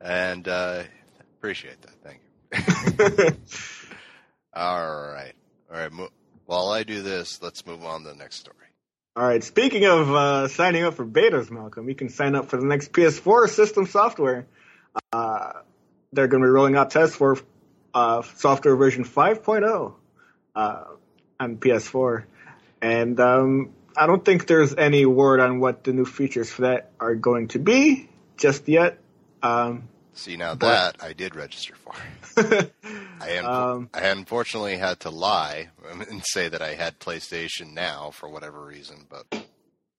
and 0.00 0.46
uh, 0.48 0.82
appreciate 1.38 1.76
that. 1.82 1.94
Thank 2.02 2.20
you. 3.30 3.36
All 4.56 4.86
right, 5.12 5.32
all 5.68 5.76
right. 5.76 5.90
Mo- 5.90 6.10
while 6.46 6.68
I 6.68 6.84
do 6.84 7.02
this, 7.02 7.42
let's 7.42 7.66
move 7.66 7.84
on 7.84 8.04
to 8.04 8.10
the 8.10 8.14
next 8.14 8.36
story. 8.36 8.56
All 9.16 9.26
right. 9.26 9.42
Speaking 9.42 9.84
of 9.84 10.10
uh, 10.12 10.48
signing 10.48 10.84
up 10.84 10.94
for 10.94 11.04
betas, 11.04 11.50
Malcolm, 11.50 11.88
you 11.88 11.96
can 11.96 12.08
sign 12.08 12.36
up 12.36 12.50
for 12.50 12.56
the 12.56 12.64
next 12.66 12.92
PS4 12.92 13.48
system 13.48 13.86
software. 13.86 14.46
Uh, 15.12 15.54
they're 16.12 16.28
going 16.28 16.42
to 16.42 16.46
be 16.46 16.50
rolling 16.50 16.76
out 16.76 16.90
tests 16.90 17.16
for 17.16 17.36
uh, 17.94 18.22
software 18.36 18.76
version 18.76 19.04
5.0 19.04 19.94
uh, 20.54 20.84
on 21.40 21.56
PS4, 21.56 22.24
and 22.80 23.18
um, 23.18 23.70
I 23.96 24.06
don't 24.06 24.24
think 24.24 24.46
there's 24.46 24.74
any 24.74 25.06
word 25.06 25.40
on 25.40 25.60
what 25.60 25.84
the 25.84 25.92
new 25.92 26.04
features 26.04 26.50
for 26.50 26.62
that 26.62 26.90
are 26.98 27.14
going 27.14 27.48
to 27.48 27.58
be 27.58 28.08
just 28.36 28.68
yet. 28.68 28.98
Um, 29.42 29.88
See 30.14 30.36
now 30.36 30.54
but, 30.54 30.98
that 30.98 31.04
I 31.04 31.12
did 31.12 31.34
register 31.34 31.74
for. 31.76 31.94
I, 33.20 33.38
um, 33.38 33.90
I 33.92 34.08
unfortunately 34.08 34.76
had 34.76 35.00
to 35.00 35.10
lie 35.10 35.70
and 36.10 36.22
say 36.24 36.48
that 36.48 36.62
I 36.62 36.74
had 36.74 36.98
PlayStation 36.98 37.74
Now 37.74 38.10
for 38.10 38.28
whatever 38.28 38.64
reason, 38.64 39.06
but 39.08 39.46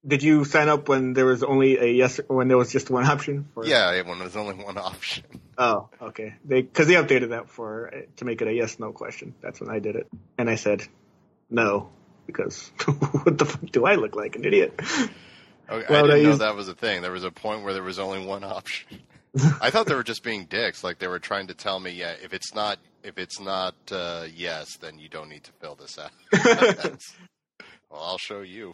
did 0.08 0.22
you 0.22 0.46
sign 0.46 0.70
up 0.70 0.88
when 0.88 1.14
there 1.14 1.26
was 1.26 1.44
only 1.44 1.78
a 1.78 1.86
yes 1.86 2.20
when 2.28 2.48
there 2.48 2.58
was 2.58 2.72
just 2.72 2.90
one 2.90 3.06
option? 3.06 3.48
For... 3.54 3.66
Yeah, 3.66 4.02
when 4.04 4.20
there 4.20 4.28
was 4.28 4.36
only 4.36 4.56
one 4.56 4.78
option. 4.78 5.24
Oh, 5.58 5.88
okay. 6.02 6.34
They 6.44 6.64
because 6.64 6.88
they 6.88 6.96
updated 6.96 7.30
that 7.30 7.50
for 7.50 7.90
to 8.18 8.26
make 8.26 8.42
it 8.42 8.50
a 8.50 8.54
yes 8.54 8.78
no 8.78 8.92
question. 8.92 9.34
That's 9.40 9.62
when 9.62 9.70
I 9.70 9.80
did 9.80 9.96
it, 9.96 10.06
and 10.38 10.50
I 10.50 10.56
said 10.56 10.86
no 11.50 11.92
because 12.26 12.72
what 12.86 13.38
the 13.38 13.46
fuck 13.46 13.72
do 13.72 13.86
I 13.86 13.96
look 13.96 14.16
like 14.16 14.36
an 14.36 14.46
idiot? 14.46 14.80
Okay, 15.70 15.86
well, 15.90 16.06
I 16.06 16.08
didn't 16.08 16.12
I 16.12 16.24
know 16.24 16.30
used... 16.30 16.42
that 16.42 16.56
was 16.56 16.68
a 16.68 16.76
thing. 16.76 17.02
There 17.02 17.12
was 17.12 17.24
a 17.24 17.32
point 17.32 17.64
where 17.64 17.74
there 17.74 17.84
was 17.84 18.00
only 18.00 18.24
one 18.26 18.44
option. 18.44 19.00
I 19.62 19.70
thought 19.70 19.88
they 19.88 19.96
were 19.96 20.04
just 20.04 20.24
being 20.24 20.46
dicks, 20.46 20.84
like 20.84 21.00
they 21.00 21.08
were 21.08 21.20
trying 21.20 21.48
to 21.48 21.54
tell 21.54 21.80
me, 21.80 21.92
yeah, 21.92 22.14
if 22.24 22.34
it's 22.34 22.54
not 22.54 22.80
if 23.04 23.18
it's 23.18 23.40
not 23.40 23.76
uh, 23.92 24.26
yes, 24.34 24.78
then 24.78 24.98
you 24.98 25.10
don't 25.10 25.30
need 25.30 25.44
to 25.44 25.52
fill 25.54 25.76
this 25.76 26.00
out. 26.00 26.12
well, 27.90 28.02
I'll 28.02 28.18
show 28.18 28.42
you. 28.42 28.74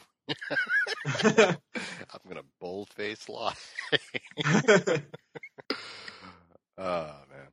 I'm 1.23 1.57
gonna 2.27 2.43
boldface 2.59 3.27
lie. 3.27 3.53
oh 6.77 7.13
man. 7.29 7.47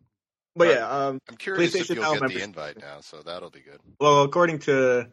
But 0.54 0.68
yeah, 0.68 0.88
um, 0.88 1.20
I'm 1.28 1.36
curious 1.36 1.74
if 1.74 1.88
you'll 1.88 2.18
get 2.18 2.28
the 2.28 2.42
invite 2.42 2.78
now, 2.78 3.00
so 3.00 3.22
that'll 3.24 3.50
be 3.50 3.60
good. 3.60 3.78
Well, 4.00 4.22
according 4.22 4.58
to 4.60 5.08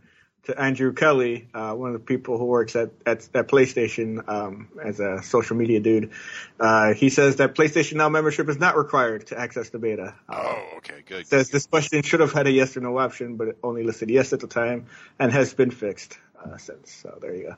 to 0.45 0.59
Andrew 0.59 0.93
Kelly, 0.93 1.47
uh, 1.53 1.73
one 1.73 1.89
of 1.89 1.93
the 1.93 2.05
people 2.05 2.37
who 2.37 2.45
works 2.45 2.75
at 2.75 2.91
at, 3.05 3.27
at 3.33 3.47
PlayStation 3.47 4.27
um, 4.27 4.69
as 4.83 4.99
a 4.99 5.21
social 5.23 5.55
media 5.55 5.79
dude, 5.79 6.11
uh, 6.59 6.93
he 6.93 7.09
says 7.09 7.37
that 7.37 7.55
PlayStation 7.55 7.93
Now 7.95 8.09
membership 8.09 8.49
is 8.49 8.59
not 8.59 8.77
required 8.77 9.27
to 9.27 9.39
access 9.39 9.69
the 9.69 9.79
beta. 9.79 10.15
Uh, 10.29 10.43
oh, 10.43 10.77
okay, 10.77 11.03
good. 11.05 11.27
Says 11.27 11.49
this 11.49 11.65
question 11.65 12.01
should 12.03 12.19
have 12.19 12.33
had 12.33 12.47
a 12.47 12.51
yes 12.51 12.75
or 12.77 12.81
no 12.81 12.97
option, 12.97 13.35
but 13.35 13.49
it 13.49 13.57
only 13.63 13.83
listed 13.83 14.09
yes 14.09 14.33
at 14.33 14.39
the 14.39 14.47
time 14.47 14.87
and 15.19 15.31
has 15.31 15.53
been 15.53 15.71
fixed 15.71 16.17
uh, 16.43 16.57
since. 16.57 16.91
So 16.91 17.17
there 17.21 17.35
you 17.35 17.43
go. 17.43 17.55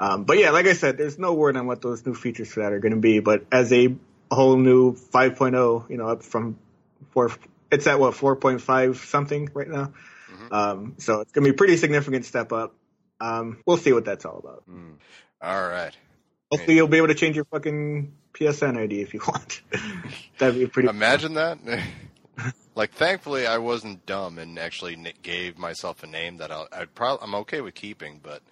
Um, 0.00 0.24
but 0.24 0.38
yeah, 0.38 0.50
like 0.50 0.66
I 0.66 0.74
said, 0.74 0.96
there's 0.96 1.18
no 1.18 1.34
word 1.34 1.56
on 1.56 1.66
what 1.66 1.82
those 1.82 2.06
new 2.06 2.14
features 2.14 2.52
for 2.52 2.60
that 2.60 2.72
are 2.72 2.78
going 2.78 2.94
to 2.94 3.00
be. 3.00 3.20
But 3.20 3.46
as 3.50 3.72
a 3.72 3.96
whole 4.30 4.56
new 4.56 4.94
5.0, 4.94 5.90
you 5.90 5.96
know, 5.96 6.08
up 6.08 6.22
from 6.22 6.58
four, 7.10 7.32
it's 7.70 7.86
at 7.86 7.98
what 7.98 8.14
4.5 8.14 8.96
something 8.96 9.50
right 9.54 9.68
now. 9.68 9.92
Mm-hmm. 10.38 10.54
Um, 10.54 10.94
so 10.98 11.20
it's 11.20 11.32
going 11.32 11.44
to 11.44 11.50
be 11.50 11.54
a 11.54 11.56
pretty 11.56 11.76
significant 11.76 12.24
step 12.24 12.52
up. 12.52 12.74
Um, 13.20 13.58
we'll 13.66 13.76
see 13.76 13.92
what 13.92 14.04
that's 14.04 14.24
all 14.24 14.38
about. 14.38 14.64
Mm. 14.68 14.94
All 15.42 15.68
right. 15.68 15.96
Hopefully, 16.50 16.76
you'll 16.76 16.88
be 16.88 16.96
able 16.96 17.08
to 17.08 17.14
change 17.14 17.36
your 17.36 17.44
fucking 17.46 18.12
PSN 18.32 18.78
ID 18.78 19.00
if 19.00 19.12
you 19.12 19.20
want. 19.28 19.60
That'd 20.38 20.58
be 20.58 20.66
pretty. 20.66 20.88
Imagine 20.88 21.34
that. 21.34 21.58
like, 22.74 22.92
thankfully, 22.92 23.46
I 23.46 23.58
wasn't 23.58 24.06
dumb 24.06 24.38
and 24.38 24.58
actually 24.58 24.96
gave 25.22 25.58
myself 25.58 26.02
a 26.02 26.06
name 26.06 26.38
that 26.38 26.50
I'll, 26.50 26.68
I'd 26.72 26.94
probably 26.94 27.26
I'm 27.26 27.34
okay 27.36 27.60
with 27.60 27.74
keeping. 27.74 28.20
But 28.22 28.42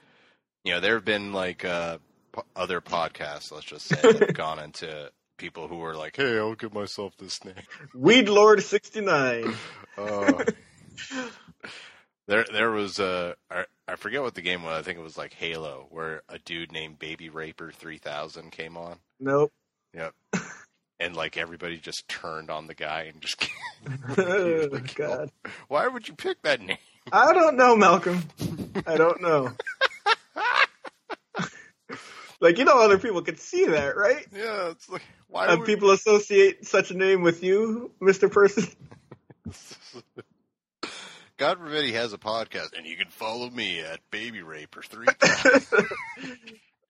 you 0.64 0.74
know, 0.74 0.80
there 0.80 0.94
have 0.94 1.04
been 1.04 1.32
like 1.32 1.64
uh, 1.64 1.98
p- 2.34 2.42
other 2.54 2.80
podcasts, 2.80 3.50
let's 3.52 3.64
just 3.64 3.86
say, 3.86 4.00
that 4.02 4.20
have 4.20 4.34
gone 4.34 4.58
into 4.58 5.10
people 5.38 5.68
who 5.68 5.76
were 5.76 5.94
like, 5.94 6.16
"Hey, 6.16 6.38
I'll 6.38 6.54
give 6.54 6.74
myself 6.74 7.16
this 7.16 7.44
name." 7.44 7.54
Weed 7.94 8.28
Lord 8.28 8.62
sixty 8.62 9.00
nine. 9.00 9.54
Uh, 9.96 10.44
there, 12.26 12.44
there 12.52 12.70
was 12.70 12.98
a 12.98 13.34
I, 13.50 13.64
I 13.88 13.96
forget 13.96 14.22
what 14.22 14.34
the 14.34 14.42
game 14.42 14.62
was. 14.62 14.78
I 14.78 14.82
think 14.82 14.98
it 14.98 15.02
was 15.02 15.18
like 15.18 15.34
Halo, 15.34 15.86
where 15.90 16.22
a 16.28 16.38
dude 16.38 16.72
named 16.72 16.98
Baby 16.98 17.28
Raper 17.28 17.70
three 17.70 17.98
thousand 17.98 18.52
came 18.52 18.76
on. 18.76 18.98
Nope. 19.20 19.52
Yep. 19.94 20.14
and 21.00 21.16
like 21.16 21.36
everybody 21.36 21.78
just 21.78 22.08
turned 22.08 22.50
on 22.50 22.66
the 22.66 22.74
guy 22.74 23.10
and 23.12 23.20
just. 23.20 23.48
oh, 24.18 24.68
God. 24.94 25.30
Why 25.68 25.86
would 25.86 26.08
you 26.08 26.14
pick 26.14 26.42
that 26.42 26.60
name? 26.60 26.78
I 27.12 27.32
don't 27.32 27.56
know, 27.56 27.76
Malcolm. 27.76 28.22
I 28.86 28.96
don't 28.96 29.22
know. 29.22 29.52
like 32.40 32.58
you 32.58 32.64
know, 32.64 32.80
other 32.80 32.98
people 32.98 33.22
could 33.22 33.38
see 33.38 33.66
that, 33.66 33.96
right? 33.96 34.26
Yeah, 34.32 34.70
it's 34.70 34.88
like 34.88 35.02
why 35.28 35.54
would 35.54 35.66
people 35.66 35.90
associate 35.90 36.66
such 36.66 36.90
a 36.90 36.96
name 36.96 37.22
with 37.22 37.42
you, 37.42 37.92
Mister 38.00 38.28
Person? 38.28 38.66
God 41.36 41.58
forbid 41.58 41.84
he 41.84 41.92
has 41.92 42.12
a 42.12 42.18
podcast, 42.18 42.76
and 42.76 42.86
you 42.86 42.96
can 42.96 43.08
follow 43.08 43.50
me 43.50 43.80
at 43.80 44.00
Baby 44.10 44.42
Raper 44.42 44.82
three. 44.82 45.06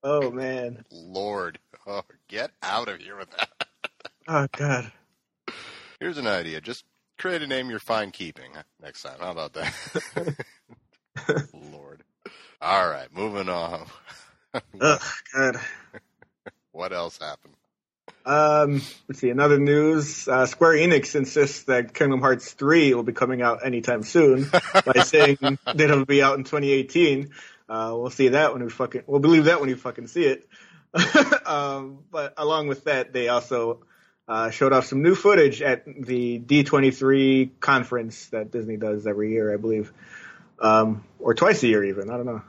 oh 0.04 0.30
man, 0.30 0.84
Lord, 0.90 1.58
oh, 1.86 2.02
get 2.28 2.52
out 2.62 2.88
of 2.88 3.00
here 3.00 3.16
with 3.16 3.30
that. 3.32 3.50
oh 4.28 4.46
God. 4.52 4.92
Here's 5.98 6.18
an 6.18 6.26
idea: 6.28 6.60
just 6.60 6.84
create 7.18 7.42
a 7.42 7.46
name 7.46 7.70
you're 7.70 7.78
fine 7.78 8.10
keeping 8.12 8.52
next 8.80 9.02
time. 9.02 9.18
How 9.20 9.32
about 9.32 9.54
that? 9.54 10.36
Lord. 11.72 12.04
All 12.60 12.88
right, 12.88 13.08
moving 13.12 13.48
on. 13.48 13.86
Ugh, 14.80 15.02
God. 15.34 15.56
what 16.72 16.92
else 16.92 17.18
happened? 17.18 17.54
Um, 18.26 18.82
let's 19.06 19.20
see. 19.20 19.30
Another 19.30 19.58
news: 19.58 20.26
uh, 20.26 20.46
Square 20.46 20.74
Enix 20.74 21.14
insists 21.14 21.62
that 21.64 21.94
Kingdom 21.94 22.20
Hearts 22.20 22.52
3 22.52 22.92
will 22.92 23.04
be 23.04 23.12
coming 23.12 23.40
out 23.40 23.64
anytime 23.64 24.02
soon 24.02 24.50
by 24.84 25.04
saying 25.04 25.38
that 25.40 25.80
it'll 25.80 26.04
be 26.04 26.22
out 26.22 26.36
in 26.36 26.42
2018. 26.42 27.30
Uh, 27.68 27.92
we'll 27.94 28.10
see 28.10 28.28
that 28.28 28.52
when 28.52 28.64
we 28.64 28.68
fucking 28.68 29.02
we'll 29.06 29.20
believe 29.20 29.44
that 29.44 29.60
when 29.60 29.68
we 29.68 29.76
fucking 29.76 30.08
see 30.08 30.24
it. 30.24 30.48
um, 31.46 32.00
but 32.10 32.34
along 32.36 32.66
with 32.66 32.84
that, 32.84 33.12
they 33.12 33.28
also 33.28 33.84
uh, 34.26 34.50
showed 34.50 34.72
off 34.72 34.86
some 34.86 35.02
new 35.02 35.14
footage 35.14 35.62
at 35.62 35.84
the 35.84 36.40
D23 36.40 37.60
conference 37.60 38.26
that 38.28 38.50
Disney 38.50 38.76
does 38.76 39.06
every 39.06 39.30
year, 39.30 39.54
I 39.54 39.56
believe, 39.56 39.92
um, 40.58 41.04
or 41.20 41.34
twice 41.34 41.62
a 41.62 41.68
year 41.68 41.84
even. 41.84 42.10
I 42.10 42.16
don't 42.16 42.26
know. 42.26 42.42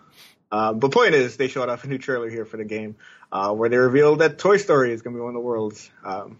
Uh, 0.52 0.74
but 0.74 0.92
point 0.92 1.14
is, 1.14 1.38
they 1.38 1.50
showed 1.50 1.70
off 1.70 1.84
a 1.84 1.88
new 1.88 1.98
trailer 1.98 2.30
here 2.30 2.46
for 2.46 2.58
the 2.58 2.64
game, 2.66 2.96
uh, 3.32 3.54
where 3.54 3.70
they 3.70 3.78
revealed 3.78 4.20
that 4.20 4.38
Toy 4.38 4.58
Story 4.58 4.94
is 4.94 5.02
going 5.02 5.14
to 5.14 5.18
be 5.18 5.22
one 5.22 5.30
of 5.30 5.42
the 5.42 5.46
worlds 5.46 5.90
um, 6.04 6.40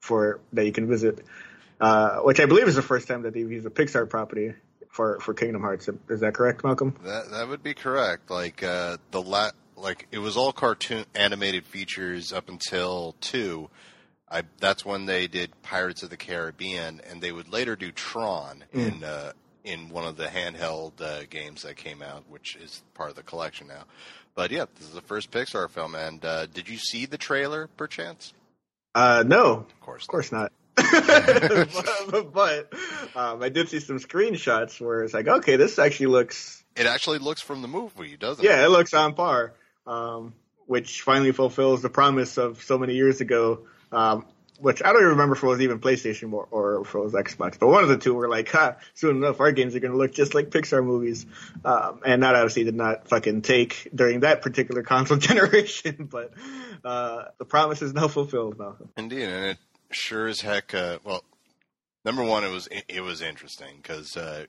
for 0.00 0.40
that 0.52 0.64
you 0.64 0.72
can 0.72 0.88
visit, 0.88 1.24
uh, 1.80 2.18
which 2.18 2.40
I 2.40 2.46
believe 2.46 2.68
is 2.68 2.74
the 2.74 2.82
first 2.82 3.08
time 3.08 3.22
that 3.22 3.34
they've 3.34 3.50
used 3.50 3.66
a 3.66 3.70
Pixar 3.70 4.08
property 4.08 4.54
for 4.88 5.18
for 5.20 5.34
Kingdom 5.34 5.62
Hearts. 5.62 5.88
Is 6.08 6.20
that 6.20 6.34
correct, 6.34 6.64
Malcolm? 6.64 6.96
That 7.04 7.30
that 7.30 7.48
would 7.48 7.62
be 7.62 7.74
correct. 7.74 8.30
Like 8.30 8.62
uh, 8.62 8.98
the 9.10 9.22
la- 9.22 9.50
like 9.76 10.06
it 10.12 10.18
was 10.18 10.36
all 10.36 10.52
cartoon 10.52 11.04
animated 11.14 11.66
features 11.66 12.32
up 12.32 12.48
until 12.48 13.16
two. 13.20 13.68
I, 14.30 14.44
that's 14.60 14.82
when 14.82 15.04
they 15.04 15.26
did 15.26 15.50
Pirates 15.62 16.02
of 16.02 16.08
the 16.08 16.16
Caribbean, 16.16 17.02
and 17.10 17.20
they 17.20 17.32
would 17.32 17.52
later 17.52 17.76
do 17.76 17.92
Tron 17.92 18.64
mm. 18.74 18.96
in 18.96 19.04
uh, 19.04 19.32
in 19.64 19.90
one 19.90 20.04
of 20.04 20.16
the 20.16 20.26
handheld 20.26 21.00
uh, 21.00 21.24
games 21.28 21.62
that 21.62 21.76
came 21.76 22.02
out, 22.02 22.24
which 22.28 22.56
is 22.56 22.82
part 22.94 23.10
of 23.10 23.16
the 23.16 23.22
collection 23.22 23.68
now. 23.68 23.84
But 24.34 24.50
yeah, 24.50 24.64
this 24.76 24.88
is 24.88 24.94
the 24.94 25.02
first 25.02 25.30
Pixar 25.30 25.68
film. 25.68 25.94
And 25.94 26.24
uh, 26.24 26.46
did 26.46 26.68
you 26.68 26.78
see 26.78 27.06
the 27.06 27.18
trailer, 27.18 27.68
perchance? 27.76 28.32
Uh, 28.94 29.24
no, 29.26 29.52
of 29.52 29.80
course, 29.80 30.04
of 30.04 30.08
course 30.08 30.32
not. 30.32 30.52
but, 30.76 32.32
but 32.32 32.72
um, 33.14 33.42
I 33.42 33.48
did 33.48 33.68
see 33.68 33.80
some 33.80 33.98
screenshots 33.98 34.80
where 34.80 35.02
it's 35.02 35.14
like, 35.14 35.28
okay, 35.28 35.56
this 35.56 35.78
actually 35.78 36.06
looks. 36.06 36.62
It 36.76 36.86
actually 36.86 37.18
looks 37.18 37.42
from 37.42 37.62
the 37.62 37.68
movie, 37.68 38.16
doesn't 38.16 38.44
yeah, 38.44 38.52
it? 38.52 38.54
Yeah, 38.60 38.64
it 38.66 38.70
looks 38.70 38.94
on 38.94 39.14
par, 39.14 39.54
um, 39.86 40.34
which 40.66 41.02
finally 41.02 41.32
fulfills 41.32 41.82
the 41.82 41.90
promise 41.90 42.38
of 42.38 42.62
so 42.62 42.78
many 42.78 42.94
years 42.94 43.20
ago. 43.20 43.66
Um, 43.90 44.26
which 44.62 44.80
I 44.80 44.92
don't 44.92 45.02
even 45.02 45.10
remember 45.10 45.34
if 45.34 45.42
it 45.42 45.46
was 45.46 45.60
even 45.60 45.80
PlayStation 45.80 46.32
or, 46.32 46.46
or 46.50 46.82
if 46.82 46.94
it 46.94 46.98
was 46.98 47.12
Xbox, 47.14 47.58
but 47.58 47.66
one 47.66 47.82
of 47.82 47.88
the 47.88 47.98
two 47.98 48.14
were 48.14 48.28
like, 48.28 48.48
huh, 48.48 48.76
soon 48.94 49.16
enough 49.16 49.40
our 49.40 49.50
games 49.50 49.74
are 49.74 49.80
going 49.80 49.90
to 49.90 49.98
look 49.98 50.12
just 50.12 50.34
like 50.34 50.50
Pixar 50.50 50.84
movies. 50.84 51.26
Um, 51.64 52.00
and 52.06 52.22
that 52.22 52.36
obviously 52.36 52.62
did 52.64 52.76
not 52.76 53.08
fucking 53.08 53.42
take 53.42 53.88
during 53.92 54.20
that 54.20 54.40
particular 54.40 54.82
console 54.84 55.16
generation, 55.18 56.08
but 56.10 56.32
uh, 56.84 57.24
the 57.38 57.44
promise 57.44 57.82
is 57.82 57.92
now 57.92 58.06
fulfilled, 58.06 58.56
Malcolm. 58.56 58.88
Indeed, 58.96 59.24
and 59.24 59.44
it 59.46 59.58
sure 59.90 60.28
as 60.28 60.40
heck, 60.40 60.72
uh, 60.74 60.98
well, 61.04 61.24
number 62.04 62.22
one, 62.22 62.44
it 62.44 62.50
was, 62.50 62.68
it 62.88 63.00
was 63.00 63.20
interesting 63.20 63.78
because, 63.82 64.16
uh, 64.16 64.46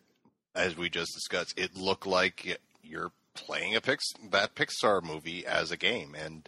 as 0.56 0.78
we 0.78 0.90
just 0.90 1.14
discussed, 1.16 1.58
it 1.58 1.76
looked 1.76 2.06
like 2.06 2.60
you're 2.84 3.12
playing 3.34 3.76
a 3.76 3.82
Pix, 3.82 4.06
that 4.30 4.54
Pixar 4.54 5.02
movie 5.02 5.44
as 5.44 5.72
a 5.72 5.78
game. 5.78 6.16
And, 6.16 6.48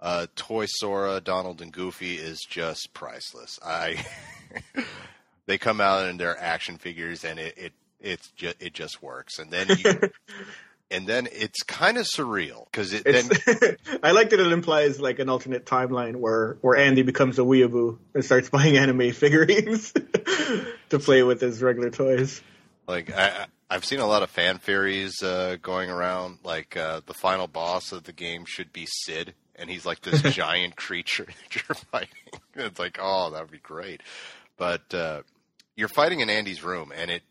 uh, 0.00 0.26
Toy 0.36 0.66
Sora, 0.66 1.20
Donald 1.20 1.62
and 1.62 1.72
Goofy 1.72 2.14
is 2.14 2.40
just 2.48 2.92
priceless. 2.92 3.58
I 3.64 4.04
they 5.46 5.58
come 5.58 5.80
out 5.80 6.08
in 6.08 6.16
their 6.16 6.38
action 6.38 6.78
figures 6.78 7.24
and 7.24 7.38
it 7.38 7.56
it 7.56 7.72
it's 8.00 8.30
just 8.32 8.56
it 8.60 8.74
just 8.74 9.02
works. 9.02 9.38
And 9.38 9.50
then 9.50 9.68
you, 9.68 10.00
and 10.90 11.06
then 11.06 11.28
it's 11.32 11.62
kind 11.62 11.98
of 11.98 12.06
surreal 12.06 12.66
because 12.66 12.92
it 12.92 13.04
then 13.04 13.28
I 14.02 14.12
like 14.12 14.30
that 14.30 14.40
it 14.40 14.52
implies 14.52 15.00
like 15.00 15.18
an 15.18 15.28
alternate 15.28 15.66
timeline 15.66 16.16
where 16.16 16.58
where 16.60 16.76
Andy 16.76 17.02
becomes 17.02 17.38
a 17.38 17.42
weeaboo 17.42 17.98
and 18.14 18.24
starts 18.24 18.50
buying 18.50 18.76
anime 18.76 19.12
figurines 19.12 19.92
to 19.92 20.98
play 20.98 21.22
with 21.22 21.40
his 21.40 21.62
regular 21.62 21.90
toys. 21.90 22.42
Like 22.86 23.12
I, 23.16 23.46
I've 23.68 23.84
seen 23.84 23.98
a 23.98 24.06
lot 24.06 24.22
of 24.22 24.30
fan 24.30 24.58
theories 24.58 25.22
uh, 25.22 25.56
going 25.60 25.90
around. 25.90 26.38
Like 26.44 26.76
uh, 26.76 27.00
the 27.04 27.14
final 27.14 27.48
boss 27.48 27.92
of 27.92 28.04
the 28.04 28.12
game 28.12 28.44
should 28.46 28.72
be 28.72 28.86
Sid, 28.88 29.34
and 29.58 29.70
he's 29.70 29.86
like 29.86 30.00
this 30.00 30.22
giant 30.22 30.76
creature 30.76 31.26
that 31.26 31.54
you're 31.54 31.74
fighting. 31.90 32.40
It's 32.54 32.78
like, 32.78 32.98
oh, 33.00 33.30
that 33.30 33.42
would 33.42 33.50
be 33.50 33.58
great. 33.58 34.02
But 34.56 34.92
uh, 34.94 35.22
you're 35.74 35.88
fighting 35.88 36.20
in 36.20 36.30
Andy's 36.30 36.62
room, 36.62 36.92
and 36.94 37.10
it 37.10 37.22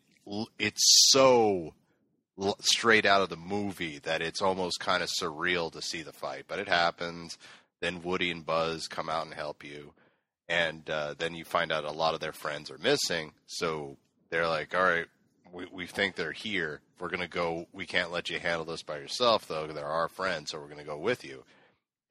it's 0.60 1.12
so 1.12 1.74
straight 2.60 3.06
out 3.06 3.22
of 3.22 3.30
the 3.30 3.38
movie 3.38 4.00
that 4.00 4.22
it's 4.22 4.42
almost 4.42 4.80
kind 4.80 5.02
of 5.02 5.10
surreal 5.10 5.72
to 5.72 5.82
see 5.82 6.02
the 6.02 6.12
fight. 6.12 6.46
But 6.48 6.60
it 6.60 6.68
happens. 6.68 7.38
Then 7.80 8.02
Woody 8.04 8.32
and 8.32 8.46
Buzz 8.46 8.88
come 8.88 9.10
out 9.10 9.26
and 9.26 9.34
help 9.34 9.64
you, 9.64 9.94
and 10.48 10.90
uh, 10.90 11.16
then 11.18 11.36
you 11.36 11.46
find 11.46 11.72
out 11.72 11.84
a 11.84 11.92
lot 11.92 12.14
of 12.14 12.20
their 12.20 12.34
friends 12.34 12.72
are 12.72 12.78
missing. 12.78 13.34
So 13.48 13.98
they're 14.30 14.48
like, 14.48 14.74
all 14.74 14.84
right, 14.84 15.08
we, 15.52 15.68
we 15.72 15.88
think 15.88 16.16
they're 16.16 16.32
here. 16.32 16.82
We're 17.00 17.10
to 17.22 17.28
go. 17.28 17.68
We 17.74 17.86
can't 17.86 18.12
let 18.12 18.30
you 18.30 18.40
handle 18.40 18.66
this 18.66 18.82
by 18.84 18.98
yourself, 18.98 19.48
though. 19.48 19.68
They're 19.68 19.86
our 19.86 20.08
friends, 20.08 20.52
so 20.52 20.60
we're 20.60 20.68
to 20.80 20.84
go 20.84 20.98
with 20.98 21.26
you. 21.26 21.44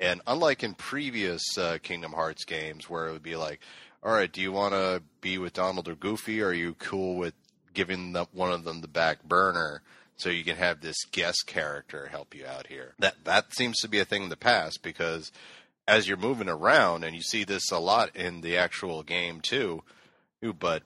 And 0.01 0.21
unlike 0.27 0.62
in 0.62 0.75
previous 0.75 1.57
uh, 1.57 1.79
Kingdom 1.83 2.12
Hearts 2.12 2.45
games, 2.45 2.91
where 2.91 3.07
it 3.07 3.12
would 3.12 3.23
be 3.23 3.37
like, 3.37 3.61
all 4.03 4.12
right, 4.12 4.31
do 4.31 4.41
you 4.41 4.53
want 4.53 4.75
to 4.75 5.03
be 5.21 5.39
with 5.39 5.55
Donald 5.55 5.89
or 5.89 5.95
Goofy? 5.95 6.43
Or 6.43 6.49
are 6.49 6.53
you 6.53 6.75
cool 6.75 7.16
with 7.16 7.35
giving 7.73 8.12
the, 8.12 8.27
one 8.33 8.53
of 8.53 8.65
them 8.65 8.81
the 8.81 8.89
back 8.89 9.23
burner 9.23 9.83
so 10.16 10.29
you 10.29 10.45
can 10.45 10.57
have 10.57 10.81
this 10.81 11.05
guest 11.11 11.45
character 11.47 12.09
help 12.09 12.35
you 12.35 12.45
out 12.47 12.66
here? 12.66 12.95
That 12.99 13.25
that 13.25 13.55
seems 13.55 13.79
to 13.79 13.89
be 13.89 14.01
a 14.01 14.05
thing 14.05 14.25
in 14.25 14.29
the 14.29 14.37
past 14.37 14.83
because 14.83 15.33
as 15.87 16.09
you're 16.09 16.16
moving 16.16 16.49
around, 16.49 17.05
and 17.05 17.15
you 17.15 17.23
see 17.23 17.45
this 17.45 17.71
a 17.71 17.79
lot 17.79 18.15
in 18.16 18.41
the 18.41 18.57
actual 18.57 19.03
game 19.03 19.41
too, 19.41 19.83
but 20.59 20.83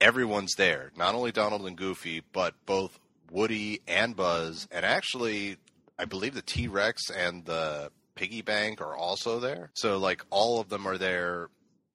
everyone's 0.00 0.54
there. 0.56 0.92
Not 0.96 1.14
only 1.14 1.32
Donald 1.32 1.66
and 1.66 1.76
Goofy, 1.76 2.22
but 2.32 2.54
both 2.66 2.98
Woody 3.30 3.80
and 3.86 4.16
Buzz, 4.16 4.66
and 4.70 4.84
actually, 4.84 5.56
I 5.98 6.04
believe 6.04 6.34
the 6.34 6.42
T 6.42 6.68
Rex 6.68 7.10
and 7.10 7.44
the 7.44 7.90
Piggy 8.20 8.42
Bank 8.42 8.82
are 8.82 8.94
also 8.94 9.40
there. 9.40 9.70
So, 9.72 9.96
like, 9.96 10.22
all 10.28 10.60
of 10.60 10.68
them 10.68 10.86
are 10.86 10.98
there. 10.98 11.48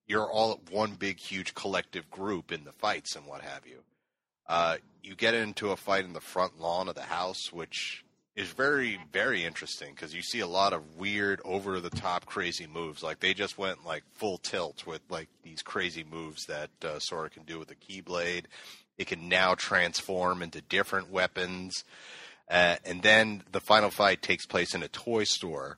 You're 0.08 0.28
all 0.28 0.60
one 0.72 0.96
big, 0.96 1.20
huge 1.20 1.54
collective 1.54 2.10
group 2.10 2.52
in 2.52 2.64
the 2.64 2.72
fights 2.72 3.16
and 3.16 3.28
what 3.28 3.42
have 3.42 3.68
you. 3.68 3.84
Uh, 4.50 4.78
you 5.04 5.14
get 5.14 5.36
into 5.36 5.70
a 5.70 5.76
fight 5.76 6.04
in 6.04 6.14
the 6.14 6.20
front 6.20 6.60
lawn 6.60 6.90
of 6.90 6.96
the 6.96 7.04
house, 7.04 7.54
which 7.54 8.04
is 8.36 8.50
very 8.50 9.00
very 9.14 9.46
interesting 9.46 9.94
because 9.94 10.16
you 10.16 10.22
see 10.24 10.40
a 10.40 10.48
lot 10.48 10.74
of 10.74 10.98
weird 10.98 11.40
over 11.46 11.80
the 11.80 11.90
top 11.90 12.26
crazy 12.26 12.68
moves 12.68 13.02
like 13.02 13.22
they 13.22 13.34
just 13.34 13.58
went 13.58 13.86
like 13.86 14.04
full 14.12 14.38
tilt 14.38 14.86
with 14.86 15.00
like 15.10 15.30
these 15.44 15.62
crazy 15.62 16.04
moves 16.04 16.46
that 16.48 16.70
uh, 16.84 17.00
sora 17.00 17.30
can 17.30 17.44
do 17.44 17.58
with 17.58 17.70
the 17.70 17.76
keyblade 17.76 18.44
it 18.98 19.08
can 19.08 19.30
now 19.30 19.56
transform 19.56 20.42
into 20.42 20.60
different 20.60 21.10
weapons 21.10 21.86
uh, 22.52 22.76
and 22.84 23.02
then 23.04 23.42
the 23.54 23.62
final 23.62 23.90
fight 23.90 24.22
takes 24.22 24.46
place 24.46 24.76
in 24.76 24.84
a 24.84 24.90
toy 24.90 25.24
store 25.24 25.78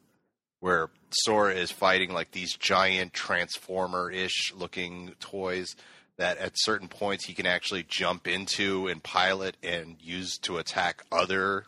where 0.60 0.90
sora 1.12 1.54
is 1.54 1.72
fighting 1.72 2.12
like 2.12 2.32
these 2.32 2.56
giant 2.56 3.14
transformer-ish 3.14 4.54
looking 4.56 5.14
toys 5.20 5.76
that 6.18 6.38
at 6.38 6.54
certain 6.56 6.88
points 6.88 7.26
he 7.26 7.34
can 7.34 7.46
actually 7.46 7.86
jump 7.88 8.28
into 8.28 8.88
and 8.88 9.04
pilot 9.04 9.56
and 9.62 9.96
use 10.02 10.38
to 10.40 10.58
attack 10.58 11.04
other 11.12 11.66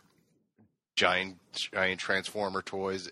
giant 0.96 1.38
giant 1.72 2.00
transformer 2.00 2.62
toys. 2.62 3.10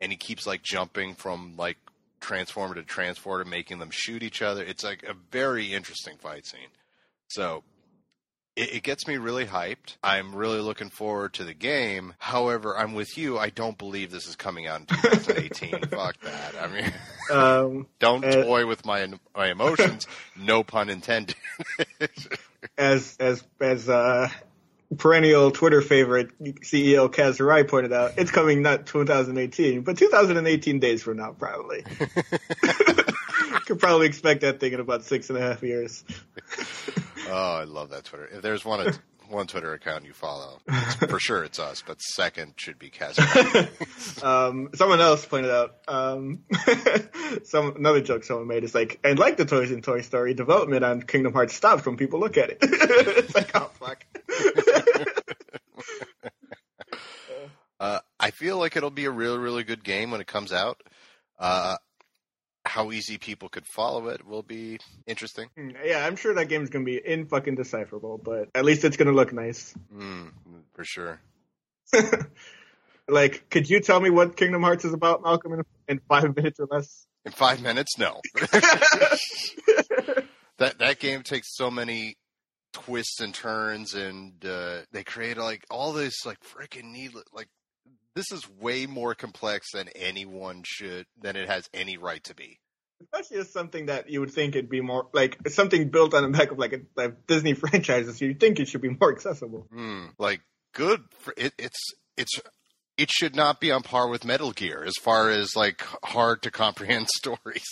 And 0.00 0.12
he 0.12 0.16
keeps 0.16 0.46
like 0.46 0.62
jumping 0.62 1.14
from 1.14 1.54
like 1.56 1.76
transformer 2.20 2.74
to 2.74 2.82
transformer 2.82 3.44
making 3.44 3.80
them 3.80 3.90
shoot 3.90 4.22
each 4.22 4.40
other. 4.40 4.62
It's 4.62 4.84
like 4.84 5.02
a 5.02 5.14
very 5.30 5.74
interesting 5.74 6.16
fight 6.16 6.46
scene. 6.46 6.70
So 7.28 7.64
it, 8.58 8.74
it, 8.74 8.82
gets 8.82 9.06
me 9.06 9.16
really 9.16 9.46
hyped. 9.46 9.96
I'm 10.02 10.34
really 10.34 10.60
looking 10.60 10.90
forward 10.90 11.34
to 11.34 11.44
the 11.44 11.54
game. 11.54 12.14
However 12.18 12.76
i'm 12.76 12.94
with 12.94 13.16
you. 13.16 13.38
I 13.38 13.50
don't 13.50 13.78
believe 13.78 14.10
this 14.10 14.26
is 14.26 14.36
coming 14.36 14.66
out 14.66 14.80
in 14.80 14.86
2018 14.86 15.82
fuck 15.90 16.20
that. 16.20 16.54
I 16.60 16.66
mean 16.66 16.92
um, 17.30 17.86
don't 18.00 18.24
uh, 18.24 18.42
toy 18.42 18.66
with 18.66 18.84
my 18.84 19.08
my 19.36 19.50
emotions. 19.50 20.06
No 20.36 20.62
pun 20.62 20.88
intended. 20.88 21.34
As 22.76 23.16
as 23.18 23.42
as 23.60 23.88
uh 23.88 24.28
perennial 24.96 25.50
Twitter 25.50 25.82
favorite 25.82 26.30
CEO 26.40 27.12
Kaz 27.12 27.38
Hirai 27.38 27.66
pointed 27.68 27.92
out, 27.92 28.12
it's 28.16 28.30
coming 28.30 28.62
not 28.62 28.86
2018, 28.86 29.82
but 29.82 29.98
2018 29.98 30.78
days 30.78 31.02
from 31.02 31.16
now, 31.18 31.32
probably. 31.32 31.84
You 31.98 33.60
could 33.66 33.80
probably 33.80 34.06
expect 34.06 34.42
that 34.42 34.60
thing 34.60 34.72
in 34.72 34.80
about 34.80 35.04
six 35.04 35.28
and 35.28 35.38
a 35.38 35.42
half 35.42 35.62
years. 35.62 36.04
Oh, 37.30 37.54
I 37.60 37.64
love 37.64 37.90
that 37.90 38.04
Twitter. 38.04 38.28
If 38.32 38.42
there's 38.42 38.64
one 38.64 38.92
one 39.28 39.46
Twitter 39.46 39.74
account 39.74 40.04
you 40.04 40.12
follow, 40.12 40.60
for 41.08 41.20
sure 41.20 41.44
it's 41.44 41.58
us, 41.58 41.82
but 41.86 42.00
second 42.00 42.54
should 42.56 42.78
be 42.78 42.90
Kaz. 42.90 43.18
um, 44.24 44.70
someone 44.74 45.00
else 45.00 45.24
pointed 45.26 45.50
out 45.50 45.76
um, 45.86 46.40
some 47.44 47.76
another 47.76 48.00
joke 48.00 48.24
someone 48.24 48.46
made 48.48 48.64
is 48.64 48.74
like, 48.74 48.98
and 49.04 49.18
like 49.18 49.36
the 49.36 49.44
toys 49.44 49.70
in 49.70 49.82
Toy 49.82 50.00
Story, 50.00 50.34
development 50.34 50.84
on 50.84 51.02
Kingdom 51.02 51.32
Hearts 51.34 51.54
stops 51.54 51.84
when 51.84 51.96
people 51.96 52.20
look 52.20 52.36
at 52.38 52.50
it. 52.50 52.58
it's 52.62 53.34
like, 53.34 53.50
oh 53.54 53.70
fuck. 53.78 54.04
Uh, 57.80 58.00
I 58.18 58.32
feel 58.32 58.58
like 58.58 58.76
it'll 58.76 58.90
be 58.90 59.04
a 59.04 59.10
really, 59.10 59.38
really 59.38 59.62
good 59.62 59.84
game 59.84 60.10
when 60.10 60.20
it 60.20 60.26
comes 60.26 60.52
out. 60.52 60.82
Uh, 61.38 61.76
how 62.68 62.92
easy 62.92 63.18
people 63.18 63.48
could 63.48 63.66
follow 63.66 64.08
it 64.08 64.26
will 64.26 64.42
be 64.42 64.78
interesting. 65.06 65.48
Hmm, 65.56 65.70
yeah, 65.84 66.04
I'm 66.06 66.16
sure 66.16 66.34
that 66.34 66.48
game's 66.48 66.70
gonna 66.70 66.84
be 66.84 66.98
in 66.98 67.26
fucking 67.26 67.54
decipherable, 67.56 68.18
but 68.18 68.48
at 68.54 68.64
least 68.64 68.84
it's 68.84 68.96
gonna 68.96 69.12
look 69.12 69.32
nice. 69.32 69.74
Mm, 69.94 70.32
for 70.74 70.84
sure. 70.84 71.20
like, 73.08 73.48
could 73.50 73.68
you 73.68 73.80
tell 73.80 74.00
me 74.00 74.10
what 74.10 74.36
Kingdom 74.36 74.62
Hearts 74.62 74.84
is 74.84 74.92
about, 74.92 75.22
Malcolm, 75.22 75.54
in, 75.54 75.64
in 75.88 76.00
five 76.08 76.36
minutes 76.36 76.60
or 76.60 76.68
less? 76.70 77.06
In 77.24 77.32
five 77.32 77.62
minutes, 77.62 77.98
no. 77.98 78.20
that 80.58 80.78
that 80.78 80.98
game 80.98 81.22
takes 81.22 81.56
so 81.56 81.70
many 81.70 82.16
twists 82.72 83.20
and 83.20 83.34
turns, 83.34 83.94
and 83.94 84.44
uh, 84.44 84.80
they 84.92 85.04
create 85.04 85.38
like 85.38 85.64
all 85.70 85.92
this 85.92 86.26
like 86.26 86.38
freaking 86.40 86.92
needless 86.92 87.24
like 87.32 87.48
this 88.18 88.32
is 88.32 88.42
way 88.60 88.86
more 88.86 89.14
complex 89.14 89.68
than 89.72 89.88
anyone 89.94 90.62
should 90.66 91.06
than 91.22 91.36
it 91.36 91.48
has 91.48 91.70
any 91.72 91.96
right 91.96 92.22
to 92.24 92.34
be. 92.34 92.58
Especially 93.00 93.36
as 93.38 93.52
something 93.52 93.86
that 93.86 94.10
you 94.10 94.18
would 94.18 94.32
think 94.32 94.56
it'd 94.56 94.68
be 94.68 94.80
more 94.80 95.06
like 95.12 95.38
something 95.50 95.88
built 95.88 96.14
on 96.14 96.24
the 96.24 96.36
back 96.36 96.50
of 96.50 96.58
like 96.58 96.72
a, 96.72 96.80
like 96.96 97.28
Disney 97.28 97.54
franchises. 97.62 98.20
You'd 98.20 98.40
think 98.40 98.58
it 98.58 98.66
should 98.66 98.80
be 98.80 98.88
more 99.00 99.12
accessible. 99.12 99.68
Mm, 99.72 100.10
like 100.18 100.40
good 100.74 101.04
for 101.20 101.32
it. 101.36 101.54
It's 101.58 101.78
it's 102.16 102.40
it 102.96 103.08
should 103.08 103.36
not 103.36 103.60
be 103.60 103.70
on 103.70 103.84
par 103.84 104.08
with 104.08 104.24
Metal 104.24 104.50
Gear 104.50 104.82
as 104.84 104.94
far 105.00 105.30
as 105.30 105.54
like 105.54 105.80
hard 106.02 106.42
to 106.42 106.50
comprehend 106.50 107.06
stories. 107.16 107.68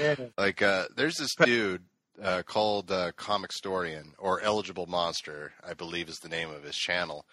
Yeah. 0.00 0.16
Like 0.36 0.62
uh, 0.62 0.86
there's 0.96 1.16
this 1.16 1.34
dude 1.44 1.84
uh, 2.20 2.42
called 2.42 2.90
uh, 2.90 3.12
Comicstorian 3.12 4.14
or 4.18 4.40
Eligible 4.40 4.86
Monster, 4.86 5.52
I 5.64 5.74
believe 5.74 6.08
is 6.08 6.18
the 6.18 6.28
name 6.28 6.50
of 6.50 6.64
his 6.64 6.76
channel, 6.76 7.24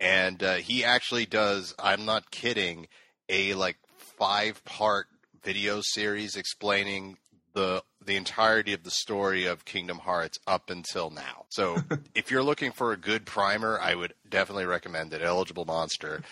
and 0.00 0.42
uh, 0.42 0.54
he 0.54 0.84
actually 0.84 1.26
does. 1.26 1.74
I'm 1.78 2.04
not 2.04 2.30
kidding. 2.30 2.88
A 3.28 3.54
like 3.54 3.76
five 3.96 4.64
part 4.64 5.06
video 5.42 5.80
series 5.82 6.36
explaining 6.36 7.18
the 7.54 7.82
the 8.04 8.16
entirety 8.16 8.72
of 8.72 8.84
the 8.84 8.90
story 8.90 9.44
of 9.44 9.64
Kingdom 9.64 9.98
Hearts 9.98 10.38
up 10.46 10.70
until 10.70 11.10
now. 11.10 11.46
So 11.50 11.78
if 12.14 12.30
you're 12.30 12.42
looking 12.42 12.72
for 12.72 12.92
a 12.92 12.96
good 12.96 13.26
primer, 13.26 13.78
I 13.80 13.94
would 13.94 14.14
definitely 14.28 14.66
recommend 14.66 15.12
it. 15.12 15.22
Eligible 15.22 15.64
Monster 15.64 16.22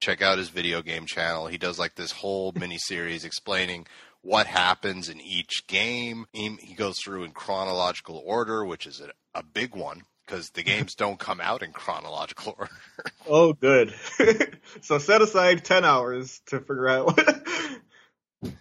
check 0.00 0.20
out 0.20 0.38
his 0.38 0.48
video 0.48 0.82
game 0.82 1.06
channel. 1.06 1.46
He 1.46 1.58
does 1.58 1.78
like 1.78 1.94
this 1.94 2.12
whole 2.12 2.52
mini 2.54 2.78
series 2.78 3.24
explaining 3.24 3.86
what 4.22 4.46
happens 4.46 5.08
in 5.08 5.20
each 5.20 5.66
game. 5.66 6.26
He, 6.32 6.56
he 6.60 6.74
goes 6.74 6.98
through 6.98 7.24
in 7.24 7.30
chronological 7.30 8.22
order, 8.24 8.64
which 8.64 8.86
is 8.86 9.00
a, 9.00 9.10
a 9.38 9.42
big 9.42 9.74
one 9.74 10.02
because 10.26 10.50
the 10.50 10.62
games 10.62 10.94
don't 10.94 11.18
come 11.18 11.40
out 11.40 11.62
in 11.62 11.72
chronological 11.72 12.56
order. 12.58 12.72
oh, 13.26 13.52
good. 13.52 13.94
so 14.80 14.98
set 14.98 15.22
aside 15.22 15.64
10 15.64 15.84
hours 15.84 16.40
to 16.46 16.58
figure 16.58 16.88
out 16.88 17.06
what. 17.06 18.52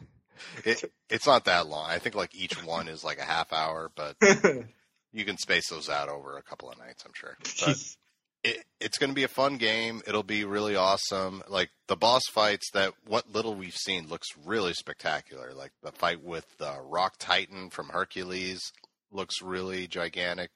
it, 0.63 0.91
it's 1.09 1.27
not 1.27 1.45
that 1.45 1.67
long. 1.67 1.89
I 1.89 1.99
think 1.99 2.15
like 2.15 2.35
each 2.35 2.63
one 2.63 2.87
is 2.87 3.03
like 3.03 3.19
a 3.19 3.23
half 3.23 3.51
hour, 3.51 3.91
but 3.95 4.15
you 5.13 5.25
can 5.25 5.37
space 5.37 5.69
those 5.69 5.89
out 5.89 6.09
over 6.09 6.37
a 6.37 6.43
couple 6.43 6.69
of 6.69 6.77
nights, 6.77 7.03
I'm 7.05 7.13
sure. 7.15 7.37
But 7.65 7.95
it, 8.43 8.63
it's 8.79 8.97
going 8.99 9.09
to 9.09 9.15
be 9.15 9.23
a 9.23 9.29
fun 9.29 9.57
game. 9.57 10.01
It'll 10.05 10.23
be 10.23 10.45
really 10.45 10.75
awesome. 10.75 11.41
Like 11.47 11.71
the 11.87 11.95
boss 11.95 12.21
fights, 12.31 12.69
that 12.73 12.93
what 13.05 13.33
little 13.33 13.55
we've 13.55 13.75
seen 13.75 14.07
looks 14.07 14.27
really 14.45 14.73
spectacular. 14.73 15.53
Like 15.53 15.71
the 15.81 15.91
fight 15.91 16.23
with 16.23 16.45
the 16.59 16.77
Rock 16.83 17.15
Titan 17.17 17.71
from 17.71 17.89
Hercules 17.89 18.71
looks 19.11 19.41
really 19.41 19.87
gigantic. 19.87 20.51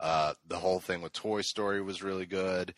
Uh, 0.00 0.34
the 0.46 0.58
whole 0.58 0.80
thing 0.80 1.02
with 1.02 1.12
Toy 1.12 1.40
Story 1.40 1.82
was 1.82 2.02
really 2.02 2.26
good, 2.26 2.74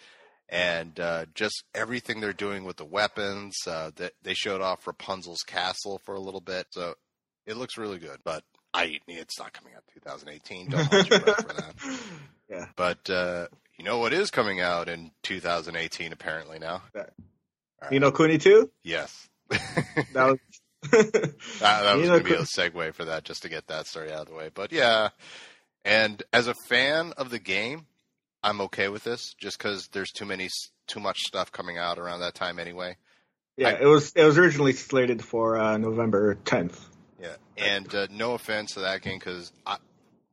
and 0.49 0.99
uh, 0.99 1.27
just 1.35 1.65
everything 1.75 2.21
they're 2.21 2.33
doing 2.33 2.65
with 2.65 2.77
the 2.77 2.85
weapons. 2.85 3.57
Uh, 3.67 3.91
they, 3.95 4.11
they 4.23 4.35
showed 4.35 4.61
off 4.61 4.87
Rapunzel's 4.87 5.43
castle 5.47 6.01
for 6.05 6.15
a 6.15 6.21
little 6.21 6.41
bit, 6.41 6.67
so 6.71 6.95
it 7.47 7.57
looks 7.57 7.77
really 7.77 7.99
good. 7.99 8.21
But 8.25 8.43
I, 8.73 9.01
it's 9.07 9.39
not 9.39 9.53
coming 9.53 9.75
out 9.75 9.85
2018. 9.95 10.71
Don't 10.71 10.87
hold 10.87 11.09
your 11.09 11.21
breath 11.21 11.47
for 11.47 11.55
that. 11.55 11.75
Yeah. 12.51 12.67
But 12.75 13.09
uh, 13.09 13.47
you 13.79 13.85
know 13.85 13.99
what 13.99 14.13
is 14.13 14.33
coming 14.33 14.61
out 14.61 14.89
in 14.89 15.13
2018? 15.23 16.13
Apparently 16.13 16.59
now. 16.59 16.83
Right. 16.93 17.09
Ni 17.93 18.01
no 18.01 18.11
Kuni 18.11 18.39
2? 18.39 18.69
Yes. 18.83 19.29
that 19.49 20.15
was. 20.15 20.39
that, 20.91 21.35
that 21.61 21.97
was 21.97 22.09
going 22.09 22.25
to 22.25 22.25
be 22.25 22.35
a 22.35 22.39
segue 22.39 22.95
for 22.95 23.05
that, 23.05 23.23
just 23.25 23.43
to 23.43 23.49
get 23.49 23.67
that 23.69 23.87
story 23.87 24.11
out 24.11 24.23
of 24.23 24.29
the 24.29 24.35
way. 24.35 24.51
But 24.53 24.73
yeah, 24.73 25.11
and 25.85 26.23
as 26.33 26.47
a 26.47 26.55
fan 26.69 27.13
of 27.17 27.31
the 27.31 27.39
game, 27.39 27.87
I'm 28.43 28.61
okay 28.63 28.89
with 28.89 29.05
this, 29.05 29.35
just 29.39 29.59
because 29.59 29.89
there's 29.93 30.11
too 30.11 30.25
many, 30.25 30.49
too 30.87 31.01
much 31.01 31.19
stuff 31.21 31.53
coming 31.53 31.79
out 31.79 31.99
around 31.99 32.21
that 32.21 32.35
time 32.35 32.59
anyway. 32.59 32.97
Yeah, 33.57 33.69
I, 33.69 33.83
it 33.83 33.87
was 33.87 34.13
it 34.15 34.25
was 34.25 34.39
originally 34.39 34.73
slated 34.73 35.23
for 35.23 35.59
uh, 35.59 35.77
November 35.77 36.37
10th. 36.45 36.79
Yeah, 37.21 37.37
and 37.59 37.95
uh, 37.95 38.07
no 38.11 38.33
offense 38.33 38.73
to 38.75 38.81
that 38.81 39.03
game, 39.03 39.19
because 39.19 39.53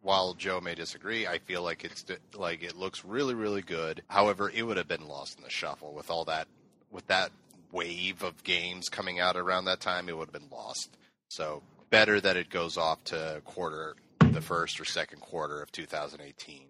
while 0.01 0.33
Joe 0.35 0.61
may 0.61 0.73
disagree, 0.73 1.27
I 1.27 1.39
feel 1.39 1.63
like 1.63 1.83
it's 1.83 2.05
like 2.33 2.63
it 2.63 2.77
looks 2.77 3.03
really, 3.03 3.33
really 3.33 3.61
good. 3.61 4.03
However, 4.07 4.49
it 4.49 4.63
would 4.63 4.77
have 4.77 4.87
been 4.87 5.05
lost 5.05 5.37
in 5.37 5.43
the 5.43 5.49
shuffle 5.49 5.93
with 5.93 6.09
all 6.09 6.23
that, 6.25 6.47
with 6.91 7.05
that 7.07 7.31
wave 7.73 8.23
of 8.23 8.41
games 8.45 8.87
coming 8.87 9.19
out 9.19 9.35
around 9.35 9.65
that 9.65 9.81
time. 9.81 10.07
It 10.07 10.17
would 10.17 10.29
have 10.29 10.33
been 10.33 10.49
lost. 10.49 10.95
So 11.27 11.61
better 11.89 12.21
that 12.21 12.37
it 12.37 12.49
goes 12.49 12.77
off 12.77 13.03
to 13.05 13.41
quarter 13.43 13.95
the 14.33 14.41
first 14.41 14.79
or 14.79 14.85
second 14.85 15.19
quarter 15.19 15.61
of 15.61 15.71
2018. 15.71 16.61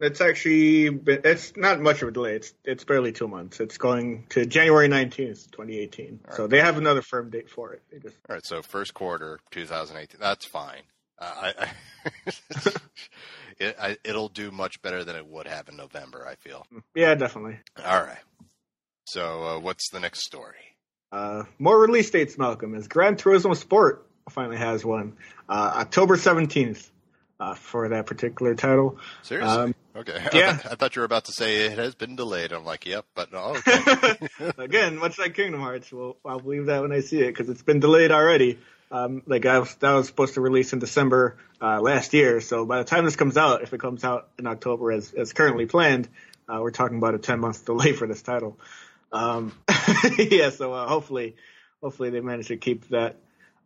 It's 0.00 0.20
actually 0.22 0.86
it's 1.06 1.56
not 1.56 1.80
much 1.80 2.00
of 2.00 2.08
a 2.08 2.10
delay. 2.10 2.34
It's 2.34 2.54
it's 2.64 2.84
barely 2.84 3.12
two 3.12 3.28
months. 3.28 3.60
It's 3.60 3.76
going 3.76 4.24
to 4.30 4.46
January 4.46 4.88
19th, 4.88 5.50
2018. 5.50 6.20
Right. 6.26 6.36
So 6.36 6.46
they 6.46 6.60
have 6.60 6.78
another 6.78 7.02
firm 7.02 7.28
date 7.28 7.50
for 7.50 7.74
it. 7.74 7.82
Just... 8.02 8.16
All 8.28 8.34
right, 8.34 8.44
so 8.44 8.62
first 8.62 8.94
quarter 8.94 9.40
2018. 9.50 10.18
That's 10.18 10.46
fine. 10.46 10.82
Uh, 11.18 11.32
I, 11.36 11.54
I 11.58 12.32
it, 13.58 13.76
I, 13.78 13.98
it'll 14.02 14.30
do 14.30 14.50
much 14.50 14.80
better 14.80 15.04
than 15.04 15.16
it 15.16 15.26
would 15.26 15.46
have 15.46 15.68
in 15.68 15.76
November. 15.76 16.26
I 16.26 16.36
feel. 16.36 16.66
Yeah, 16.94 17.14
definitely. 17.14 17.58
All 17.84 18.02
right. 18.02 18.18
So 19.04 19.44
uh, 19.44 19.58
what's 19.58 19.90
the 19.90 20.00
next 20.00 20.24
story? 20.24 20.56
Uh, 21.12 21.44
more 21.58 21.78
release 21.78 22.10
dates, 22.10 22.38
Malcolm. 22.38 22.74
As 22.74 22.88
Gran 22.88 23.16
Turismo 23.16 23.54
Sport 23.54 24.06
finally 24.30 24.56
has 24.56 24.84
one, 24.84 25.14
uh, 25.48 25.72
October 25.76 26.16
17th 26.16 26.90
uh, 27.40 27.54
for 27.54 27.88
that 27.88 28.06
particular 28.06 28.54
title. 28.54 28.98
Seriously? 29.22 29.50
Um, 29.50 29.74
okay. 29.96 30.28
Yeah. 30.32 30.58
I, 30.70 30.74
thought 30.74 30.94
you 30.94 31.00
were 31.00 31.06
about 31.06 31.24
to 31.24 31.32
say 31.32 31.66
it 31.66 31.78
has 31.78 31.94
been 31.94 32.14
delayed. 32.14 32.52
I'm 32.52 32.64
like, 32.64 32.86
yep, 32.86 33.06
but 33.14 33.32
no. 33.32 33.56
Okay. 33.56 34.28
Again, 34.58 34.96
much 34.98 35.18
like 35.18 35.34
Kingdom 35.34 35.60
Hearts, 35.60 35.90
well, 35.90 36.16
I'll 36.24 36.40
believe 36.40 36.66
that 36.66 36.82
when 36.82 36.92
I 36.92 37.00
see 37.00 37.20
it 37.20 37.28
because 37.28 37.48
it's 37.48 37.62
been 37.62 37.80
delayed 37.80 38.12
already. 38.12 38.58
Um, 38.92 39.22
like 39.26 39.46
I 39.46 39.60
was, 39.60 39.74
that 39.76 39.92
was 39.92 40.08
supposed 40.08 40.34
to 40.34 40.40
release 40.40 40.72
in 40.72 40.80
December 40.80 41.38
uh, 41.62 41.80
last 41.80 42.12
year. 42.12 42.40
So 42.40 42.66
by 42.66 42.78
the 42.78 42.84
time 42.84 43.04
this 43.04 43.16
comes 43.16 43.36
out, 43.36 43.62
if 43.62 43.72
it 43.72 43.80
comes 43.80 44.04
out 44.04 44.28
in 44.38 44.46
October 44.46 44.90
as 44.92 45.12
as 45.12 45.32
currently 45.32 45.66
planned, 45.66 46.08
uh, 46.48 46.58
we're 46.60 46.72
talking 46.72 46.98
about 46.98 47.14
a 47.14 47.18
10 47.18 47.40
month 47.40 47.64
delay 47.66 47.92
for 47.92 48.06
this 48.06 48.20
title. 48.20 48.58
Um, 49.12 49.52
yeah. 50.18 50.50
So 50.50 50.72
uh, 50.72 50.88
hopefully, 50.88 51.36
hopefully 51.80 52.10
they 52.10 52.20
manage 52.20 52.48
to 52.48 52.56
keep 52.56 52.88
that 52.88 53.16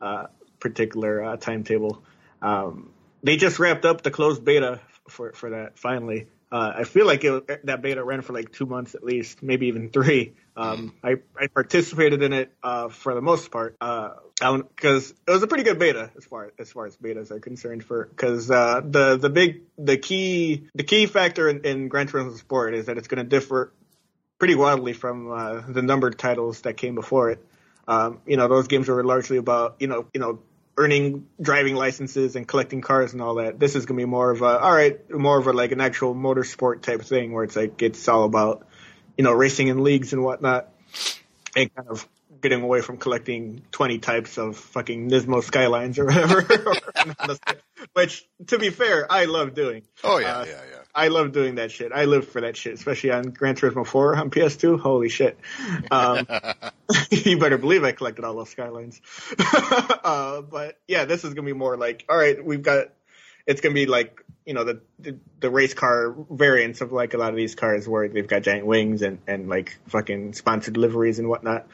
uh, 0.01 0.27
particular 0.61 1.23
uh, 1.23 1.37
timetable. 1.37 2.03
Um, 2.43 2.91
they 3.23 3.37
just 3.37 3.59
wrapped 3.59 3.85
up 3.85 4.03
the 4.03 4.11
closed 4.11 4.45
beta 4.45 4.81
for 5.09 5.33
for 5.33 5.51
that 5.51 5.79
finally. 5.79 6.29
Uh, 6.53 6.73
I 6.77 6.85
feel 6.85 7.05
like 7.05 7.25
it, 7.25 7.67
that 7.67 7.83
beta 7.83 8.05
ran 8.05 8.23
for 8.23 8.33
like 8.33 8.53
two 8.53 8.67
months 8.67 8.95
at 8.95 9.03
least, 9.03 9.43
maybe 9.43 9.67
even 9.67 9.91
three. 9.91 10.35
Um, 10.57 10.95
I, 11.03 11.17
I 11.37 11.49
participated 11.49 12.23
in 12.23 12.33
it 12.33 12.53
uh, 12.63 12.91
for 12.91 13.13
the 13.15 13.21
most 13.21 13.51
part 13.51 13.77
because 13.81 15.11
uh, 15.11 15.15
it 15.27 15.31
was 15.31 15.43
a 15.43 15.49
pretty 15.49 15.65
good 15.65 15.81
beta 15.81 16.13
as 16.17 16.25
far 16.25 16.53
as 16.61 16.71
far 16.71 16.87
as 16.87 16.97
betas 16.97 17.33
are 17.33 17.41
concerned. 17.41 17.83
For 17.83 18.05
because 18.05 18.51
uh, 18.53 18.83
the 18.85 19.17
the 19.17 19.31
big 19.31 19.63
the 19.79 19.97
key 19.97 20.69
the 20.75 20.85
key 20.85 21.07
factor 21.07 21.49
in, 21.49 21.65
in 21.65 21.89
Gran 21.89 22.07
Turismo 22.07 22.39
Sport 22.39 22.75
is 22.75 22.87
that 22.87 22.99
it's 22.99 23.09
going 23.09 23.23
to 23.23 23.29
differ 23.29 23.73
pretty 24.39 24.55
wildly 24.55 24.93
from 24.93 25.33
uh, 25.33 25.63
the 25.67 25.83
numbered 25.83 26.19
titles 26.19 26.61
that 26.61 26.77
came 26.77 26.95
before 26.95 27.31
it. 27.31 27.45
Um, 27.87 28.21
you 28.27 28.37
know, 28.37 28.49
those 28.49 28.69
games 28.69 28.89
were 28.89 29.05
largely 29.05 29.37
about 29.37 29.77
you 29.81 29.87
know 29.87 30.07
you 30.13 30.21
know 30.21 30.41
earning 30.77 31.27
driving 31.41 31.77
licenses 31.77 32.37
and 32.37 32.49
collecting 32.49 32.81
cars 32.81 33.13
and 33.13 33.23
all 33.23 33.37
that. 33.37 33.59
This 33.59 33.77
is 33.77 33.87
gonna 33.87 33.99
be 33.99 34.05
more 34.05 34.31
of 34.31 34.43
a 34.43 34.59
all 34.59 34.73
right, 34.73 34.99
more 35.11 35.39
of 35.39 35.47
a 35.47 35.53
like 35.53 35.73
an 35.73 35.81
actual 35.81 36.15
motorsport 36.15 36.83
type 36.83 37.03
thing 37.03 37.33
where 37.33 37.45
it's 37.45 37.57
like 37.57 37.81
it's 37.83 38.09
all 38.09 38.25
about 38.25 38.67
you 39.17 39.25
know 39.25 39.33
racing 39.33 39.69
in 39.69 39.83
leagues 39.83 40.13
and 40.13 40.23
whatnot, 40.23 40.69
and 41.57 41.75
kind 41.75 41.89
of 41.89 42.09
getting 42.41 42.63
away 42.63 42.83
from 42.83 42.99
collecting 42.99 43.63
20 43.73 43.99
types 44.01 44.37
of 44.37 44.59
fucking 44.59 45.09
Nismo 45.09 45.43
Skylines 45.43 45.99
or 45.99 46.05
whatever. 46.05 46.43
Which, 47.95 48.27
to 48.49 48.59
be 48.59 48.69
fair, 48.69 49.11
I 49.11 49.25
love 49.25 49.55
doing. 49.55 49.83
Oh 50.03 50.19
yeah, 50.19 50.39
uh, 50.39 50.45
yeah, 50.45 50.61
yeah. 50.71 50.74
I 50.95 51.09
love 51.09 51.33
doing 51.33 51.57
that 51.57 51.73
shit. 51.73 51.91
I 51.93 52.05
live 52.05 52.29
for 52.29 52.41
that 52.43 52.57
shit, 52.57 52.75
especially 52.75 53.11
on 53.11 53.31
Gran 53.31 53.57
Turismo 53.57 53.87
4 53.87 54.17
on 54.17 54.31
PS2. 54.31 54.79
Holy 54.79 55.09
shit. 55.09 55.39
Um, 55.91 56.27
you 57.11 57.39
better 57.39 57.59
believe 57.59 57.83
I 57.83 57.93
collected 57.93 58.25
all 58.25 58.35
those 58.35 58.51
Skylines. 58.51 59.01
uh, 59.39 60.43
but 60.43 60.79
yeah, 60.87 61.05
this 61.05 61.25
is 61.25 61.35
going 61.35 61.47
to 61.47 61.53
be 61.53 61.59
more 61.59 61.77
like, 61.77 62.05
all 62.09 62.17
right, 62.17 62.45
we've 62.45 62.63
got, 62.63 62.89
it's 63.47 63.61
going 63.61 63.75
to 63.75 63.81
be 63.81 63.87
like, 63.87 64.24
you 64.45 64.55
know, 64.55 64.65
the, 64.65 64.81
the, 64.99 65.17
the 65.41 65.51
race 65.51 65.75
car 65.75 66.15
variants 66.31 66.81
of 66.81 66.93
like 66.93 67.15
a 67.15 67.19
lot 67.19 67.31
of 67.31 67.37
these 67.37 67.55
cars 67.55 67.89
where 67.89 68.09
they've 68.09 68.27
got 68.27 68.43
giant 68.43 68.67
wings 68.67 69.03
and, 69.03 69.19
and 69.27 69.49
like 69.49 69.79
fucking 69.89 70.35
sponsored 70.35 70.77
liveries 70.77 71.19
and 71.19 71.29
whatnot. 71.29 71.67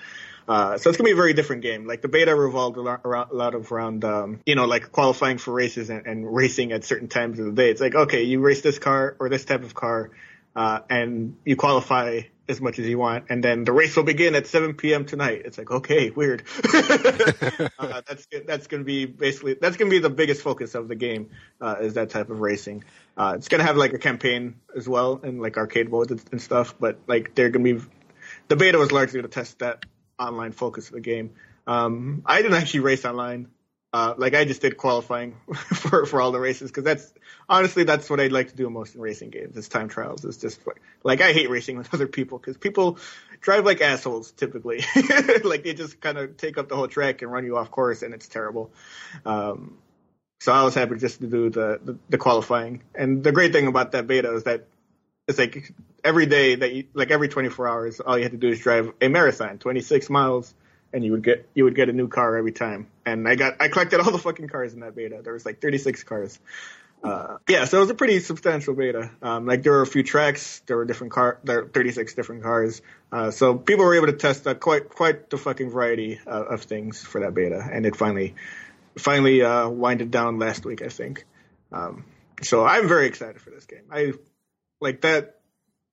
Uh, 0.48 0.78
so 0.78 0.88
it's 0.90 0.96
gonna 0.96 1.06
be 1.06 1.12
a 1.12 1.16
very 1.16 1.32
different 1.32 1.62
game. 1.62 1.86
Like 1.86 2.02
the 2.02 2.08
beta 2.08 2.34
revolved 2.34 2.76
a 2.76 2.80
lot, 2.80 3.02
a 3.04 3.34
lot 3.34 3.54
of 3.54 3.70
around, 3.70 4.04
um, 4.04 4.40
you 4.46 4.54
know, 4.54 4.64
like 4.64 4.90
qualifying 4.90 5.38
for 5.38 5.52
races 5.52 5.90
and, 5.90 6.06
and, 6.06 6.34
racing 6.34 6.72
at 6.72 6.84
certain 6.84 7.08
times 7.08 7.38
of 7.38 7.46
the 7.46 7.52
day. 7.52 7.70
It's 7.70 7.80
like, 7.80 7.94
okay, 7.94 8.24
you 8.24 8.40
race 8.40 8.60
this 8.60 8.78
car 8.78 9.16
or 9.20 9.28
this 9.28 9.44
type 9.44 9.62
of 9.62 9.74
car, 9.74 10.10
uh, 10.56 10.80
and 10.88 11.36
you 11.44 11.54
qualify 11.54 12.22
as 12.50 12.60
much 12.60 12.78
as 12.78 12.86
you 12.86 12.98
want, 12.98 13.26
and 13.28 13.42
then 13.42 13.64
the 13.64 13.72
race 13.72 13.96
will 13.96 14.04
begin 14.04 14.34
at 14.34 14.46
7 14.46 14.74
p.m. 14.74 15.06
tonight. 15.06 15.42
It's 15.44 15.56
like, 15.56 15.70
okay, 15.70 16.10
weird. 16.10 16.42
uh, 17.78 18.02
that's 18.06 18.26
that's 18.46 18.66
gonna 18.66 18.84
be 18.84 19.06
basically 19.06 19.54
that's 19.54 19.76
gonna 19.76 19.90
be 19.90 20.00
the 20.00 20.10
biggest 20.10 20.42
focus 20.42 20.74
of 20.74 20.88
the 20.88 20.94
game 20.94 21.30
uh, 21.60 21.76
is 21.80 21.94
that 21.94 22.10
type 22.10 22.28
of 22.30 22.40
racing. 22.40 22.84
Uh, 23.16 23.34
it's 23.36 23.48
gonna 23.48 23.64
have 23.64 23.76
like 23.76 23.92
a 23.92 23.98
campaign 23.98 24.56
as 24.76 24.88
well 24.88 25.20
and 25.22 25.40
like 25.40 25.56
arcade 25.56 25.90
modes 25.90 26.24
and 26.30 26.42
stuff, 26.42 26.74
but 26.78 26.98
like 27.06 27.34
they're 27.34 27.50
gonna 27.50 27.64
be 27.64 27.80
the 28.48 28.56
beta 28.56 28.78
was 28.78 28.92
largely 28.92 29.22
to 29.22 29.28
test 29.28 29.60
that 29.60 29.84
online 30.18 30.52
focus 30.52 30.88
of 30.88 30.94
the 30.94 31.00
game. 31.00 31.30
Um, 31.66 32.22
I 32.26 32.42
didn't 32.42 32.56
actually 32.56 32.80
race 32.80 33.04
online. 33.04 33.48
Uh, 33.92 34.14
like 34.16 34.34
I 34.34 34.44
just 34.44 34.62
did 34.62 34.76
qualifying 34.76 35.34
for 35.52 36.06
for 36.06 36.20
all 36.20 36.30
the 36.30 36.38
races 36.38 36.70
because 36.70 36.84
that's 36.84 37.12
honestly 37.48 37.82
that's 37.82 38.08
what 38.08 38.20
I'd 38.20 38.30
like 38.30 38.50
to 38.50 38.56
do 38.56 38.70
most 38.70 38.94
in 38.94 39.00
racing 39.00 39.30
games. 39.30 39.56
Is 39.56 39.68
time 39.68 39.88
trials. 39.88 40.24
It's 40.24 40.36
just 40.36 40.60
like, 41.02 41.20
I 41.20 41.32
hate 41.32 41.50
racing 41.50 41.76
with 41.76 41.92
other 41.94 42.06
people 42.06 42.38
because 42.38 42.56
people 42.56 42.98
drive 43.40 43.64
like 43.64 43.80
assholes 43.80 44.30
typically. 44.30 44.84
like 45.44 45.64
they 45.64 45.74
just 45.74 46.00
kind 46.00 46.18
of 46.18 46.36
take 46.36 46.56
up 46.56 46.68
the 46.68 46.76
whole 46.76 46.88
track 46.88 47.22
and 47.22 47.32
run 47.32 47.44
you 47.44 47.56
off 47.56 47.70
course, 47.70 48.02
and 48.02 48.14
it's 48.14 48.28
terrible. 48.28 48.70
Um, 49.26 49.78
so 50.40 50.52
I 50.52 50.62
was 50.62 50.74
happy 50.74 50.96
just 50.96 51.20
to 51.20 51.26
do 51.26 51.50
the, 51.50 51.80
the, 51.84 51.98
the 52.08 52.18
qualifying. 52.18 52.82
And 52.94 53.22
the 53.22 53.30
great 53.30 53.52
thing 53.52 53.66
about 53.66 53.92
that 53.92 54.06
beta 54.06 54.34
is 54.34 54.44
that 54.44 54.64
it's 55.28 55.38
like 55.38 55.72
every 56.02 56.26
day 56.26 56.54
that 56.54 56.72
you, 56.72 56.84
like 56.94 57.10
every 57.10 57.28
24 57.28 57.68
hours, 57.68 58.00
all 58.00 58.16
you 58.16 58.22
had 58.22 58.32
to 58.32 58.38
do 58.38 58.48
is 58.48 58.58
drive 58.58 58.92
a 59.02 59.08
marathon, 59.08 59.58
26 59.58 60.08
miles, 60.08 60.54
and 60.92 61.04
you 61.04 61.12
would 61.12 61.22
get 61.22 61.48
you 61.54 61.64
would 61.64 61.76
get 61.76 61.88
a 61.88 61.92
new 61.92 62.08
car 62.08 62.36
every 62.36 62.52
time. 62.52 62.88
And 63.12 63.28
I 63.28 63.34
got 63.34 63.60
I 63.60 63.68
collected 63.68 64.00
all 64.00 64.10
the 64.10 64.18
fucking 64.18 64.48
cars 64.48 64.74
in 64.74 64.80
that 64.80 64.94
beta. 64.94 65.20
There 65.22 65.32
was 65.32 65.44
like 65.44 65.60
36 65.60 66.02
cars. 66.04 66.38
Uh, 67.02 67.38
yeah, 67.48 67.64
so 67.64 67.78
it 67.78 67.80
was 67.80 67.90
a 67.90 67.94
pretty 67.94 68.20
substantial 68.20 68.74
beta. 68.74 69.10
Um, 69.22 69.46
like 69.46 69.62
there 69.62 69.72
were 69.72 69.82
a 69.82 69.86
few 69.86 70.02
tracks, 70.02 70.62
there 70.66 70.76
were 70.76 70.84
different 70.84 71.12
car, 71.12 71.38
there 71.44 71.62
were 71.62 71.68
36 71.68 72.14
different 72.14 72.42
cars. 72.42 72.82
Uh, 73.10 73.30
so 73.30 73.56
people 73.56 73.86
were 73.86 73.94
able 73.94 74.06
to 74.08 74.12
test 74.12 74.46
uh, 74.46 74.54
quite 74.54 74.90
quite 74.90 75.30
the 75.30 75.38
fucking 75.38 75.70
variety 75.70 76.20
uh, 76.26 76.30
of 76.30 76.62
things 76.62 77.02
for 77.02 77.22
that 77.22 77.34
beta, 77.34 77.66
and 77.72 77.86
it 77.86 77.96
finally 77.96 78.34
finally 78.98 79.42
uh, 79.42 79.68
winded 79.68 80.10
down 80.10 80.38
last 80.38 80.64
week, 80.66 80.82
I 80.82 80.88
think. 80.88 81.24
Um, 81.72 82.04
so 82.42 82.64
I'm 82.66 82.86
very 82.86 83.06
excited 83.06 83.40
for 83.40 83.50
this 83.50 83.64
game. 83.64 83.84
I 83.90 84.12
like 84.80 85.02
that, 85.02 85.39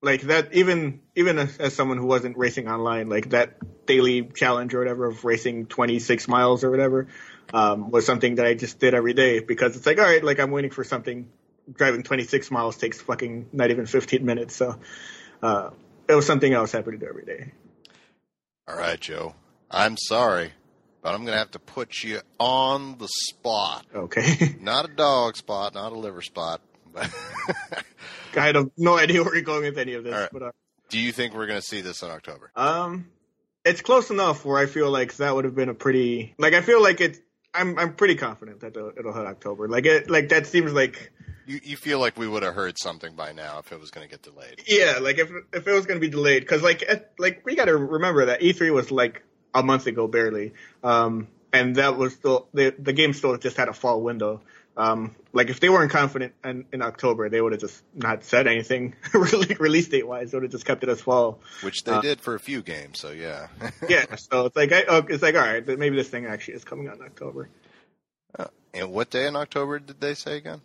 like 0.01 0.21
that. 0.23 0.53
Even 0.53 1.01
even 1.15 1.37
as, 1.39 1.73
someone 1.73 1.97
who 1.97 2.05
wasn't 2.05 2.37
racing 2.37 2.67
online, 2.67 3.09
like 3.09 3.29
that 3.29 3.85
daily 3.85 4.23
challenge 4.23 4.73
or 4.73 4.79
whatever 4.79 5.07
of 5.07 5.23
racing 5.25 5.65
26 5.65 6.27
miles 6.27 6.63
or 6.63 6.71
whatever 6.71 7.07
um, 7.53 7.91
was 7.91 8.05
something 8.05 8.35
that 8.35 8.45
I 8.45 8.53
just 8.53 8.79
did 8.79 8.93
every 8.93 9.13
day 9.13 9.39
because 9.39 9.75
it's 9.75 9.85
like, 9.85 9.97
all 9.97 10.05
right, 10.05 10.23
like 10.23 10.39
I'm 10.39 10.51
waiting 10.51 10.71
for 10.71 10.83
something. 10.83 11.29
Driving 11.73 12.01
26 12.01 12.49
miles 12.49 12.77
takes 12.77 13.01
fucking 13.01 13.49
not 13.51 13.71
even 13.71 13.85
15 13.85 14.23
minutes, 14.23 14.55
so 14.55 14.79
uh, 15.43 15.71
it 16.07 16.15
was 16.15 16.25
something 16.25 16.55
I 16.55 16.61
was 16.61 16.71
happy 16.71 16.91
to 16.91 16.97
do 16.97 17.05
every 17.05 17.25
day. 17.25 17.51
All 18.69 18.77
right, 18.77 18.97
Joe. 18.97 19.35
I'm 19.69 19.97
sorry, 19.97 20.53
but 21.01 21.13
I'm 21.13 21.25
gonna 21.25 21.37
have 21.37 21.51
to 21.51 21.59
put 21.59 22.03
you 22.03 22.21
on 22.39 22.97
the 22.99 23.07
spot. 23.07 23.85
Okay. 23.93 24.55
not 24.61 24.85
a 24.85 24.93
dog 24.93 25.35
spot, 25.35 25.73
not 25.73 25.91
a 25.91 25.99
liver 25.99 26.21
spot. 26.21 26.61
But 26.93 27.09
I 28.35 28.47
have 28.47 28.71
no 28.77 28.97
idea 28.97 29.23
where 29.23 29.33
you're 29.33 29.43
going 29.43 29.63
with 29.63 29.77
any 29.77 29.93
of 29.93 30.03
this, 30.03 30.13
right. 30.13 30.29
but 30.31 30.41
uh, 30.41 30.51
do 30.89 30.99
you 30.99 31.11
think 31.11 31.33
we're 31.33 31.47
gonna 31.47 31.61
see 31.61 31.81
this 31.81 32.01
in 32.01 32.09
October? 32.09 32.51
Um, 32.55 33.07
it's 33.65 33.81
close 33.81 34.09
enough 34.09 34.45
where 34.45 34.57
I 34.57 34.65
feel 34.65 34.89
like 34.89 35.15
that 35.17 35.35
would 35.35 35.45
have 35.45 35.55
been 35.55 35.69
a 35.69 35.73
pretty 35.73 36.33
like 36.37 36.53
I 36.53 36.61
feel 36.61 36.81
like 36.81 37.01
it 37.01 37.19
I'm 37.53 37.77
I'm 37.77 37.93
pretty 37.93 38.15
confident 38.15 38.61
that 38.61 38.75
it'll, 38.75 38.91
it'll 38.97 39.13
hit 39.13 39.25
October. 39.25 39.67
Like 39.67 39.85
it 39.85 40.09
like 40.09 40.29
that 40.29 40.47
seems 40.47 40.73
like 40.73 41.11
you 41.45 41.59
you 41.63 41.77
feel 41.77 41.99
like 41.99 42.17
we 42.17 42.27
would 42.27 42.43
have 42.43 42.53
heard 42.53 42.77
something 42.77 43.15
by 43.15 43.31
now 43.31 43.59
if 43.59 43.71
it 43.71 43.79
was 43.79 43.89
going 43.89 44.07
to 44.07 44.11
get 44.11 44.21
delayed. 44.21 44.61
Yeah, 44.67 44.99
like 45.01 45.17
if 45.17 45.31
if 45.53 45.67
it 45.67 45.71
was 45.71 45.85
going 45.85 45.99
to 45.99 46.05
be 46.05 46.11
delayed 46.11 46.43
because 46.43 46.61
like 46.61 46.83
it, 46.83 47.11
like 47.17 47.41
we 47.45 47.55
got 47.55 47.65
to 47.65 47.75
remember 47.75 48.25
that 48.25 48.41
E3 48.41 48.73
was 48.73 48.91
like 48.91 49.23
a 49.53 49.63
month 49.63 49.87
ago 49.87 50.07
barely, 50.07 50.53
um, 50.83 51.27
and 51.51 51.77
that 51.77 51.97
was 51.97 52.13
still 52.13 52.47
the 52.53 52.75
the 52.77 52.93
game 52.93 53.13
still 53.13 53.35
just 53.37 53.57
had 53.57 53.69
a 53.69 53.73
fall 53.73 54.01
window. 54.01 54.41
Um, 54.77 55.15
like 55.33 55.49
if 55.49 55.59
they 55.59 55.69
weren't 55.69 55.91
confident 55.91 56.33
in, 56.45 56.65
in 56.71 56.83
October, 56.83 57.29
they 57.29 57.41
would 57.41 57.51
have 57.51 57.61
just 57.61 57.83
not 57.95 58.23
said 58.23 58.45
anything 58.45 58.95
release 59.13 59.87
date 59.87 60.07
wise. 60.07 60.31
They 60.31 60.37
would 60.37 60.43
have 60.43 60.51
just 60.51 60.65
kept 60.65 60.83
it 60.83 60.89
as 60.89 61.01
fall, 61.01 61.39
which 61.61 61.83
they 61.83 61.93
uh, 61.93 62.01
did 62.01 62.21
for 62.21 62.35
a 62.35 62.39
few 62.39 62.61
games. 62.61 62.99
So 62.99 63.09
yeah, 63.09 63.47
yeah. 63.89 64.15
So 64.17 64.45
it's 64.45 64.55
like 64.55 64.71
I, 64.71 64.83
oh, 64.87 65.03
it's 65.09 65.23
like 65.23 65.33
all 65.33 65.41
right, 65.41 65.67
maybe 65.67 65.95
this 65.95 66.09
thing 66.09 66.27
actually 66.27 66.53
is 66.53 66.63
coming 66.63 66.87
out 66.87 66.97
in 66.97 67.01
October. 67.01 67.49
Uh, 68.37 68.45
and 68.71 68.91
what 68.91 69.09
day 69.09 69.25
in 69.25 69.35
October 69.35 69.79
did 69.79 69.99
they 69.99 70.13
say 70.13 70.37
again? 70.37 70.61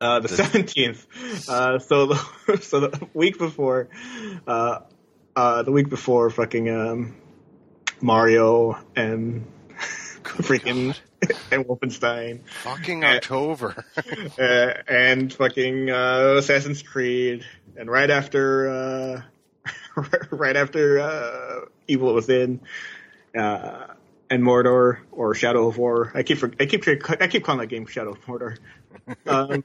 Uh, 0.00 0.18
the 0.18 0.28
seventeenth. 0.28 1.06
Uh, 1.48 1.78
so 1.78 2.06
the 2.06 2.58
so 2.62 2.80
the 2.80 3.08
week 3.14 3.38
before, 3.38 3.88
uh, 4.44 4.80
uh, 5.36 5.62
the 5.62 5.70
week 5.70 5.88
before, 5.88 6.30
fucking 6.30 6.68
um, 6.68 7.14
Mario 8.00 8.76
and 8.96 9.46
freaking 10.24 10.98
and 11.50 11.64
Wolfenstein. 11.66 12.40
Fucking 12.62 13.04
October. 13.04 13.84
uh, 14.38 14.72
and 14.88 15.32
fucking 15.32 15.90
uh, 15.90 16.34
Assassin's 16.38 16.82
Creed. 16.82 17.44
And 17.76 17.90
right 17.90 18.10
after, 18.10 18.68
uh, 18.68 20.02
right 20.30 20.56
after 20.56 21.00
uh, 21.00 21.66
Evil 21.86 22.14
Within, 22.14 22.60
uh, 23.36 23.86
and 24.30 24.42
Mordor 24.42 25.00
or 25.10 25.34
Shadow 25.34 25.68
of 25.68 25.76
War. 25.76 26.10
I 26.14 26.22
keep 26.22 26.42
I 26.58 26.64
keep 26.64 26.84
I 26.88 27.26
keep 27.26 27.44
calling 27.44 27.60
that 27.60 27.66
game 27.66 27.84
Shadow 27.84 28.12
of 28.12 28.24
Mordor. 28.24 28.56
Um, 29.26 29.62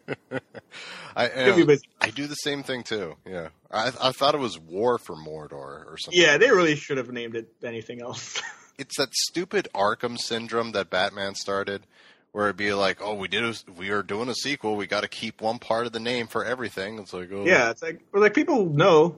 I 1.15 1.29
I, 1.29 1.77
I 2.01 2.09
do 2.09 2.27
the 2.27 2.35
same 2.35 2.63
thing 2.63 2.83
too. 2.83 3.15
Yeah, 3.25 3.49
I 3.71 3.91
I 4.01 4.11
thought 4.11 4.35
it 4.35 4.39
was 4.41 4.59
War 4.59 4.97
for 4.97 5.15
Mordor 5.15 5.53
or 5.89 5.97
something. 5.97 6.21
Yeah, 6.21 6.37
they 6.37 6.51
really 6.51 6.75
should 6.75 6.97
have 6.97 7.09
named 7.11 7.35
it 7.35 7.53
anything 7.63 8.01
else 8.01 8.41
it's 8.77 8.97
that 8.97 9.13
stupid 9.13 9.67
Arkham 9.73 10.17
syndrome 10.17 10.71
that 10.73 10.89
Batman 10.89 11.35
started, 11.35 11.85
where 12.31 12.45
it'd 12.45 12.57
be 12.57 12.73
like, 12.73 13.01
oh, 13.01 13.15
we 13.15 13.27
did, 13.27 13.43
a, 13.43 13.53
we 13.77 13.89
are 13.89 14.03
doing 14.03 14.29
a 14.29 14.35
sequel, 14.35 14.75
we 14.75 14.87
got 14.87 15.01
to 15.01 15.07
keep 15.07 15.41
one 15.41 15.59
part 15.59 15.85
of 15.85 15.91
the 15.91 15.99
name 15.99 16.27
for 16.27 16.43
everything. 16.45 16.99
It's 16.99 17.13
like, 17.13 17.31
oh. 17.31 17.45
yeah, 17.45 17.71
it's 17.71 17.81
like, 17.81 18.01
like 18.13 18.33
people 18.33 18.65
know, 18.65 19.15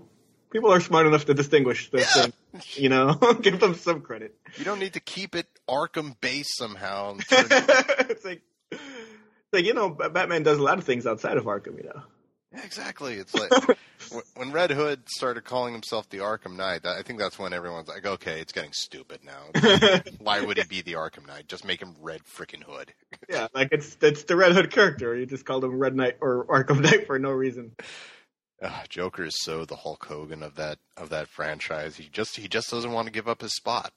people 0.49 0.71
are 0.71 0.79
smart 0.79 1.07
enough 1.07 1.25
to 1.25 1.33
distinguish 1.33 1.89
the 1.89 1.99
yeah. 1.99 2.05
thing. 2.05 2.33
You 2.75 2.89
know, 2.89 3.13
give 3.41 3.59
them 3.59 3.75
some 3.75 4.01
credit. 4.01 4.35
You 4.57 4.65
don't 4.65 4.79
need 4.79 4.93
to 4.93 4.99
keep 4.99 5.35
it 5.35 5.47
Arkham 5.67 6.15
based 6.19 6.57
somehow. 6.57 7.17
it's 7.29 8.25
like, 8.25 8.41
it's 8.71 9.53
like 9.53 9.65
you 9.65 9.73
know, 9.73 9.89
Batman 9.89 10.43
does 10.43 10.57
a 10.57 10.63
lot 10.63 10.77
of 10.77 10.83
things 10.83 11.05
outside 11.05 11.37
of 11.37 11.45
Arkham. 11.45 11.77
You 11.77 11.91
know. 11.93 12.03
Yeah, 12.53 12.63
exactly. 12.63 13.15
It's 13.15 13.35
like 13.35 13.51
when 14.35 14.51
Red 14.51 14.71
Hood 14.71 15.07
started 15.07 15.43
calling 15.43 15.73
himself 15.73 16.09
the 16.09 16.19
Arkham 16.19 16.55
Knight. 16.55 16.85
I 16.85 17.03
think 17.03 17.19
that's 17.19 17.37
when 17.37 17.53
everyone's 17.53 17.87
like, 17.87 18.05
"Okay, 18.05 18.41
it's 18.41 18.51
getting 18.51 18.73
stupid 18.73 19.19
now. 19.23 20.01
Why 20.19 20.41
would 20.41 20.57
he 20.57 20.63
be 20.63 20.81
the 20.81 20.93
Arkham 20.93 21.27
Knight? 21.27 21.47
Just 21.47 21.63
make 21.63 21.79
him 21.81 21.95
Red 22.01 22.21
freaking 22.23 22.63
Hood." 22.63 22.91
yeah, 23.29 23.47
like 23.53 23.69
it's 23.71 23.97
it's 24.01 24.23
the 24.23 24.35
Red 24.35 24.53
Hood 24.53 24.71
character. 24.71 25.15
You 25.15 25.27
just 25.27 25.45
called 25.45 25.63
him 25.63 25.77
Red 25.77 25.95
Knight 25.95 26.17
or 26.21 26.45
Arkham 26.47 26.81
Knight 26.81 27.05
for 27.05 27.19
no 27.19 27.29
reason. 27.29 27.73
Uh, 28.61 28.83
Joker 28.89 29.25
is 29.25 29.35
so 29.39 29.63
the 29.63 29.75
Hulk 29.75 30.05
Hogan 30.05 30.41
of 30.41 30.55
that 30.55 30.79
of 30.97 31.09
that 31.09 31.27
franchise. 31.27 31.97
He 31.97 32.09
just 32.11 32.35
he 32.35 32.47
just 32.47 32.71
doesn't 32.71 32.91
want 32.91 33.05
to 33.05 33.11
give 33.11 33.27
up 33.27 33.41
his 33.41 33.55
spot. 33.55 33.93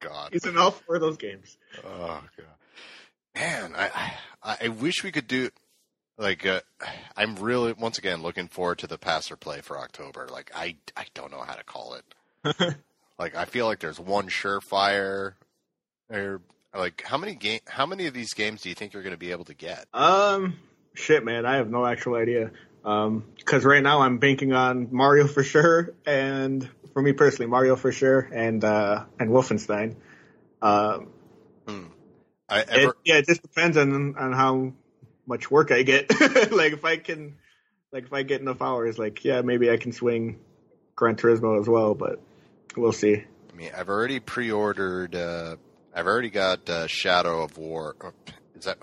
God, 0.00 0.30
he's 0.32 0.44
in 0.44 0.58
all 0.58 0.72
four 0.72 0.96
of 0.96 1.00
those 1.00 1.16
games. 1.16 1.56
Oh 1.82 2.22
God, 2.36 2.46
man, 3.34 3.72
I 3.74 4.12
I, 4.42 4.56
I 4.64 4.68
wish 4.68 5.02
we 5.02 5.10
could 5.10 5.26
do 5.26 5.48
like 6.18 6.46
uh, 6.46 6.60
I'm 7.16 7.36
really 7.36 7.72
once 7.72 7.98
again 7.98 8.22
looking 8.22 8.48
forward 8.48 8.78
to 8.78 8.86
the 8.86 8.98
passer 8.98 9.36
play 9.36 9.60
for 9.60 9.78
October. 9.78 10.28
Like 10.30 10.50
I 10.54 10.76
I 10.96 11.06
don't 11.14 11.30
know 11.30 11.42
how 11.42 11.54
to 11.54 11.64
call 11.64 11.94
it. 11.94 12.76
like 13.18 13.34
I 13.34 13.44
feel 13.44 13.66
like 13.66 13.80
there's 13.80 14.00
one 14.00 14.28
surefire 14.28 15.34
or 16.10 16.40
like 16.74 17.02
how 17.04 17.18
many 17.18 17.34
game 17.34 17.60
how 17.66 17.86
many 17.86 18.06
of 18.06 18.14
these 18.14 18.34
games 18.34 18.62
do 18.62 18.68
you 18.68 18.74
think 18.74 18.92
you're 18.92 19.02
going 19.02 19.14
to 19.14 19.18
be 19.18 19.32
able 19.32 19.44
to 19.46 19.54
get? 19.54 19.86
Um 19.92 20.56
shit 20.94 21.24
man, 21.24 21.46
I 21.46 21.56
have 21.56 21.70
no 21.70 21.84
actual 21.84 22.14
idea. 22.14 22.52
Um 22.84 23.24
cuz 23.44 23.64
right 23.64 23.82
now 23.82 24.00
I'm 24.00 24.18
banking 24.18 24.52
on 24.52 24.88
Mario 24.92 25.26
for 25.26 25.42
sure 25.42 25.94
and 26.06 26.68
for 26.92 27.02
me 27.02 27.12
personally 27.12 27.50
Mario 27.50 27.76
for 27.76 27.90
sure 27.90 28.28
and 28.32 28.62
uh 28.62 29.04
and 29.18 29.30
Wolfenstein. 29.30 29.96
Um 30.62 31.08
hmm. 31.66 31.84
I 32.46 32.60
ever, 32.60 32.90
it, 32.90 32.96
yeah, 33.04 33.14
it 33.16 33.26
just 33.26 33.42
depends 33.42 33.76
on 33.76 34.16
on 34.16 34.32
how 34.32 34.72
much 35.26 35.50
work 35.50 35.70
I 35.70 35.82
get. 35.82 36.10
like 36.52 36.72
if 36.72 36.84
I 36.84 36.96
can, 36.96 37.36
like 37.92 38.04
if 38.04 38.12
I 38.12 38.22
get 38.22 38.40
enough 38.40 38.62
hours, 38.62 38.98
like 38.98 39.24
yeah, 39.24 39.42
maybe 39.42 39.70
I 39.70 39.76
can 39.76 39.92
swing 39.92 40.38
Gran 40.96 41.16
Turismo 41.16 41.60
as 41.60 41.68
well, 41.68 41.94
but 41.94 42.20
we'll 42.76 42.92
see. 42.92 43.24
I 43.52 43.56
mean, 43.56 43.70
I've 43.76 43.88
already 43.88 44.20
pre-ordered. 44.20 45.14
Uh, 45.14 45.56
I've 45.94 46.06
already 46.06 46.30
got 46.30 46.68
uh, 46.68 46.86
Shadow 46.86 47.42
of 47.42 47.56
War. 47.56 47.94
Oh, 48.00 48.12
is 48.56 48.64
that 48.64 48.78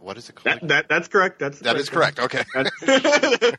what 0.00 0.16
is 0.18 0.28
it 0.28 0.34
called? 0.34 0.60
That, 0.60 0.68
that 0.68 0.88
that's 0.88 1.08
correct. 1.08 1.38
That's 1.38 1.58
that 1.60 1.76
is 1.76 1.88
correct. 1.88 2.18
Okay. 2.18 2.44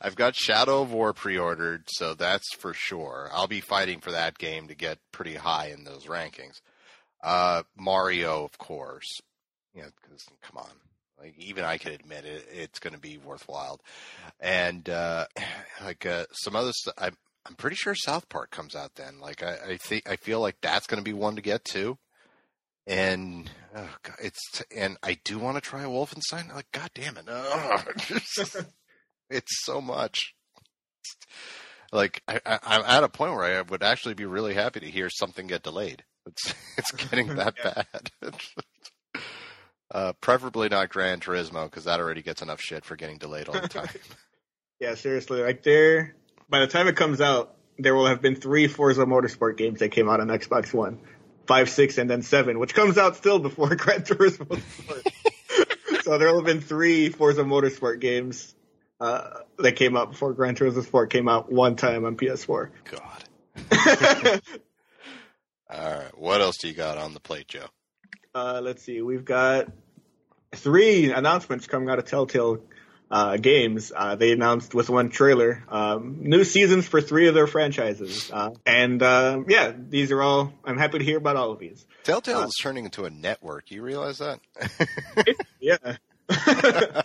I've 0.00 0.16
got 0.16 0.34
Shadow 0.34 0.82
of 0.82 0.92
War 0.92 1.12
pre-ordered, 1.12 1.84
so 1.88 2.14
that's 2.14 2.54
for 2.54 2.74
sure. 2.74 3.28
I'll 3.32 3.48
be 3.48 3.60
fighting 3.60 4.00
for 4.00 4.12
that 4.12 4.36
game 4.36 4.68
to 4.68 4.74
get 4.74 4.98
pretty 5.12 5.34
high 5.34 5.68
in 5.68 5.84
those 5.84 6.06
rankings. 6.06 6.60
Uh, 7.22 7.62
Mario, 7.76 8.44
of 8.44 8.58
course. 8.58 9.20
Yeah, 9.74 9.86
because 10.02 10.26
come 10.42 10.58
on, 10.58 10.70
like 11.24 11.38
even 11.38 11.64
I 11.64 11.78
can 11.78 11.92
admit 11.92 12.26
it, 12.26 12.46
it's 12.52 12.78
going 12.78 12.92
to 12.92 13.00
be 13.00 13.16
worthwhile. 13.16 13.80
And 14.40 14.88
uh, 14.88 15.26
like 15.84 16.04
uh, 16.04 16.26
some 16.32 16.54
other 16.54 16.72
stuff, 16.72 16.94
I'm 16.98 17.16
I'm 17.46 17.54
pretty 17.54 17.76
sure 17.76 17.94
South 17.94 18.28
Park 18.28 18.50
comes 18.50 18.74
out 18.74 18.94
then. 18.94 19.20
Like 19.20 19.42
I, 19.42 19.56
I 19.70 19.76
think 19.76 20.08
I 20.08 20.16
feel 20.16 20.40
like 20.40 20.56
that's 20.60 20.86
going 20.86 21.02
to 21.02 21.04
be 21.04 21.12
one 21.12 21.36
to 21.36 21.42
get 21.42 21.64
to. 21.66 21.98
And 22.86 23.50
oh 23.74 23.88
God, 24.02 24.16
it's 24.22 24.62
and 24.76 24.98
I 25.02 25.18
do 25.24 25.38
want 25.38 25.56
to 25.56 25.62
try 25.62 25.84
Wolfenstein. 25.84 26.54
Like 26.54 26.70
God 26.72 26.90
damn 26.94 27.16
it, 27.16 27.24
oh, 27.26 27.82
it's 29.30 29.64
so 29.64 29.80
much. 29.80 30.34
Like 31.90 32.22
I, 32.28 32.40
I, 32.44 32.58
I'm 32.62 32.84
at 32.84 33.04
a 33.04 33.08
point 33.08 33.32
where 33.32 33.44
I 33.44 33.62
would 33.62 33.82
actually 33.82 34.14
be 34.14 34.26
really 34.26 34.52
happy 34.52 34.80
to 34.80 34.90
hear 34.90 35.08
something 35.08 35.46
get 35.46 35.62
delayed. 35.62 36.04
It's 36.26 36.54
it's 36.76 36.92
getting 36.92 37.28
that 37.36 37.54
bad. 37.62 38.34
Uh, 39.90 40.12
preferably 40.20 40.68
not 40.68 40.88
Gran 40.88 41.20
Turismo 41.20 41.64
because 41.64 41.84
that 41.84 42.00
already 42.00 42.22
gets 42.22 42.42
enough 42.42 42.60
shit 42.60 42.84
for 42.84 42.96
getting 42.96 43.18
delayed 43.18 43.48
all 43.48 43.60
the 43.60 43.68
time. 43.68 43.88
yeah, 44.80 44.94
seriously. 44.94 45.42
Like 45.42 45.62
there, 45.62 46.14
by 46.48 46.60
the 46.60 46.66
time 46.66 46.88
it 46.88 46.96
comes 46.96 47.20
out, 47.20 47.54
there 47.78 47.94
will 47.94 48.06
have 48.06 48.22
been 48.22 48.36
three 48.36 48.66
Forza 48.68 49.04
Motorsport 49.04 49.56
games 49.56 49.80
that 49.80 49.90
came 49.90 50.08
out 50.08 50.20
on 50.20 50.28
Xbox 50.28 50.72
One, 50.72 51.00
five, 51.46 51.68
six, 51.68 51.98
and 51.98 52.08
then 52.08 52.22
seven, 52.22 52.58
which 52.58 52.74
comes 52.74 52.98
out 52.98 53.16
still 53.16 53.38
before 53.38 53.74
Gran 53.76 54.02
Turismo. 54.02 54.60
so 56.02 56.18
there 56.18 56.28
will 56.28 56.36
have 56.38 56.46
been 56.46 56.60
three 56.60 57.08
Forza 57.10 57.42
Motorsport 57.42 58.00
games 58.00 58.54
uh, 59.00 59.38
that 59.58 59.72
came 59.72 59.96
out 59.96 60.12
before 60.12 60.32
Gran 60.32 60.54
Turismo 60.56 60.82
Sport 60.84 61.10
came 61.10 61.28
out 61.28 61.50
one 61.52 61.76
time 61.76 62.04
on 62.04 62.16
PS4. 62.16 62.70
God. 62.90 63.22
All 65.70 65.94
right, 65.98 66.18
what 66.18 66.40
else 66.40 66.58
do 66.58 66.68
you 66.68 66.74
got 66.74 66.98
on 66.98 67.14
the 67.14 67.20
plate, 67.20 67.48
Joe? 67.48 67.66
Uh, 68.34 68.60
let's 68.62 68.82
see. 68.82 69.00
We've 69.00 69.24
got 69.24 69.70
three 70.52 71.12
announcements 71.12 71.66
coming 71.66 71.88
out 71.88 71.98
of 72.00 72.04
Telltale 72.06 72.58
uh, 73.10 73.36
games. 73.36 73.92
Uh, 73.94 74.16
they 74.16 74.32
announced 74.32 74.74
with 74.74 74.90
one 74.90 75.08
trailer 75.10 75.62
um, 75.68 76.16
new 76.20 76.42
seasons 76.42 76.86
for 76.86 77.00
three 77.00 77.28
of 77.28 77.34
their 77.34 77.46
franchises, 77.46 78.30
uh, 78.32 78.50
and 78.66 79.00
uh, 79.02 79.40
yeah, 79.46 79.72
these 79.76 80.10
are 80.10 80.20
all. 80.22 80.52
I'm 80.64 80.78
happy 80.78 80.98
to 80.98 81.04
hear 81.04 81.18
about 81.18 81.36
all 81.36 81.52
of 81.52 81.58
these. 81.60 81.86
Telltale 82.02 82.38
Uh, 82.38 82.46
is 82.46 82.54
turning 82.60 82.86
into 82.86 83.04
a 83.04 83.10
network. 83.10 83.70
You 83.70 83.82
realize 83.82 84.18
that? 84.18 84.40
yeah. 85.60 85.96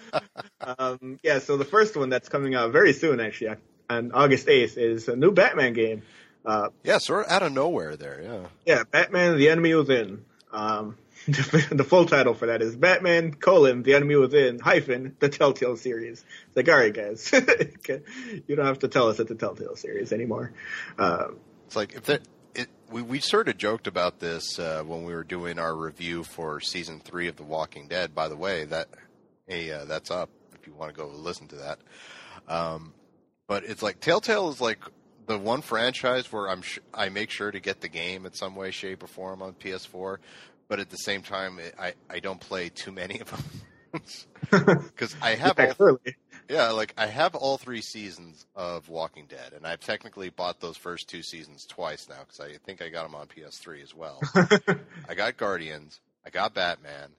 um, 0.80 1.20
yeah. 1.22 1.40
So 1.40 1.58
the 1.58 1.66
first 1.66 1.96
one 1.96 2.10
that's 2.10 2.30
coming 2.30 2.56
out 2.56 2.72
very 2.72 2.94
soon, 2.94 3.20
actually, 3.20 3.56
on 3.90 4.12
August 4.14 4.48
8th, 4.48 4.78
is 4.78 5.08
a 5.08 5.16
new 5.16 5.32
Batman 5.32 5.74
game. 5.74 6.02
Uh, 6.46 6.70
yeah, 6.84 6.98
sort 6.98 7.26
of 7.26 7.32
out 7.32 7.44
of 7.44 7.52
nowhere 7.52 7.96
there. 7.98 8.22
Yeah. 8.24 8.46
yeah, 8.66 8.84
Batman: 8.90 9.38
The 9.38 9.50
Enemy 9.50 9.76
Within. 9.76 10.26
Um, 10.52 10.98
the 11.28 11.86
full 11.88 12.06
title 12.06 12.34
for 12.34 12.48
that 12.48 12.62
is 12.62 12.76
Batman: 12.76 13.34
colon 13.34 13.84
The 13.84 13.94
Enemy 13.94 14.16
Within 14.16 14.60
hyphen 14.60 15.16
the 15.20 15.30
Telltale 15.30 15.78
series. 15.78 16.24
It's 16.48 16.56
like, 16.56 16.70
all 16.70 16.78
right, 16.78 16.94
guys, 16.94 17.32
you 18.48 18.56
don't 18.56 18.66
have 18.66 18.80
to 18.80 18.88
tell 18.88 19.10
us 19.10 19.20
it's 19.20 19.30
a 19.32 19.36
Telltale 19.36 19.76
series 19.76 20.12
anymore. 20.14 20.52
Uh, 20.98 21.30
It's 21.68 21.76
like 21.76 21.94
if 21.94 22.04
that. 22.06 22.22
It, 22.56 22.68
we 22.90 23.04
we 23.04 23.20
sort 23.20 23.48
of 23.48 23.58
joked 23.58 23.86
about 23.86 24.20
this 24.20 24.58
uh, 24.58 24.84
when 24.84 25.04
we 25.04 25.14
were 25.14 25.24
doing 25.24 25.60
our 25.60 25.76
review 25.76 26.24
for 26.24 26.60
season 26.60 27.00
three 27.00 27.28
of 27.28 27.36
The 27.36 27.44
Walking 27.44 27.88
Dead. 27.88 28.16
By 28.16 28.28
the 28.28 28.36
way, 28.36 28.66
that 28.66 28.88
hey, 29.48 29.72
uh, 29.72 29.86
that's 29.86 30.10
up 30.10 30.30
if 30.60 30.66
you 30.66 30.74
want 30.74 30.94
to 30.94 30.98
go 31.00 31.08
listen 31.08 31.48
to 31.50 31.56
that. 31.58 31.80
Um, 32.48 32.94
but 33.48 33.64
it's 33.66 33.84
like 33.84 34.00
Telltale 34.00 34.50
is 34.50 34.60
like 34.60 34.80
the 35.28 35.38
one 35.38 35.62
franchise 35.62 36.32
where 36.32 36.50
I'm 36.50 36.64
sh- 36.64 36.80
I 36.92 37.10
make 37.10 37.30
sure 37.30 37.52
to 37.52 37.60
get 37.60 37.82
the 37.82 37.88
game 37.88 38.26
in 38.26 38.34
some 38.34 38.56
way, 38.56 38.72
shape, 38.72 39.04
or 39.04 39.08
form 39.08 39.44
on 39.44 39.54
PS4. 39.54 40.18
But 40.70 40.80
at 40.80 40.90
the 40.90 40.98
same 40.98 41.22
time, 41.22 41.60
I 41.78 41.94
I 42.10 42.20
don't 42.20 42.40
play 42.40 42.70
too 42.70 42.92
many 42.92 43.20
of 43.20 43.30
them 43.32 44.02
because 44.92 45.16
I 45.22 45.32
have 45.36 45.56
yeah, 45.58 45.66
all 45.66 45.74
clearly. 45.74 46.16
yeah, 46.48 46.70
like 46.70 46.94
I 46.98 47.08
have 47.08 47.36
all 47.36 47.58
three 47.58 47.82
seasons 47.82 48.46
of 48.56 48.88
Walking 48.88 49.26
Dead, 49.28 49.52
and 49.54 49.68
I've 49.68 49.82
technically 49.82 50.30
bought 50.30 50.62
those 50.62 50.78
first 50.78 51.10
two 51.10 51.24
seasons 51.24 51.66
twice 51.66 52.08
now 52.08 52.20
because 52.20 52.40
I 52.40 52.58
think 52.66 52.82
I 52.82 52.90
got 52.90 53.04
them 53.04 53.16
on 53.16 53.28
PS3 53.28 53.84
as 53.84 53.94
well. 53.94 54.22
I 55.10 55.16
got 55.16 55.36
Guardians, 55.36 56.00
I 56.26 56.30
got 56.30 56.54
Batman, 56.54 57.10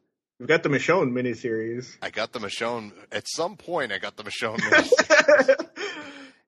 We've 0.41 0.49
got 0.49 0.63
the 0.63 0.71
Michonne 0.71 1.13
miniseries. 1.13 1.99
I 2.01 2.09
got 2.09 2.33
the 2.33 2.39
Michonne. 2.39 2.93
At 3.13 3.29
some 3.29 3.59
point, 3.59 3.93
I 3.93 3.99
got 3.99 4.17
the 4.17 4.23
Michonne. 4.23 4.57
miniseries. 4.61 5.69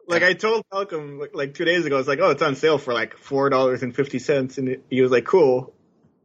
like 0.08 0.22
I 0.22 0.32
told 0.32 0.64
Malcolm 0.72 1.18
like, 1.18 1.34
like 1.34 1.54
two 1.54 1.66
days 1.66 1.84
ago, 1.84 1.98
it's 1.98 2.08
like, 2.08 2.18
oh, 2.18 2.30
it's 2.30 2.40
on 2.40 2.56
sale 2.56 2.78
for 2.78 2.94
like 2.94 3.18
four 3.18 3.50
dollars 3.50 3.82
and 3.82 3.94
fifty 3.94 4.18
cents, 4.18 4.56
and 4.56 4.78
he 4.88 5.02
was 5.02 5.10
like, 5.10 5.26
cool. 5.26 5.74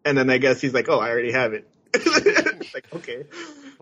And 0.07 0.17
then 0.17 0.29
I 0.29 0.37
guess 0.37 0.61
he's 0.61 0.73
like, 0.73 0.87
oh, 0.87 0.99
I 0.99 1.09
already 1.09 1.33
have 1.33 1.53
it. 1.53 1.67
Like, 2.73 2.93
okay. 2.93 3.23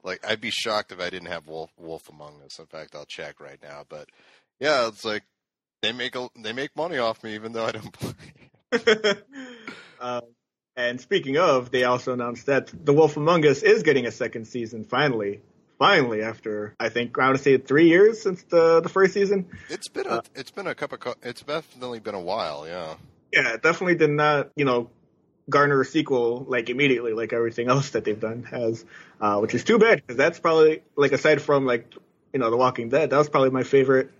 like 0.04 0.26
I'd 0.26 0.40
be 0.40 0.52
shocked 0.52 0.92
if 0.92 1.02
I 1.02 1.10
didn't 1.10 1.28
have 1.28 1.48
Wolf 1.48 1.72
Wolf 1.78 2.08
Among 2.08 2.40
Us. 2.46 2.60
In 2.60 2.66
fact, 2.66 2.96
I'll 2.96 3.06
check 3.06 3.42
right 3.42 3.60
now. 3.62 3.84
But 3.90 4.10
yeah, 4.60 4.88
it's 4.88 5.04
like 5.04 5.24
they 5.82 5.92
make 5.92 6.16
a 6.16 6.30
they 6.38 6.54
make 6.54 6.76
money 6.78 6.98
off 6.98 7.24
me 7.24 7.36
even 7.36 7.52
though 7.52 7.66
I 7.66 7.72
don't 7.72 7.92
play. 7.92 8.14
um, 10.00 10.22
and 10.78 11.02
speaking 11.02 11.38
of, 11.38 11.72
they 11.72 11.84
also 11.84 12.14
announced 12.14 12.46
that 12.46 12.72
The 12.86 12.94
Wolf 12.94 13.18
Among 13.18 13.46
Us 13.46 13.64
is 13.64 13.84
getting 13.84 14.06
a 14.06 14.12
second 14.12 14.46
season 14.46 14.86
finally. 14.86 15.42
Finally, 15.78 16.22
after 16.22 16.74
I 16.80 16.88
think 16.88 17.18
I 17.20 17.26
want 17.26 17.38
to 17.38 17.44
say 17.44 17.58
three 17.58 17.90
years 17.90 18.22
since 18.22 18.44
the 18.44 18.80
the 18.80 18.90
first 18.90 19.14
season. 19.14 19.48
It's 19.70 19.90
been 19.90 20.08
a 20.08 20.22
it's 20.36 20.52
been 20.52 20.68
a 20.68 20.76
cup 20.76 20.94
of 20.94 21.00
co- 21.02 21.16
it's 21.22 21.42
definitely 21.42 22.00
been 22.00 22.16
a 22.16 22.22
while. 22.22 22.66
Yeah. 22.66 22.96
Yeah, 23.34 23.58
definitely 23.58 23.96
did 23.96 24.12
not, 24.12 24.52
you 24.56 24.64
know, 24.64 24.90
garner 25.50 25.82
a 25.82 25.86
sequel 25.86 26.46
like 26.48 26.70
immediately, 26.70 27.14
like 27.14 27.34
everything 27.34 27.68
else 27.70 27.92
that 27.92 28.04
they've 28.06 28.20
done 28.20 28.44
has, 28.44 28.84
uh, 29.22 29.40
which 29.40 29.54
is 29.54 29.64
too 29.64 29.78
bad 29.80 29.98
because 29.98 30.18
that's 30.18 30.40
probably 30.40 30.84
like 30.96 31.12
aside 31.12 31.42
from 31.42 31.66
like 31.66 31.94
you 32.34 32.40
know 32.40 32.50
The 32.50 32.58
Walking 32.58 32.90
Dead, 32.90 33.10
that 33.10 33.18
was 33.18 33.30
probably 33.30 33.52
my 33.52 33.64
favorite. 33.64 34.12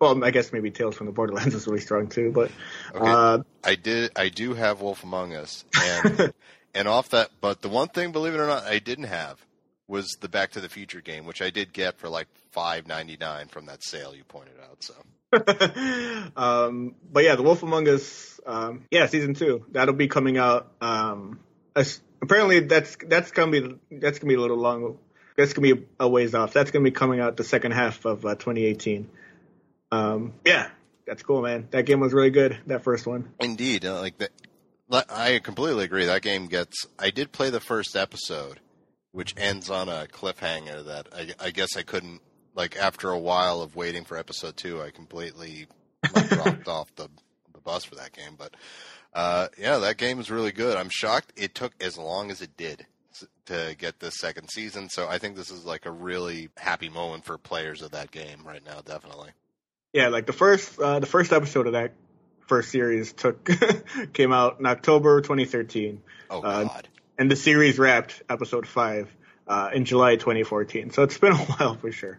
Well, 0.00 0.22
I 0.24 0.30
guess 0.30 0.52
maybe 0.52 0.70
Tales 0.70 0.94
from 0.94 1.06
the 1.06 1.12
Borderlands 1.12 1.54
is 1.56 1.66
really 1.66 1.80
strong 1.80 2.08
too, 2.08 2.30
but 2.30 2.50
Okay. 2.94 3.10
uh, 3.10 3.38
I 3.64 3.74
did. 3.74 4.12
I 4.16 4.28
do 4.28 4.54
have 4.54 4.80
Wolf 4.80 5.02
Among 5.02 5.34
Us, 5.34 5.64
and 5.84 6.32
and 6.74 6.88
off 6.88 7.10
that. 7.10 7.30
But 7.40 7.62
the 7.62 7.68
one 7.68 7.88
thing, 7.88 8.12
believe 8.12 8.34
it 8.34 8.40
or 8.40 8.46
not, 8.46 8.64
I 8.64 8.78
didn't 8.78 9.04
have 9.04 9.44
was 9.88 10.06
the 10.20 10.28
Back 10.28 10.52
to 10.52 10.60
the 10.60 10.68
Future 10.68 11.00
game, 11.00 11.24
which 11.26 11.42
I 11.42 11.50
did 11.50 11.72
get 11.72 11.98
for 11.98 12.08
like 12.08 12.28
five 12.52 12.86
ninety 12.86 13.16
nine 13.18 13.48
from 13.48 13.66
that 13.66 13.82
sale 13.82 14.14
you 14.14 14.22
pointed 14.24 14.54
out. 14.70 14.84
So 14.84 14.94
um, 16.36 16.94
but 17.12 17.24
yeah, 17.24 17.36
The 17.36 17.42
Wolf 17.42 17.62
Among 17.62 17.88
Us, 17.88 18.40
um, 18.46 18.84
yeah, 18.90 19.06
season 19.06 19.34
two 19.34 19.66
that'll 19.72 19.94
be 19.94 20.08
coming 20.08 20.38
out. 20.38 20.72
Um, 20.80 21.40
as, 21.76 22.00
apparently 22.22 22.60
that's 22.60 22.96
that's 23.06 23.30
gonna 23.30 23.50
be 23.50 23.78
that's 23.90 24.18
gonna 24.18 24.28
be 24.28 24.36
a 24.36 24.40
little 24.40 24.56
long. 24.56 24.98
That's 25.36 25.52
gonna 25.52 25.74
be 25.74 25.86
a 26.00 26.08
ways 26.08 26.34
off. 26.34 26.52
That's 26.52 26.70
gonna 26.70 26.84
be 26.84 26.90
coming 26.90 27.20
out 27.20 27.36
the 27.36 27.44
second 27.44 27.72
half 27.72 28.04
of 28.04 28.24
uh, 28.24 28.34
2018. 28.34 29.08
Um, 29.90 30.34
yeah, 30.44 30.68
that's 31.06 31.22
cool, 31.22 31.42
man. 31.42 31.68
That 31.70 31.86
game 31.86 32.00
was 32.00 32.12
really 32.12 32.30
good. 32.30 32.58
That 32.66 32.82
first 32.82 33.06
one. 33.06 33.32
indeed, 33.40 33.84
uh, 33.84 34.00
like 34.00 34.18
that. 34.18 34.30
I 34.90 35.40
completely 35.42 35.84
agree. 35.84 36.06
That 36.06 36.22
game 36.22 36.46
gets. 36.46 36.86
I 36.98 37.10
did 37.10 37.32
play 37.32 37.50
the 37.50 37.60
first 37.60 37.94
episode, 37.94 38.60
which 39.12 39.34
ends 39.36 39.68
on 39.68 39.88
a 39.88 40.06
cliffhanger 40.10 40.86
that 40.86 41.08
I, 41.14 41.46
I 41.46 41.50
guess 41.50 41.76
I 41.76 41.82
couldn't. 41.82 42.20
Like 42.58 42.76
after 42.76 43.08
a 43.10 43.18
while 43.18 43.62
of 43.62 43.76
waiting 43.76 44.04
for 44.04 44.16
episode 44.18 44.56
two, 44.56 44.82
I 44.82 44.90
completely 44.90 45.68
like, 46.12 46.28
dropped 46.30 46.66
off 46.68 46.94
the 46.96 47.08
the 47.54 47.60
bus 47.60 47.84
for 47.84 47.94
that 47.94 48.12
game. 48.12 48.34
But 48.36 48.52
uh, 49.14 49.46
yeah, 49.56 49.78
that 49.78 49.96
game 49.96 50.18
is 50.18 50.28
really 50.30 50.50
good. 50.50 50.76
I'm 50.76 50.88
shocked 50.90 51.32
it 51.36 51.54
took 51.54 51.72
as 51.80 51.96
long 51.96 52.32
as 52.32 52.42
it 52.42 52.56
did 52.56 52.84
to 53.46 53.74
get 53.78 54.00
this 54.00 54.18
second 54.18 54.48
season. 54.48 54.88
So 54.90 55.06
I 55.08 55.18
think 55.18 55.36
this 55.36 55.50
is 55.52 55.64
like 55.64 55.86
a 55.86 55.90
really 55.90 56.48
happy 56.56 56.88
moment 56.88 57.24
for 57.24 57.38
players 57.38 57.80
of 57.80 57.92
that 57.92 58.10
game 58.10 58.40
right 58.44 58.64
now. 58.66 58.80
Definitely. 58.84 59.30
Yeah, 59.92 60.08
like 60.08 60.26
the 60.26 60.32
first 60.32 60.78
uh, 60.80 60.98
the 60.98 61.06
first 61.06 61.32
episode 61.32 61.68
of 61.68 61.72
that 61.74 61.92
first 62.48 62.72
series 62.72 63.12
took 63.12 63.48
came 64.12 64.32
out 64.32 64.58
in 64.58 64.66
October 64.66 65.20
2013, 65.20 66.02
Oh 66.28 66.42
Uh, 66.42 66.64
God. 66.64 66.88
and 67.18 67.30
the 67.30 67.36
series 67.36 67.78
wrapped 67.78 68.20
episode 68.28 68.66
five 68.66 69.08
uh, 69.46 69.70
in 69.72 69.84
July 69.84 70.16
2014. 70.16 70.90
So 70.90 71.04
it's 71.04 71.18
been 71.18 71.32
a 71.34 71.36
while 71.36 71.76
for 71.76 71.92
sure. 71.92 72.18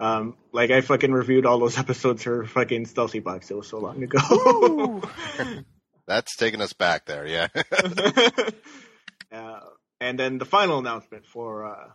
Um, 0.00 0.36
like 0.52 0.70
I 0.70 0.80
fucking 0.80 1.12
reviewed 1.12 1.46
all 1.46 1.58
those 1.58 1.78
episodes 1.78 2.22
for 2.22 2.44
fucking 2.44 2.86
Stealthy 2.86 3.20
Box. 3.20 3.50
It 3.50 3.56
was 3.56 3.68
so 3.68 3.78
long 3.78 4.02
ago. 4.02 5.02
That's 6.06 6.36
taking 6.36 6.60
us 6.60 6.72
back 6.72 7.04
there. 7.04 7.26
Yeah. 7.26 7.48
uh, 9.32 9.60
and 10.00 10.18
then 10.18 10.38
the 10.38 10.46
final 10.46 10.78
announcement 10.78 11.26
for 11.26 11.66
uh, 11.66 11.88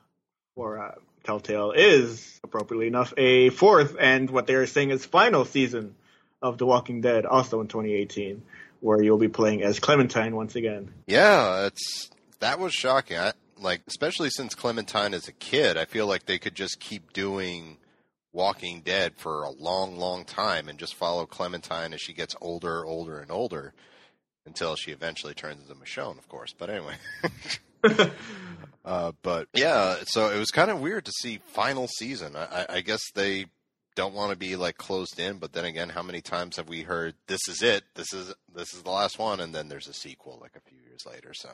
for 0.56 0.80
uh, 0.80 0.96
Telltale 1.24 1.72
is 1.72 2.40
appropriately 2.44 2.88
enough 2.88 3.14
a 3.18 3.50
fourth 3.50 3.96
and 4.00 4.30
what 4.30 4.46
they're 4.46 4.68
saying 4.68 4.92
is 4.92 5.06
final 5.06 5.46
season 5.46 5.96
of 6.42 6.58
The 6.58 6.66
Walking 6.66 7.02
Dead, 7.02 7.26
also 7.26 7.62
in 7.62 7.68
2018, 7.70 8.44
where 8.82 9.02
you'll 9.02 9.18
be 9.18 9.30
playing 9.30 9.64
as 9.64 9.80
Clementine 9.80 10.36
once 10.36 10.56
again. 10.56 10.94
Yeah, 11.08 11.68
it's 11.68 12.12
that 12.40 12.60
was 12.60 12.74
shocking. 12.74 13.18
I, 13.18 13.32
like 13.58 13.82
especially 13.88 14.30
since 14.30 14.54
Clementine 14.54 15.16
is 15.16 15.28
a 15.28 15.32
kid, 15.32 15.78
I 15.78 15.86
feel 15.86 16.06
like 16.06 16.26
they 16.26 16.38
could 16.38 16.54
just 16.54 16.80
keep 16.80 17.14
doing 17.14 17.78
Walking 18.34 18.82
Dead 18.82 19.14
for 19.16 19.44
a 19.44 19.50
long, 19.52 19.98
long 19.98 20.26
time 20.26 20.68
and 20.68 20.78
just 20.80 20.96
follow 20.96 21.26
Clementine 21.26 21.94
as 21.94 22.02
she 22.02 22.14
gets 22.14 22.36
older, 22.42 22.84
older, 22.86 23.20
and 23.20 23.32
older 23.32 23.74
until 24.46 24.76
she 24.76 24.92
eventually 24.92 25.34
turns 25.34 25.62
into 25.62 25.76
Michonne, 25.80 26.18
of 26.18 26.28
course. 26.28 26.54
But 26.58 26.70
anyway. 26.70 26.96
uh, 28.86 29.12
but 29.22 29.48
yeah, 29.54 29.98
so 30.06 30.30
it 30.30 30.40
was 30.40 30.50
kind 30.52 30.72
of 30.72 30.80
weird 30.80 31.06
to 31.06 31.12
see 31.12 31.40
final 31.54 31.88
season. 31.88 32.36
I, 32.36 32.44
I- 32.62 32.66
I 32.78 32.82
guess 32.82 33.02
they 33.16 33.46
don't 33.96 34.16
want 34.16 34.32
to 34.32 34.36
be 34.36 34.56
like 34.56 34.78
closed 34.78 35.20
in, 35.20 35.38
but 35.38 35.54
then 35.54 35.66
again, 35.66 35.90
how 35.90 36.02
many 36.02 36.20
times 36.22 36.58
have 36.58 36.68
we 36.68 36.82
heard 36.82 37.14
this 37.28 37.48
is 37.48 37.62
it, 37.62 37.84
this 37.94 38.12
is 38.14 38.34
this 38.56 38.74
is 38.74 38.82
the 38.82 38.90
last 38.90 39.20
one, 39.20 39.40
and 39.40 39.54
then 39.54 39.68
there's 39.70 39.88
a 39.88 39.94
sequel 39.94 40.40
like 40.42 40.56
a 40.56 40.62
few 40.70 40.80
years 40.80 41.04
later. 41.10 41.34
So 41.34 41.50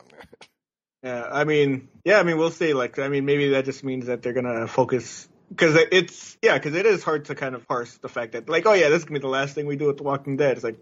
Yeah, 1.03 1.27
I 1.31 1.43
mean, 1.45 1.87
yeah, 2.05 2.19
I 2.19 2.23
mean, 2.23 2.37
we'll 2.37 2.51
see. 2.51 2.73
Like, 2.73 2.99
I 2.99 3.07
mean, 3.09 3.25
maybe 3.25 3.49
that 3.49 3.63
just 3.65 3.83
means 3.85 4.05
that 4.07 4.21
they're 4.21 4.33
gonna 4.33 4.67
focus 4.67 5.27
because 5.49 5.75
it's 5.91 6.37
yeah, 6.41 6.57
because 6.57 6.75
it 6.75 6.85
is 6.85 7.03
hard 7.03 7.25
to 7.25 7.35
kind 7.35 7.55
of 7.55 7.67
parse 7.67 7.95
the 7.97 8.09
fact 8.09 8.33
that 8.33 8.47
like, 8.49 8.65
oh 8.65 8.73
yeah, 8.73 8.89
this 8.89 8.99
is 8.99 9.05
gonna 9.05 9.19
be 9.19 9.21
the 9.21 9.27
last 9.27 9.55
thing 9.55 9.65
we 9.65 9.75
do 9.75 9.87
with 9.87 9.97
The 9.97 10.03
Walking 10.03 10.37
Dead. 10.37 10.57
It's 10.57 10.63
like, 10.63 10.79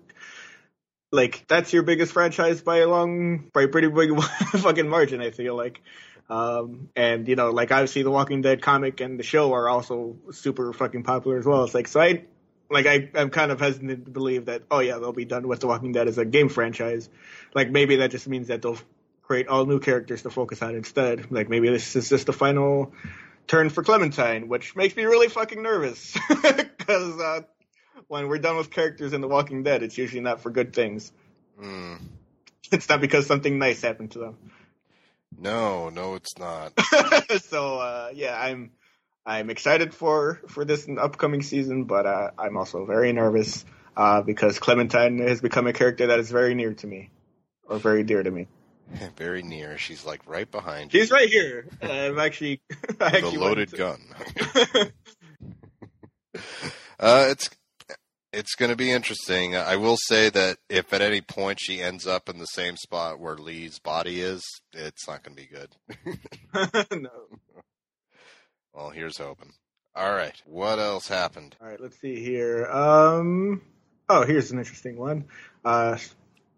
like 1.12 1.46
that's 1.48 1.74
your 1.74 1.84
biggest 1.84 2.14
franchise 2.14 2.62
by 2.62 2.80
a 2.80 2.88
long, 2.88 3.50
by 3.54 3.64
a 3.64 3.68
pretty 3.68 3.88
big 3.88 4.20
fucking 4.22 4.88
margin. 4.88 5.22
I 5.22 5.32
feel 5.32 5.56
like, 5.56 5.82
um, 6.30 6.90
and 6.96 7.28
you 7.28 7.36
know, 7.36 7.52
like 7.52 7.72
obviously 7.72 8.04
The 8.04 8.12
Walking 8.12 8.42
Dead 8.42 8.62
comic 8.62 9.00
and 9.00 9.20
the 9.20 9.24
show 9.24 9.54
are 9.54 9.70
also 9.70 10.18
super 10.32 10.74
fucking 10.74 11.04
popular 11.04 11.38
as 11.38 11.46
well. 11.46 11.64
It's 11.64 11.74
like, 11.74 11.88
so 11.88 12.02
I. 12.02 12.26
Like 12.70 12.86
I, 12.86 13.10
I'm 13.16 13.30
kind 13.30 13.50
of 13.54 13.62
hesitant 13.62 14.04
to 14.04 14.12
believe 14.12 14.48
that. 14.48 14.64
Oh 14.70 14.80
yeah, 14.80 14.98
they'll 14.98 15.14
be 15.14 15.24
done 15.24 15.48
with 15.48 15.62
The 15.62 15.68
Walking 15.68 15.94
Dead 15.94 16.10
as 16.10 16.18
a 16.18 16.26
game 16.26 16.50
franchise. 16.50 17.08
Like 17.56 17.72
maybe 17.72 17.96
that 17.96 18.12
just 18.12 18.28
means 18.28 18.50
that 18.50 18.62
they'll 18.62 18.78
create 19.22 19.48
all 19.48 19.66
new 19.66 19.80
characters 19.80 20.24
to 20.24 20.30
focus 20.30 20.62
on 20.62 20.76
instead. 20.76 21.32
Like 21.32 21.48
maybe 21.48 21.70
this 21.70 21.96
is 21.96 22.10
just 22.10 22.26
the 22.26 22.34
final 22.34 22.92
turn 23.48 23.70
for 23.70 23.84
Clementine, 23.84 24.48
which 24.48 24.76
makes 24.76 24.96
me 24.96 25.04
really 25.04 25.30
fucking 25.30 25.62
nervous 25.62 26.16
because 26.30 27.20
uh, 27.20 27.42
when 28.08 28.28
we're 28.28 28.38
done 28.40 28.58
with 28.58 28.70
characters 28.70 29.14
in 29.14 29.22
The 29.22 29.28
Walking 29.28 29.64
Dead, 29.64 29.84
it's 29.84 29.98
usually 29.98 30.22
not 30.22 30.42
for 30.42 30.50
good 30.50 30.74
things. 30.74 31.12
mm, 31.62 32.00
It's 32.72 32.90
not 32.90 33.02
because 33.02 33.26
something 33.26 33.58
nice 33.58 33.82
happened 33.82 34.12
to 34.12 34.20
them. 34.20 34.38
No, 35.40 35.90
no, 35.90 36.16
it's 36.16 36.38
not. 36.38 36.74
so 37.42 37.80
uh, 37.80 38.10
yeah, 38.14 38.40
I'm 38.40 38.72
I'm 39.26 39.50
excited 39.50 39.94
for 39.94 40.42
for 40.48 40.66
this 40.66 40.88
upcoming 40.90 41.42
season, 41.44 41.84
but 41.84 42.06
uh, 42.06 42.32
I'm 42.38 42.58
also 42.58 42.86
very 42.86 43.14
nervous 43.14 43.64
uh, 43.96 44.22
because 44.22 44.58
Clementine 44.60 45.20
has 45.20 45.42
become 45.42 45.68
a 45.68 45.74
character 45.74 46.08
that 46.08 46.20
is 46.20 46.32
very 46.32 46.56
near 46.56 46.74
to 46.76 46.88
me, 46.88 47.10
or 47.68 47.78
very 47.78 48.04
dear 48.04 48.24
to 48.24 48.32
me. 48.32 48.48
very 49.18 49.44
near. 49.44 49.78
She's 49.78 50.06
like 50.06 50.22
right 50.28 50.50
behind 50.50 50.94
you. 50.94 51.02
She's 51.02 51.12
right 51.12 51.30
here. 51.30 51.68
I'm 51.82 52.20
actually, 52.20 52.62
I 53.00 53.10
The 53.12 53.18
actually 53.18 53.38
loaded 53.38 53.70
to- 53.70 53.78
gun. 53.78 54.02
uh, 57.00 57.28
it's 57.30 57.50
it's 58.34 58.56
going 58.56 58.70
to 58.70 58.76
be 58.76 58.92
interesting. 58.92 59.56
I 59.56 59.78
will 59.78 59.98
say 59.98 60.30
that 60.30 60.58
if 60.70 60.94
at 60.94 61.02
any 61.02 61.22
point 61.22 61.60
she 61.62 61.82
ends 61.82 62.06
up 62.06 62.30
in 62.30 62.38
the 62.40 62.46
same 62.46 62.76
spot 62.78 63.20
where 63.20 63.36
Lee's 63.38 63.80
body 63.80 64.20
is, 64.22 64.44
it's 64.74 65.08
not 65.08 65.24
going 65.24 65.36
to 65.36 65.42
be 65.42 65.48
good. 65.48 67.02
no. 67.02 67.10
Well, 68.74 68.90
here's 68.92 69.18
hoping. 69.18 69.54
All 69.96 70.14
right, 70.14 70.36
what 70.46 70.78
else 70.78 71.08
happened? 71.08 71.56
All 71.60 71.68
right, 71.68 71.80
let's 71.82 72.00
see 72.00 72.20
here. 72.24 72.68
Um, 72.68 73.62
oh, 74.10 74.24
here's 74.24 74.52
an 74.52 74.60
interesting 74.60 74.98
one. 74.98 75.26
Uh, 75.66 75.98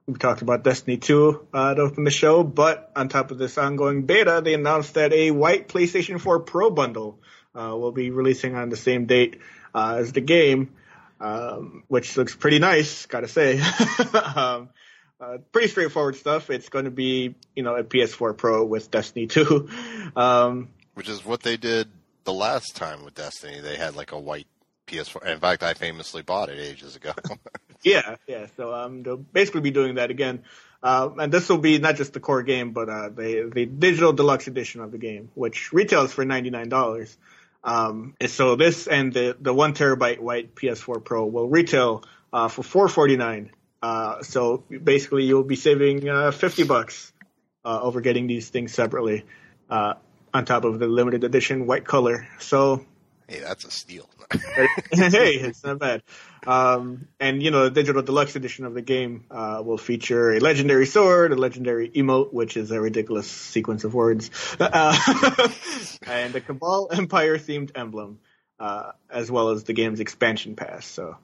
we 0.09 0.17
talked 0.17 0.41
about 0.41 0.63
Destiny 0.63 0.97
2 0.97 1.47
uh, 1.53 1.75
to 1.75 1.81
open 1.81 2.03
the 2.03 2.11
show, 2.11 2.43
but 2.43 2.91
on 2.95 3.09
top 3.09 3.29
of 3.31 3.37
this 3.37 3.57
ongoing 3.57 4.03
beta, 4.03 4.41
they 4.43 4.55
announced 4.55 4.95
that 4.95 5.13
a 5.13 5.31
white 5.31 5.67
PlayStation 5.67 6.19
4 6.19 6.39
Pro 6.41 6.71
bundle 6.71 7.19
uh, 7.53 7.75
will 7.77 7.91
be 7.91 8.09
releasing 8.09 8.55
on 8.55 8.69
the 8.69 8.75
same 8.75 9.05
date 9.05 9.39
uh, 9.73 9.97
as 9.99 10.11
the 10.11 10.21
game, 10.21 10.73
um, 11.19 11.83
which 11.87 12.17
looks 12.17 12.35
pretty 12.35 12.57
nice, 12.57 13.05
gotta 13.05 13.27
say. 13.27 13.59
um, 14.35 14.69
uh, 15.21 15.37
pretty 15.51 15.67
straightforward 15.67 16.15
stuff. 16.15 16.49
It's 16.49 16.69
going 16.69 16.85
to 16.85 16.91
be, 16.91 17.35
you 17.55 17.63
know, 17.63 17.75
a 17.75 17.83
PS4 17.83 18.35
Pro 18.35 18.65
with 18.65 18.89
Destiny 18.91 19.27
2. 19.27 19.69
Um, 20.15 20.69
Which 20.95 21.07
is 21.07 21.23
what 21.23 21.43
they 21.43 21.55
did 21.55 21.87
the 22.23 22.33
last 22.33 22.75
time 22.75 23.05
with 23.05 23.13
Destiny. 23.13 23.61
They 23.61 23.75
had 23.75 23.95
like 23.95 24.11
a 24.11 24.19
white 24.19 24.47
PS4. 24.87 25.23
In 25.27 25.39
fact, 25.39 25.61
I 25.61 25.75
famously 25.75 26.23
bought 26.23 26.49
it 26.49 26.59
ages 26.59 26.95
ago. 26.95 27.13
Yeah, 27.83 28.15
yeah. 28.27 28.47
So 28.57 28.73
um, 28.73 29.03
they'll 29.03 29.17
basically 29.17 29.61
be 29.61 29.71
doing 29.71 29.95
that 29.95 30.11
again, 30.11 30.43
uh, 30.83 31.09
and 31.17 31.31
this 31.31 31.47
will 31.49 31.57
be 31.57 31.79
not 31.79 31.95
just 31.95 32.13
the 32.13 32.19
core 32.19 32.43
game, 32.43 32.71
but 32.71 32.89
uh, 32.89 33.09
the 33.09 33.49
the 33.53 33.65
digital 33.65 34.13
deluxe 34.13 34.47
edition 34.47 34.81
of 34.81 34.91
the 34.91 34.97
game, 34.97 35.29
which 35.33 35.71
retails 35.71 36.11
for 36.11 36.25
ninety 36.25 36.49
nine 36.49 36.69
dollars. 36.69 37.17
Um, 37.63 38.15
and 38.19 38.29
so 38.29 38.55
this 38.55 38.87
and 38.87 39.13
the 39.13 39.35
the 39.39 39.53
one 39.53 39.73
terabyte 39.73 40.19
white 40.19 40.55
PS4 40.55 41.03
Pro 41.03 41.25
will 41.25 41.47
retail 41.47 42.03
uh, 42.31 42.47
for 42.47 42.63
four 42.63 42.87
forty 42.87 43.17
nine. 43.17 43.51
Uh, 43.81 44.23
so 44.23 44.63
basically, 44.83 45.23
you'll 45.23 45.43
be 45.43 45.55
saving 45.55 46.07
uh, 46.07 46.31
fifty 46.31 46.63
bucks 46.63 47.13
uh, 47.63 47.79
over 47.81 48.01
getting 48.01 48.27
these 48.27 48.49
things 48.49 48.73
separately, 48.73 49.25
uh, 49.69 49.93
on 50.33 50.45
top 50.45 50.65
of 50.65 50.79
the 50.79 50.87
limited 50.87 51.23
edition 51.23 51.65
white 51.65 51.85
color. 51.85 52.27
So 52.39 52.85
hey, 53.27 53.39
that's 53.39 53.65
a 53.65 53.71
steal. 53.71 54.09
hey, 54.91 55.35
it's 55.35 55.63
not 55.63 55.79
bad. 55.79 56.03
Um, 56.47 57.07
and 57.19 57.43
you 57.43 57.51
know, 57.51 57.65
the 57.65 57.71
digital 57.71 58.01
deluxe 58.01 58.35
edition 58.35 58.65
of 58.65 58.73
the 58.73 58.81
game 58.81 59.25
uh, 59.29 59.61
will 59.65 59.77
feature 59.77 60.31
a 60.31 60.39
legendary 60.39 60.85
sword, 60.85 61.31
a 61.31 61.35
legendary 61.35 61.89
emote, 61.89 62.33
which 62.33 62.57
is 62.57 62.71
a 62.71 62.79
ridiculous 62.79 63.29
sequence 63.29 63.83
of 63.83 63.93
words, 63.93 64.31
uh, 64.59 65.49
and 66.07 66.35
a 66.35 66.41
Cabal 66.41 66.89
Empire 66.91 67.37
themed 67.37 67.71
emblem, 67.75 68.19
uh, 68.59 68.91
as 69.09 69.29
well 69.29 69.49
as 69.49 69.63
the 69.63 69.73
game's 69.73 69.99
expansion 69.99 70.55
pass. 70.55 70.85
So, 70.85 71.17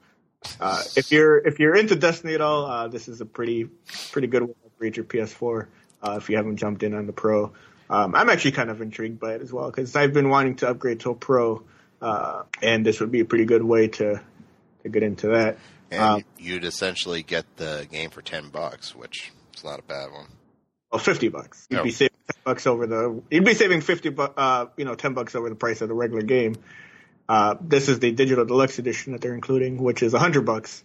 uh, 0.60 0.82
if 0.96 1.10
you're 1.10 1.38
if 1.38 1.58
you're 1.58 1.76
into 1.76 1.96
Destiny 1.96 2.34
at 2.34 2.40
all, 2.40 2.66
uh, 2.66 2.88
this 2.88 3.08
is 3.08 3.20
a 3.20 3.26
pretty 3.26 3.68
pretty 4.12 4.28
good 4.28 4.40
to 4.40 4.56
upgrade 4.66 4.96
your 4.96 5.06
PS4. 5.06 5.66
Uh, 6.02 6.18
if 6.18 6.28
you 6.28 6.36
haven't 6.36 6.58
jumped 6.58 6.82
in 6.82 6.94
on 6.94 7.06
the 7.06 7.12
Pro, 7.12 7.52
um, 7.88 8.14
I'm 8.14 8.28
actually 8.28 8.52
kind 8.52 8.70
of 8.70 8.82
intrigued 8.82 9.18
by 9.18 9.34
it 9.34 9.40
as 9.40 9.52
well 9.52 9.70
because 9.70 9.96
I've 9.96 10.12
been 10.12 10.28
wanting 10.28 10.56
to 10.56 10.68
upgrade 10.68 11.00
to 11.00 11.10
a 11.10 11.14
Pro, 11.14 11.62
uh, 12.02 12.42
and 12.62 12.84
this 12.84 13.00
would 13.00 13.10
be 13.10 13.20
a 13.20 13.24
pretty 13.24 13.46
good 13.46 13.62
way 13.62 13.88
to 13.88 14.20
to 14.86 14.92
get 14.92 15.02
into 15.02 15.28
that. 15.28 15.58
and 15.90 16.00
Um, 16.00 16.24
you'd 16.38 16.64
essentially 16.64 17.22
get 17.22 17.44
the 17.56 17.86
game 17.90 18.10
for 18.10 18.22
ten 18.22 18.48
bucks, 18.48 18.94
which 18.94 19.32
is 19.56 19.62
not 19.64 19.78
a 19.78 19.82
bad 19.82 20.10
one. 20.10 20.26
Well, 20.90 20.98
fifty 21.00 21.28
bucks. 21.28 21.66
You'd 21.70 21.80
Oh. 21.80 21.84
be 21.84 21.90
saving 21.90 22.16
10 22.32 22.42
bucks 22.44 22.66
over 22.66 22.86
the. 22.86 23.22
You'd 23.30 23.44
be 23.44 23.54
saving 23.54 23.80
fifty, 23.82 24.08
bu- 24.08 24.22
uh, 24.36 24.66
you 24.76 24.84
know, 24.84 24.94
ten 24.94 25.14
bucks 25.14 25.34
over 25.34 25.48
the 25.48 25.54
price 25.56 25.80
of 25.82 25.88
the 25.88 25.94
regular 25.94 26.22
game. 26.22 26.56
Uh, 27.28 27.56
this 27.60 27.88
is 27.88 27.98
the 27.98 28.12
digital 28.12 28.44
deluxe 28.44 28.78
edition 28.78 29.12
that 29.12 29.20
they're 29.20 29.34
including, 29.34 29.78
which 29.82 30.02
is 30.02 30.12
hundred 30.12 30.46
bucks. 30.46 30.82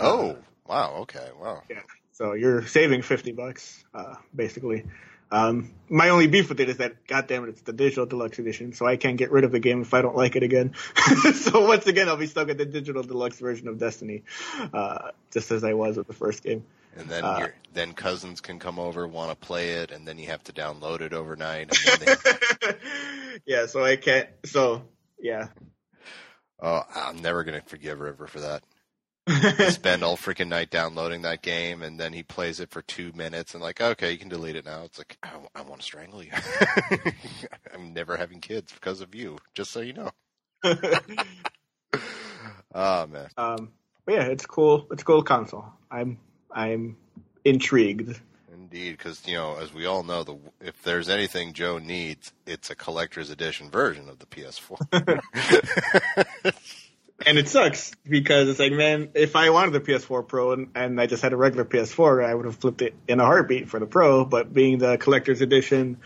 Oh, 0.00 0.36
wow. 0.66 1.00
Okay, 1.02 1.28
wow. 1.38 1.62
Yeah, 1.70 1.80
So 2.12 2.32
you're 2.32 2.66
saving 2.66 3.02
fifty 3.02 3.32
bucks, 3.32 3.84
uh, 3.94 4.14
basically. 4.34 4.84
Um, 5.32 5.70
my 5.88 6.10
only 6.10 6.26
beef 6.26 6.50
with 6.50 6.60
it 6.60 6.68
is 6.68 6.76
that, 6.76 7.06
goddamn 7.06 7.44
it, 7.44 7.48
it's 7.48 7.62
the 7.62 7.72
digital 7.72 8.04
deluxe 8.04 8.38
edition, 8.38 8.74
so 8.74 8.86
I 8.86 8.96
can't 8.96 9.16
get 9.16 9.32
rid 9.32 9.44
of 9.44 9.50
the 9.50 9.60
game 9.60 9.80
if 9.80 9.94
I 9.94 10.02
don't 10.02 10.14
like 10.14 10.36
it 10.36 10.42
again. 10.42 10.74
so 11.34 11.66
once 11.66 11.86
again, 11.86 12.06
I'll 12.08 12.18
be 12.18 12.26
stuck 12.26 12.50
at 12.50 12.58
the 12.58 12.66
digital 12.66 13.02
deluxe 13.02 13.38
version 13.38 13.66
of 13.66 13.78
Destiny, 13.78 14.24
uh, 14.74 15.12
just 15.32 15.50
as 15.50 15.64
I 15.64 15.72
was 15.72 15.96
with 15.96 16.06
the 16.06 16.12
first 16.12 16.42
game. 16.42 16.64
And 16.96 17.08
then 17.08 17.24
Uh, 17.24 17.36
your 17.38 17.54
then 17.72 17.94
cousins 17.94 18.42
can 18.42 18.58
come 18.58 18.78
over, 18.78 19.08
want 19.08 19.30
to 19.30 19.46
play 19.46 19.70
it, 19.70 19.90
and 19.90 20.06
then 20.06 20.18
you 20.18 20.26
have 20.26 20.44
to 20.44 20.52
download 20.52 21.00
it 21.00 21.14
overnight. 21.14 21.70
And 21.70 22.00
then 22.00 22.16
they, 22.60 22.74
yeah, 23.46 23.64
so 23.64 23.82
I 23.82 23.96
can't. 23.96 24.28
So 24.44 24.82
yeah, 25.18 25.48
oh, 26.60 26.82
I'm 26.94 27.22
never 27.22 27.44
gonna 27.44 27.62
forgive 27.64 28.00
River 28.00 28.26
for 28.26 28.40
that. 28.40 28.62
Spend 29.68 30.02
all 30.02 30.16
freaking 30.16 30.48
night 30.48 30.70
downloading 30.70 31.22
that 31.22 31.42
game, 31.42 31.82
and 31.82 31.98
then 31.98 32.12
he 32.12 32.24
plays 32.24 32.58
it 32.58 32.70
for 32.70 32.82
two 32.82 33.12
minutes, 33.12 33.54
and 33.54 33.62
like, 33.62 33.80
okay, 33.80 34.10
you 34.10 34.18
can 34.18 34.28
delete 34.28 34.56
it 34.56 34.64
now. 34.64 34.82
It's 34.82 34.98
like, 34.98 35.16
I, 35.22 35.62
want 35.62 35.80
to 35.80 35.84
strangle 35.84 36.24
you. 36.24 36.32
I'm 37.74 37.92
never 37.92 38.16
having 38.16 38.40
kids 38.40 38.72
because 38.72 39.00
of 39.00 39.14
you. 39.14 39.38
Just 39.54 39.70
so 39.70 39.80
you 39.80 39.92
know. 39.92 40.10
Oh 42.74 43.06
man. 43.06 43.28
um, 43.36 43.70
but 44.04 44.14
yeah, 44.14 44.24
it's 44.24 44.44
cool. 44.44 44.88
It's 44.90 45.02
a 45.02 45.04
cool 45.04 45.22
console. 45.22 45.66
I'm 45.88 46.18
I'm 46.50 46.96
intrigued. 47.44 48.20
Indeed, 48.52 48.98
because 48.98 49.24
you 49.26 49.34
know, 49.34 49.56
as 49.56 49.72
we 49.72 49.86
all 49.86 50.02
know, 50.02 50.24
the 50.24 50.36
if 50.60 50.82
there's 50.82 51.08
anything 51.08 51.52
Joe 51.52 51.78
needs, 51.78 52.32
it's 52.44 52.70
a 52.70 52.74
collector's 52.74 53.30
edition 53.30 53.70
version 53.70 54.08
of 54.08 54.18
the 54.18 54.26
PS4. 54.26 56.54
And 57.26 57.38
it 57.38 57.48
sucks 57.48 57.92
because 58.08 58.48
it's 58.48 58.58
like, 58.58 58.72
man, 58.72 59.10
if 59.14 59.36
I 59.36 59.50
wanted 59.50 59.72
the 59.72 59.80
PS4 59.80 60.26
Pro 60.26 60.52
and, 60.52 60.68
and 60.74 61.00
I 61.00 61.06
just 61.06 61.22
had 61.22 61.32
a 61.32 61.36
regular 61.36 61.64
PS4, 61.64 62.24
I 62.24 62.34
would 62.34 62.44
have 62.46 62.56
flipped 62.56 62.82
it 62.82 62.94
in 63.08 63.20
a 63.20 63.24
heartbeat 63.24 63.68
for 63.68 63.78
the 63.80 63.86
Pro. 63.86 64.24
But 64.24 64.52
being 64.52 64.78
the 64.78 64.96
collector's 64.98 65.40
edition, 65.40 65.98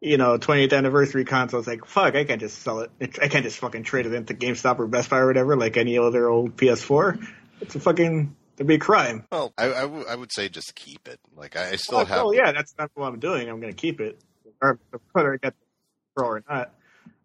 you 0.00 0.16
know, 0.18 0.38
20th 0.38 0.72
anniversary 0.76 1.24
console, 1.24 1.60
it's 1.60 1.68
like, 1.68 1.84
fuck, 1.86 2.14
I 2.14 2.24
can't 2.24 2.40
just 2.40 2.58
sell 2.62 2.80
it. 2.80 2.90
I 3.00 3.28
can't 3.28 3.44
just 3.44 3.58
fucking 3.58 3.84
trade 3.84 4.06
it 4.06 4.12
into 4.12 4.34
GameStop 4.34 4.78
or 4.78 4.86
Best 4.86 5.10
Buy 5.10 5.18
or 5.18 5.26
whatever, 5.26 5.56
like 5.56 5.76
any 5.76 5.98
other 5.98 6.28
old 6.28 6.56
PS4. 6.56 7.26
It's 7.60 7.74
a 7.74 7.80
fucking, 7.80 8.34
it'd 8.56 8.66
be 8.66 8.74
a 8.74 8.78
crime. 8.78 9.24
well, 9.32 9.52
I, 9.56 9.66
I, 9.72 9.80
w- 9.82 10.04
I 10.08 10.14
would 10.14 10.32
say 10.32 10.48
just 10.48 10.74
keep 10.74 11.08
it. 11.08 11.18
Like 11.36 11.56
I, 11.56 11.70
I 11.70 11.76
still 11.76 11.98
Oh, 11.98 12.04
have. 12.04 12.24
oh, 12.26 12.32
yeah, 12.32 12.52
that's 12.52 12.74
not 12.78 12.90
what 12.94 13.06
I'm 13.08 13.18
doing. 13.18 13.48
I'm 13.48 13.60
going 13.60 13.72
to 13.72 13.76
keep 13.80 14.00
it, 14.00 14.18
or 14.60 14.78
whether 15.12 15.32
I 15.32 15.36
get 15.38 15.54
the 15.58 15.64
Pro 16.16 16.28
or 16.28 16.42
not. 16.48 16.70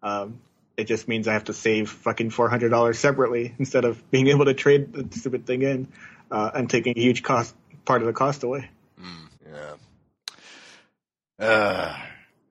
Um, 0.02 0.40
it 0.80 0.86
just 0.86 1.08
means 1.08 1.28
I 1.28 1.34
have 1.34 1.46
to 1.46 1.54
save 1.54 1.90
fucking 1.90 2.30
four 2.32 2.50
hundred 2.50 2.70
dollars 2.70 2.98
separately 3.00 3.54
instead 3.60 3.86
of 3.86 4.10
being 4.12 4.28
able 4.28 4.46
to 4.46 4.54
trade 4.54 4.94
the 4.94 5.18
stupid 5.18 5.46
thing 5.46 5.62
in 5.62 5.88
uh, 6.32 6.52
and 6.54 6.70
taking 6.70 6.94
a 6.98 7.00
huge 7.00 7.22
cost 7.24 7.56
part 7.86 8.02
of 8.02 8.08
the 8.08 8.14
cost 8.14 8.44
away. 8.44 8.70
Mm, 9.00 9.30
yeah. 9.52 11.46
Uh, 11.46 11.98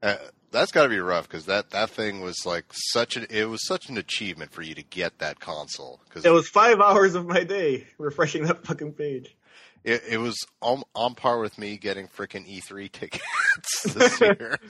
uh, 0.02 0.16
that's 0.50 0.72
got 0.72 0.84
to 0.84 0.88
be 0.88 0.98
rough 0.98 1.28
because 1.28 1.46
that, 1.46 1.70
that 1.70 1.90
thing 1.90 2.20
was 2.20 2.36
like 2.46 2.64
such 2.72 3.16
an 3.16 3.26
it 3.30 3.46
was 3.48 3.66
such 3.66 3.88
an 3.88 3.98
achievement 3.98 4.50
for 4.52 4.62
you 4.62 4.74
to 4.74 4.82
get 4.82 5.18
that 5.18 5.40
console 5.40 6.00
because 6.08 6.24
It 6.24 6.30
was 6.30 6.48
five 6.48 6.80
hours 6.80 7.14
of 7.14 7.26
my 7.26 7.44
day 7.44 7.86
refreshing 7.98 8.44
that 8.44 8.64
fucking 8.64 8.94
page. 8.94 9.36
it, 9.84 10.02
it 10.08 10.18
was 10.18 10.36
on, 10.62 10.82
on 10.94 11.14
par 11.14 11.38
with 11.40 11.58
me 11.58 11.76
getting 11.76 12.08
freaking 12.08 12.48
E3 12.48 12.90
tickets 12.90 13.82
this 13.94 14.20
year. 14.20 14.58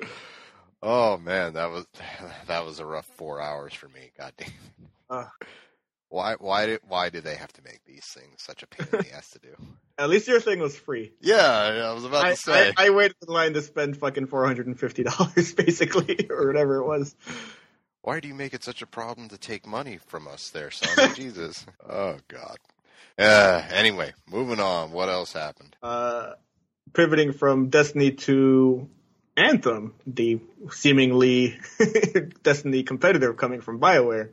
oh 0.82 1.16
man, 1.18 1.54
that 1.54 1.70
was 1.70 1.86
that 2.46 2.64
was 2.64 2.78
a 2.78 2.86
rough 2.86 3.06
four 3.16 3.40
hours 3.40 3.74
for 3.74 3.88
me. 3.88 4.10
God 4.18 4.32
damn. 4.36 4.48
Uh. 5.10 5.24
why 6.08 6.34
why 6.38 6.66
did 6.66 6.80
why 6.88 7.10
did 7.10 7.24
they 7.24 7.34
have 7.34 7.52
to 7.52 7.62
make 7.62 7.80
these 7.84 8.04
things 8.06 8.42
such 8.42 8.62
a 8.62 8.66
pain 8.66 8.86
in 8.92 9.00
the 9.00 9.14
ass 9.14 9.30
to 9.30 9.38
do? 9.38 9.54
At 9.98 10.08
least 10.08 10.26
your 10.26 10.40
thing 10.40 10.58
was 10.58 10.76
free. 10.76 11.12
Yeah, 11.20 11.36
I 11.36 11.92
was 11.92 12.04
about 12.04 12.24
I, 12.24 12.30
to 12.30 12.36
say. 12.36 12.72
I, 12.76 12.86
I 12.86 12.90
waited 12.90 13.16
in 13.26 13.32
line 13.32 13.52
to 13.52 13.62
spend 13.62 13.96
fucking 13.96 14.26
four 14.26 14.46
hundred 14.46 14.66
and 14.66 14.78
fifty 14.78 15.02
dollars, 15.04 15.52
basically, 15.56 16.28
or 16.30 16.46
whatever 16.46 16.76
it 16.76 16.86
was. 16.86 17.14
Why 18.00 18.18
do 18.18 18.26
you 18.26 18.34
make 18.34 18.52
it 18.52 18.64
such 18.64 18.82
a 18.82 18.86
problem 18.86 19.28
to 19.28 19.38
take 19.38 19.64
money 19.66 19.98
from 20.08 20.26
us 20.26 20.50
there, 20.50 20.70
son? 20.72 21.14
Jesus. 21.14 21.64
Oh 21.88 22.16
God. 22.26 22.56
Uh, 23.18 23.62
anyway, 23.70 24.12
moving 24.28 24.58
on. 24.58 24.90
What 24.90 25.08
else 25.08 25.32
happened? 25.32 25.76
uh, 25.82 26.32
pivoting 26.94 27.32
from 27.32 27.68
Destiny 27.68 28.12
to 28.12 28.88
Anthem, 29.36 29.94
the 30.06 30.40
seemingly 30.70 31.58
Destiny 32.42 32.82
competitor 32.82 33.32
coming 33.32 33.60
from 33.60 33.80
BioWare, 33.80 34.30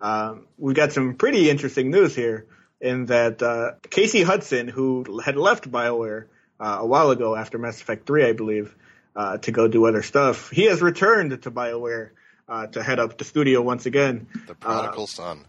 um, 0.00 0.46
we 0.58 0.74
got 0.74 0.92
some 0.92 1.14
pretty 1.14 1.48
interesting 1.48 1.90
news 1.90 2.14
here 2.14 2.46
in 2.80 3.06
that 3.06 3.42
uh, 3.42 3.72
Casey 3.88 4.22
Hudson, 4.22 4.68
who 4.68 5.20
had 5.20 5.36
left 5.36 5.70
BioWare 5.70 6.26
uh, 6.58 6.78
a 6.80 6.86
while 6.86 7.10
ago 7.10 7.36
after 7.36 7.58
Mass 7.58 7.80
Effect 7.80 8.06
3, 8.06 8.24
I 8.24 8.32
believe, 8.32 8.74
uh, 9.14 9.38
to 9.38 9.52
go 9.52 9.68
do 9.68 9.86
other 9.86 10.02
stuff. 10.02 10.50
He 10.50 10.64
has 10.64 10.82
returned 10.82 11.42
to 11.42 11.50
BioWare 11.50 12.10
uh, 12.48 12.66
to 12.68 12.82
head 12.82 12.98
up 12.98 13.16
the 13.16 13.24
studio 13.24 13.62
once 13.62 13.86
again. 13.86 14.26
The 14.46 14.54
prodigal 14.54 15.06
son. 15.06 15.44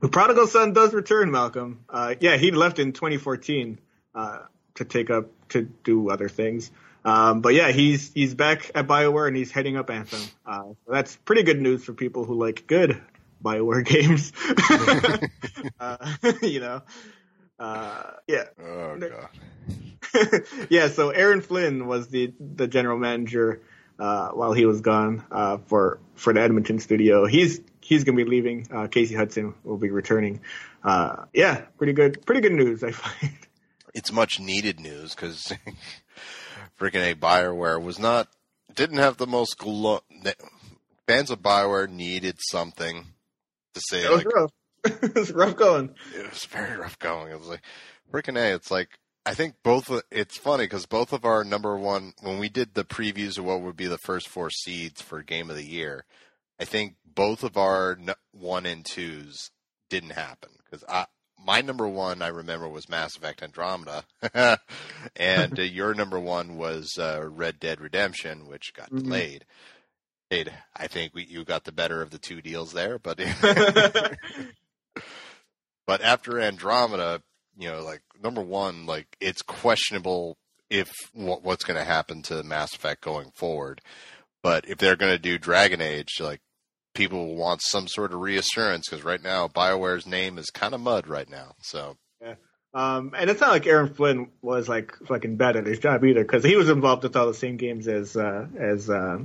The 0.00 0.08
prodigal 0.08 0.48
son 0.48 0.72
does 0.72 0.92
return, 0.92 1.30
Malcolm. 1.30 1.84
Uh, 1.88 2.14
yeah, 2.20 2.36
he 2.36 2.50
left 2.50 2.78
in 2.78 2.92
2014 2.92 3.78
uh, 4.14 4.40
to 4.74 4.84
take 4.84 5.08
up 5.08 5.30
to 5.50 5.62
do 5.62 6.10
other 6.10 6.28
things. 6.28 6.70
Um, 7.04 7.40
but 7.42 7.54
yeah, 7.54 7.70
he's 7.70 8.12
he's 8.12 8.34
back 8.34 8.70
at 8.74 8.86
Bioware 8.86 9.28
and 9.28 9.36
he's 9.36 9.50
heading 9.50 9.76
up 9.76 9.90
Anthem. 9.90 10.22
Uh, 10.46 10.62
so 10.86 10.92
that's 10.92 11.16
pretty 11.16 11.42
good 11.42 11.60
news 11.60 11.84
for 11.84 11.92
people 11.92 12.24
who 12.24 12.34
like 12.34 12.66
good 12.66 13.00
Bioware 13.42 13.84
games. 13.86 14.32
uh, 15.80 16.32
you 16.42 16.60
know, 16.60 16.82
uh, 17.58 18.02
yeah. 18.26 18.44
Oh 18.62 18.98
god. 18.98 20.44
yeah. 20.70 20.88
So 20.88 21.10
Aaron 21.10 21.42
Flynn 21.42 21.86
was 21.86 22.08
the 22.08 22.32
the 22.40 22.66
general 22.66 22.98
manager 22.98 23.60
uh, 23.98 24.28
while 24.30 24.52
he 24.52 24.64
was 24.64 24.80
gone 24.80 25.24
uh, 25.30 25.58
for 25.66 26.00
for 26.14 26.32
the 26.32 26.40
Edmonton 26.40 26.78
studio. 26.78 27.26
He's 27.26 27.60
he's 27.80 28.04
gonna 28.04 28.16
be 28.16 28.24
leaving. 28.24 28.66
Uh, 28.72 28.86
Casey 28.86 29.14
Hudson 29.14 29.54
will 29.62 29.76
be 29.76 29.90
returning. 29.90 30.40
Uh, 30.82 31.24
yeah, 31.32 31.62
pretty 31.78 31.92
good, 31.92 32.24
pretty 32.24 32.40
good 32.40 32.52
news. 32.52 32.82
I 32.82 32.92
find 32.92 33.32
It's 33.94 34.12
much 34.12 34.40
needed 34.40 34.80
news 34.80 35.14
because 35.14 35.52
freaking 36.84 37.10
a 37.10 37.14
Bioware 37.14 37.82
was 37.82 37.98
not 37.98 38.28
didn't 38.74 38.98
have 38.98 39.16
the 39.16 39.26
most 39.26 39.56
glo- 39.58 40.02
fans 41.06 41.30
of 41.30 41.40
Bioware 41.40 41.88
needed 41.88 42.36
something 42.50 43.06
to 43.74 43.80
say 43.88 44.02
it 44.04 44.10
was 44.10 44.24
like 44.24 44.34
rough. 44.34 44.50
it 44.84 45.14
was 45.14 45.32
rough 45.32 45.56
going. 45.56 45.94
it 46.14 46.30
was 46.30 46.44
very 46.46 46.76
rough 46.78 46.98
going. 46.98 47.30
It 47.32 47.38
was 47.38 47.48
like 47.48 47.62
freaking 48.12 48.36
a. 48.36 48.54
It's 48.54 48.70
like 48.70 48.88
I 49.24 49.34
think 49.34 49.54
both. 49.62 49.88
of- 49.90 50.02
It's 50.10 50.36
funny 50.36 50.64
because 50.64 50.86
both 50.86 51.12
of 51.12 51.24
our 51.24 51.44
number 51.44 51.76
one 51.76 52.12
when 52.20 52.38
we 52.38 52.48
did 52.48 52.74
the 52.74 52.84
previews 52.84 53.38
of 53.38 53.44
what 53.44 53.62
would 53.62 53.76
be 53.76 53.86
the 53.86 53.98
first 53.98 54.28
four 54.28 54.50
seeds 54.50 55.00
for 55.00 55.22
Game 55.22 55.48
of 55.50 55.56
the 55.56 55.64
Year, 55.66 56.04
I 56.60 56.64
think 56.66 56.96
both 57.14 57.42
of 57.44 57.56
our 57.56 57.96
one 58.32 58.66
and 58.66 58.84
twos 58.84 59.50
didn't 59.88 60.10
happen 60.10 60.50
because 60.64 60.84
I. 60.88 61.06
My 61.44 61.60
number 61.60 61.86
one, 61.86 62.22
I 62.22 62.28
remember, 62.28 62.68
was 62.68 62.88
Mass 62.88 63.16
Effect 63.16 63.42
Andromeda, 63.42 64.04
and 65.16 65.58
uh, 65.58 65.62
your 65.62 65.92
number 65.94 66.18
one 66.18 66.56
was 66.56 66.96
uh, 66.98 67.22
Red 67.28 67.60
Dead 67.60 67.80
Redemption, 67.80 68.46
which 68.46 68.72
got 68.74 68.90
Mhm. 68.90 69.04
delayed. 69.04 69.44
Delayed. 70.30 70.52
I 70.74 70.86
think 70.86 71.14
we, 71.14 71.24
you 71.24 71.44
got 71.44 71.64
the 71.64 71.72
better 71.72 72.00
of 72.00 72.10
the 72.10 72.18
two 72.18 72.40
deals 72.40 72.72
there, 72.72 72.98
but 72.98 73.18
but 75.86 76.00
after 76.00 76.40
Andromeda, 76.40 77.22
you 77.58 77.68
know, 77.70 77.82
like 77.82 78.02
number 78.22 78.40
one, 78.40 78.86
like 78.86 79.16
it's 79.20 79.42
questionable 79.42 80.36
if 80.70 80.90
what, 81.12 81.42
what's 81.42 81.64
going 81.64 81.78
to 81.78 81.84
happen 81.84 82.22
to 82.22 82.42
Mass 82.42 82.74
Effect 82.74 83.02
going 83.02 83.30
forward. 83.34 83.80
But 84.42 84.68
if 84.68 84.78
they're 84.78 84.96
going 84.96 85.12
to 85.12 85.18
do 85.18 85.38
Dragon 85.38 85.80
Age, 85.80 86.20
like 86.20 86.40
people 86.94 87.34
want 87.34 87.60
some 87.62 87.88
sort 87.88 88.12
of 88.14 88.20
reassurance 88.20 88.88
because 88.88 89.04
right 89.04 89.22
now 89.22 89.48
Bioware's 89.48 90.06
name 90.06 90.38
is 90.38 90.50
kind 90.50 90.74
of 90.74 90.80
mud 90.80 91.06
right 91.06 91.28
now. 91.28 91.54
So 91.60 91.96
Um, 92.72 93.12
and 93.16 93.30
it's 93.30 93.40
not 93.40 93.50
like 93.50 93.66
Aaron 93.68 93.94
Flynn 93.94 94.30
was 94.42 94.68
like 94.68 94.96
fucking 95.06 95.36
bad 95.36 95.54
at 95.54 95.64
his 95.64 95.78
job 95.78 96.04
either, 96.04 96.22
because 96.24 96.42
he 96.42 96.56
was 96.56 96.68
involved 96.68 97.04
with 97.04 97.14
all 97.14 97.28
the 97.28 97.34
same 97.34 97.56
games 97.56 97.86
as 97.86 98.16
uh, 98.16 98.46
as 98.58 98.90
uh, 98.90 99.18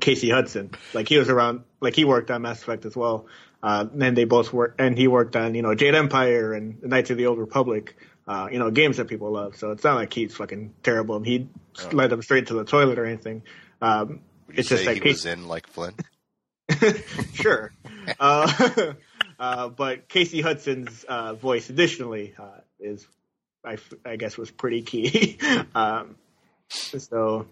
Casey 0.00 0.30
Hudson. 0.30 0.70
Like 0.94 1.06
he 1.06 1.18
was 1.18 1.28
around, 1.28 1.64
like 1.80 1.94
he 1.94 2.06
worked 2.06 2.30
on 2.30 2.40
Mass 2.40 2.62
Effect 2.62 2.86
as 2.86 2.96
well. 2.96 3.26
Uh, 3.62 3.86
and 4.00 4.16
they 4.16 4.24
both 4.24 4.52
worked, 4.54 4.80
and 4.80 4.96
he 4.96 5.06
worked 5.06 5.36
on 5.36 5.54
you 5.54 5.60
know 5.60 5.74
Jade 5.74 5.94
Empire 5.94 6.54
and 6.54 6.82
Knights 6.82 7.10
of 7.10 7.18
the 7.18 7.26
Old 7.26 7.38
Republic. 7.38 7.94
Uh, 8.26 8.48
you 8.50 8.58
know 8.58 8.70
games 8.70 8.96
that 8.96 9.06
people 9.06 9.30
love. 9.32 9.56
So 9.56 9.72
it's 9.72 9.84
not 9.84 9.96
like 9.96 10.12
he's 10.14 10.34
fucking 10.34 10.72
terrible 10.82 11.16
and 11.16 11.26
he 11.26 11.48
Oh. 11.84 11.88
led 11.92 12.08
them 12.10 12.22
straight 12.22 12.46
to 12.48 12.54
the 12.54 12.64
toilet 12.64 12.98
or 12.98 13.04
anything. 13.04 13.42
Um, 13.82 14.20
It's 14.48 14.68
just 14.68 14.86
like 14.86 14.94
he 14.94 15.00
Casey- 15.00 15.12
was 15.12 15.26
in 15.26 15.48
like 15.48 15.66
Flynn? 15.66 15.94
sure. 17.34 17.72
uh, 18.18 18.92
uh, 19.38 19.68
but 19.68 20.08
Casey 20.08 20.40
Hudson's 20.40 21.04
uh, 21.04 21.34
voice, 21.34 21.70
additionally, 21.70 22.34
uh, 22.38 22.60
is 22.80 23.06
I 23.64 24.16
guess 24.16 24.36
was 24.36 24.50
pretty 24.50 24.82
key. 24.82 25.38
um, 25.74 26.16
so 26.68 27.46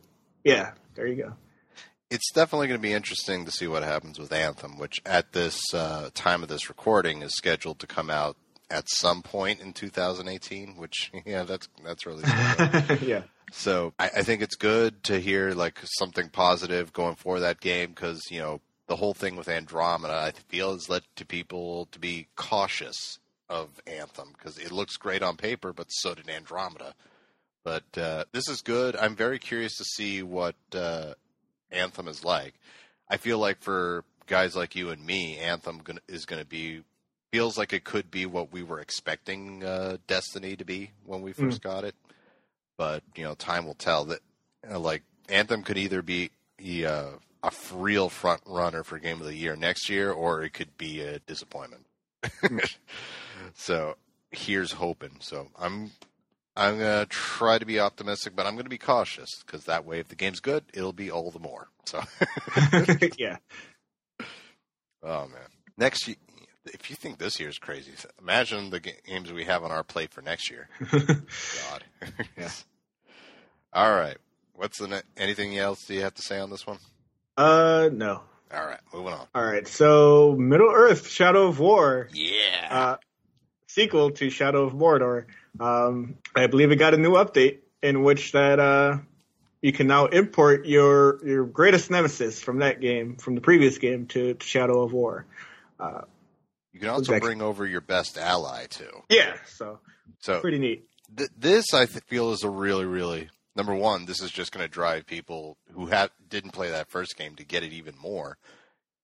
yeah, 0.44 0.72
there 0.94 1.06
you 1.06 1.22
go. 1.22 1.32
It's 2.10 2.32
definitely 2.32 2.66
going 2.66 2.80
to 2.80 2.82
be 2.82 2.92
interesting 2.92 3.44
to 3.44 3.52
see 3.52 3.68
what 3.68 3.84
happens 3.84 4.18
with 4.18 4.32
Anthem, 4.32 4.78
which 4.78 5.00
at 5.06 5.32
this 5.32 5.60
uh, 5.72 6.10
time 6.12 6.42
of 6.42 6.48
this 6.48 6.68
recording 6.68 7.22
is 7.22 7.36
scheduled 7.36 7.78
to 7.80 7.86
come 7.86 8.10
out 8.10 8.36
at 8.68 8.88
some 8.88 9.22
point 9.22 9.60
in 9.60 9.72
2018. 9.72 10.76
Which 10.76 11.12
yeah, 11.24 11.44
that's 11.44 11.68
that's 11.84 12.06
really 12.06 12.24
yeah. 13.00 13.22
So 13.52 13.94
I, 13.98 14.06
I 14.16 14.22
think 14.22 14.42
it's 14.42 14.56
good 14.56 15.04
to 15.04 15.20
hear 15.20 15.52
like 15.52 15.78
something 15.98 16.28
positive 16.28 16.92
going 16.92 17.14
for 17.14 17.40
that 17.40 17.60
game 17.60 17.90
because 17.90 18.20
you 18.30 18.40
know 18.40 18.60
the 18.90 18.96
whole 18.96 19.14
thing 19.14 19.36
with 19.36 19.48
Andromeda 19.48 20.12
I 20.12 20.32
feel 20.32 20.72
has 20.72 20.88
led 20.88 21.02
to 21.14 21.24
people 21.24 21.86
to 21.92 22.00
be 22.00 22.26
cautious 22.34 23.20
of 23.48 23.68
Anthem 23.86 24.30
because 24.36 24.58
it 24.58 24.72
looks 24.72 24.96
great 24.96 25.22
on 25.22 25.36
paper, 25.36 25.72
but 25.72 25.86
so 25.90 26.12
did 26.12 26.28
Andromeda. 26.28 26.94
But 27.62 27.84
uh, 27.96 28.24
this 28.32 28.48
is 28.48 28.62
good. 28.62 28.96
I'm 28.96 29.14
very 29.14 29.38
curious 29.38 29.76
to 29.76 29.84
see 29.84 30.24
what 30.24 30.56
uh, 30.74 31.14
Anthem 31.70 32.08
is 32.08 32.24
like. 32.24 32.54
I 33.08 33.16
feel 33.16 33.38
like 33.38 33.60
for 33.60 34.02
guys 34.26 34.56
like 34.56 34.74
you 34.74 34.90
and 34.90 35.06
me, 35.06 35.38
Anthem 35.38 35.78
gonna, 35.84 36.00
is 36.08 36.24
going 36.24 36.42
to 36.42 36.48
be 36.48 36.82
feels 37.32 37.56
like 37.56 37.72
it 37.72 37.84
could 37.84 38.10
be 38.10 38.26
what 38.26 38.52
we 38.52 38.64
were 38.64 38.80
expecting 38.80 39.62
uh, 39.62 39.98
Destiny 40.08 40.56
to 40.56 40.64
be 40.64 40.90
when 41.06 41.22
we 41.22 41.32
first 41.32 41.62
got 41.62 41.84
it 41.84 41.94
but 42.80 43.02
you 43.14 43.22
know 43.22 43.34
time 43.34 43.66
will 43.66 43.74
tell 43.74 44.06
that 44.06 44.20
you 44.66 44.78
like 44.78 45.02
anthem 45.28 45.62
could 45.62 45.76
either 45.76 46.00
be 46.00 46.30
be, 46.56 46.86
uh, 46.86 47.10
a 47.42 47.52
real 47.72 48.08
front 48.08 48.40
runner 48.46 48.82
for 48.82 48.98
game 48.98 49.20
of 49.20 49.26
the 49.26 49.34
year 49.34 49.56
next 49.56 49.88
year 49.88 50.10
or 50.12 50.42
it 50.42 50.52
could 50.52 50.76
be 50.76 51.00
a 51.00 51.18
disappointment 51.20 51.86
hmm. 52.40 52.58
so 53.54 53.96
here's 54.30 54.72
hoping 54.72 55.16
so 55.20 55.48
i'm 55.58 55.90
i'm 56.56 56.78
gonna 56.78 57.06
try 57.06 57.58
to 57.58 57.66
be 57.66 57.80
optimistic 57.80 58.34
but 58.36 58.46
i'm 58.46 58.56
gonna 58.56 58.68
be 58.68 58.78
cautious 58.78 59.42
because 59.44 59.64
that 59.64 59.84
way 59.84 59.98
if 59.98 60.08
the 60.08 60.16
game's 60.16 60.40
good 60.40 60.64
it'll 60.74 60.92
be 60.92 61.10
all 61.10 61.30
the 61.30 61.38
more 61.38 61.68
so 61.84 62.00
yeah. 63.18 63.36
oh 65.02 65.26
man 65.28 65.48
next 65.78 66.06
ye- 66.06 66.16
if 66.66 66.90
you 66.90 66.96
think 66.96 67.18
this 67.18 67.40
year's 67.40 67.58
crazy 67.58 67.92
imagine 68.20 68.70
the 68.70 68.80
games 68.80 69.32
we 69.32 69.44
have 69.44 69.64
on 69.64 69.72
our 69.72 69.82
plate 69.82 70.12
for 70.12 70.20
next 70.20 70.50
year 70.50 70.68
God. 70.90 71.84
Yeah. 72.36 72.50
All 73.72 73.92
right. 73.92 74.16
What's 74.54 74.78
the 74.78 74.88
ne- 74.88 75.02
anything 75.16 75.56
else 75.56 75.84
do 75.84 75.94
you 75.94 76.02
have 76.02 76.14
to 76.14 76.22
say 76.22 76.38
on 76.38 76.50
this 76.50 76.66
one? 76.66 76.78
Uh, 77.40 77.88
no. 77.92 78.22
All 78.52 78.66
right, 78.66 78.80
moving 78.92 79.12
on. 79.12 79.26
All 79.34 79.44
right. 79.44 79.66
So 79.68 80.34
Middle 80.38 80.70
Earth: 80.72 81.08
Shadow 81.08 81.46
of 81.46 81.58
War. 81.60 82.08
Yeah. 82.12 82.68
uh, 82.70 82.96
sequel 83.68 84.10
to 84.10 84.28
Shadow 84.30 84.64
of 84.64 84.72
Mordor. 84.72 85.26
Um, 85.60 86.16
I 86.34 86.48
believe 86.48 86.70
it 86.72 86.76
got 86.76 86.92
a 86.94 86.96
new 86.96 87.12
update 87.12 87.58
in 87.82 88.02
which 88.02 88.32
that 88.32 88.58
uh, 88.58 88.98
you 89.62 89.72
can 89.72 89.86
now 89.86 90.06
import 90.06 90.66
your 90.66 91.24
your 91.24 91.44
greatest 91.46 91.90
nemesis 91.90 92.40
from 92.42 92.58
that 92.58 92.80
game, 92.80 93.16
from 93.16 93.36
the 93.36 93.40
previous 93.40 93.78
game, 93.78 94.06
to, 94.08 94.34
to 94.34 94.46
Shadow 94.46 94.82
of 94.82 94.92
War. 94.92 95.26
you 96.72 96.80
can 96.80 96.88
also 96.88 97.12
exactly. 97.12 97.28
bring 97.28 97.42
over 97.42 97.64
your 97.66 97.80
best 97.80 98.18
ally 98.18 98.66
too. 98.66 98.90
Yeah, 99.08 99.34
so 99.46 99.78
So 100.18 100.40
pretty 100.40 100.58
neat. 100.58 100.88
th- 101.16 101.30
this 101.38 101.72
I 101.72 101.86
th- 101.86 102.02
feel 102.08 102.32
is 102.32 102.42
a 102.42 102.50
really, 102.50 102.84
really 102.84 103.28
number 103.60 103.74
one. 103.74 104.06
This 104.06 104.22
is 104.22 104.30
just 104.30 104.52
going 104.52 104.64
to 104.64 104.72
drive 104.72 105.06
people 105.06 105.58
who 105.74 105.86
have 105.86 106.10
didn't 106.30 106.52
play 106.52 106.70
that 106.70 106.88
first 106.88 107.16
game 107.18 107.36
to 107.36 107.44
get 107.44 107.62
it 107.62 107.72
even 107.72 107.94
more. 108.00 108.38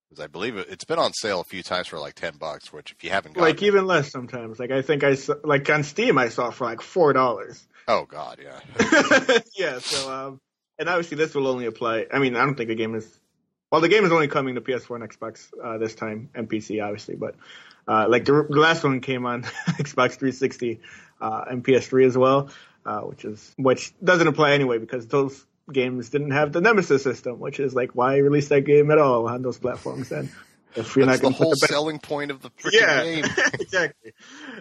Because 0.08 0.24
I 0.24 0.28
believe 0.28 0.56
it, 0.56 0.68
it's 0.70 0.84
been 0.84 0.98
on 0.98 1.12
sale 1.12 1.40
a 1.40 1.44
few 1.44 1.62
times 1.62 1.88
for 1.88 1.98
like 1.98 2.14
ten 2.14 2.38
bucks. 2.38 2.72
Which 2.72 2.92
if 2.92 3.04
you 3.04 3.10
haven't 3.10 3.34
got, 3.34 3.42
Like 3.42 3.62
even 3.62 3.86
less 3.86 4.10
sometimes. 4.10 4.58
Like 4.58 4.70
I 4.70 4.80
think 4.80 5.04
I 5.04 5.14
saw, 5.14 5.34
like 5.44 5.68
on 5.68 5.82
Steam 5.82 6.16
I 6.16 6.30
saw 6.30 6.50
for 6.50 6.64
like 6.64 6.80
four 6.80 7.12
dollars. 7.12 7.66
oh 7.86 8.06
god, 8.06 8.40
yeah. 8.42 9.38
yeah. 9.56 9.78
So 9.80 10.12
um, 10.12 10.40
and 10.78 10.88
obviously 10.88 11.18
this 11.18 11.34
will 11.34 11.48
only 11.48 11.66
apply. 11.66 12.06
I 12.10 12.18
mean, 12.18 12.34
I 12.34 12.44
don't 12.44 12.54
think 12.54 12.68
the 12.68 12.74
game 12.74 12.94
is. 12.94 13.20
Well, 13.70 13.80
the 13.80 13.88
game 13.88 14.04
is 14.04 14.12
only 14.12 14.28
coming 14.28 14.54
to 14.54 14.60
PS4 14.60 15.02
and 15.02 15.10
Xbox 15.10 15.50
uh, 15.62 15.76
this 15.76 15.94
time, 15.94 16.30
and 16.34 16.48
PC 16.48 16.82
obviously, 16.82 17.16
but 17.16 17.34
uh, 17.88 18.06
like 18.08 18.24
the, 18.24 18.46
the 18.48 18.60
last 18.60 18.84
one 18.84 19.00
came 19.00 19.26
on 19.26 19.42
Xbox 19.68 20.12
360 20.12 20.80
uh, 21.20 21.44
and 21.50 21.64
PS3 21.64 22.06
as 22.06 22.16
well, 22.16 22.48
uh, 22.86 23.00
which 23.00 23.24
is 23.24 23.54
which 23.58 23.92
doesn't 24.02 24.28
apply 24.28 24.52
anyway 24.52 24.78
because 24.78 25.06
those 25.08 25.44
games 25.70 26.10
didn't 26.10 26.30
have 26.30 26.52
the 26.52 26.60
Nemesis 26.60 27.02
system, 27.02 27.40
which 27.40 27.58
is 27.60 27.74
like 27.74 27.90
why 27.94 28.18
release 28.18 28.48
that 28.48 28.62
game 28.62 28.90
at 28.90 28.98
all 28.98 29.28
on 29.28 29.42
those 29.42 29.58
platforms 29.58 30.08
then? 30.08 30.30
If 30.76 30.94
you're 30.94 31.06
That's 31.06 31.22
not 31.22 31.32
the 31.32 31.36
whole 31.36 31.54
to 31.54 31.66
selling 31.66 31.98
point 31.98 32.30
of 32.30 32.42
the 32.42 32.50
freaking 32.50 32.72
yeah, 32.72 33.04
game. 33.04 33.24
exactly. 33.54 34.12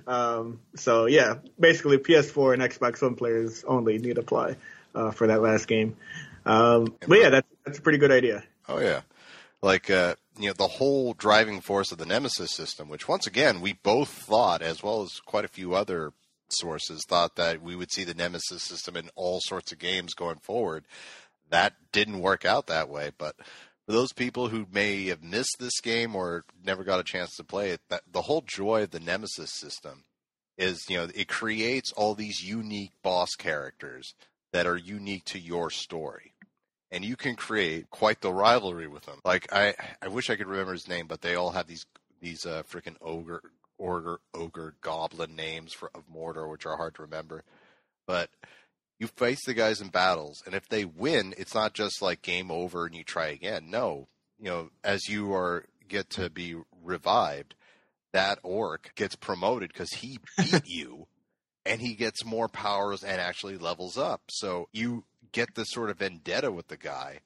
Um, 0.08 0.62
so 0.76 1.06
yeah, 1.06 1.36
basically 1.60 1.98
PS4 1.98 2.54
and 2.54 2.62
Xbox 2.64 3.02
One 3.02 3.16
players 3.16 3.64
only 3.66 3.98
need 4.00 4.18
apply 4.18 4.56
uh, 4.96 5.12
for 5.12 5.28
that 5.28 5.42
last 5.42 5.68
game. 5.68 5.98
Um, 6.46 6.96
but 7.08 7.20
yeah, 7.20 7.30
that's 7.30 7.48
that's 7.66 7.80
a 7.80 7.82
pretty 7.82 7.98
good 7.98 8.12
idea. 8.12 8.44
Oh 8.68 8.80
yeah, 8.80 9.02
like 9.62 9.90
uh, 9.90 10.16
you 10.40 10.48
know 10.48 10.54
the 10.54 10.68
whole 10.68 11.14
driving 11.14 11.60
force 11.60 11.92
of 11.92 11.98
the 11.98 12.06
Nemesis 12.06 12.52
system, 12.52 12.88
which 12.88 13.08
once 13.08 13.28
again 13.28 13.62
we 13.62 13.74
both 13.74 14.10
thought, 14.10 14.62
as 14.62 14.82
well 14.82 15.02
as 15.02 15.20
quite 15.20 15.46
a 15.46 15.50
few 15.50 15.76
other 15.76 16.14
sources, 16.50 17.04
thought 17.08 17.36
that 17.36 17.62
we 17.62 17.76
would 17.76 17.92
see 17.92 18.04
the 18.04 18.14
Nemesis 18.14 18.64
system 18.64 18.96
in 18.96 19.10
all 19.16 19.40
sorts 19.42 19.72
of 19.72 19.80
games 19.80 20.14
going 20.14 20.38
forward. 20.38 20.86
that 21.50 21.74
didn't 21.92 22.22
work 22.22 22.44
out 22.46 22.68
that 22.68 22.90
way. 22.90 23.12
But 23.18 23.36
for 23.86 23.92
those 23.92 24.14
people 24.14 24.50
who 24.50 24.66
may 24.72 25.06
have 25.08 25.24
missed 25.24 25.58
this 25.60 25.80
game 25.82 26.16
or 26.16 26.44
never 26.64 26.84
got 26.84 27.00
a 27.00 27.04
chance 27.04 27.36
to 27.36 27.44
play 27.44 27.70
it, 27.70 27.82
that, 27.90 28.02
the 28.12 28.24
whole 28.24 28.42
joy 28.42 28.84
of 28.84 28.92
the 28.92 29.00
Nemesis 29.00 29.52
system 29.54 30.04
is, 30.58 30.84
you 30.90 30.98
know, 30.98 31.08
it 31.14 31.28
creates 31.28 31.92
all 31.92 32.16
these 32.16 32.44
unique 32.44 32.94
boss 33.04 33.36
characters 33.36 34.14
that 34.54 34.66
are 34.66 34.78
unique 34.78 35.26
to 35.26 35.40
your 35.40 35.70
story. 35.70 36.34
And 36.92 37.04
you 37.04 37.16
can 37.16 37.36
create 37.36 37.90
quite 37.90 38.22
the 38.22 38.32
rivalry 38.32 38.88
with 38.88 39.06
them. 39.06 39.20
Like 39.26 39.52
I, 39.52 39.76
I 40.02 40.08
wish 40.08 40.30
I 40.30 40.36
could 40.36 40.48
remember 40.48 40.74
his 40.74 40.88
name, 40.88 41.08
but 41.08 41.22
they 41.22 41.36
all 41.36 41.52
have 41.52 41.68
these 41.68 41.86
these 42.22 42.46
uh, 42.46 42.64
freaking 42.64 42.96
ogre, 43.02 43.42
ogre, 43.80 44.20
ogre, 44.34 44.76
goblin 44.82 45.36
names 45.36 45.74
for 45.74 45.90
of 45.94 46.04
Mordor, 46.14 46.50
which 46.50 46.66
are 46.66 46.78
hard 46.78 46.96
to 46.96 47.02
remember. 47.02 47.44
But 48.08 48.30
you 49.00 49.08
face 49.08 49.44
the 49.46 49.54
guys 49.54 49.82
in 49.82 49.90
battles, 49.90 50.42
and 50.46 50.56
if 50.56 50.70
they 50.70 50.86
win, 50.86 51.34
it's 51.38 51.56
not 51.56 51.74
just 51.74 52.02
like 52.02 52.22
game 52.22 52.52
over 52.52 52.86
and 52.86 52.96
you 52.96 53.04
try 53.04 53.28
again. 53.28 53.70
No, 53.70 54.08
you 54.40 54.46
know, 54.46 54.70
as 54.84 55.10
you 55.10 55.34
are 55.34 55.66
get 55.88 56.10
to 56.12 56.30
be 56.30 56.56
revived, 56.84 57.56
that 58.14 58.40
orc 58.44 58.94
gets 58.96 59.16
promoted 59.16 59.70
because 59.70 59.92
he 59.92 60.20
beat 60.38 60.66
you, 60.66 61.08
and 61.66 61.82
he 61.82 61.96
gets 61.96 62.24
more 62.24 62.48
powers 62.48 63.04
and 63.04 63.20
actually 63.20 63.58
levels 63.58 63.98
up. 63.98 64.22
So 64.30 64.70
you 64.72 65.04
get 65.32 65.56
this 65.56 65.72
sort 65.72 65.90
of 65.90 66.00
vendetta 66.00 66.52
with 66.52 66.68
the 66.70 66.78
guy. 66.78 67.20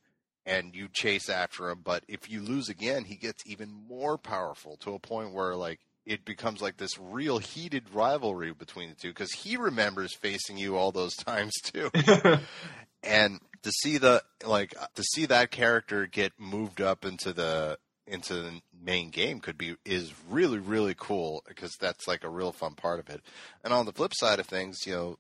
And 0.46 0.74
you 0.74 0.88
chase 0.92 1.30
after 1.30 1.70
him, 1.70 1.82
but 1.84 2.04
if 2.08 2.28
you 2.28 2.42
lose 2.42 2.70
again, 2.70 3.04
he 3.04 3.16
gets 3.16 3.44
even 3.46 3.70
more 3.88 4.18
powerful 4.18 4.78
to 4.78 4.96
a 4.96 5.00
point 5.00 5.32
where, 5.32 5.56
like, 5.56 5.80
it 6.10 6.26
becomes 6.26 6.60
like 6.60 6.78
this 6.78 6.98
real 7.00 7.38
heated 7.38 7.94
rivalry 7.94 8.52
between 8.52 8.90
the 8.90 8.96
two 8.96 9.10
because 9.10 9.32
he 9.32 9.56
remembers 9.58 10.16
facing 10.16 10.58
you 10.58 10.76
all 10.76 10.92
those 10.92 11.16
times 11.16 11.54
too. 11.62 11.92
and 13.04 13.40
to 13.62 13.72
see 13.72 14.00
the 14.00 14.24
like 14.44 14.74
to 14.96 15.04
see 15.04 15.28
that 15.28 15.52
character 15.52 16.08
get 16.08 16.34
moved 16.40 16.82
up 16.82 17.06
into 17.06 17.32
the 17.32 17.78
into 18.08 18.34
the 18.34 18.62
main 18.84 19.12
game 19.12 19.40
could 19.40 19.58
be 19.58 19.76
is 19.86 20.12
really 20.28 20.58
really 20.58 20.96
cool 20.98 21.44
because 21.48 21.76
that's 21.80 22.08
like 22.08 22.24
a 22.24 22.30
real 22.30 22.52
fun 22.52 22.74
part 22.74 23.00
of 23.00 23.08
it. 23.10 23.22
And 23.64 23.72
on 23.72 23.86
the 23.86 23.94
flip 23.94 24.14
side 24.16 24.40
of 24.40 24.48
things, 24.48 24.88
you 24.88 24.94
know, 24.94 25.20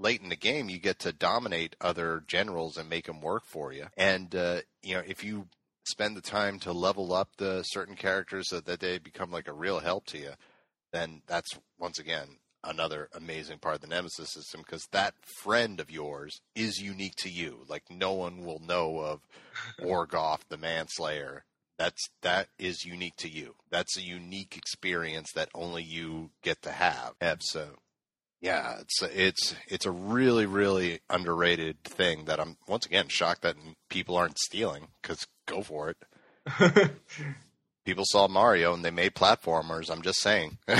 late 0.00 0.20
in 0.20 0.30
the 0.30 0.36
game 0.36 0.68
you 0.68 0.80
get 0.80 0.98
to 0.98 1.12
dominate 1.12 1.76
other 1.80 2.24
generals 2.26 2.76
and 2.76 2.90
make 2.90 3.06
them 3.06 3.20
work 3.20 3.44
for 3.46 3.72
you. 3.72 3.86
And 3.96 4.34
uh, 4.34 4.62
you 4.82 4.96
know, 4.96 5.02
if 5.06 5.22
you 5.22 5.46
spend 5.84 6.16
the 6.16 6.22
time 6.22 6.58
to 6.60 6.72
level 6.72 7.12
up 7.12 7.30
the 7.36 7.62
certain 7.62 7.96
characters 7.96 8.48
so 8.48 8.60
that 8.60 8.80
they 8.80 8.98
become 8.98 9.30
like 9.30 9.48
a 9.48 9.52
real 9.52 9.80
help 9.80 10.06
to 10.06 10.18
you, 10.18 10.32
then 10.92 11.22
that's 11.26 11.58
once 11.78 11.98
again 11.98 12.38
another 12.66 13.08
amazing 13.14 13.58
part 13.58 13.76
of 13.76 13.80
the 13.82 13.86
Nemesis 13.86 14.32
system 14.32 14.62
because 14.64 14.86
that 14.92 15.14
friend 15.42 15.80
of 15.80 15.90
yours 15.90 16.40
is 16.54 16.78
unique 16.78 17.16
to 17.16 17.28
you. 17.28 17.64
Like 17.68 17.84
no 17.90 18.12
one 18.12 18.44
will 18.44 18.60
know 18.60 19.00
of 19.00 19.20
Orgoth 19.80 20.40
the 20.48 20.56
Manslayer. 20.56 21.44
That's 21.78 22.08
that 22.22 22.48
is 22.58 22.84
unique 22.84 23.16
to 23.16 23.28
you. 23.28 23.56
That's 23.70 23.96
a 23.98 24.02
unique 24.02 24.56
experience 24.56 25.32
that 25.34 25.48
only 25.54 25.82
you 25.82 26.30
get 26.42 26.62
to 26.62 26.70
have. 26.70 27.14
And 27.20 27.40
so 27.42 27.76
yeah, 28.40 28.76
it's 28.80 29.02
it's 29.02 29.54
it's 29.68 29.86
a 29.86 29.90
really 29.90 30.46
really 30.46 31.00
underrated 31.10 31.82
thing 31.82 32.26
that 32.26 32.38
I'm 32.38 32.56
once 32.68 32.86
again 32.86 33.06
shocked 33.08 33.42
that 33.42 33.56
people 33.88 34.16
aren't 34.16 34.38
stealing 34.38 34.88
because 35.02 35.26
go 35.46 35.62
for 35.62 35.90
it. 35.90 35.96
people 37.84 38.04
saw 38.06 38.28
Mario 38.28 38.74
and 38.74 38.84
they 38.84 38.90
made 38.90 39.14
platformers. 39.14 39.90
I'm 39.90 40.02
just 40.02 40.20
saying. 40.20 40.58
but 40.66 40.78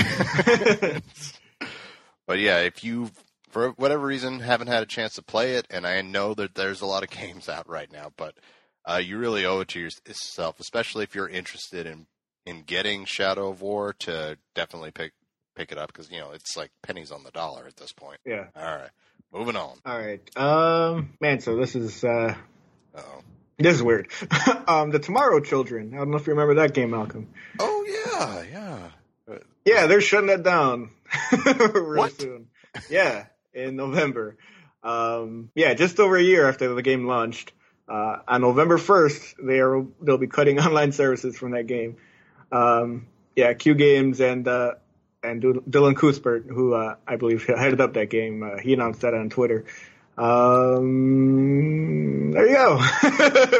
yeah, 2.39 2.59
if 2.59 2.83
you 2.83 3.09
for 3.49 3.69
whatever 3.71 4.05
reason 4.05 4.39
haven't 4.39 4.67
had 4.67 4.83
a 4.83 4.87
chance 4.87 5.15
to 5.15 5.21
play 5.21 5.53
it, 5.53 5.65
and 5.69 5.87
I 5.87 6.01
know 6.01 6.33
that 6.33 6.55
there's 6.55 6.81
a 6.81 6.85
lot 6.85 7.03
of 7.03 7.09
games 7.09 7.47
out 7.47 7.69
right 7.69 7.91
now, 7.91 8.11
but 8.17 8.35
uh, 8.85 9.01
you 9.03 9.17
really 9.17 9.45
owe 9.45 9.61
it 9.61 9.69
to 9.69 9.79
yourself, 9.79 10.59
especially 10.59 11.03
if 11.03 11.15
you're 11.15 11.29
interested 11.29 11.87
in 11.87 12.07
in 12.45 12.61
getting 12.61 13.05
Shadow 13.05 13.49
of 13.49 13.61
War 13.61 13.93
to 13.99 14.37
definitely 14.53 14.91
pick 14.91 15.13
pick 15.55 15.71
it 15.71 15.77
up 15.77 15.87
because 15.87 16.11
you 16.11 16.19
know 16.19 16.31
it's 16.31 16.57
like 16.57 16.71
pennies 16.83 17.11
on 17.11 17.23
the 17.23 17.31
dollar 17.31 17.65
at 17.65 17.77
this 17.77 17.91
point. 17.91 18.19
Yeah. 18.25 18.45
All 18.55 18.63
right, 18.63 18.89
moving 19.33 19.55
on. 19.55 19.77
All 19.85 19.97
right, 19.97 20.37
um, 20.37 21.13
man. 21.21 21.39
So 21.39 21.55
this 21.55 21.75
is 21.75 22.03
uh, 22.03 22.35
oh, 22.95 23.21
this 23.57 23.75
is 23.75 23.83
weird. 23.83 24.07
um, 24.67 24.91
the 24.91 24.99
Tomorrow 24.99 25.39
Children. 25.39 25.93
I 25.93 25.97
don't 25.97 26.11
know 26.11 26.17
if 26.17 26.27
you 26.27 26.33
remember 26.33 26.55
that 26.55 26.73
game, 26.73 26.91
Malcolm. 26.91 27.29
Oh 27.59 27.85
yeah, 27.87 28.43
yeah. 28.51 29.37
Yeah, 29.65 29.87
they're 29.87 30.01
shutting 30.01 30.27
that 30.27 30.43
down 30.43 30.91
real 31.47 31.95
What? 31.97 32.19
soon. 32.21 32.47
Yeah, 32.89 33.25
in 33.53 33.75
November. 33.75 34.37
Um, 34.83 35.49
yeah, 35.55 35.73
just 35.73 35.99
over 35.99 36.15
a 36.17 36.21
year 36.21 36.47
after 36.47 36.73
the 36.73 36.81
game 36.83 37.07
launched. 37.07 37.51
Uh, 37.87 38.17
on 38.27 38.41
November 38.41 38.77
1st, 38.77 39.35
they 39.43 39.59
are 39.59 39.85
they'll 40.01 40.17
be 40.17 40.27
cutting 40.27 40.59
online 40.65 40.91
services 40.91 41.37
from 41.37 41.51
that 41.51 41.65
game. 41.67 41.97
Um, 42.51 43.07
yeah, 43.35 43.53
Q 43.53 43.73
Games 43.75 44.21
and 44.21 44.47
uh, 44.47 44.75
and 45.23 45.41
Dylan 45.41 45.95
Cuthbert, 45.95 46.45
who 46.47 46.73
uh, 46.73 46.95
I 47.07 47.15
believe 47.15 47.45
headed 47.47 47.81
up 47.81 47.93
that 47.93 48.09
game, 48.09 48.43
uh, 48.43 48.57
he 48.59 48.73
announced 48.73 49.01
that 49.01 49.13
on 49.13 49.29
Twitter. 49.29 49.65
Um, 50.17 51.51
there 52.31 52.47
you 52.47 52.55
go. 52.55 52.79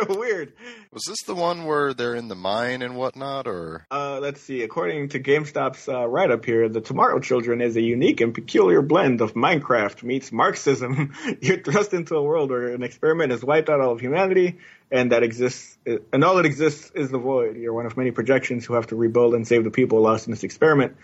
Weird. 0.18 0.54
Was 0.92 1.04
this 1.06 1.24
the 1.24 1.36
one 1.36 1.66
where 1.66 1.94
they're 1.94 2.16
in 2.16 2.30
the 2.30 2.36
mine 2.36 2.82
and 2.82 2.96
whatnot, 2.96 3.48
or 3.48 3.86
Uh, 3.92 4.20
let's 4.22 4.40
see. 4.42 4.64
According 4.64 5.10
to 5.10 5.20
GameSpot's 5.20 5.90
uh, 5.90 6.08
write 6.08 6.32
up 6.32 6.46
here, 6.46 6.70
The 6.70 6.80
Tomorrow 6.80 7.20
Children 7.20 7.60
is 7.62 7.76
a 7.76 7.82
unique 7.82 8.22
and 8.22 8.34
peculiar 8.34 8.82
blend 8.82 9.20
of 9.20 9.34
Minecraft 9.34 10.04
meets 10.04 10.32
Marxism. 10.32 11.14
You're 11.42 11.62
thrust 11.62 11.94
into 11.94 12.16
a 12.16 12.24
world 12.24 12.50
where 12.50 12.70
an 12.70 12.84
experiment 12.84 13.32
has 13.32 13.44
wiped 13.44 13.70
out 13.70 13.82
all 13.82 13.92
of 13.92 14.00
humanity, 14.00 14.60
and 14.90 15.12
that 15.12 15.24
exists, 15.24 15.78
and 16.14 16.24
all 16.24 16.36
that 16.36 16.46
exists 16.46 16.92
is 16.96 17.10
the 17.10 17.18
void. 17.20 17.58
You're 17.58 17.74
one 17.74 17.86
of 17.86 17.98
many 17.98 18.12
projections 18.12 18.66
who 18.66 18.76
have 18.76 18.88
to 18.88 18.96
rebuild 18.96 19.34
and 19.36 19.46
save 19.46 19.66
the 19.66 19.72
people 19.72 20.00
lost 20.02 20.28
in 20.28 20.32
this 20.32 20.44
experiment. 20.44 20.96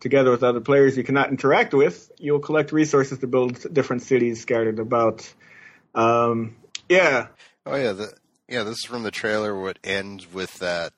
Together 0.00 0.30
with 0.30 0.42
other 0.42 0.60
players 0.60 0.96
you 0.96 1.04
cannot 1.04 1.30
interact 1.30 1.72
with, 1.72 2.10
you'll 2.18 2.40
collect 2.40 2.72
resources 2.72 3.18
to 3.20 3.26
build 3.26 3.72
different 3.72 4.02
cities 4.02 4.40
scattered 4.42 4.78
about. 4.78 5.32
Um, 5.94 6.56
yeah, 6.88 7.28
oh 7.64 7.76
yeah, 7.76 7.92
the 7.92 8.12
yeah, 8.48 8.64
this 8.64 8.78
is 8.78 8.84
from 8.84 9.02
the 9.02 9.10
trailer. 9.10 9.58
What 9.58 9.78
ends 9.82 10.30
with 10.30 10.58
that 10.58 10.92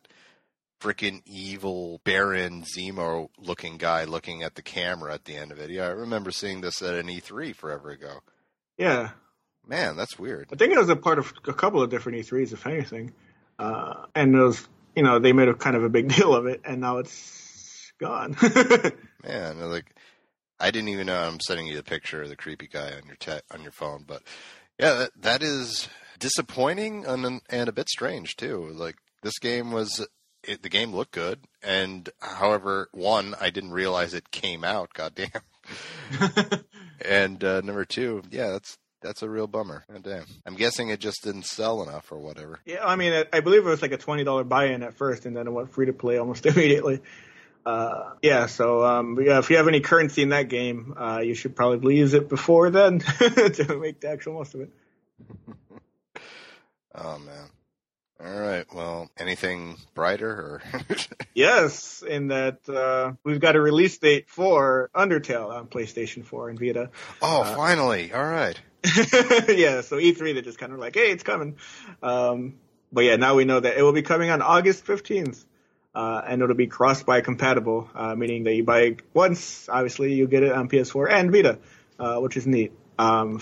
freaking 0.80 1.22
evil 1.26 2.00
Baron 2.04 2.62
Zemo 2.62 3.28
looking 3.38 3.76
guy 3.76 4.04
looking 4.04 4.42
at 4.42 4.54
the 4.54 4.62
camera 4.62 5.14
at 5.14 5.24
the 5.24 5.36
end 5.36 5.52
of 5.52 5.58
it. 5.58 5.70
Yeah, 5.70 5.84
I 5.84 5.90
remember 5.90 6.30
seeing 6.30 6.60
this 6.60 6.82
at 6.82 6.94
an 6.94 7.06
E3 7.06 7.54
forever 7.54 7.90
ago. 7.90 8.20
yeah. 8.76 9.10
Man, 9.68 9.96
that's 9.96 10.16
weird. 10.16 10.46
I 10.52 10.54
think 10.56 10.72
it 10.72 10.78
was 10.78 10.88
a 10.90 10.94
part 10.94 11.18
of 11.18 11.32
a 11.44 11.52
couple 11.52 11.82
of 11.82 11.90
different 11.90 12.18
E3s, 12.18 12.52
if 12.52 12.68
anything. 12.68 13.12
Uh, 13.58 14.04
and 14.14 14.32
it 14.32 14.38
was, 14.38 14.64
you 14.94 15.02
know, 15.02 15.18
they 15.18 15.32
made 15.32 15.48
a 15.48 15.54
kind 15.54 15.74
of 15.74 15.82
a 15.82 15.88
big 15.88 16.06
deal 16.14 16.32
of 16.32 16.46
it, 16.46 16.60
and 16.64 16.80
now 16.80 16.98
it's 16.98 17.45
gone. 17.98 18.36
Man, 19.24 19.60
like 19.60 19.94
I 20.58 20.70
didn't 20.70 20.88
even 20.88 21.06
know 21.06 21.20
I'm 21.20 21.40
sending 21.40 21.66
you 21.66 21.76
the 21.76 21.82
picture 21.82 22.22
of 22.22 22.28
the 22.28 22.36
creepy 22.36 22.68
guy 22.68 22.92
on 22.92 23.06
your 23.06 23.16
te- 23.16 23.44
on 23.52 23.62
your 23.62 23.72
phone, 23.72 24.04
but 24.06 24.22
yeah, 24.78 24.94
that, 24.94 25.10
that 25.22 25.42
is 25.42 25.88
disappointing 26.18 27.04
and 27.06 27.40
and 27.48 27.68
a 27.68 27.72
bit 27.72 27.88
strange 27.88 28.36
too. 28.36 28.70
Like 28.72 28.96
this 29.22 29.38
game 29.38 29.72
was 29.72 30.06
it, 30.42 30.62
the 30.62 30.68
game 30.68 30.94
looked 30.94 31.12
good, 31.12 31.40
and 31.62 32.08
however, 32.20 32.88
one 32.92 33.34
I 33.40 33.50
didn't 33.50 33.72
realize 33.72 34.14
it 34.14 34.30
came 34.30 34.64
out. 34.64 34.94
Goddamn. 34.94 35.30
and 37.04 37.42
uh, 37.42 37.60
number 37.62 37.84
two, 37.84 38.22
yeah, 38.30 38.50
that's 38.50 38.78
that's 39.02 39.22
a 39.22 39.28
real 39.28 39.46
bummer. 39.46 39.84
God 39.90 40.02
damn. 40.02 40.24
I'm 40.46 40.54
guessing 40.54 40.88
it 40.88 41.00
just 41.00 41.22
didn't 41.22 41.44
sell 41.44 41.82
enough 41.82 42.10
or 42.10 42.18
whatever. 42.18 42.60
yeah, 42.64 42.84
I 42.84 42.96
mean, 42.96 43.12
I, 43.12 43.24
I 43.32 43.40
believe 43.40 43.66
it 43.66 43.68
was 43.68 43.82
like 43.82 43.92
a 43.92 43.98
twenty 43.98 44.24
dollar 44.24 44.44
buy-in 44.44 44.82
at 44.82 44.94
first, 44.94 45.26
and 45.26 45.36
then 45.36 45.46
it 45.46 45.52
went 45.52 45.72
free 45.72 45.86
to 45.86 45.92
play 45.92 46.18
almost 46.18 46.46
immediately. 46.46 47.00
Uh, 47.66 48.14
yeah, 48.22 48.46
so 48.46 48.84
um, 48.84 49.18
yeah, 49.20 49.38
if 49.40 49.50
you 49.50 49.56
have 49.56 49.66
any 49.66 49.80
currency 49.80 50.22
in 50.22 50.28
that 50.28 50.48
game, 50.48 50.94
uh, 50.96 51.18
you 51.18 51.34
should 51.34 51.56
probably 51.56 51.96
use 51.96 52.14
it 52.14 52.28
before 52.28 52.70
then 52.70 53.00
to 53.58 53.78
make 53.80 54.00
the 54.00 54.08
actual 54.08 54.34
most 54.34 54.54
of 54.54 54.60
it. 54.62 54.70
Oh 56.98 57.18
man. 57.18 57.50
All 58.24 58.40
right. 58.40 58.64
Well, 58.74 59.10
anything 59.18 59.76
brighter 59.94 60.30
or 60.30 60.62
Yes, 61.34 62.02
in 62.02 62.28
that 62.28 62.66
uh, 62.66 63.12
we've 63.22 63.40
got 63.40 63.54
a 63.54 63.60
release 63.60 63.98
date 63.98 64.30
for 64.30 64.88
Undertale 64.94 65.50
on 65.50 65.66
PlayStation 65.66 66.24
4 66.24 66.48
and 66.48 66.58
Vita. 66.58 66.88
Oh, 67.20 67.44
finally. 67.44 68.14
All 68.14 68.24
right. 68.24 68.58
yeah, 68.82 69.82
so 69.82 69.98
E3 69.98 70.32
they're 70.32 70.40
just 70.40 70.58
kind 70.58 70.72
of 70.72 70.78
like, 70.78 70.94
hey, 70.94 71.10
it's 71.10 71.22
coming. 71.22 71.56
Um, 72.02 72.54
but 72.90 73.04
yeah, 73.04 73.16
now 73.16 73.34
we 73.34 73.44
know 73.44 73.60
that 73.60 73.76
it 73.76 73.82
will 73.82 73.92
be 73.92 74.00
coming 74.00 74.30
on 74.30 74.40
August 74.40 74.86
15th. 74.86 75.44
Uh, 75.96 76.20
and 76.28 76.42
it'll 76.42 76.54
be 76.54 76.66
cross-buy 76.66 77.22
compatible, 77.22 77.88
uh, 77.94 78.14
meaning 78.14 78.44
that 78.44 78.54
you 78.54 78.62
buy 78.62 78.80
it 78.80 79.00
once, 79.14 79.66
obviously 79.66 80.12
you 80.12 80.26
get 80.26 80.42
it 80.42 80.52
on 80.52 80.68
PS4 80.68 81.10
and 81.10 81.32
Vita, 81.32 81.58
uh, 81.98 82.18
which 82.18 82.36
is 82.36 82.46
neat. 82.46 82.72
Um, 82.98 83.40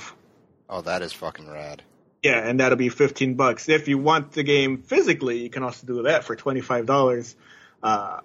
Oh, 0.68 0.80
that 0.82 1.02
is 1.02 1.12
fucking 1.12 1.50
rad. 1.50 1.82
yeah, 2.22 2.38
and 2.48 2.60
that'll 2.60 2.78
be 2.78 2.90
15 2.90 3.34
bucks. 3.34 3.68
If 3.68 3.88
you 3.88 3.98
want 3.98 4.30
the 4.32 4.44
game 4.44 4.78
physically, 4.82 5.38
you 5.42 5.50
can 5.50 5.64
also 5.64 5.84
do 5.84 6.02
that 6.04 6.22
for 6.22 6.36
$25 6.36 7.34
uh, 7.82 8.20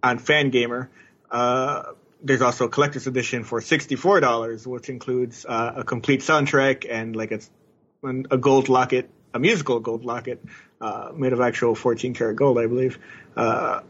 on 0.00 0.18
Fangamer. 0.20 0.86
Uh, 1.28 1.82
there's 2.22 2.42
also 2.42 2.66
a 2.66 2.68
collector's 2.68 3.08
edition 3.08 3.42
for 3.42 3.60
$64, 3.60 4.64
which 4.64 4.88
includes 4.88 5.44
uh, 5.44 5.72
a 5.78 5.82
complete 5.84 6.20
soundtrack 6.20 6.86
and 6.88 7.16
like 7.16 7.32
a, 7.32 7.40
a 8.30 8.38
gold 8.38 8.68
locket 8.68 9.10
a 9.34 9.38
musical 9.38 9.80
gold 9.80 10.04
locket 10.04 10.42
uh, 10.80 11.12
made 11.14 11.32
of 11.32 11.40
actual 11.40 11.74
14 11.74 12.14
karat 12.14 12.36
gold, 12.36 12.58
I 12.58 12.66
believe, 12.66 12.98
uh, 13.36 13.80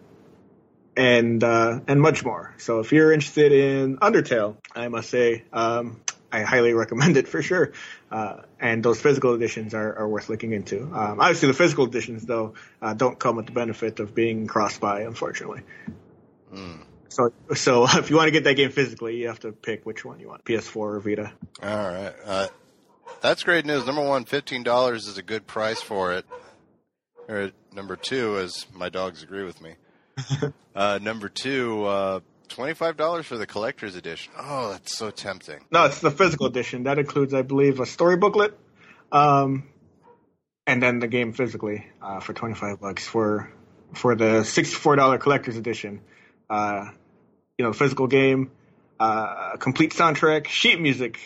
and 0.97 1.43
uh, 1.43 1.81
and 1.87 2.01
much 2.01 2.25
more. 2.25 2.55
So 2.59 2.81
if 2.81 2.93
you're 2.93 3.13
interested 3.13 3.53
in 3.53 3.99
Undertale, 3.99 4.57
I 4.75 4.89
must 4.89 5.11
say 5.11 5.45
um, 5.53 6.01
I 6.33 6.43
highly 6.43 6.73
recommend 6.73 7.17
it 7.17 7.29
for 7.29 7.43
sure. 7.43 7.73
Uh, 8.11 8.43
and 8.61 8.83
those 8.83 9.01
physical 9.01 9.35
editions 9.35 9.75
are, 9.75 9.97
are 9.99 10.09
worth 10.09 10.29
looking 10.29 10.53
into. 10.53 10.83
Um, 10.83 11.21
obviously, 11.21 11.49
the 11.49 11.55
physical 11.55 11.87
editions 11.87 12.25
though 12.25 12.55
uh, 12.81 12.95
don't 12.95 13.19
come 13.19 13.37
with 13.37 13.47
the 13.47 13.53
benefit 13.53 14.01
of 14.01 14.15
being 14.15 14.47
cross 14.47 14.79
buy, 14.79 15.03
unfortunately. 15.03 15.63
Mm. 16.55 16.81
So, 17.09 17.33
so 17.55 17.85
if 17.99 18.11
you 18.11 18.17
want 18.17 18.29
to 18.29 18.33
get 18.33 18.45
that 18.45 18.55
game 18.55 18.71
physically, 18.71 19.17
you 19.17 19.29
have 19.29 19.41
to 19.41 19.53
pick 19.53 19.87
which 19.87 20.05
one 20.05 20.21
you 20.21 20.29
want, 20.29 20.45
PS4 20.45 20.77
or 20.77 21.01
Vita. 21.01 21.33
All 21.63 21.69
right. 21.69 22.15
Uh, 22.25 22.49
that's 23.21 23.43
great 23.43 23.65
news. 23.65 23.87
Number 23.87 24.05
one, 24.05 24.25
fifteen 24.25 24.63
dollars 24.63 25.07
is 25.07 25.17
a 25.17 25.23
good 25.23 25.47
price 25.47 25.81
for 25.81 26.13
it. 26.13 26.27
Or 27.29 27.51
number 27.73 27.97
two, 27.97 28.39
as 28.39 28.67
my 28.73 28.89
dogs 28.89 29.23
agree 29.23 29.45
with 29.45 29.61
me. 29.61 29.75
uh, 30.75 30.99
number 31.03 31.29
two, 31.29 31.85
uh, 31.85 32.21
twenty-five 32.49 32.97
dollars 32.97 33.27
for 33.27 33.37
the 33.37 33.47
collector's 33.47 33.97
edition. 33.97 34.33
Oh, 34.39 34.71
that's 34.71 34.97
so 34.97 35.11
tempting. 35.11 35.61
No, 35.71 35.85
it's 35.85 36.01
the 36.01 36.11
physical 36.11 36.47
edition. 36.47 36.85
That 36.85 36.99
includes, 36.99 37.35
I 37.35 37.43
believe, 37.43 37.81
a 37.81 37.87
story 37.87 38.17
booklet, 38.17 38.57
um, 39.13 39.65
and 40.67 40.83
then 40.83 41.01
the 41.01 41.09
game 41.09 41.33
physically 41.33 41.87
uh, 42.01 42.21
for 42.21 42.33
twenty-five 42.33 42.81
bucks 42.81 43.05
for 43.07 43.51
for 43.93 44.15
the 44.15 44.45
sixty-four 44.45 44.97
dollar 44.97 45.19
collector's 45.19 45.57
edition. 45.57 46.01
Uh, 46.49 46.91
you 47.59 47.65
know, 47.65 47.73
physical 47.73 48.07
game, 48.07 48.51
uh, 49.01 49.57
complete 49.57 49.93
soundtrack, 49.93 50.47
sheet 50.47 50.81
music, 50.81 51.19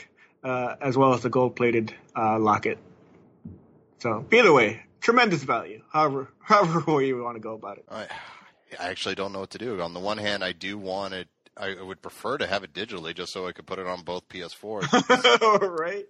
uh, 0.44 0.76
as 0.80 0.96
well 0.96 1.12
as 1.12 1.22
the 1.22 1.28
gold-plated 1.28 1.92
uh, 2.16 2.38
locket. 2.38 2.78
So 3.98 4.24
either 4.32 4.52
way, 4.52 4.84
tremendous 5.00 5.42
value. 5.42 5.82
However, 5.92 6.28
however 6.40 6.92
way 6.92 7.06
you 7.06 7.22
want 7.22 7.36
to 7.36 7.40
go 7.40 7.54
about 7.54 7.78
it. 7.78 7.84
I, 7.90 8.06
I 8.78 8.88
actually 8.88 9.14
don't 9.14 9.32
know 9.32 9.40
what 9.40 9.50
to 9.50 9.58
do. 9.58 9.80
On 9.80 9.94
the 9.94 10.00
one 10.00 10.18
hand, 10.18 10.44
I 10.44 10.52
do 10.52 10.78
want 10.78 11.14
it. 11.14 11.28
I 11.56 11.80
would 11.82 12.00
prefer 12.00 12.38
to 12.38 12.46
have 12.46 12.64
it 12.64 12.72
digitally, 12.72 13.14
just 13.14 13.32
so 13.32 13.46
I 13.46 13.52
could 13.52 13.66
put 13.66 13.78
it 13.78 13.86
on 13.86 14.02
both 14.02 14.28
PS4s. 14.28 15.78
right? 15.78 16.06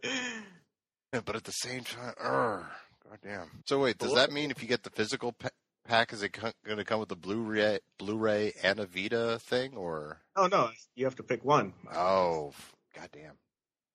but 1.25 1.35
at 1.35 1.45
the 1.45 1.53
same 1.53 1.83
time, 1.83 2.15
urgh, 2.23 2.67
goddamn. 3.09 3.63
So 3.67 3.81
wait, 3.81 3.99
does 3.99 4.15
that 4.15 4.31
uh, 4.31 4.33
mean 4.33 4.51
if 4.51 4.63
you 4.63 4.69
get 4.69 4.83
the 4.83 4.91
physical 4.91 5.33
pa- 5.33 5.49
pack, 5.89 6.13
is 6.13 6.23
it 6.23 6.35
co- 6.35 6.53
going 6.65 6.79
to 6.79 6.85
come 6.85 7.01
with 7.01 7.11
a 7.11 7.17
Blu-ray, 7.17 7.81
Blu-ray 7.99 8.53
and 8.63 8.79
a 8.79 8.87
Vita 8.87 9.41
thing, 9.41 9.77
or? 9.77 10.19
Oh 10.37 10.47
no, 10.47 10.71
you 10.95 11.05
have 11.07 11.17
to 11.17 11.23
pick 11.23 11.45
one. 11.45 11.73
Oh, 11.95 12.53
goddamn. 12.95 13.35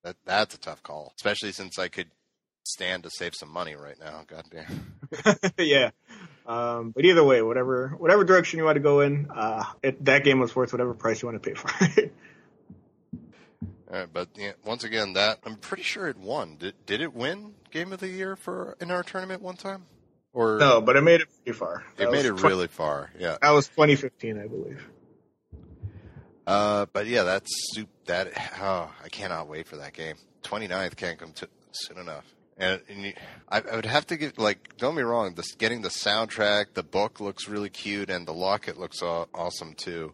That 0.04 0.18
that's 0.26 0.56
a 0.56 0.60
tough 0.60 0.84
call, 0.84 1.14
especially 1.16 1.52
since 1.52 1.80
I 1.80 1.88
could 1.88 2.12
stand 2.66 3.04
to 3.04 3.10
save 3.10 3.36
some 3.36 3.52
money 3.52 3.76
right 3.76 4.00
now. 4.00 4.24
Goddamn. 4.28 4.94
yeah. 5.58 5.92
Um, 6.46 6.92
but 6.92 7.06
either 7.06 7.24
way, 7.24 7.42
whatever 7.42 7.90
whatever 7.98 8.24
direction 8.24 8.60
you 8.60 8.66
want 8.66 8.76
to 8.76 8.82
go 8.82 9.00
in, 9.02 9.30
uh, 9.34 9.64
it, 9.82 10.04
that 10.06 10.24
game 10.24 10.40
was 10.40 10.56
worth 10.56 10.74
whatever 10.74 10.94
price 10.94 11.22
you 11.22 11.28
want 11.28 11.42
to 11.42 11.50
pay 11.50 11.56
for 11.56 11.72
it. 11.98 12.14
All 13.92 14.00
right, 14.00 14.10
but 14.12 14.30
yeah, 14.36 14.52
once 14.66 14.84
again, 14.84 15.14
that 15.14 15.40
I'm 15.46 15.56
pretty 15.56 15.84
sure 15.84 16.08
it 16.08 16.18
won. 16.18 16.58
Did 16.58 16.74
did 16.86 17.02
it 17.02 17.14
win 17.14 17.54
Game 17.72 17.94
of 17.94 18.00
the 18.00 18.08
Year 18.08 18.36
for 18.36 18.76
in 18.80 18.92
our 18.92 19.04
tournament 19.04 19.42
one 19.42 19.56
time? 19.56 19.86
Or 20.34 20.58
no, 20.60 20.82
but 20.82 20.98
it 20.98 21.02
made 21.02 21.22
it 21.22 21.30
pretty 21.44 21.58
far. 21.58 21.84
it 21.98 22.12
made 22.12 22.26
it 22.26 22.38
20 22.38 22.44
really 22.44 22.68
far. 22.68 23.10
Yeah. 23.18 23.38
That 23.42 23.52
was 23.52 23.70
2015, 23.70 24.38
I 24.38 24.48
believe. 24.48 24.86
Uh, 26.46 26.86
but 26.92 27.08
yeah, 27.08 27.24
that's 27.24 27.50
soup. 27.74 27.90
That 28.06 28.32
oh, 28.62 28.92
I 29.04 29.10
cannot 29.10 29.48
wait 29.48 29.66
for 29.66 29.78
that 29.78 29.94
game. 29.94 30.16
29th 30.44 30.96
can't 30.96 31.18
come 31.18 31.32
to, 31.34 31.48
soon 31.72 31.98
enough. 31.98 32.35
And, 32.58 32.82
and 32.88 33.06
you, 33.06 33.14
I, 33.50 33.62
I 33.62 33.76
would 33.76 33.86
have 33.86 34.08
to 34.08 34.18
get 34.18 34.38
like, 34.38 34.78
don't 34.78 34.96
be 34.96 35.04
wrong. 35.04 35.34
This 35.36 35.54
getting 35.56 35.82
the 35.82 35.90
soundtrack, 35.90 36.74
the 36.74 36.84
book 36.84 37.20
looks 37.20 37.50
really 37.50 37.70
cute, 37.70 38.10
and 38.10 38.26
the 38.26 38.34
locket 38.34 38.80
looks 38.80 39.02
aw- 39.02 39.26
awesome 39.34 39.74
too. 39.74 40.14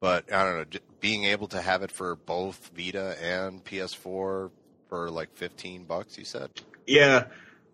But 0.00 0.32
I 0.32 0.44
don't 0.44 0.72
know, 0.72 0.80
being 1.00 1.24
able 1.24 1.48
to 1.48 1.60
have 1.60 1.82
it 1.82 1.90
for 1.90 2.16
both 2.16 2.70
Vita 2.76 3.16
and 3.22 3.64
PS4 3.64 4.50
for 4.88 5.10
like 5.10 5.34
15 5.36 5.84
bucks, 5.84 6.18
you 6.18 6.24
said. 6.24 6.50
Yeah. 6.86 7.24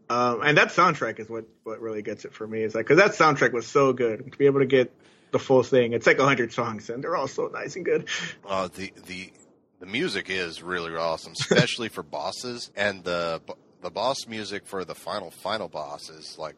Um, 0.08 0.42
and 0.42 0.58
that 0.58 0.68
soundtrack 0.68 1.18
is 1.18 1.28
what, 1.28 1.46
what 1.64 1.80
really 1.80 2.02
gets 2.02 2.24
it 2.24 2.34
for 2.34 2.46
me. 2.46 2.62
Is 2.62 2.74
like, 2.74 2.86
cause 2.86 2.98
that 2.98 3.12
soundtrack 3.12 3.52
was 3.52 3.66
so 3.66 3.92
good 3.92 4.30
to 4.30 4.38
be 4.38 4.46
able 4.46 4.60
to 4.60 4.66
get 4.66 4.92
the 5.30 5.38
full 5.38 5.62
thing. 5.62 5.94
It's 5.94 6.06
like 6.06 6.18
a 6.18 6.24
hundred 6.24 6.52
songs 6.52 6.90
and 6.90 7.02
they're 7.02 7.16
all 7.16 7.28
so 7.28 7.46
nice 7.46 7.76
and 7.76 7.84
good. 7.84 8.08
Uh, 8.46 8.68
the 8.68 8.92
the 9.06 9.32
the 9.80 9.86
music 9.86 10.30
is 10.30 10.62
really 10.62 10.94
awesome, 10.94 11.32
especially 11.32 11.88
for 11.88 12.02
bosses, 12.02 12.70
and 12.76 13.02
the 13.02 13.40
the 13.82 13.90
boss 13.90 14.26
music 14.26 14.66
for 14.66 14.84
the 14.84 14.94
final 14.94 15.30
final 15.30 15.68
boss 15.68 16.08
is 16.08 16.38
like 16.38 16.54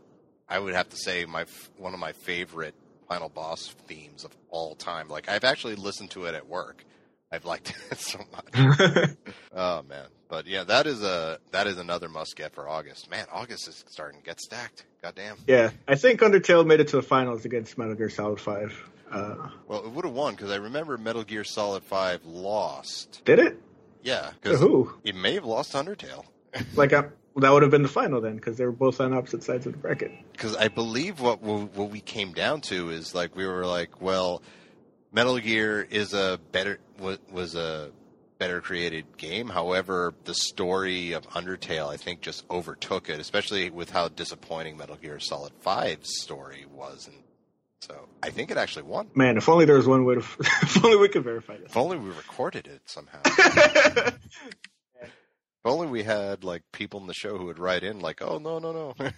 I 0.49 0.59
would 0.59 0.75
have 0.75 0.89
to 0.91 0.97
say 0.97 1.25
my 1.25 1.45
one 1.79 1.95
of 1.95 2.01
my 2.01 2.13
favorite 2.13 2.75
final 3.09 3.29
boss 3.29 3.75
themes 3.87 4.25
of 4.25 4.31
all 4.51 4.75
time. 4.75 5.09
Like 5.09 5.29
I've 5.29 5.45
actually 5.45 5.75
listened 5.77 6.11
to 6.11 6.25
it 6.27 6.35
at 6.35 6.47
work. 6.49 6.85
I've 7.33 7.45
liked 7.45 7.75
it 7.91 7.99
so 7.99 8.21
much. 8.33 9.11
oh 9.55 9.83
man, 9.89 10.07
but 10.29 10.47
yeah, 10.47 10.65
that 10.65 10.87
is 10.87 11.03
a 11.03 11.39
that 11.51 11.67
is 11.67 11.79
another 11.79 12.09
must 12.09 12.37
get 12.37 12.53
for 12.55 12.69
August. 12.69 13.11
Man, 13.11 13.27
August 13.33 13.67
is 13.69 13.85
starting 13.89 14.21
to 14.21 14.25
get 14.27 14.41
stacked. 14.41 14.85
Goddamn. 15.03 15.37
yeah. 15.47 15.71
I 15.89 15.97
think 15.97 16.21
Undertale 16.21 16.65
made 16.67 16.81
it 16.81 16.89
to 16.89 16.97
the 16.97 17.03
finals 17.03 17.45
against 17.45 17.77
Metal 17.77 17.95
Gear 17.95 18.09
Solid 18.09 18.41
5. 18.41 18.91
Uh, 19.13 19.49
Well, 19.69 19.85
it 19.85 19.91
would 19.91 20.07
have 20.07 20.15
won 20.15 20.35
because 20.35 20.51
I 20.51 20.57
remember 20.57 20.97
Metal 20.97 21.25
Gear 21.25 21.45
Solid 21.45 21.83
Five 21.85 22.25
lost. 22.25 23.21
did 23.27 23.39
it? 23.39 23.61
Yeah, 24.03 24.31
because 24.41 24.61
who? 24.61 24.93
it 25.05 25.15
may 25.15 25.35
have 25.35 25.45
lost 25.45 25.73
Undertale. 25.75 26.25
Like, 26.75 26.93
uh, 26.93 27.05
that 27.37 27.51
would 27.51 27.63
have 27.63 27.71
been 27.71 27.83
the 27.83 27.89
final 27.89 28.21
then, 28.21 28.37
because 28.37 28.57
they 28.57 28.65
were 28.65 28.73
both 28.73 29.01
on 29.01 29.13
opposite 29.13 29.43
sides 29.43 29.67
of 29.67 29.73
the 29.73 29.79
bracket. 29.79 30.13
because 30.33 30.57
I 30.57 30.69
believe 30.69 31.21
what 31.21 31.43
what 31.43 31.91
we 31.91 32.01
came 32.01 32.33
down 32.33 32.61
to 32.63 32.91
is 32.91 33.15
like 33.15 33.35
we 33.35 33.47
were 33.47 33.67
like, 33.67 34.01
well, 34.01 34.43
Metal 35.13 35.39
Gear 35.39 35.83
is 35.83 36.15
a 36.15 36.39
better 36.53 36.79
was, 36.99 37.19
was 37.31 37.55
a 37.55 37.91
better 38.39 38.61
created 38.61 39.17
game. 39.17 39.49
However, 39.49 40.13
the 40.25 40.35
story 40.35 41.13
of 41.13 41.27
Undertale, 41.31 41.89
I 41.89 41.97
think, 41.97 42.21
just 42.21 42.45
overtook 42.51 43.09
it, 43.09 43.21
especially 43.21 43.71
with 43.71 43.91
how 43.91 44.09
disappointing 44.09 44.77
Metal 44.77 44.97
Gear 44.97 45.19
Solid 45.21 45.53
5's 45.65 46.21
story 46.21 46.67
was, 46.73 47.07
and 47.07 47.17
so 47.81 48.09
I 48.23 48.31
think 48.31 48.51
it 48.51 48.57
actually 48.57 48.83
won. 48.85 49.09
Man, 49.15 49.37
if 49.37 49.49
only 49.49 49.65
there 49.67 49.77
was 49.77 49.87
one 49.87 50.05
way 50.05 50.15
to, 50.15 50.21
if 50.41 50.85
only 50.85 50.97
we 50.97 51.09
could 51.09 51.25
verify 51.25 51.57
this. 51.57 51.71
If 51.71 51.77
only 51.77 51.97
we 51.97 52.11
recorded 52.11 52.67
it 52.67 52.83
somehow. 52.87 53.21
if 55.65 55.71
only 55.71 55.87
we 55.87 56.03
had 56.03 56.45
like 56.45 56.63
people 56.73 57.01
in 57.01 57.07
the 57.07 57.15
show 57.15 57.39
who 57.39 57.47
would 57.47 57.59
write 57.59 57.83
in 57.85 58.01
like, 58.01 58.21
oh 58.23 58.39
no 58.39 58.59
no 58.59 58.73
no. 58.73 58.95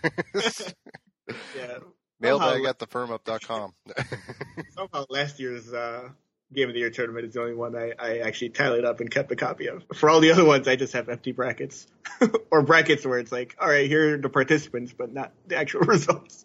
yeah. 1.56 1.78
Mailbag 2.20 2.62
Somehow- 2.64 2.70
at 2.70 2.78
thefirmup.com. 2.78 3.74
Somehow 4.70 5.05
last 5.10 5.39
year's 5.39 5.70
uh, 5.73 6.09
Game 6.55 6.68
of 6.68 6.74
the 6.74 6.81
Year 6.81 6.90
tournament 6.90 7.27
is 7.27 7.35
the 7.35 7.40
only 7.40 7.55
one 7.55 7.74
I, 7.74 7.93
I 7.98 8.18
actually 8.18 8.51
tallied 8.51 8.85
up 8.85 9.01
and 9.01 9.10
kept 9.10 9.32
a 9.32 9.36
copy 9.36 9.66
of. 9.66 9.82
For 9.94 10.09
all 10.09 10.20
the 10.20 10.31
other 10.31 10.44
ones, 10.44 10.68
I 10.68 10.77
just 10.77 10.93
have 10.93 11.09
empty 11.09 11.32
brackets. 11.32 11.89
or 12.52 12.62
brackets 12.62 13.05
where 13.05 13.18
it's 13.18 13.32
like, 13.32 13.56
all 13.60 13.68
right, 13.68 13.89
here 13.89 14.14
are 14.14 14.18
the 14.18 14.28
participants, 14.28 14.94
but 14.97 15.12
not 15.12 15.32
the 15.48 15.56
actual 15.56 15.81
results. 15.86 16.44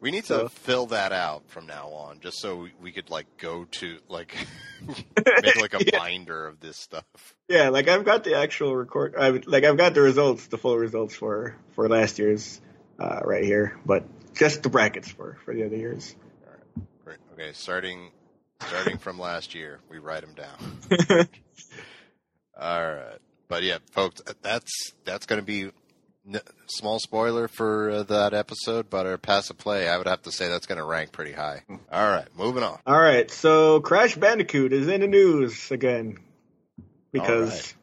We 0.00 0.10
need 0.12 0.22
to 0.22 0.26
So- 0.26 0.48
fill 0.48 0.86
that 0.86 1.10
out 1.12 1.42
from 1.48 1.66
now 1.66 1.88
on, 1.88 2.20
just 2.20 2.38
so 2.40 2.68
we, 2.80 2.92
could 2.92 3.10
like 3.10 3.26
go 3.38 3.64
to 3.64 3.98
like 4.08 4.36
make 4.86 5.60
like 5.60 5.74
a 5.74 5.84
Yeah. 5.84 5.98
binder 5.98 6.46
of 6.46 6.60
this 6.60 6.76
stuff. 6.76 7.04
yeah, 7.48 7.70
like 7.70 7.88
I've 7.88 8.04
got 8.04 8.22
the 8.22 8.36
actual 8.36 8.74
record. 8.76 9.16
I 9.18 9.30
like 9.30 9.64
I've 9.64 9.76
got 9.76 9.94
the 9.94 10.00
results, 10.02 10.46
the 10.46 10.58
full 10.58 10.76
results 10.78 11.14
for 11.14 11.56
for 11.74 11.88
last 11.88 12.20
year's 12.20 12.60
uh, 13.00 13.20
right 13.24 13.42
here, 13.44 13.78
but 13.84 14.04
just 14.34 14.62
the 14.62 14.68
brackets 14.68 15.10
for 15.10 15.38
for 15.44 15.54
the 15.54 15.64
other 15.64 15.76
years. 15.76 16.14
Great. 17.04 17.18
Okay, 17.34 17.50
starting 17.52 18.10
starting 18.60 18.98
from 18.98 19.18
last 19.18 19.54
year, 19.54 19.80
we 19.90 19.98
write 19.98 20.22
them 20.22 20.34
down. 20.34 21.28
All 22.60 22.86
right, 22.86 23.18
but 23.48 23.62
yeah, 23.62 23.78
folks, 23.92 24.22
that's 24.42 24.92
that's 25.04 25.26
going 25.26 25.40
to 25.40 25.46
be 25.46 25.70
n- 26.26 26.40
small 26.66 26.98
spoiler 26.98 27.48
for 27.48 27.90
uh, 27.90 28.02
that 28.04 28.32
episode, 28.34 28.88
but 28.88 29.06
our 29.06 29.18
pass 29.18 29.50
a 29.50 29.54
play, 29.54 29.88
I 29.88 29.98
would 29.98 30.06
have 30.06 30.22
to 30.22 30.32
say 30.32 30.48
that's 30.48 30.66
going 30.66 30.78
to 30.78 30.84
rank 30.84 31.12
pretty 31.12 31.32
high. 31.32 31.62
All 31.68 32.08
right, 32.08 32.28
moving 32.36 32.62
on. 32.62 32.78
All 32.86 32.98
right, 32.98 33.30
so 33.30 33.80
Crash 33.80 34.16
Bandicoot 34.16 34.72
is 34.72 34.88
in 34.88 35.02
the 35.02 35.06
news 35.06 35.70
again 35.70 36.18
because 37.12 37.74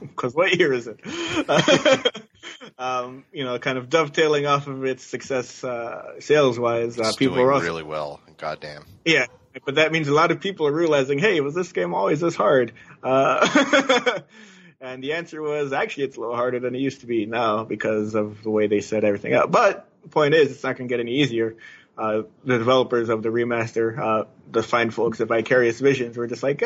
because 0.00 0.34
what 0.34 0.54
year 0.56 0.72
is 0.72 0.88
it? 0.88 1.00
um, 2.78 3.24
you 3.32 3.44
know, 3.44 3.58
kind 3.58 3.78
of 3.78 3.88
dovetailing 3.88 4.46
off 4.46 4.66
of 4.66 4.84
its 4.84 5.04
success 5.04 5.62
uh, 5.64 6.20
sales 6.20 6.58
wise, 6.58 6.98
uh, 6.98 7.12
people 7.18 7.36
doing 7.36 7.46
are 7.46 7.52
also 7.52 7.66
really 7.66 7.82
well. 7.82 8.20
Goddamn. 8.38 8.84
yeah, 9.04 9.26
but 9.64 9.76
that 9.76 9.92
means 9.92 10.08
a 10.08 10.14
lot 10.14 10.30
of 10.30 10.40
people 10.40 10.66
are 10.66 10.72
realizing, 10.72 11.18
hey, 11.18 11.40
was 11.40 11.54
this 11.54 11.72
game 11.72 11.94
always 11.94 12.20
this 12.20 12.36
hard? 12.36 12.72
Uh, 13.02 14.20
and 14.80 15.02
the 15.02 15.14
answer 15.14 15.42
was 15.42 15.72
actually 15.72 16.04
it's 16.04 16.16
a 16.16 16.20
little 16.20 16.36
harder 16.36 16.60
than 16.60 16.74
it 16.74 16.80
used 16.80 17.00
to 17.00 17.06
be 17.06 17.26
now 17.26 17.64
because 17.64 18.14
of 18.14 18.42
the 18.42 18.50
way 18.50 18.66
they 18.66 18.80
set 18.80 19.04
everything 19.04 19.34
up. 19.34 19.50
But 19.50 19.88
the 20.02 20.08
point 20.08 20.34
is, 20.34 20.50
it's 20.50 20.62
not 20.62 20.76
going 20.76 20.88
to 20.88 20.92
get 20.92 21.00
any 21.00 21.20
easier. 21.20 21.56
Uh, 21.98 22.22
the 22.44 22.56
developers 22.56 23.10
of 23.10 23.22
the 23.22 23.28
remaster, 23.28 23.98
uh, 23.98 24.24
the 24.50 24.62
fine 24.62 24.90
folks 24.90 25.20
at 25.20 25.28
Vicarious 25.28 25.80
Visions, 25.80 26.16
were 26.16 26.26
just 26.26 26.42
like, 26.42 26.62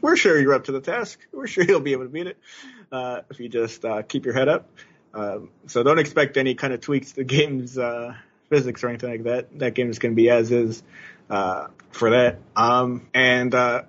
we're 0.00 0.16
sure 0.16 0.40
you're 0.40 0.54
up 0.54 0.64
to 0.64 0.72
the 0.72 0.80
task. 0.80 1.18
We're 1.32 1.46
sure 1.46 1.64
you'll 1.64 1.80
be 1.80 1.92
able 1.92 2.04
to 2.04 2.08
beat 2.08 2.28
it 2.28 2.38
uh, 2.90 3.20
if 3.28 3.40
you 3.40 3.48
just 3.48 3.84
uh, 3.84 4.02
keep 4.02 4.24
your 4.24 4.34
head 4.34 4.48
up. 4.48 4.70
Um, 5.14 5.50
so 5.66 5.82
don't 5.82 5.98
expect 5.98 6.36
any 6.36 6.54
kind 6.54 6.72
of 6.72 6.80
tweaks 6.80 7.10
to 7.10 7.16
the 7.16 7.24
game's 7.24 7.76
uh, 7.76 8.14
physics 8.48 8.84
or 8.84 8.88
anything 8.88 9.10
like 9.10 9.24
that. 9.24 9.58
That 9.58 9.74
game 9.74 9.90
is 9.90 9.98
going 9.98 10.12
to 10.12 10.16
be 10.16 10.30
as 10.30 10.50
is 10.50 10.82
uh, 11.32 11.68
for 11.90 12.10
that. 12.10 12.38
Um, 12.54 13.08
and 13.14 13.54
uh, 13.54 13.82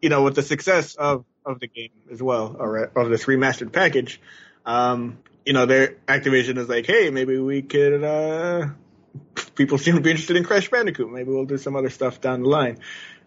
you 0.00 0.08
know, 0.08 0.22
with 0.22 0.34
the 0.34 0.42
success 0.42 0.94
of 0.94 1.24
of 1.44 1.60
the 1.60 1.68
game 1.68 1.92
as 2.10 2.22
well, 2.22 2.56
or 2.58 2.84
of 2.84 3.10
this 3.10 3.26
remastered 3.26 3.72
package, 3.72 4.20
um, 4.64 5.18
you 5.44 5.52
know, 5.52 5.66
their 5.66 5.96
Activision 6.08 6.58
is 6.58 6.68
like, 6.68 6.86
hey, 6.86 7.10
maybe 7.10 7.38
we 7.38 7.62
could. 7.62 8.02
Uh, 8.02 8.68
people 9.54 9.78
seem 9.78 9.94
to 9.94 10.00
be 10.00 10.10
interested 10.10 10.36
in 10.36 10.44
Crash 10.44 10.70
Bandicoot. 10.70 11.12
Maybe 11.12 11.30
we'll 11.30 11.44
do 11.44 11.58
some 11.58 11.76
other 11.76 11.90
stuff 11.90 12.20
down 12.20 12.42
the 12.42 12.48
line. 12.48 12.78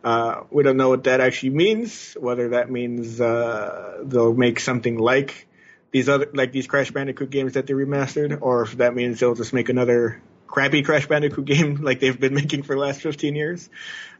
Uh, 0.03 0.43
we 0.49 0.63
don't 0.63 0.77
know 0.77 0.89
what 0.89 1.03
that 1.03 1.21
actually 1.21 1.51
means. 1.51 2.15
Whether 2.19 2.49
that 2.49 2.71
means 2.71 3.21
uh, 3.21 3.99
they'll 4.03 4.33
make 4.33 4.59
something 4.59 4.97
like 4.97 5.47
these 5.91 6.09
other, 6.09 6.27
like 6.33 6.51
these 6.51 6.65
Crash 6.65 6.89
Bandicoot 6.89 7.29
games 7.29 7.53
that 7.53 7.67
they 7.67 7.73
remastered, 7.73 8.39
or 8.41 8.63
if 8.63 8.77
that 8.77 8.95
means 8.95 9.19
they'll 9.19 9.35
just 9.35 9.53
make 9.53 9.69
another 9.69 10.21
crappy 10.49 10.81
Crash 10.81 11.07
Bandicoot 11.07 11.45
game 11.45 11.75
like 11.81 11.99
they've 11.99 12.19
been 12.19 12.33
making 12.33 12.63
for 12.63 12.75
the 12.75 12.81
last 12.81 13.01
15 13.01 13.35
years. 13.35 13.69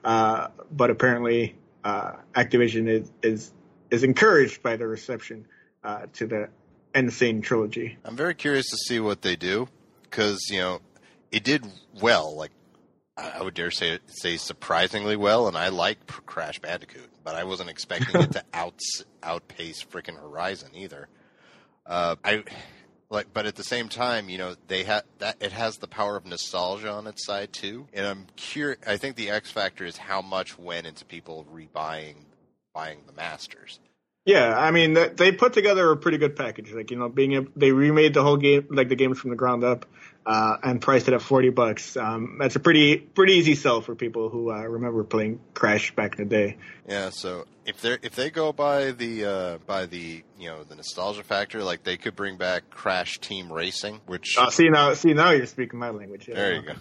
Uh, 0.04 0.48
but 0.72 0.90
apparently, 0.90 1.56
uh, 1.84 2.14
Activision 2.36 2.88
is, 2.88 3.12
is 3.22 3.54
is 3.90 4.04
encouraged 4.04 4.62
by 4.62 4.76
the 4.76 4.88
reception 4.88 5.48
uh, 5.84 6.06
to 6.14 6.28
the 6.28 6.50
N. 6.94 7.10
Sane 7.10 7.42
trilogy. 7.42 7.98
I'm 8.06 8.16
very 8.16 8.36
curious 8.36 8.70
to 8.70 8.78
see 8.78 9.00
what 9.00 9.22
they 9.22 9.36
do 9.36 9.68
because 10.04 10.40
you 10.50 10.60
know 10.60 10.80
it 11.32 11.44
did 11.44 11.66
well. 12.02 12.36
Like 12.36 12.52
I 13.18 13.42
would 13.42 13.54
dare 13.54 13.72
say 13.72 14.00
say 14.08 14.38
surprisingly 14.38 15.16
well, 15.16 15.48
and 15.48 15.58
I 15.58 15.70
like 15.70 16.06
Crash 16.08 16.60
Bandicoot, 16.60 17.10
but 17.24 17.36
I 17.36 17.44
wasn't 17.44 17.70
expecting 17.70 18.22
it 18.22 18.32
to 18.34 18.44
out 18.54 18.80
outpace 19.24 19.84
freaking 19.84 20.20
Horizon 20.20 20.70
either. 20.76 21.08
Uh, 21.86 22.16
I 22.24 22.44
like, 23.10 23.34
but 23.34 23.46
at 23.46 23.56
the 23.56 23.64
same 23.64 23.90
time, 23.90 24.30
you 24.30 24.38
know, 24.38 24.56
they 24.68 24.84
have 24.84 25.04
that 25.18 25.38
it 25.42 25.52
has 25.52 25.78
the 25.78 25.88
power 25.88 26.16
of 26.16 26.26
nostalgia 26.26 26.92
on 26.92 27.08
its 27.08 27.26
side 27.26 27.52
too, 27.52 27.88
and 27.94 28.06
I'm 28.06 28.28
curious. 28.36 28.80
I 28.86 28.98
think 28.98 29.16
the 29.16 29.32
X 29.32 29.52
factor 29.52 29.86
is 29.86 29.98
how 29.98 30.22
much 30.22 30.58
went 30.60 30.86
into 30.86 31.06
people 31.06 31.46
rebuying 31.54 32.16
buying 32.74 33.00
the 33.08 33.14
masters. 33.14 33.80
Yeah, 34.26 34.56
I 34.56 34.70
mean 34.70 34.94
they 34.94 35.32
put 35.32 35.54
together 35.54 35.90
a 35.92 35.98
pretty 35.98 36.20
good 36.20 36.36
package. 36.36 36.72
Like 36.72 36.92
you 36.92 36.98
know, 36.98 37.10
being 37.10 37.34
able, 37.34 37.52
they 37.56 37.72
remade 37.72 38.14
the 38.14 38.22
whole 38.22 38.38
game, 38.38 38.68
like 38.70 38.90
the 38.90 38.96
game 38.96 39.16
from 39.16 39.32
the 39.32 39.36
ground 39.36 39.64
up, 39.64 39.88
uh, 40.24 40.58
and 40.62 40.80
priced 40.80 41.08
it 41.08 41.16
at 41.16 41.22
forty 41.24 41.50
bucks. 41.50 41.98
Um, 41.98 42.38
that's 42.40 42.56
a 42.56 42.60
pretty 42.60 42.98
pretty 42.98 43.34
easy 43.34 43.56
sell 43.56 43.82
for 43.82 43.96
people 43.96 44.30
who 44.30 44.52
uh, 44.52 44.62
remember 44.62 45.04
playing 45.04 45.40
Crash 45.56 45.96
back 45.96 46.20
in 46.20 46.28
the 46.28 46.30
day. 46.30 46.58
Yeah, 46.88 47.10
so 47.10 47.48
if 47.70 47.82
they 47.82 47.98
if 48.02 48.16
they 48.16 48.30
go 48.30 48.52
by 48.52 48.92
the 48.92 49.26
uh, 49.26 49.58
by 49.66 49.86
the 49.86 50.24
you 50.38 50.50
know 50.50 50.64
the 50.64 50.76
nostalgia 50.76 51.24
factor, 51.24 51.64
like 51.64 51.84
they 51.84 51.98
could 51.98 52.16
bring 52.16 52.38
back 52.38 52.70
Crash 52.70 53.20
Team 53.20 53.52
Racing, 53.52 54.02
which 54.08 54.36
uh, 54.38 54.50
see 54.50 54.70
now 54.70 54.94
see 54.94 55.14
now 55.14 55.32
you're 55.32 55.46
speaking 55.46 55.80
my 55.80 55.92
language. 55.92 56.28
Yeah. 56.28 56.36
There 56.36 56.56
you 56.56 56.62
go. 56.64 56.74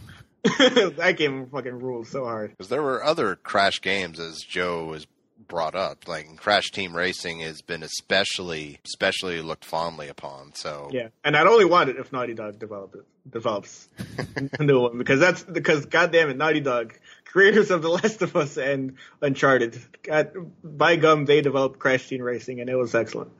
that 0.97 1.17
game 1.17 1.47
fucking 1.47 1.79
rules 1.79 2.09
so 2.09 2.25
hard. 2.25 2.51
Because 2.51 2.69
there 2.69 2.83
were 2.83 3.05
other 3.05 3.37
Crash 3.37 3.81
games, 3.81 4.19
as 4.19 4.39
Joe 4.39 4.87
was 4.87 5.07
brought 5.47 5.75
up. 5.75 6.07
Like 6.09 6.37
Crash 6.37 6.71
Team 6.71 6.95
Racing 6.95 7.41
has 7.41 7.63
been 7.63 7.83
especially 7.83 8.79
especially 8.87 9.41
looked 9.43 9.65
fondly 9.65 10.09
upon. 10.09 10.55
So 10.55 10.91
yeah, 10.93 11.09
and 11.25 11.37
I'd 11.37 11.47
only 11.47 11.65
want 11.65 11.91
it 11.91 11.97
if 11.97 12.13
Naughty 12.13 12.35
Dog 12.35 12.59
develop 12.59 12.95
it, 12.95 13.07
develops 13.31 13.89
a 14.59 14.63
new 14.63 14.81
one 14.81 14.99
because 14.99 15.21
that's 15.21 15.43
because 15.43 15.87
goddamn 15.87 16.31
it, 16.31 16.37
Naughty 16.37 16.61
Dog, 16.61 16.95
creators 17.29 17.71
of 17.71 17.83
The 17.83 17.91
Last 17.91 18.23
of 18.23 18.35
Us 18.37 18.57
and 18.57 18.97
Uncharted, 19.23 19.79
God, 20.03 20.33
by 20.65 20.97
gum 20.97 21.25
they 21.27 21.41
developed 21.41 21.79
Crash 21.79 22.09
Team 22.09 22.23
Racing 22.23 22.61
and 22.61 22.69
it 22.69 22.77
was 22.77 22.95
excellent. 22.95 23.31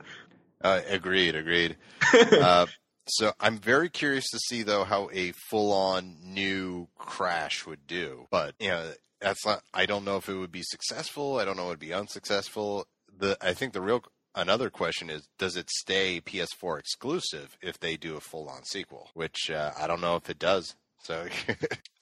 Uh, 0.61 0.81
agreed, 0.87 1.35
agreed. 1.35 1.77
uh, 2.13 2.67
so 3.07 3.31
I'm 3.39 3.57
very 3.57 3.89
curious 3.89 4.29
to 4.31 4.39
see 4.39 4.63
though 4.63 4.83
how 4.83 5.09
a 5.11 5.31
full 5.49 5.73
on 5.73 6.17
new 6.23 6.87
Crash 6.97 7.65
would 7.65 7.87
do. 7.87 8.27
But 8.29 8.55
you 8.59 8.69
know, 8.69 8.91
that's 9.19 9.45
not. 9.45 9.63
I 9.73 9.85
don't 9.85 10.05
know 10.05 10.17
if 10.17 10.29
it 10.29 10.35
would 10.35 10.51
be 10.51 10.63
successful. 10.63 11.39
I 11.39 11.45
don't 11.45 11.57
know 11.57 11.65
it 11.65 11.69
would 11.69 11.79
be 11.79 11.93
unsuccessful. 11.93 12.85
The 13.17 13.37
I 13.41 13.53
think 13.53 13.73
the 13.73 13.81
real 13.81 14.03
another 14.35 14.69
question 14.69 15.09
is, 15.09 15.27
does 15.37 15.55
it 15.55 15.69
stay 15.69 16.21
PS4 16.21 16.79
exclusive 16.79 17.57
if 17.61 17.79
they 17.79 17.97
do 17.97 18.15
a 18.15 18.21
full 18.21 18.47
on 18.47 18.63
sequel? 18.63 19.09
Which 19.13 19.49
uh, 19.49 19.71
I 19.79 19.87
don't 19.87 20.01
know 20.01 20.15
if 20.15 20.29
it 20.29 20.39
does. 20.39 20.75
So. 21.01 21.25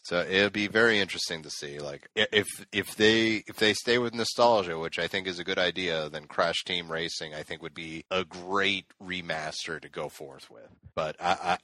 So 0.08 0.22
it'll 0.22 0.50
be 0.50 0.68
very 0.68 1.00
interesting 1.02 1.44
to 1.44 1.50
see, 1.50 1.80
like 1.80 2.08
if 2.16 2.48
if 2.72 2.96
they 2.96 3.44
if 3.46 3.58
they 3.58 3.74
stay 3.74 3.98
with 3.98 4.14
nostalgia, 4.14 4.80
which 4.80 5.00
I 5.00 5.08
think 5.08 5.28
is 5.28 5.38
a 5.38 5.44
good 5.44 5.60
idea, 5.60 6.08
then 6.08 6.28
Crash 6.28 6.64
Team 6.64 6.90
Racing 6.90 7.34
I 7.36 7.44
think 7.44 7.62
would 7.62 7.74
be 7.74 8.06
a 8.10 8.24
great 8.24 8.86
remaster 9.04 9.82
to 9.82 9.90
go 9.90 10.08
forth 10.08 10.50
with. 10.50 10.70
But 10.96 11.18
I 11.20 11.58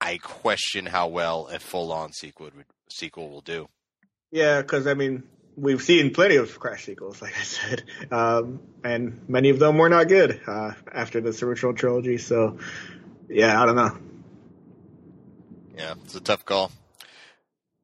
I, 0.00 0.12
I 0.12 0.16
question 0.16 0.86
how 0.86 1.08
well 1.08 1.48
a 1.48 1.58
full 1.58 1.92
on 1.92 2.14
sequel 2.14 2.46
would, 2.56 2.64
sequel 2.88 3.28
will 3.28 3.42
do. 3.42 3.68
Yeah, 4.30 4.62
because 4.62 4.86
I 4.86 4.94
mean, 4.94 5.24
we've 5.54 5.82
seen 5.82 6.14
plenty 6.14 6.36
of 6.36 6.58
Crash 6.58 6.86
sequels, 6.86 7.20
like 7.20 7.38
I 7.38 7.42
said, 7.42 7.82
um, 8.10 8.60
and 8.82 9.28
many 9.28 9.50
of 9.50 9.58
them 9.58 9.76
were 9.76 9.90
not 9.90 10.08
good 10.08 10.40
uh, 10.46 10.72
after 10.90 11.20
this 11.20 11.42
original 11.42 11.74
trilogy. 11.74 12.16
So, 12.16 12.56
yeah, 13.28 13.62
I 13.62 13.66
don't 13.66 13.76
know. 13.76 13.98
Yeah, 15.76 15.94
it's 16.04 16.14
a 16.14 16.20
tough 16.20 16.46
call. 16.46 16.72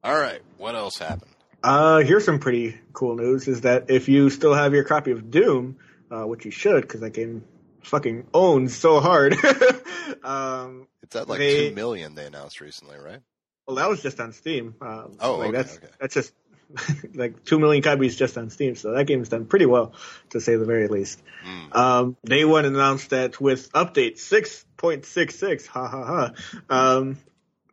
All 0.03 0.17
right, 0.17 0.41
what 0.57 0.75
else 0.75 0.97
happened? 0.97 1.31
Uh, 1.61 1.99
here's 1.99 2.23
some 2.23 2.39
pretty 2.39 2.77
cool 2.93 3.15
news: 3.15 3.47
is 3.47 3.61
that 3.61 3.89
if 3.89 4.07
you 4.07 4.29
still 4.29 4.53
have 4.53 4.73
your 4.73 4.85
copy 4.85 5.11
of 5.11 5.29
Doom, 5.29 5.77
uh, 6.09 6.23
which 6.23 6.45
you 6.45 6.51
should, 6.51 6.81
because 6.81 7.01
that 7.01 7.11
game 7.11 7.43
fucking 7.83 8.27
owns 8.33 8.75
so 8.75 9.01
hard. 9.01 9.33
um, 10.23 10.87
it's 11.03 11.15
at 11.15 11.27
like 11.27 11.39
they, 11.39 11.69
two 11.69 11.75
million 11.75 12.15
they 12.15 12.25
announced 12.25 12.61
recently, 12.61 12.97
right? 12.97 13.19
Well, 13.67 13.75
that 13.75 13.89
was 13.89 14.01
just 14.01 14.19
on 14.21 14.31
Steam. 14.31 14.75
Um, 14.81 15.17
oh, 15.19 15.37
like 15.37 15.49
okay, 15.49 15.57
that's 15.57 15.77
okay. 15.77 15.87
that's 15.99 16.13
just 16.13 16.33
like 17.13 17.43
two 17.43 17.59
million 17.59 17.83
copies 17.83 18.15
just 18.15 18.37
on 18.37 18.49
Steam. 18.49 18.75
So 18.75 18.93
that 18.93 19.05
game's 19.05 19.29
done 19.29 19.45
pretty 19.45 19.65
well, 19.65 19.93
to 20.29 20.39
say 20.39 20.55
the 20.55 20.65
very 20.65 20.87
least. 20.87 21.21
Mm. 21.45 21.75
Um, 21.75 22.17
they 22.23 22.45
went 22.45 22.67
and 22.67 22.75
announced 22.75 23.09
that 23.09 23.41
with 23.41 23.71
update 23.73 24.17
six 24.17 24.65
point 24.77 25.05
six 25.05 25.35
six, 25.35 25.67
ha 25.67 25.87
ha 25.87 26.05
ha, 26.05 26.31
um, 26.69 27.17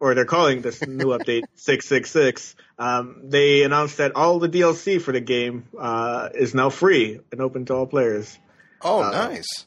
or 0.00 0.14
they're 0.14 0.24
calling 0.24 0.62
this 0.62 0.86
new 0.86 1.06
update 1.06 1.44
six 1.54 1.88
six 1.88 2.10
six. 2.10 2.54
Um, 2.78 3.22
they 3.24 3.62
announced 3.62 3.98
that 3.98 4.14
all 4.14 4.38
the 4.38 4.48
DLC 4.48 5.00
for 5.00 5.12
the 5.12 5.20
game 5.20 5.68
uh, 5.78 6.28
is 6.34 6.54
now 6.54 6.70
free 6.70 7.20
and 7.32 7.40
open 7.40 7.64
to 7.66 7.74
all 7.74 7.86
players. 7.86 8.38
Oh, 8.82 9.02
uh, 9.02 9.10
nice. 9.10 9.66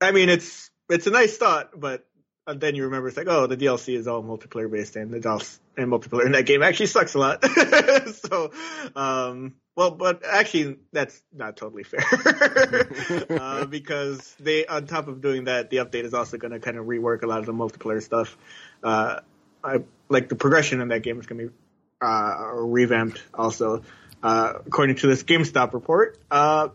I 0.00 0.12
mean, 0.12 0.28
it's 0.28 0.70
it's 0.88 1.06
a 1.06 1.10
nice 1.10 1.36
thought, 1.36 1.78
but 1.78 2.04
then 2.46 2.74
you 2.74 2.84
remember 2.84 3.08
it's 3.08 3.16
like, 3.16 3.28
oh, 3.28 3.46
the 3.46 3.56
DLC 3.56 3.96
is 3.96 4.08
all 4.08 4.22
multiplayer 4.22 4.70
based, 4.70 4.96
and 4.96 5.12
the 5.12 5.20
DOS 5.20 5.60
and 5.76 5.90
multiplayer 5.90 6.26
in 6.26 6.32
that 6.32 6.46
game 6.46 6.62
actually 6.62 6.86
sucks 6.86 7.14
a 7.14 7.18
lot. 7.18 7.44
so, 8.14 8.52
um, 8.96 9.54
well, 9.74 9.90
but 9.90 10.22
actually, 10.24 10.76
that's 10.92 11.22
not 11.32 11.56
totally 11.56 11.82
fair 11.82 12.04
uh, 13.30 13.64
because 13.64 14.34
they, 14.38 14.66
on 14.66 14.86
top 14.86 15.08
of 15.08 15.22
doing 15.22 15.44
that, 15.44 15.70
the 15.70 15.78
update 15.78 16.04
is 16.04 16.12
also 16.12 16.36
going 16.36 16.52
to 16.52 16.60
kind 16.60 16.76
of 16.76 16.86
rework 16.86 17.22
a 17.22 17.26
lot 17.26 17.38
of 17.38 17.46
the 17.46 17.52
multiplayer 17.52 18.02
stuff. 18.02 18.36
Uh, 18.82 19.20
I, 19.64 19.82
like 20.08 20.28
the 20.28 20.34
progression 20.34 20.80
in 20.80 20.88
that 20.88 21.02
game 21.02 21.18
is 21.18 21.26
going 21.26 21.40
to 21.40 21.46
be 21.48 21.54
uh, 22.02 22.50
revamped 22.54 23.22
also. 23.32 23.82
Uh, 24.22 24.52
according 24.66 24.96
to 24.96 25.06
this 25.06 25.22
GameSpot 25.24 25.72
report, 25.72 26.18
uh, 26.30 26.68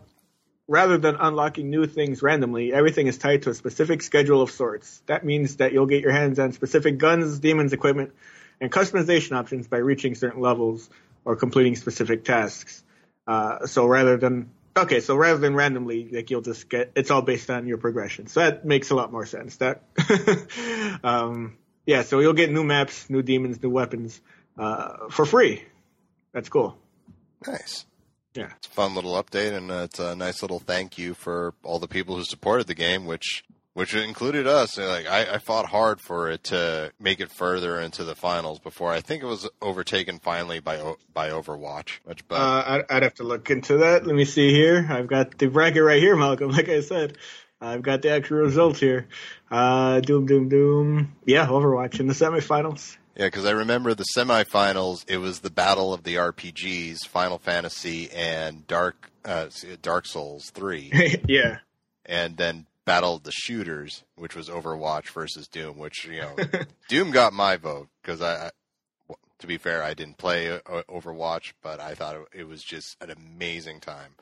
rather 0.66 0.98
than 0.98 1.16
unlocking 1.18 1.70
new 1.70 1.86
things 1.86 2.22
randomly, 2.22 2.74
everything 2.74 3.06
is 3.06 3.16
tied 3.16 3.42
to 3.42 3.50
a 3.50 3.54
specific 3.54 4.02
schedule 4.02 4.42
of 4.42 4.50
sorts. 4.50 5.02
That 5.06 5.24
means 5.24 5.56
that 5.56 5.72
you'll 5.72 5.86
get 5.86 6.02
your 6.02 6.12
hands 6.12 6.38
on 6.38 6.52
specific 6.52 6.98
guns, 6.98 7.38
demons, 7.38 7.72
equipment, 7.72 8.12
and 8.60 8.70
customization 8.70 9.32
options 9.32 9.66
by 9.66 9.78
reaching 9.78 10.14
certain 10.14 10.42
levels 10.42 10.90
or 11.24 11.36
completing 11.36 11.76
specific 11.76 12.24
tasks. 12.24 12.82
Uh, 13.28 13.66
so 13.66 13.86
rather 13.86 14.16
than 14.16 14.50
okay, 14.74 15.00
so 15.00 15.14
rather 15.14 15.38
than 15.38 15.54
randomly, 15.54 16.08
like 16.10 16.30
you'll 16.30 16.40
just 16.40 16.68
get 16.70 16.92
it's 16.96 17.10
all 17.10 17.20
based 17.20 17.50
on 17.50 17.66
your 17.66 17.76
progression. 17.76 18.26
So 18.26 18.40
that 18.40 18.64
makes 18.64 18.90
a 18.90 18.94
lot 18.94 19.12
more 19.12 19.26
sense. 19.26 19.56
That 19.56 19.82
um, 21.04 21.58
yeah, 21.84 22.02
so 22.02 22.20
you'll 22.20 22.32
get 22.32 22.50
new 22.50 22.64
maps, 22.64 23.10
new 23.10 23.22
demons, 23.22 23.62
new 23.62 23.68
weapons 23.68 24.18
uh, 24.58 25.08
for 25.10 25.26
free. 25.26 25.62
That's 26.32 26.48
cool. 26.48 26.78
Nice. 27.46 27.84
Yeah. 28.34 28.50
It's 28.56 28.66
a 28.66 28.70
fun 28.70 28.94
little 28.94 29.22
update, 29.22 29.52
and 29.52 29.70
uh, 29.70 29.82
it's 29.84 29.98
a 29.98 30.16
nice 30.16 30.40
little 30.40 30.58
thank 30.58 30.96
you 30.96 31.12
for 31.12 31.54
all 31.62 31.78
the 31.78 31.88
people 31.88 32.16
who 32.16 32.24
supported 32.24 32.66
the 32.66 32.74
game, 32.74 33.04
which 33.04 33.44
which 33.78 33.94
included 33.94 34.48
us. 34.48 34.76
Like 34.76 35.06
I, 35.06 35.34
I 35.34 35.38
fought 35.38 35.66
hard 35.66 36.00
for 36.00 36.28
it 36.28 36.42
to 36.44 36.90
make 36.98 37.20
it 37.20 37.30
further 37.30 37.78
into 37.78 38.02
the 38.02 38.16
finals 38.16 38.58
before 38.58 38.90
I 38.90 39.00
think 39.00 39.22
it 39.22 39.26
was 39.26 39.48
overtaken 39.62 40.18
finally 40.18 40.58
by 40.58 40.94
by 41.14 41.30
Overwatch. 41.30 42.00
Which, 42.02 42.26
but 42.26 42.40
uh, 42.40 42.64
I'd, 42.66 42.82
I'd 42.90 43.02
have 43.04 43.14
to 43.14 43.22
look 43.22 43.50
into 43.50 43.76
that. 43.76 44.04
Let 44.04 44.16
me 44.16 44.24
see 44.24 44.52
here. 44.52 44.84
I've 44.90 45.06
got 45.06 45.38
the 45.38 45.46
bracket 45.46 45.84
right 45.84 46.02
here, 46.02 46.16
Malcolm. 46.16 46.50
Like 46.58 46.68
I 46.68 46.80
said, 46.80 47.18
I've 47.60 47.82
got 47.82 48.02
the 48.02 48.10
actual 48.10 48.38
results 48.38 48.80
here. 48.80 49.06
Uh, 49.48 50.00
doom, 50.00 50.26
doom, 50.26 50.48
doom. 50.48 51.12
Yeah, 51.24 51.46
Overwatch 51.46 52.00
in 52.00 52.08
the 52.08 52.14
semifinals. 52.14 52.96
Yeah, 53.14 53.26
because 53.26 53.44
I 53.44 53.52
remember 53.52 53.94
the 53.94 54.06
semifinals. 54.16 55.04
It 55.06 55.18
was 55.18 55.38
the 55.38 55.50
battle 55.50 55.94
of 55.94 56.02
the 56.02 56.16
RPGs, 56.16 57.06
Final 57.06 57.38
Fantasy 57.38 58.10
and 58.10 58.66
Dark 58.66 59.12
uh, 59.24 59.50
Dark 59.82 60.06
Souls 60.06 60.50
three. 60.50 61.20
yeah, 61.28 61.58
and 62.04 62.36
then 62.36 62.66
Battle 62.88 63.16
of 63.16 63.22
the 63.22 63.32
Shooters, 63.32 64.02
which 64.16 64.34
was 64.34 64.48
Overwatch 64.48 65.10
versus 65.10 65.46
Doom, 65.46 65.76
which 65.76 66.06
you 66.06 66.22
know 66.22 66.34
Doom 66.88 67.10
got 67.10 67.34
my 67.34 67.58
vote 67.58 67.88
because 68.00 68.22
I, 68.22 68.46
I, 68.46 69.14
to 69.40 69.46
be 69.46 69.58
fair, 69.58 69.82
I 69.82 69.92
didn't 69.92 70.16
play 70.16 70.50
uh, 70.50 70.60
Overwatch, 70.88 71.52
but 71.62 71.80
I 71.80 71.94
thought 71.94 72.16
it, 72.16 72.40
it 72.40 72.48
was 72.48 72.62
just 72.62 72.96
an 73.02 73.10
amazing 73.10 73.80
time. 73.80 74.14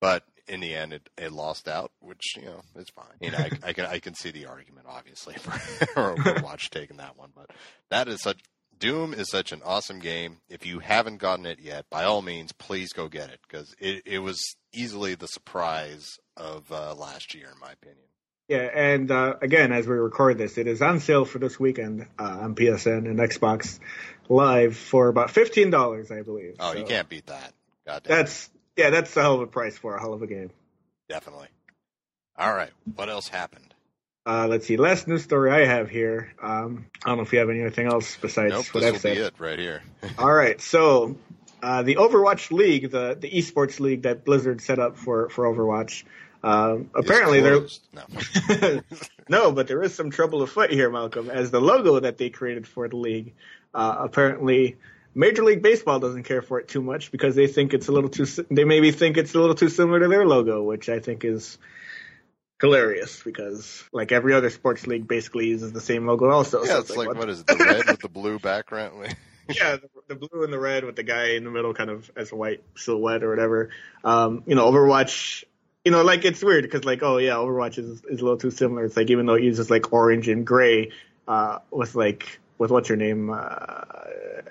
But 0.00 0.24
in 0.48 0.58
the 0.58 0.74
end, 0.74 0.94
it, 0.94 1.08
it 1.16 1.30
lost 1.30 1.68
out, 1.68 1.92
which 2.00 2.36
you 2.36 2.46
know 2.46 2.62
it's 2.74 2.90
fine. 2.90 3.06
You 3.20 3.30
know, 3.30 3.38
I, 3.38 3.50
I 3.68 3.72
can 3.72 3.86
I 3.86 4.00
can 4.00 4.14
see 4.14 4.32
the 4.32 4.46
argument 4.46 4.86
obviously 4.90 5.34
for, 5.38 5.52
for 5.52 6.14
Overwatch 6.16 6.70
taking 6.70 6.96
that 6.96 7.16
one, 7.16 7.30
but 7.36 7.50
that 7.90 8.08
is 8.08 8.20
such 8.20 8.40
Doom 8.78 9.12
is 9.12 9.30
such 9.30 9.52
an 9.52 9.62
awesome 9.64 9.98
game. 9.98 10.38
If 10.48 10.64
you 10.66 10.78
haven't 10.78 11.18
gotten 11.18 11.46
it 11.46 11.58
yet, 11.60 11.86
by 11.90 12.04
all 12.04 12.22
means, 12.22 12.52
please 12.52 12.92
go 12.92 13.08
get 13.08 13.30
it 13.30 13.40
because 13.48 13.74
it, 13.78 14.02
it 14.06 14.18
was 14.20 14.40
easily 14.72 15.14
the 15.14 15.26
surprise 15.26 16.06
of 16.36 16.70
uh, 16.70 16.94
last 16.94 17.34
year, 17.34 17.48
in 17.52 17.60
my 17.60 17.72
opinion. 17.72 18.04
Yeah, 18.48 18.68
and 18.74 19.10
uh, 19.10 19.34
again, 19.42 19.72
as 19.72 19.86
we 19.86 19.94
record 19.94 20.38
this, 20.38 20.56
it 20.56 20.66
is 20.66 20.80
on 20.80 21.00
sale 21.00 21.26
for 21.26 21.38
this 21.38 21.60
weekend 21.60 22.06
uh, 22.18 22.22
on 22.22 22.54
PSN 22.54 23.04
and 23.06 23.18
Xbox 23.18 23.78
Live 24.30 24.76
for 24.76 25.08
about 25.08 25.30
fifteen 25.30 25.70
dollars, 25.70 26.10
I 26.10 26.22
believe. 26.22 26.56
Oh, 26.58 26.72
so 26.72 26.78
you 26.78 26.84
can't 26.84 27.08
beat 27.08 27.26
that. 27.26 27.52
God 27.86 28.02
damn. 28.04 28.16
That's 28.16 28.50
yeah, 28.76 28.90
that's 28.90 29.14
a 29.16 29.22
hell 29.22 29.34
of 29.34 29.40
a 29.42 29.46
price 29.46 29.76
for 29.76 29.96
a 29.96 30.00
hell 30.00 30.14
of 30.14 30.22
a 30.22 30.26
game. 30.26 30.50
Definitely. 31.08 31.48
All 32.38 32.54
right, 32.54 32.70
what 32.94 33.08
else 33.08 33.28
happened? 33.28 33.74
Uh, 34.28 34.46
let's 34.46 34.66
see. 34.66 34.76
Last 34.76 35.08
news 35.08 35.24
story 35.24 35.50
I 35.50 35.64
have 35.64 35.88
here. 35.88 36.34
Um, 36.42 36.84
I 37.02 37.08
don't 37.08 37.16
know 37.16 37.22
if 37.22 37.32
you 37.32 37.38
have 37.38 37.48
anything 37.48 37.86
else 37.86 38.18
besides 38.20 38.52
nope, 38.52 38.66
what 38.74 38.84
I've 38.84 38.98
said. 38.98 39.16
Be 39.16 39.22
it 39.22 39.34
right 39.38 39.58
here. 39.58 39.82
All 40.18 40.30
right. 40.30 40.60
So 40.60 41.16
uh, 41.62 41.82
the 41.82 41.94
Overwatch 41.94 42.50
League, 42.50 42.90
the 42.90 43.16
the 43.18 43.30
esports 43.30 43.80
league 43.80 44.02
that 44.02 44.26
Blizzard 44.26 44.60
set 44.60 44.78
up 44.78 44.98
for 44.98 45.30
for 45.30 45.46
Overwatch. 45.46 46.04
Um, 46.44 46.90
apparently 46.94 47.40
they're 47.40 47.66
no. 47.94 48.82
no, 49.30 49.50
but 49.50 49.66
there 49.66 49.82
is 49.82 49.94
some 49.94 50.10
trouble 50.10 50.42
afoot 50.42 50.70
here, 50.70 50.90
Malcolm, 50.90 51.30
as 51.30 51.50
the 51.50 51.60
logo 51.60 51.98
that 51.98 52.18
they 52.18 52.28
created 52.28 52.66
for 52.66 52.86
the 52.86 52.96
league. 52.96 53.32
Uh, 53.74 53.96
apparently, 54.00 54.76
Major 55.14 55.42
League 55.42 55.62
Baseball 55.62 56.00
doesn't 56.00 56.24
care 56.24 56.42
for 56.42 56.60
it 56.60 56.68
too 56.68 56.82
much 56.82 57.12
because 57.12 57.34
they 57.34 57.46
think 57.46 57.72
it's 57.72 57.88
a 57.88 57.92
little 57.92 58.10
too. 58.10 58.26
They 58.50 58.64
maybe 58.64 58.90
think 58.90 59.16
it's 59.16 59.34
a 59.34 59.40
little 59.40 59.54
too 59.54 59.70
similar 59.70 60.00
to 60.00 60.08
their 60.08 60.26
logo, 60.26 60.62
which 60.62 60.90
I 60.90 60.98
think 61.00 61.24
is 61.24 61.56
hilarious 62.60 63.22
because 63.22 63.84
like 63.92 64.12
every 64.12 64.34
other 64.34 64.50
sports 64.50 64.86
league 64.86 65.06
basically 65.06 65.46
uses 65.46 65.72
the 65.72 65.80
same 65.80 66.06
logo 66.06 66.28
also. 66.30 66.62
Yeah, 66.62 66.66
so 66.66 66.78
it's, 66.80 66.90
it's, 66.90 66.98
like, 66.98 67.08
like 67.08 67.16
what, 67.16 67.26
what 67.26 67.30
is 67.30 67.40
it, 67.40 67.46
the 67.46 67.56
red 67.56 67.86
with 67.86 68.00
the 68.00 68.08
blue 68.08 68.38
background? 68.38 69.16
yeah, 69.48 69.76
the, 69.76 69.88
the, 70.08 70.14
blue 70.14 70.44
and 70.44 70.52
the 70.52 70.58
red 70.58 70.84
with 70.84 70.96
the 70.96 71.02
guy 71.02 71.30
in 71.30 71.44
the 71.44 71.50
middle 71.50 71.74
kind 71.74 71.90
of 71.90 72.10
as 72.16 72.32
a 72.32 72.36
white 72.36 72.62
silhouette 72.76 73.22
or 73.22 73.30
whatever. 73.30 73.70
Um, 74.04 74.42
you 74.46 74.54
know, 74.54 74.70
Overwatch. 74.70 75.44
You 75.84 75.92
know, 75.92 76.02
like 76.02 76.24
it's 76.24 76.42
weird 76.42 76.64
because 76.64 76.84
like, 76.84 77.02
oh 77.02 77.18
yeah, 77.18 77.34
Overwatch 77.34 77.78
is 77.78 78.04
is 78.04 78.20
a 78.20 78.24
little 78.24 78.36
too 78.36 78.50
similar. 78.50 78.84
It's 78.84 78.96
like 78.96 79.10
even 79.10 79.26
though 79.26 79.34
it 79.34 79.44
uses 79.44 79.70
like 79.70 79.92
orange 79.92 80.28
and 80.28 80.46
gray, 80.46 80.92
uh, 81.26 81.60
with 81.70 81.94
like 81.94 82.40
with 82.58 82.70
what's 82.70 82.88
her 82.88 82.96
name 82.96 83.30
uh, 83.30 83.84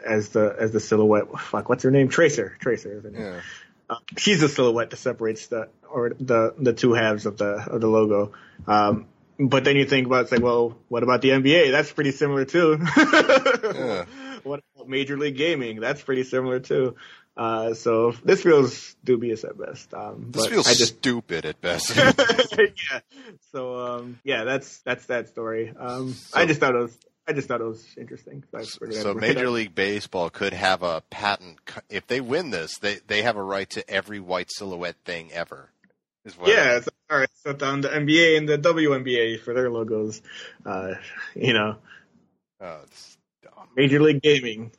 as 0.05 0.29
the 0.29 0.55
as 0.57 0.71
the 0.71 0.79
silhouette. 0.79 1.27
Fuck, 1.39 1.69
what's 1.69 1.83
her 1.83 1.91
name? 1.91 2.07
Tracer. 2.07 2.57
Tracer. 2.59 2.97
Isn't 2.97 3.15
it? 3.15 3.19
Yeah. 3.19 3.41
Uh, 3.89 3.97
she's 4.17 4.41
the 4.41 4.49
silhouette 4.49 4.89
that 4.89 4.97
separates 4.97 5.47
the 5.47 5.69
or 5.89 6.09
the 6.19 6.53
the 6.57 6.73
two 6.73 6.93
halves 6.93 7.25
of 7.25 7.37
the 7.37 7.65
of 7.69 7.81
the 7.81 7.87
logo. 7.87 8.33
Um, 8.67 9.07
but 9.39 9.63
then 9.63 9.75
you 9.75 9.85
think 9.85 10.07
about 10.07 10.23
it's 10.23 10.31
like, 10.31 10.41
well, 10.41 10.77
what 10.87 11.03
about 11.03 11.21
the 11.21 11.29
NBA? 11.29 11.71
That's 11.71 11.91
pretty 11.91 12.11
similar 12.11 12.45
too. 12.45 12.79
yeah. 12.97 14.05
What 14.43 14.61
about 14.75 14.89
Major 14.89 15.17
League 15.17 15.37
Gaming? 15.37 15.79
That's 15.79 16.01
pretty 16.01 16.23
similar 16.23 16.59
too. 16.59 16.95
Uh, 17.35 17.75
so 17.75 18.13
this 18.23 18.41
feels 18.41 18.95
dubious 19.03 19.43
at 19.43 19.57
best. 19.57 19.93
Um, 19.93 20.31
this 20.31 20.47
feels 20.47 20.65
just, 20.75 20.97
stupid 20.97 21.45
at 21.45 21.61
best. 21.61 21.95
yeah. 22.57 22.99
So 23.51 23.79
um, 23.79 24.19
yeah, 24.23 24.43
that's 24.43 24.79
that's 24.79 25.05
that 25.05 25.29
story. 25.29 25.71
Um, 25.77 26.13
so, 26.13 26.39
I 26.39 26.45
just 26.47 26.59
thought 26.59 26.73
it 26.73 26.79
was 26.79 26.97
I 27.27 27.33
just 27.33 27.47
thought 27.49 27.59
it 27.59 27.65
was 27.65 27.85
interesting. 27.97 28.43
So, 28.51 28.89
so 28.89 29.13
Major 29.13 29.49
League 29.49 29.75
Baseball 29.75 30.29
could 30.29 30.53
have 30.53 30.81
a 30.81 31.01
patent 31.09 31.59
if 31.89 32.07
they 32.07 32.21
win 32.21 32.51
this. 32.51 32.77
They 32.77 32.99
they 33.07 33.23
have 33.23 33.35
a 33.35 33.43
right 33.43 33.69
to 33.71 33.87
every 33.89 34.19
white 34.19 34.49
silhouette 34.49 34.95
thing 35.03 35.31
ever. 35.33 35.69
yeah, 36.45 36.77
it's, 36.77 36.87
all 37.09 37.19
right. 37.19 37.29
So 37.43 37.55
on 37.61 37.81
the 37.81 37.89
NBA 37.89 38.37
and 38.37 38.47
the 38.47 38.57
WNBA 38.57 39.41
for 39.41 39.53
their 39.53 39.69
logos, 39.69 40.21
uh, 40.65 40.93
you 41.35 41.53
know, 41.53 41.75
oh, 42.61 42.79
Major 43.75 44.01
League 44.01 44.21
Gaming. 44.21 44.71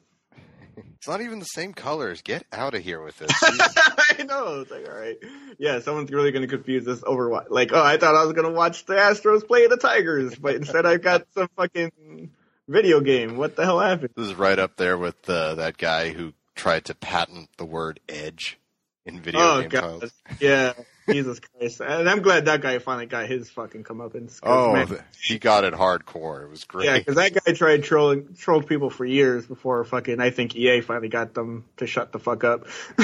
It's 0.97 1.07
not 1.07 1.21
even 1.21 1.39
the 1.39 1.45
same 1.45 1.75
colors. 1.75 2.23
Get 2.23 2.45
out 2.53 2.75
of 2.75 2.83
here 2.83 3.01
with 3.01 3.19
this. 3.19 3.31
I 3.43 4.25
know. 4.25 4.61
It's 4.61 4.71
like, 4.71 4.89
all 4.89 4.99
right. 4.99 5.17
Yeah, 5.59 5.79
someone's 5.81 6.11
really 6.11 6.33
going 6.33 6.43
to 6.43 6.49
confuse 6.49 6.85
this 6.85 7.05
over. 7.07 7.45
Like, 7.49 7.73
oh, 7.73 7.83
I 7.83 7.99
thought 7.99 8.17
I 8.17 8.25
was 8.25 8.33
going 8.33 8.49
to 8.49 8.53
watch 8.53 8.85
the 8.85 8.95
Astros 8.95 9.47
play 9.47 9.69
the 9.69 9.77
Tigers, 9.77 10.35
but 10.35 10.57
instead 10.57 10.87
I've 10.87 11.03
got 11.03 11.27
some 11.35 11.49
fucking 11.57 12.31
video 12.69 13.01
game. 13.01 13.37
What 13.37 13.57
the 13.57 13.65
hell 13.65 13.81
happened? 13.81 14.11
This 14.17 14.29
is 14.29 14.35
right 14.35 14.59
up 14.59 14.77
there 14.77 14.97
with 14.97 15.29
uh, 15.29 15.57
that 15.57 15.79
guy 15.79 16.11
who 16.11 16.35
tried 16.55 16.85
to 16.87 16.95
patent 16.95 17.49
the 17.57 17.65
word 17.65 18.01
edge 18.09 18.59
in 19.05 19.21
video 19.21 19.63
games. 19.63 19.75
oh, 19.75 19.81
game 19.81 20.01
God. 20.01 20.11
Yeah. 20.41 20.73
Jesus 21.09 21.41
Christ. 21.41 21.81
And 21.81 22.09
I'm 22.09 22.23
glad 22.23 22.47
that 22.47 22.61
guy 22.61 22.79
finally 22.79 23.07
got 23.07 23.27
his 23.29 23.51
fucking 23.51 23.85
comeuppance. 23.85 24.41
Oh, 24.43 24.73
man, 24.73 25.03
he 25.23 25.39
got 25.39 25.65
it 25.65 25.75
hardcore. 25.75 26.45
It 26.45 26.51
was 26.51 26.65
great. 26.65 26.87
Yeah, 26.87 26.99
because 26.99 27.17
that 27.17 27.33
guy 27.33 27.53
tried 27.53 27.85
trolling, 27.85 28.35
trolled 28.39 28.67
people 28.67 28.91
for 28.91 29.05
years 29.05 29.47
before 29.47 29.83
fucking, 29.85 30.21
I 30.21 30.31
think 30.31 30.55
EA 30.55 30.81
finally 30.81 31.09
got 31.09 31.35
them 31.35 31.65
to 31.79 31.87
shut 31.87 32.13
the 32.13 32.19
fuck 32.19 32.45
up. 32.45 32.67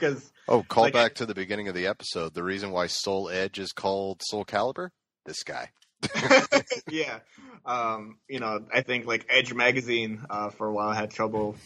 Cause, 0.00 0.30
oh, 0.48 0.62
call 0.62 0.84
like, 0.84 0.92
back 0.92 1.14
to 1.16 1.26
the 1.26 1.34
beginning 1.34 1.68
of 1.68 1.74
the 1.74 1.86
episode. 1.86 2.34
The 2.34 2.42
reason 2.42 2.70
why 2.70 2.86
Soul 2.88 3.28
Edge 3.28 3.58
is 3.58 3.72
called 3.72 4.22
Soul 4.22 4.44
Calibur. 4.44 4.90
This 5.24 5.42
guy. 5.42 5.70
yeah. 6.90 7.20
Um, 7.64 8.16
you 8.28 8.40
know, 8.40 8.64
I 8.72 8.82
think 8.82 9.06
like 9.06 9.26
Edge 9.28 9.52
magazine 9.52 10.24
uh, 10.30 10.50
for 10.50 10.66
a 10.66 10.72
while 10.72 10.92
had 10.92 11.10
trouble, 11.10 11.56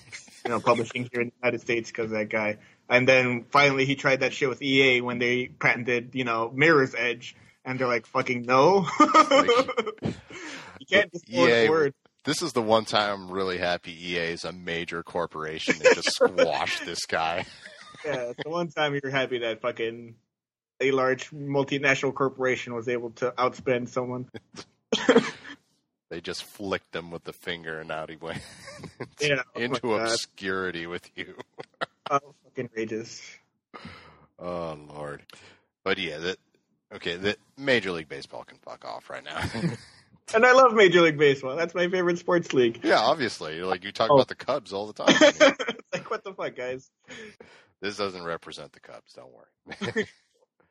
you 0.44 0.50
know, 0.50 0.60
publishing 0.60 1.08
here 1.12 1.22
in 1.22 1.28
the 1.28 1.34
United 1.42 1.60
States 1.60 1.90
because 1.90 2.10
that 2.10 2.28
guy. 2.28 2.58
And 2.88 3.08
then 3.08 3.44
finally 3.50 3.84
he 3.84 3.94
tried 3.94 4.20
that 4.20 4.32
shit 4.32 4.48
with 4.48 4.60
EA 4.60 5.00
when 5.00 5.18
they 5.18 5.46
patented, 5.46 6.10
you 6.12 6.24
know, 6.24 6.50
Mirror's 6.54 6.94
Edge, 6.94 7.34
and 7.64 7.78
they're 7.78 7.88
like, 7.88 8.06
"Fucking 8.06 8.42
no, 8.42 8.86
you 9.00 10.86
can't 10.90 11.10
just 11.10 11.30
EA, 11.30 11.68
words." 11.70 11.94
This 12.24 12.42
is 12.42 12.52
the 12.52 12.60
one 12.60 12.84
time 12.84 13.22
I'm 13.22 13.30
really 13.30 13.58
happy 13.58 13.92
EA 13.92 14.32
is 14.32 14.44
a 14.44 14.52
major 14.52 15.02
corporation 15.02 15.76
and 15.76 15.94
just 15.94 16.12
squash 16.12 16.80
this 16.80 17.06
guy. 17.06 17.46
yeah, 18.04 18.30
it's 18.30 18.42
the 18.42 18.50
one 18.50 18.68
time 18.68 18.98
you're 19.02 19.10
happy 19.10 19.38
that 19.38 19.62
fucking 19.62 20.14
a 20.80 20.90
large 20.90 21.30
multinational 21.30 22.14
corporation 22.14 22.74
was 22.74 22.88
able 22.88 23.10
to 23.10 23.32
outspend 23.32 23.88
someone. 23.88 24.28
they 26.10 26.20
just 26.20 26.44
flicked 26.44 26.94
him 26.94 27.10
with 27.10 27.24
the 27.24 27.32
finger 27.32 27.80
and 27.80 27.90
out 27.90 28.10
he 28.10 28.16
went 28.16 28.40
yeah, 29.20 29.42
oh 29.54 29.60
into 29.60 29.94
obscurity 29.94 30.86
with 30.86 31.08
you. 31.16 31.34
oh, 32.10 32.20
fucking 32.44 32.70
rages. 32.76 33.22
Oh 34.38 34.78
lord. 34.88 35.22
But 35.84 35.98
yeah, 35.98 36.18
that 36.18 36.36
okay, 36.94 37.16
the 37.16 37.36
Major 37.56 37.92
League 37.92 38.08
Baseball 38.08 38.44
can 38.44 38.58
fuck 38.58 38.84
off 38.84 39.10
right 39.10 39.24
now. 39.24 39.40
and 40.34 40.46
I 40.46 40.52
love 40.52 40.74
Major 40.74 41.02
League 41.02 41.18
Baseball. 41.18 41.56
That's 41.56 41.74
my 41.74 41.88
favorite 41.88 42.18
sports 42.18 42.52
league. 42.52 42.80
Yeah, 42.82 43.00
obviously. 43.00 43.62
Like 43.62 43.84
you 43.84 43.92
talk 43.92 44.10
oh. 44.10 44.14
about 44.14 44.28
the 44.28 44.34
Cubs 44.34 44.72
all 44.72 44.86
the 44.86 45.04
time. 45.04 45.14
like 45.92 46.10
what 46.10 46.24
the 46.24 46.32
fuck, 46.32 46.56
guys? 46.56 46.90
This 47.80 47.96
doesn't 47.96 48.24
represent 48.24 48.72
the 48.72 48.80
Cubs, 48.80 49.12
don't 49.12 49.30
worry. 49.32 50.06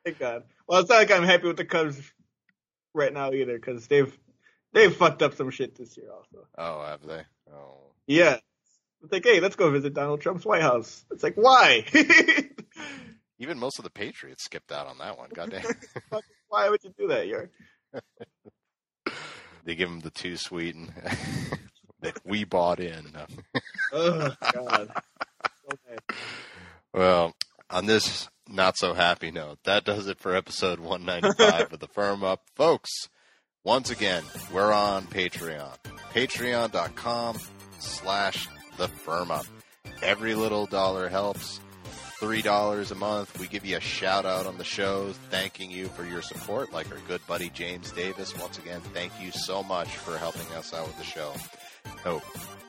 Thank 0.04 0.18
God. 0.18 0.44
Well, 0.68 0.80
it's 0.80 0.90
not 0.90 0.96
like 0.96 1.10
I'm 1.10 1.24
happy 1.24 1.46
with 1.46 1.56
the 1.56 1.64
Cubs 1.64 2.00
right 2.92 3.12
now 3.12 3.32
either, 3.32 3.56
because 3.56 3.86
they've 3.86 4.16
they've 4.72 4.94
fucked 4.94 5.22
up 5.22 5.34
some 5.34 5.50
shit 5.50 5.74
this 5.76 5.96
year 5.96 6.10
also. 6.12 6.46
Oh, 6.58 6.84
have 6.84 7.06
they? 7.06 7.22
Oh. 7.50 7.92
Yeah. 8.06 8.38
It's 9.02 9.12
like, 9.12 9.24
hey, 9.24 9.40
let's 9.40 9.56
go 9.56 9.70
visit 9.70 9.94
Donald 9.94 10.20
Trump's 10.20 10.46
White 10.46 10.62
House. 10.62 11.04
It's 11.10 11.22
like, 11.22 11.34
why? 11.36 11.84
Even 13.38 13.58
most 13.58 13.78
of 13.78 13.84
the 13.84 13.90
Patriots 13.90 14.44
skipped 14.44 14.72
out 14.72 14.86
on 14.86 14.98
that 14.98 15.18
one. 15.18 15.28
Goddamn. 15.34 15.64
why 16.48 16.68
would 16.70 16.82
you 16.82 16.94
do 16.96 17.08
that, 17.08 17.26
You're... 17.26 17.50
they 19.64 19.74
give 19.74 19.88
him 19.88 20.00
the 20.00 20.10
too 20.10 20.36
sweet 20.36 20.74
and 20.74 20.92
that 22.00 22.18
we 22.24 22.44
bought 22.44 22.80
in. 22.80 23.04
oh 23.92 24.34
God. 24.52 24.90
So 25.68 25.96
well, 26.92 27.34
on 27.70 27.86
this 27.86 28.28
not 28.48 28.76
so 28.76 28.94
happy 28.94 29.30
note, 29.30 29.58
that 29.64 29.84
does 29.84 30.06
it 30.06 30.18
for 30.18 30.34
episode 30.36 30.78
195 30.80 31.72
of 31.72 31.80
the 31.80 31.88
Firm 31.88 32.22
Up. 32.22 32.42
Folks, 32.54 32.90
once 33.64 33.90
again, 33.90 34.22
we're 34.52 34.72
on 34.72 35.04
Patreon. 35.04 35.76
Patreon.com 36.12 37.38
slash 37.78 38.48
the 38.76 38.88
Firm 38.88 39.30
Up. 39.30 39.46
Every 40.02 40.34
little 40.34 40.66
dollar 40.66 41.08
helps. 41.08 41.60
$3 42.20 42.90
a 42.90 42.94
month. 42.94 43.38
We 43.38 43.48
give 43.48 43.66
you 43.66 43.76
a 43.76 43.80
shout 43.80 44.24
out 44.24 44.46
on 44.46 44.56
the 44.56 44.64
show, 44.64 45.12
thanking 45.30 45.70
you 45.70 45.88
for 45.88 46.04
your 46.06 46.22
support, 46.22 46.72
like 46.72 46.90
our 46.90 46.98
good 47.06 47.20
buddy 47.26 47.50
James 47.50 47.90
Davis. 47.92 48.38
Once 48.38 48.58
again, 48.58 48.80
thank 48.92 49.12
you 49.20 49.30
so 49.32 49.62
much 49.62 49.88
for 49.88 50.16
helping 50.16 50.46
us 50.56 50.72
out 50.72 50.86
with 50.86 50.96
the 50.96 51.04
show. 51.04 51.34
Oh, 52.06 52.22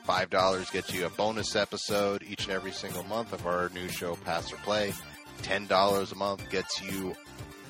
$5 0.06 0.72
gets 0.72 0.94
you 0.94 1.04
a 1.04 1.10
bonus 1.10 1.56
episode 1.56 2.22
each 2.22 2.44
and 2.44 2.52
every 2.52 2.70
single 2.70 3.02
month 3.04 3.32
of 3.32 3.44
our 3.46 3.68
new 3.70 3.88
show, 3.88 4.14
Pass 4.24 4.52
or 4.52 4.56
Play. 4.56 4.92
$10 5.42 6.12
a 6.12 6.14
month 6.14 6.48
gets 6.48 6.80
you 6.80 7.14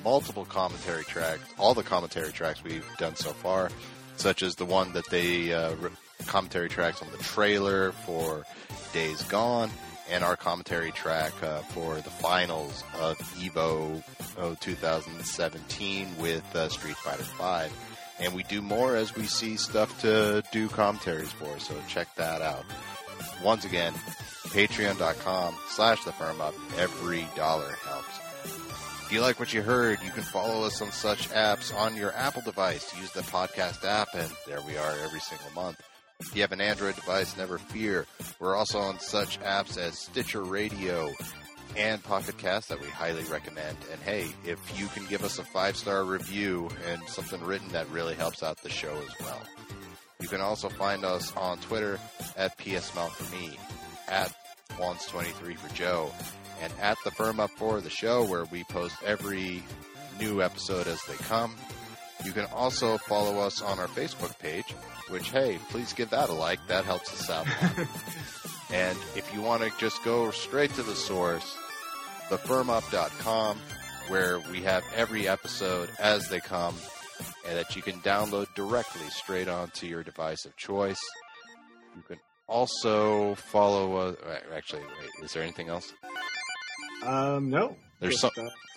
multiple 0.03 0.45
commentary 0.45 1.03
tracks, 1.03 1.41
all 1.57 1.73
the 1.73 1.83
commentary 1.83 2.31
tracks 2.31 2.63
we've 2.63 2.85
done 2.97 3.15
so 3.15 3.31
far, 3.31 3.71
such 4.17 4.43
as 4.43 4.55
the 4.55 4.65
one 4.65 4.93
that 4.93 5.09
they 5.09 5.51
uh, 5.51 5.75
commentary 6.27 6.69
tracks 6.69 7.01
on 7.01 7.09
the 7.11 7.17
trailer 7.17 7.91
for 7.91 8.43
Days 8.93 9.23
Gone, 9.23 9.71
and 10.09 10.23
our 10.23 10.35
commentary 10.35 10.91
track 10.91 11.33
uh, 11.43 11.59
for 11.59 11.95
the 11.95 12.09
finals 12.09 12.83
of 12.99 13.17
Evo 13.39 14.03
oh, 14.37 14.55
2017 14.59 16.07
with 16.19 16.55
uh, 16.55 16.69
Street 16.69 16.95
Fighter 16.97 17.23
5. 17.23 17.96
And 18.19 18.33
we 18.33 18.43
do 18.43 18.61
more 18.61 18.95
as 18.95 19.15
we 19.15 19.25
see 19.25 19.57
stuff 19.57 20.01
to 20.01 20.43
do 20.51 20.67
commentaries 20.69 21.31
for, 21.31 21.59
so 21.59 21.75
check 21.87 22.13
that 22.15 22.41
out. 22.41 22.65
Once 23.43 23.63
again, 23.63 23.93
patreon.com 24.47 25.55
slash 25.69 26.03
the 26.03 26.11
firm 26.11 26.41
up. 26.41 26.55
Every 26.77 27.27
dollar 27.35 27.69
helps. 27.85 28.19
If 29.05 29.13
you 29.13 29.21
like 29.21 29.39
what 29.39 29.53
you 29.53 29.61
heard, 29.61 29.99
you 30.03 30.11
can 30.11 30.23
follow 30.23 30.65
us 30.65 30.81
on 30.81 30.91
such 30.91 31.29
apps 31.29 31.73
on 31.73 31.95
your 31.95 32.11
Apple 32.13 32.41
device. 32.41 32.93
Use 32.99 33.11
the 33.11 33.21
podcast 33.21 33.85
app, 33.85 34.09
and 34.13 34.29
there 34.45 34.61
we 34.61 34.75
are 34.77 34.95
every 35.03 35.21
single 35.21 35.51
month. 35.55 35.81
If 36.19 36.35
you 36.35 36.41
have 36.41 36.51
an 36.51 36.59
Android 36.59 36.95
device, 36.95 37.37
never 37.37 37.57
fear. 37.57 38.05
We're 38.39 38.55
also 38.55 38.79
on 38.79 38.99
such 38.99 39.39
apps 39.41 39.77
as 39.77 39.97
Stitcher 39.97 40.43
Radio 40.43 41.13
and 41.75 42.03
Pocket 42.03 42.37
Cast 42.37 42.69
that 42.69 42.79
we 42.79 42.87
highly 42.87 43.23
recommend. 43.25 43.77
And 43.91 44.01
hey, 44.01 44.27
if 44.45 44.79
you 44.79 44.87
can 44.87 45.05
give 45.07 45.23
us 45.23 45.39
a 45.39 45.43
five 45.43 45.75
star 45.75 46.03
review 46.03 46.69
and 46.89 47.01
something 47.07 47.41
written, 47.43 47.69
that 47.69 47.89
really 47.89 48.15
helps 48.15 48.43
out 48.43 48.57
the 48.63 48.69
show 48.69 48.95
as 48.95 49.25
well. 49.25 49.41
You 50.19 50.27
can 50.27 50.41
also 50.41 50.69
find 50.69 51.05
us 51.05 51.35
on 51.35 51.59
Twitter 51.59 51.99
at 52.35 52.57
PSMalc 52.57 53.11
for 53.11 53.35
me, 53.35 53.57
at 54.07 54.33
Wons23 54.71 55.57
for 55.57 55.75
Joe, 55.75 56.11
and 56.61 56.73
at 56.81 56.97
the 57.03 57.11
Firm 57.11 57.39
Up 57.39 57.51
for 57.51 57.81
the 57.81 57.89
show 57.89 58.25
where 58.25 58.45
we 58.45 58.63
post 58.63 58.95
every 59.05 59.61
new 60.19 60.41
episode 60.41 60.87
as 60.87 61.03
they 61.03 61.15
come. 61.15 61.55
You 62.25 62.31
can 62.31 62.45
also 62.45 62.97
follow 62.97 63.39
us 63.39 63.61
on 63.61 63.79
our 63.79 63.87
Facebook 63.87 64.37
page, 64.39 64.73
which, 65.09 65.29
hey, 65.29 65.59
please 65.69 65.93
give 65.93 66.09
that 66.09 66.29
a 66.29 66.33
like. 66.33 66.59
That 66.67 66.83
helps 66.83 67.13
us 67.13 67.29
out. 67.29 67.45
and 68.71 68.97
if 69.15 69.33
you 69.33 69.41
want 69.41 69.63
to 69.63 69.71
just 69.77 70.03
go 70.03 70.31
straight 70.31 70.73
to 70.75 70.83
the 70.83 70.95
source, 70.95 71.55
thefirmup.com, 72.29 73.57
where 74.09 74.39
we 74.51 74.61
have 74.61 74.83
every 74.95 75.27
episode 75.27 75.89
as 75.99 76.27
they 76.29 76.39
come 76.39 76.75
and 77.47 77.57
that 77.57 77.75
you 77.75 77.81
can 77.81 77.99
download 78.01 78.47
directly 78.55 79.07
straight 79.09 79.47
onto 79.47 79.87
your 79.87 80.03
device 80.03 80.45
of 80.45 80.55
choice. 80.57 80.99
You 81.95 82.03
can 82.07 82.19
also 82.47 83.35
follow 83.35 83.95
us. 83.95 84.15
Actually, 84.55 84.81
wait, 84.81 85.25
is 85.25 85.33
there 85.33 85.43
anything 85.43 85.69
else? 85.69 85.93
Um, 87.03 87.49
no. 87.49 87.75
There's 87.99 88.19
so, 88.19 88.29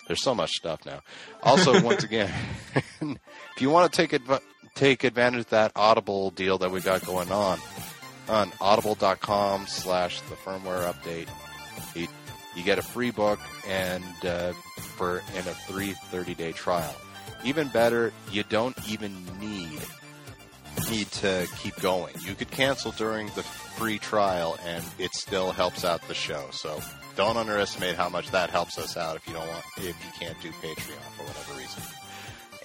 there's 0.07 0.23
so 0.23 0.33
much 0.33 0.51
stuff 0.51 0.85
now. 0.85 1.01
Also, 1.43 1.81
once 1.83 2.03
again, 2.03 2.31
if 3.01 3.61
you 3.61 3.69
want 3.69 3.91
to 3.91 3.95
take 3.95 4.13
adv- 4.13 4.41
take 4.75 5.03
advantage 5.03 5.41
of 5.41 5.49
that 5.49 5.71
Audible 5.75 6.31
deal 6.31 6.57
that 6.59 6.71
we 6.71 6.81
got 6.81 7.05
going 7.05 7.31
on, 7.31 7.59
on 8.27 8.51
audible.com 8.61 9.67
slash 9.67 10.21
the 10.21 10.35
firmware 10.35 10.91
update, 10.91 11.27
you, 11.95 12.63
get 12.63 12.77
a 12.77 12.81
free 12.81 13.11
book 13.11 13.39
and 13.67 14.03
uh, 14.23 14.53
for 14.53 15.23
in 15.35 15.47
a 15.47 15.55
free 15.67 15.93
30 15.93 16.35
day 16.35 16.51
trial. 16.51 16.95
Even 17.43 17.67
better, 17.69 18.13
you 18.31 18.43
don't 18.43 18.77
even 18.89 19.13
need 19.39 19.79
need 20.89 21.11
to 21.11 21.47
keep 21.57 21.75
going. 21.81 22.13
You 22.25 22.33
could 22.33 22.51
cancel 22.51 22.91
during 22.91 23.27
the 23.27 23.43
free 23.43 23.97
trial 23.97 24.57
and 24.65 24.83
it 24.99 25.13
still 25.13 25.51
helps 25.51 25.83
out 25.83 26.01
the 26.07 26.13
show. 26.13 26.47
So 26.51 26.81
don't 27.15 27.37
underestimate 27.37 27.95
how 27.95 28.09
much 28.09 28.31
that 28.31 28.49
helps 28.49 28.77
us 28.77 28.95
out 28.95 29.15
if 29.15 29.27
you 29.27 29.33
don't 29.33 29.47
want 29.47 29.63
if 29.77 29.85
you 29.87 30.11
can't 30.19 30.39
do 30.41 30.49
Patreon 30.49 31.01
for 31.17 31.23
whatever 31.23 31.59
reason. 31.59 31.83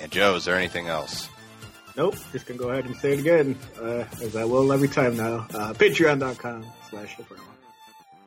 And 0.01 0.13
Joe, 0.13 0.37
is 0.37 0.45
there 0.45 0.57
anything 0.57 0.89
else? 0.89 1.29
Nope, 1.97 2.17
just 2.33 2.47
gonna 2.47 2.59
go 2.59 2.71
ahead 2.71 2.85
and 2.85 2.95
say 2.97 3.15
it 3.15 3.21
again, 3.21 3.59
uh, 3.81 4.05
as 4.23 4.37
I 4.37 4.45
will 4.45 4.73
every 4.73 4.89
time 4.89 5.17
now. 5.17 5.47
Uh, 5.55 5.73
Patreon.com 5.73 6.67
slash 6.91 7.17
the 7.17 7.25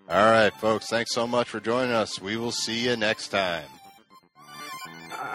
All 0.09 0.31
right, 0.31 0.53
folks, 0.55 0.87
thanks 0.87 1.13
so 1.13 1.27
much 1.27 1.49
for 1.49 1.59
joining 1.59 1.91
us. 1.91 2.19
We 2.19 2.35
will 2.35 2.51
see 2.51 2.85
you 2.85 2.95
next 2.95 3.27
time. 3.27 3.65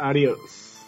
Adios. 0.01 0.81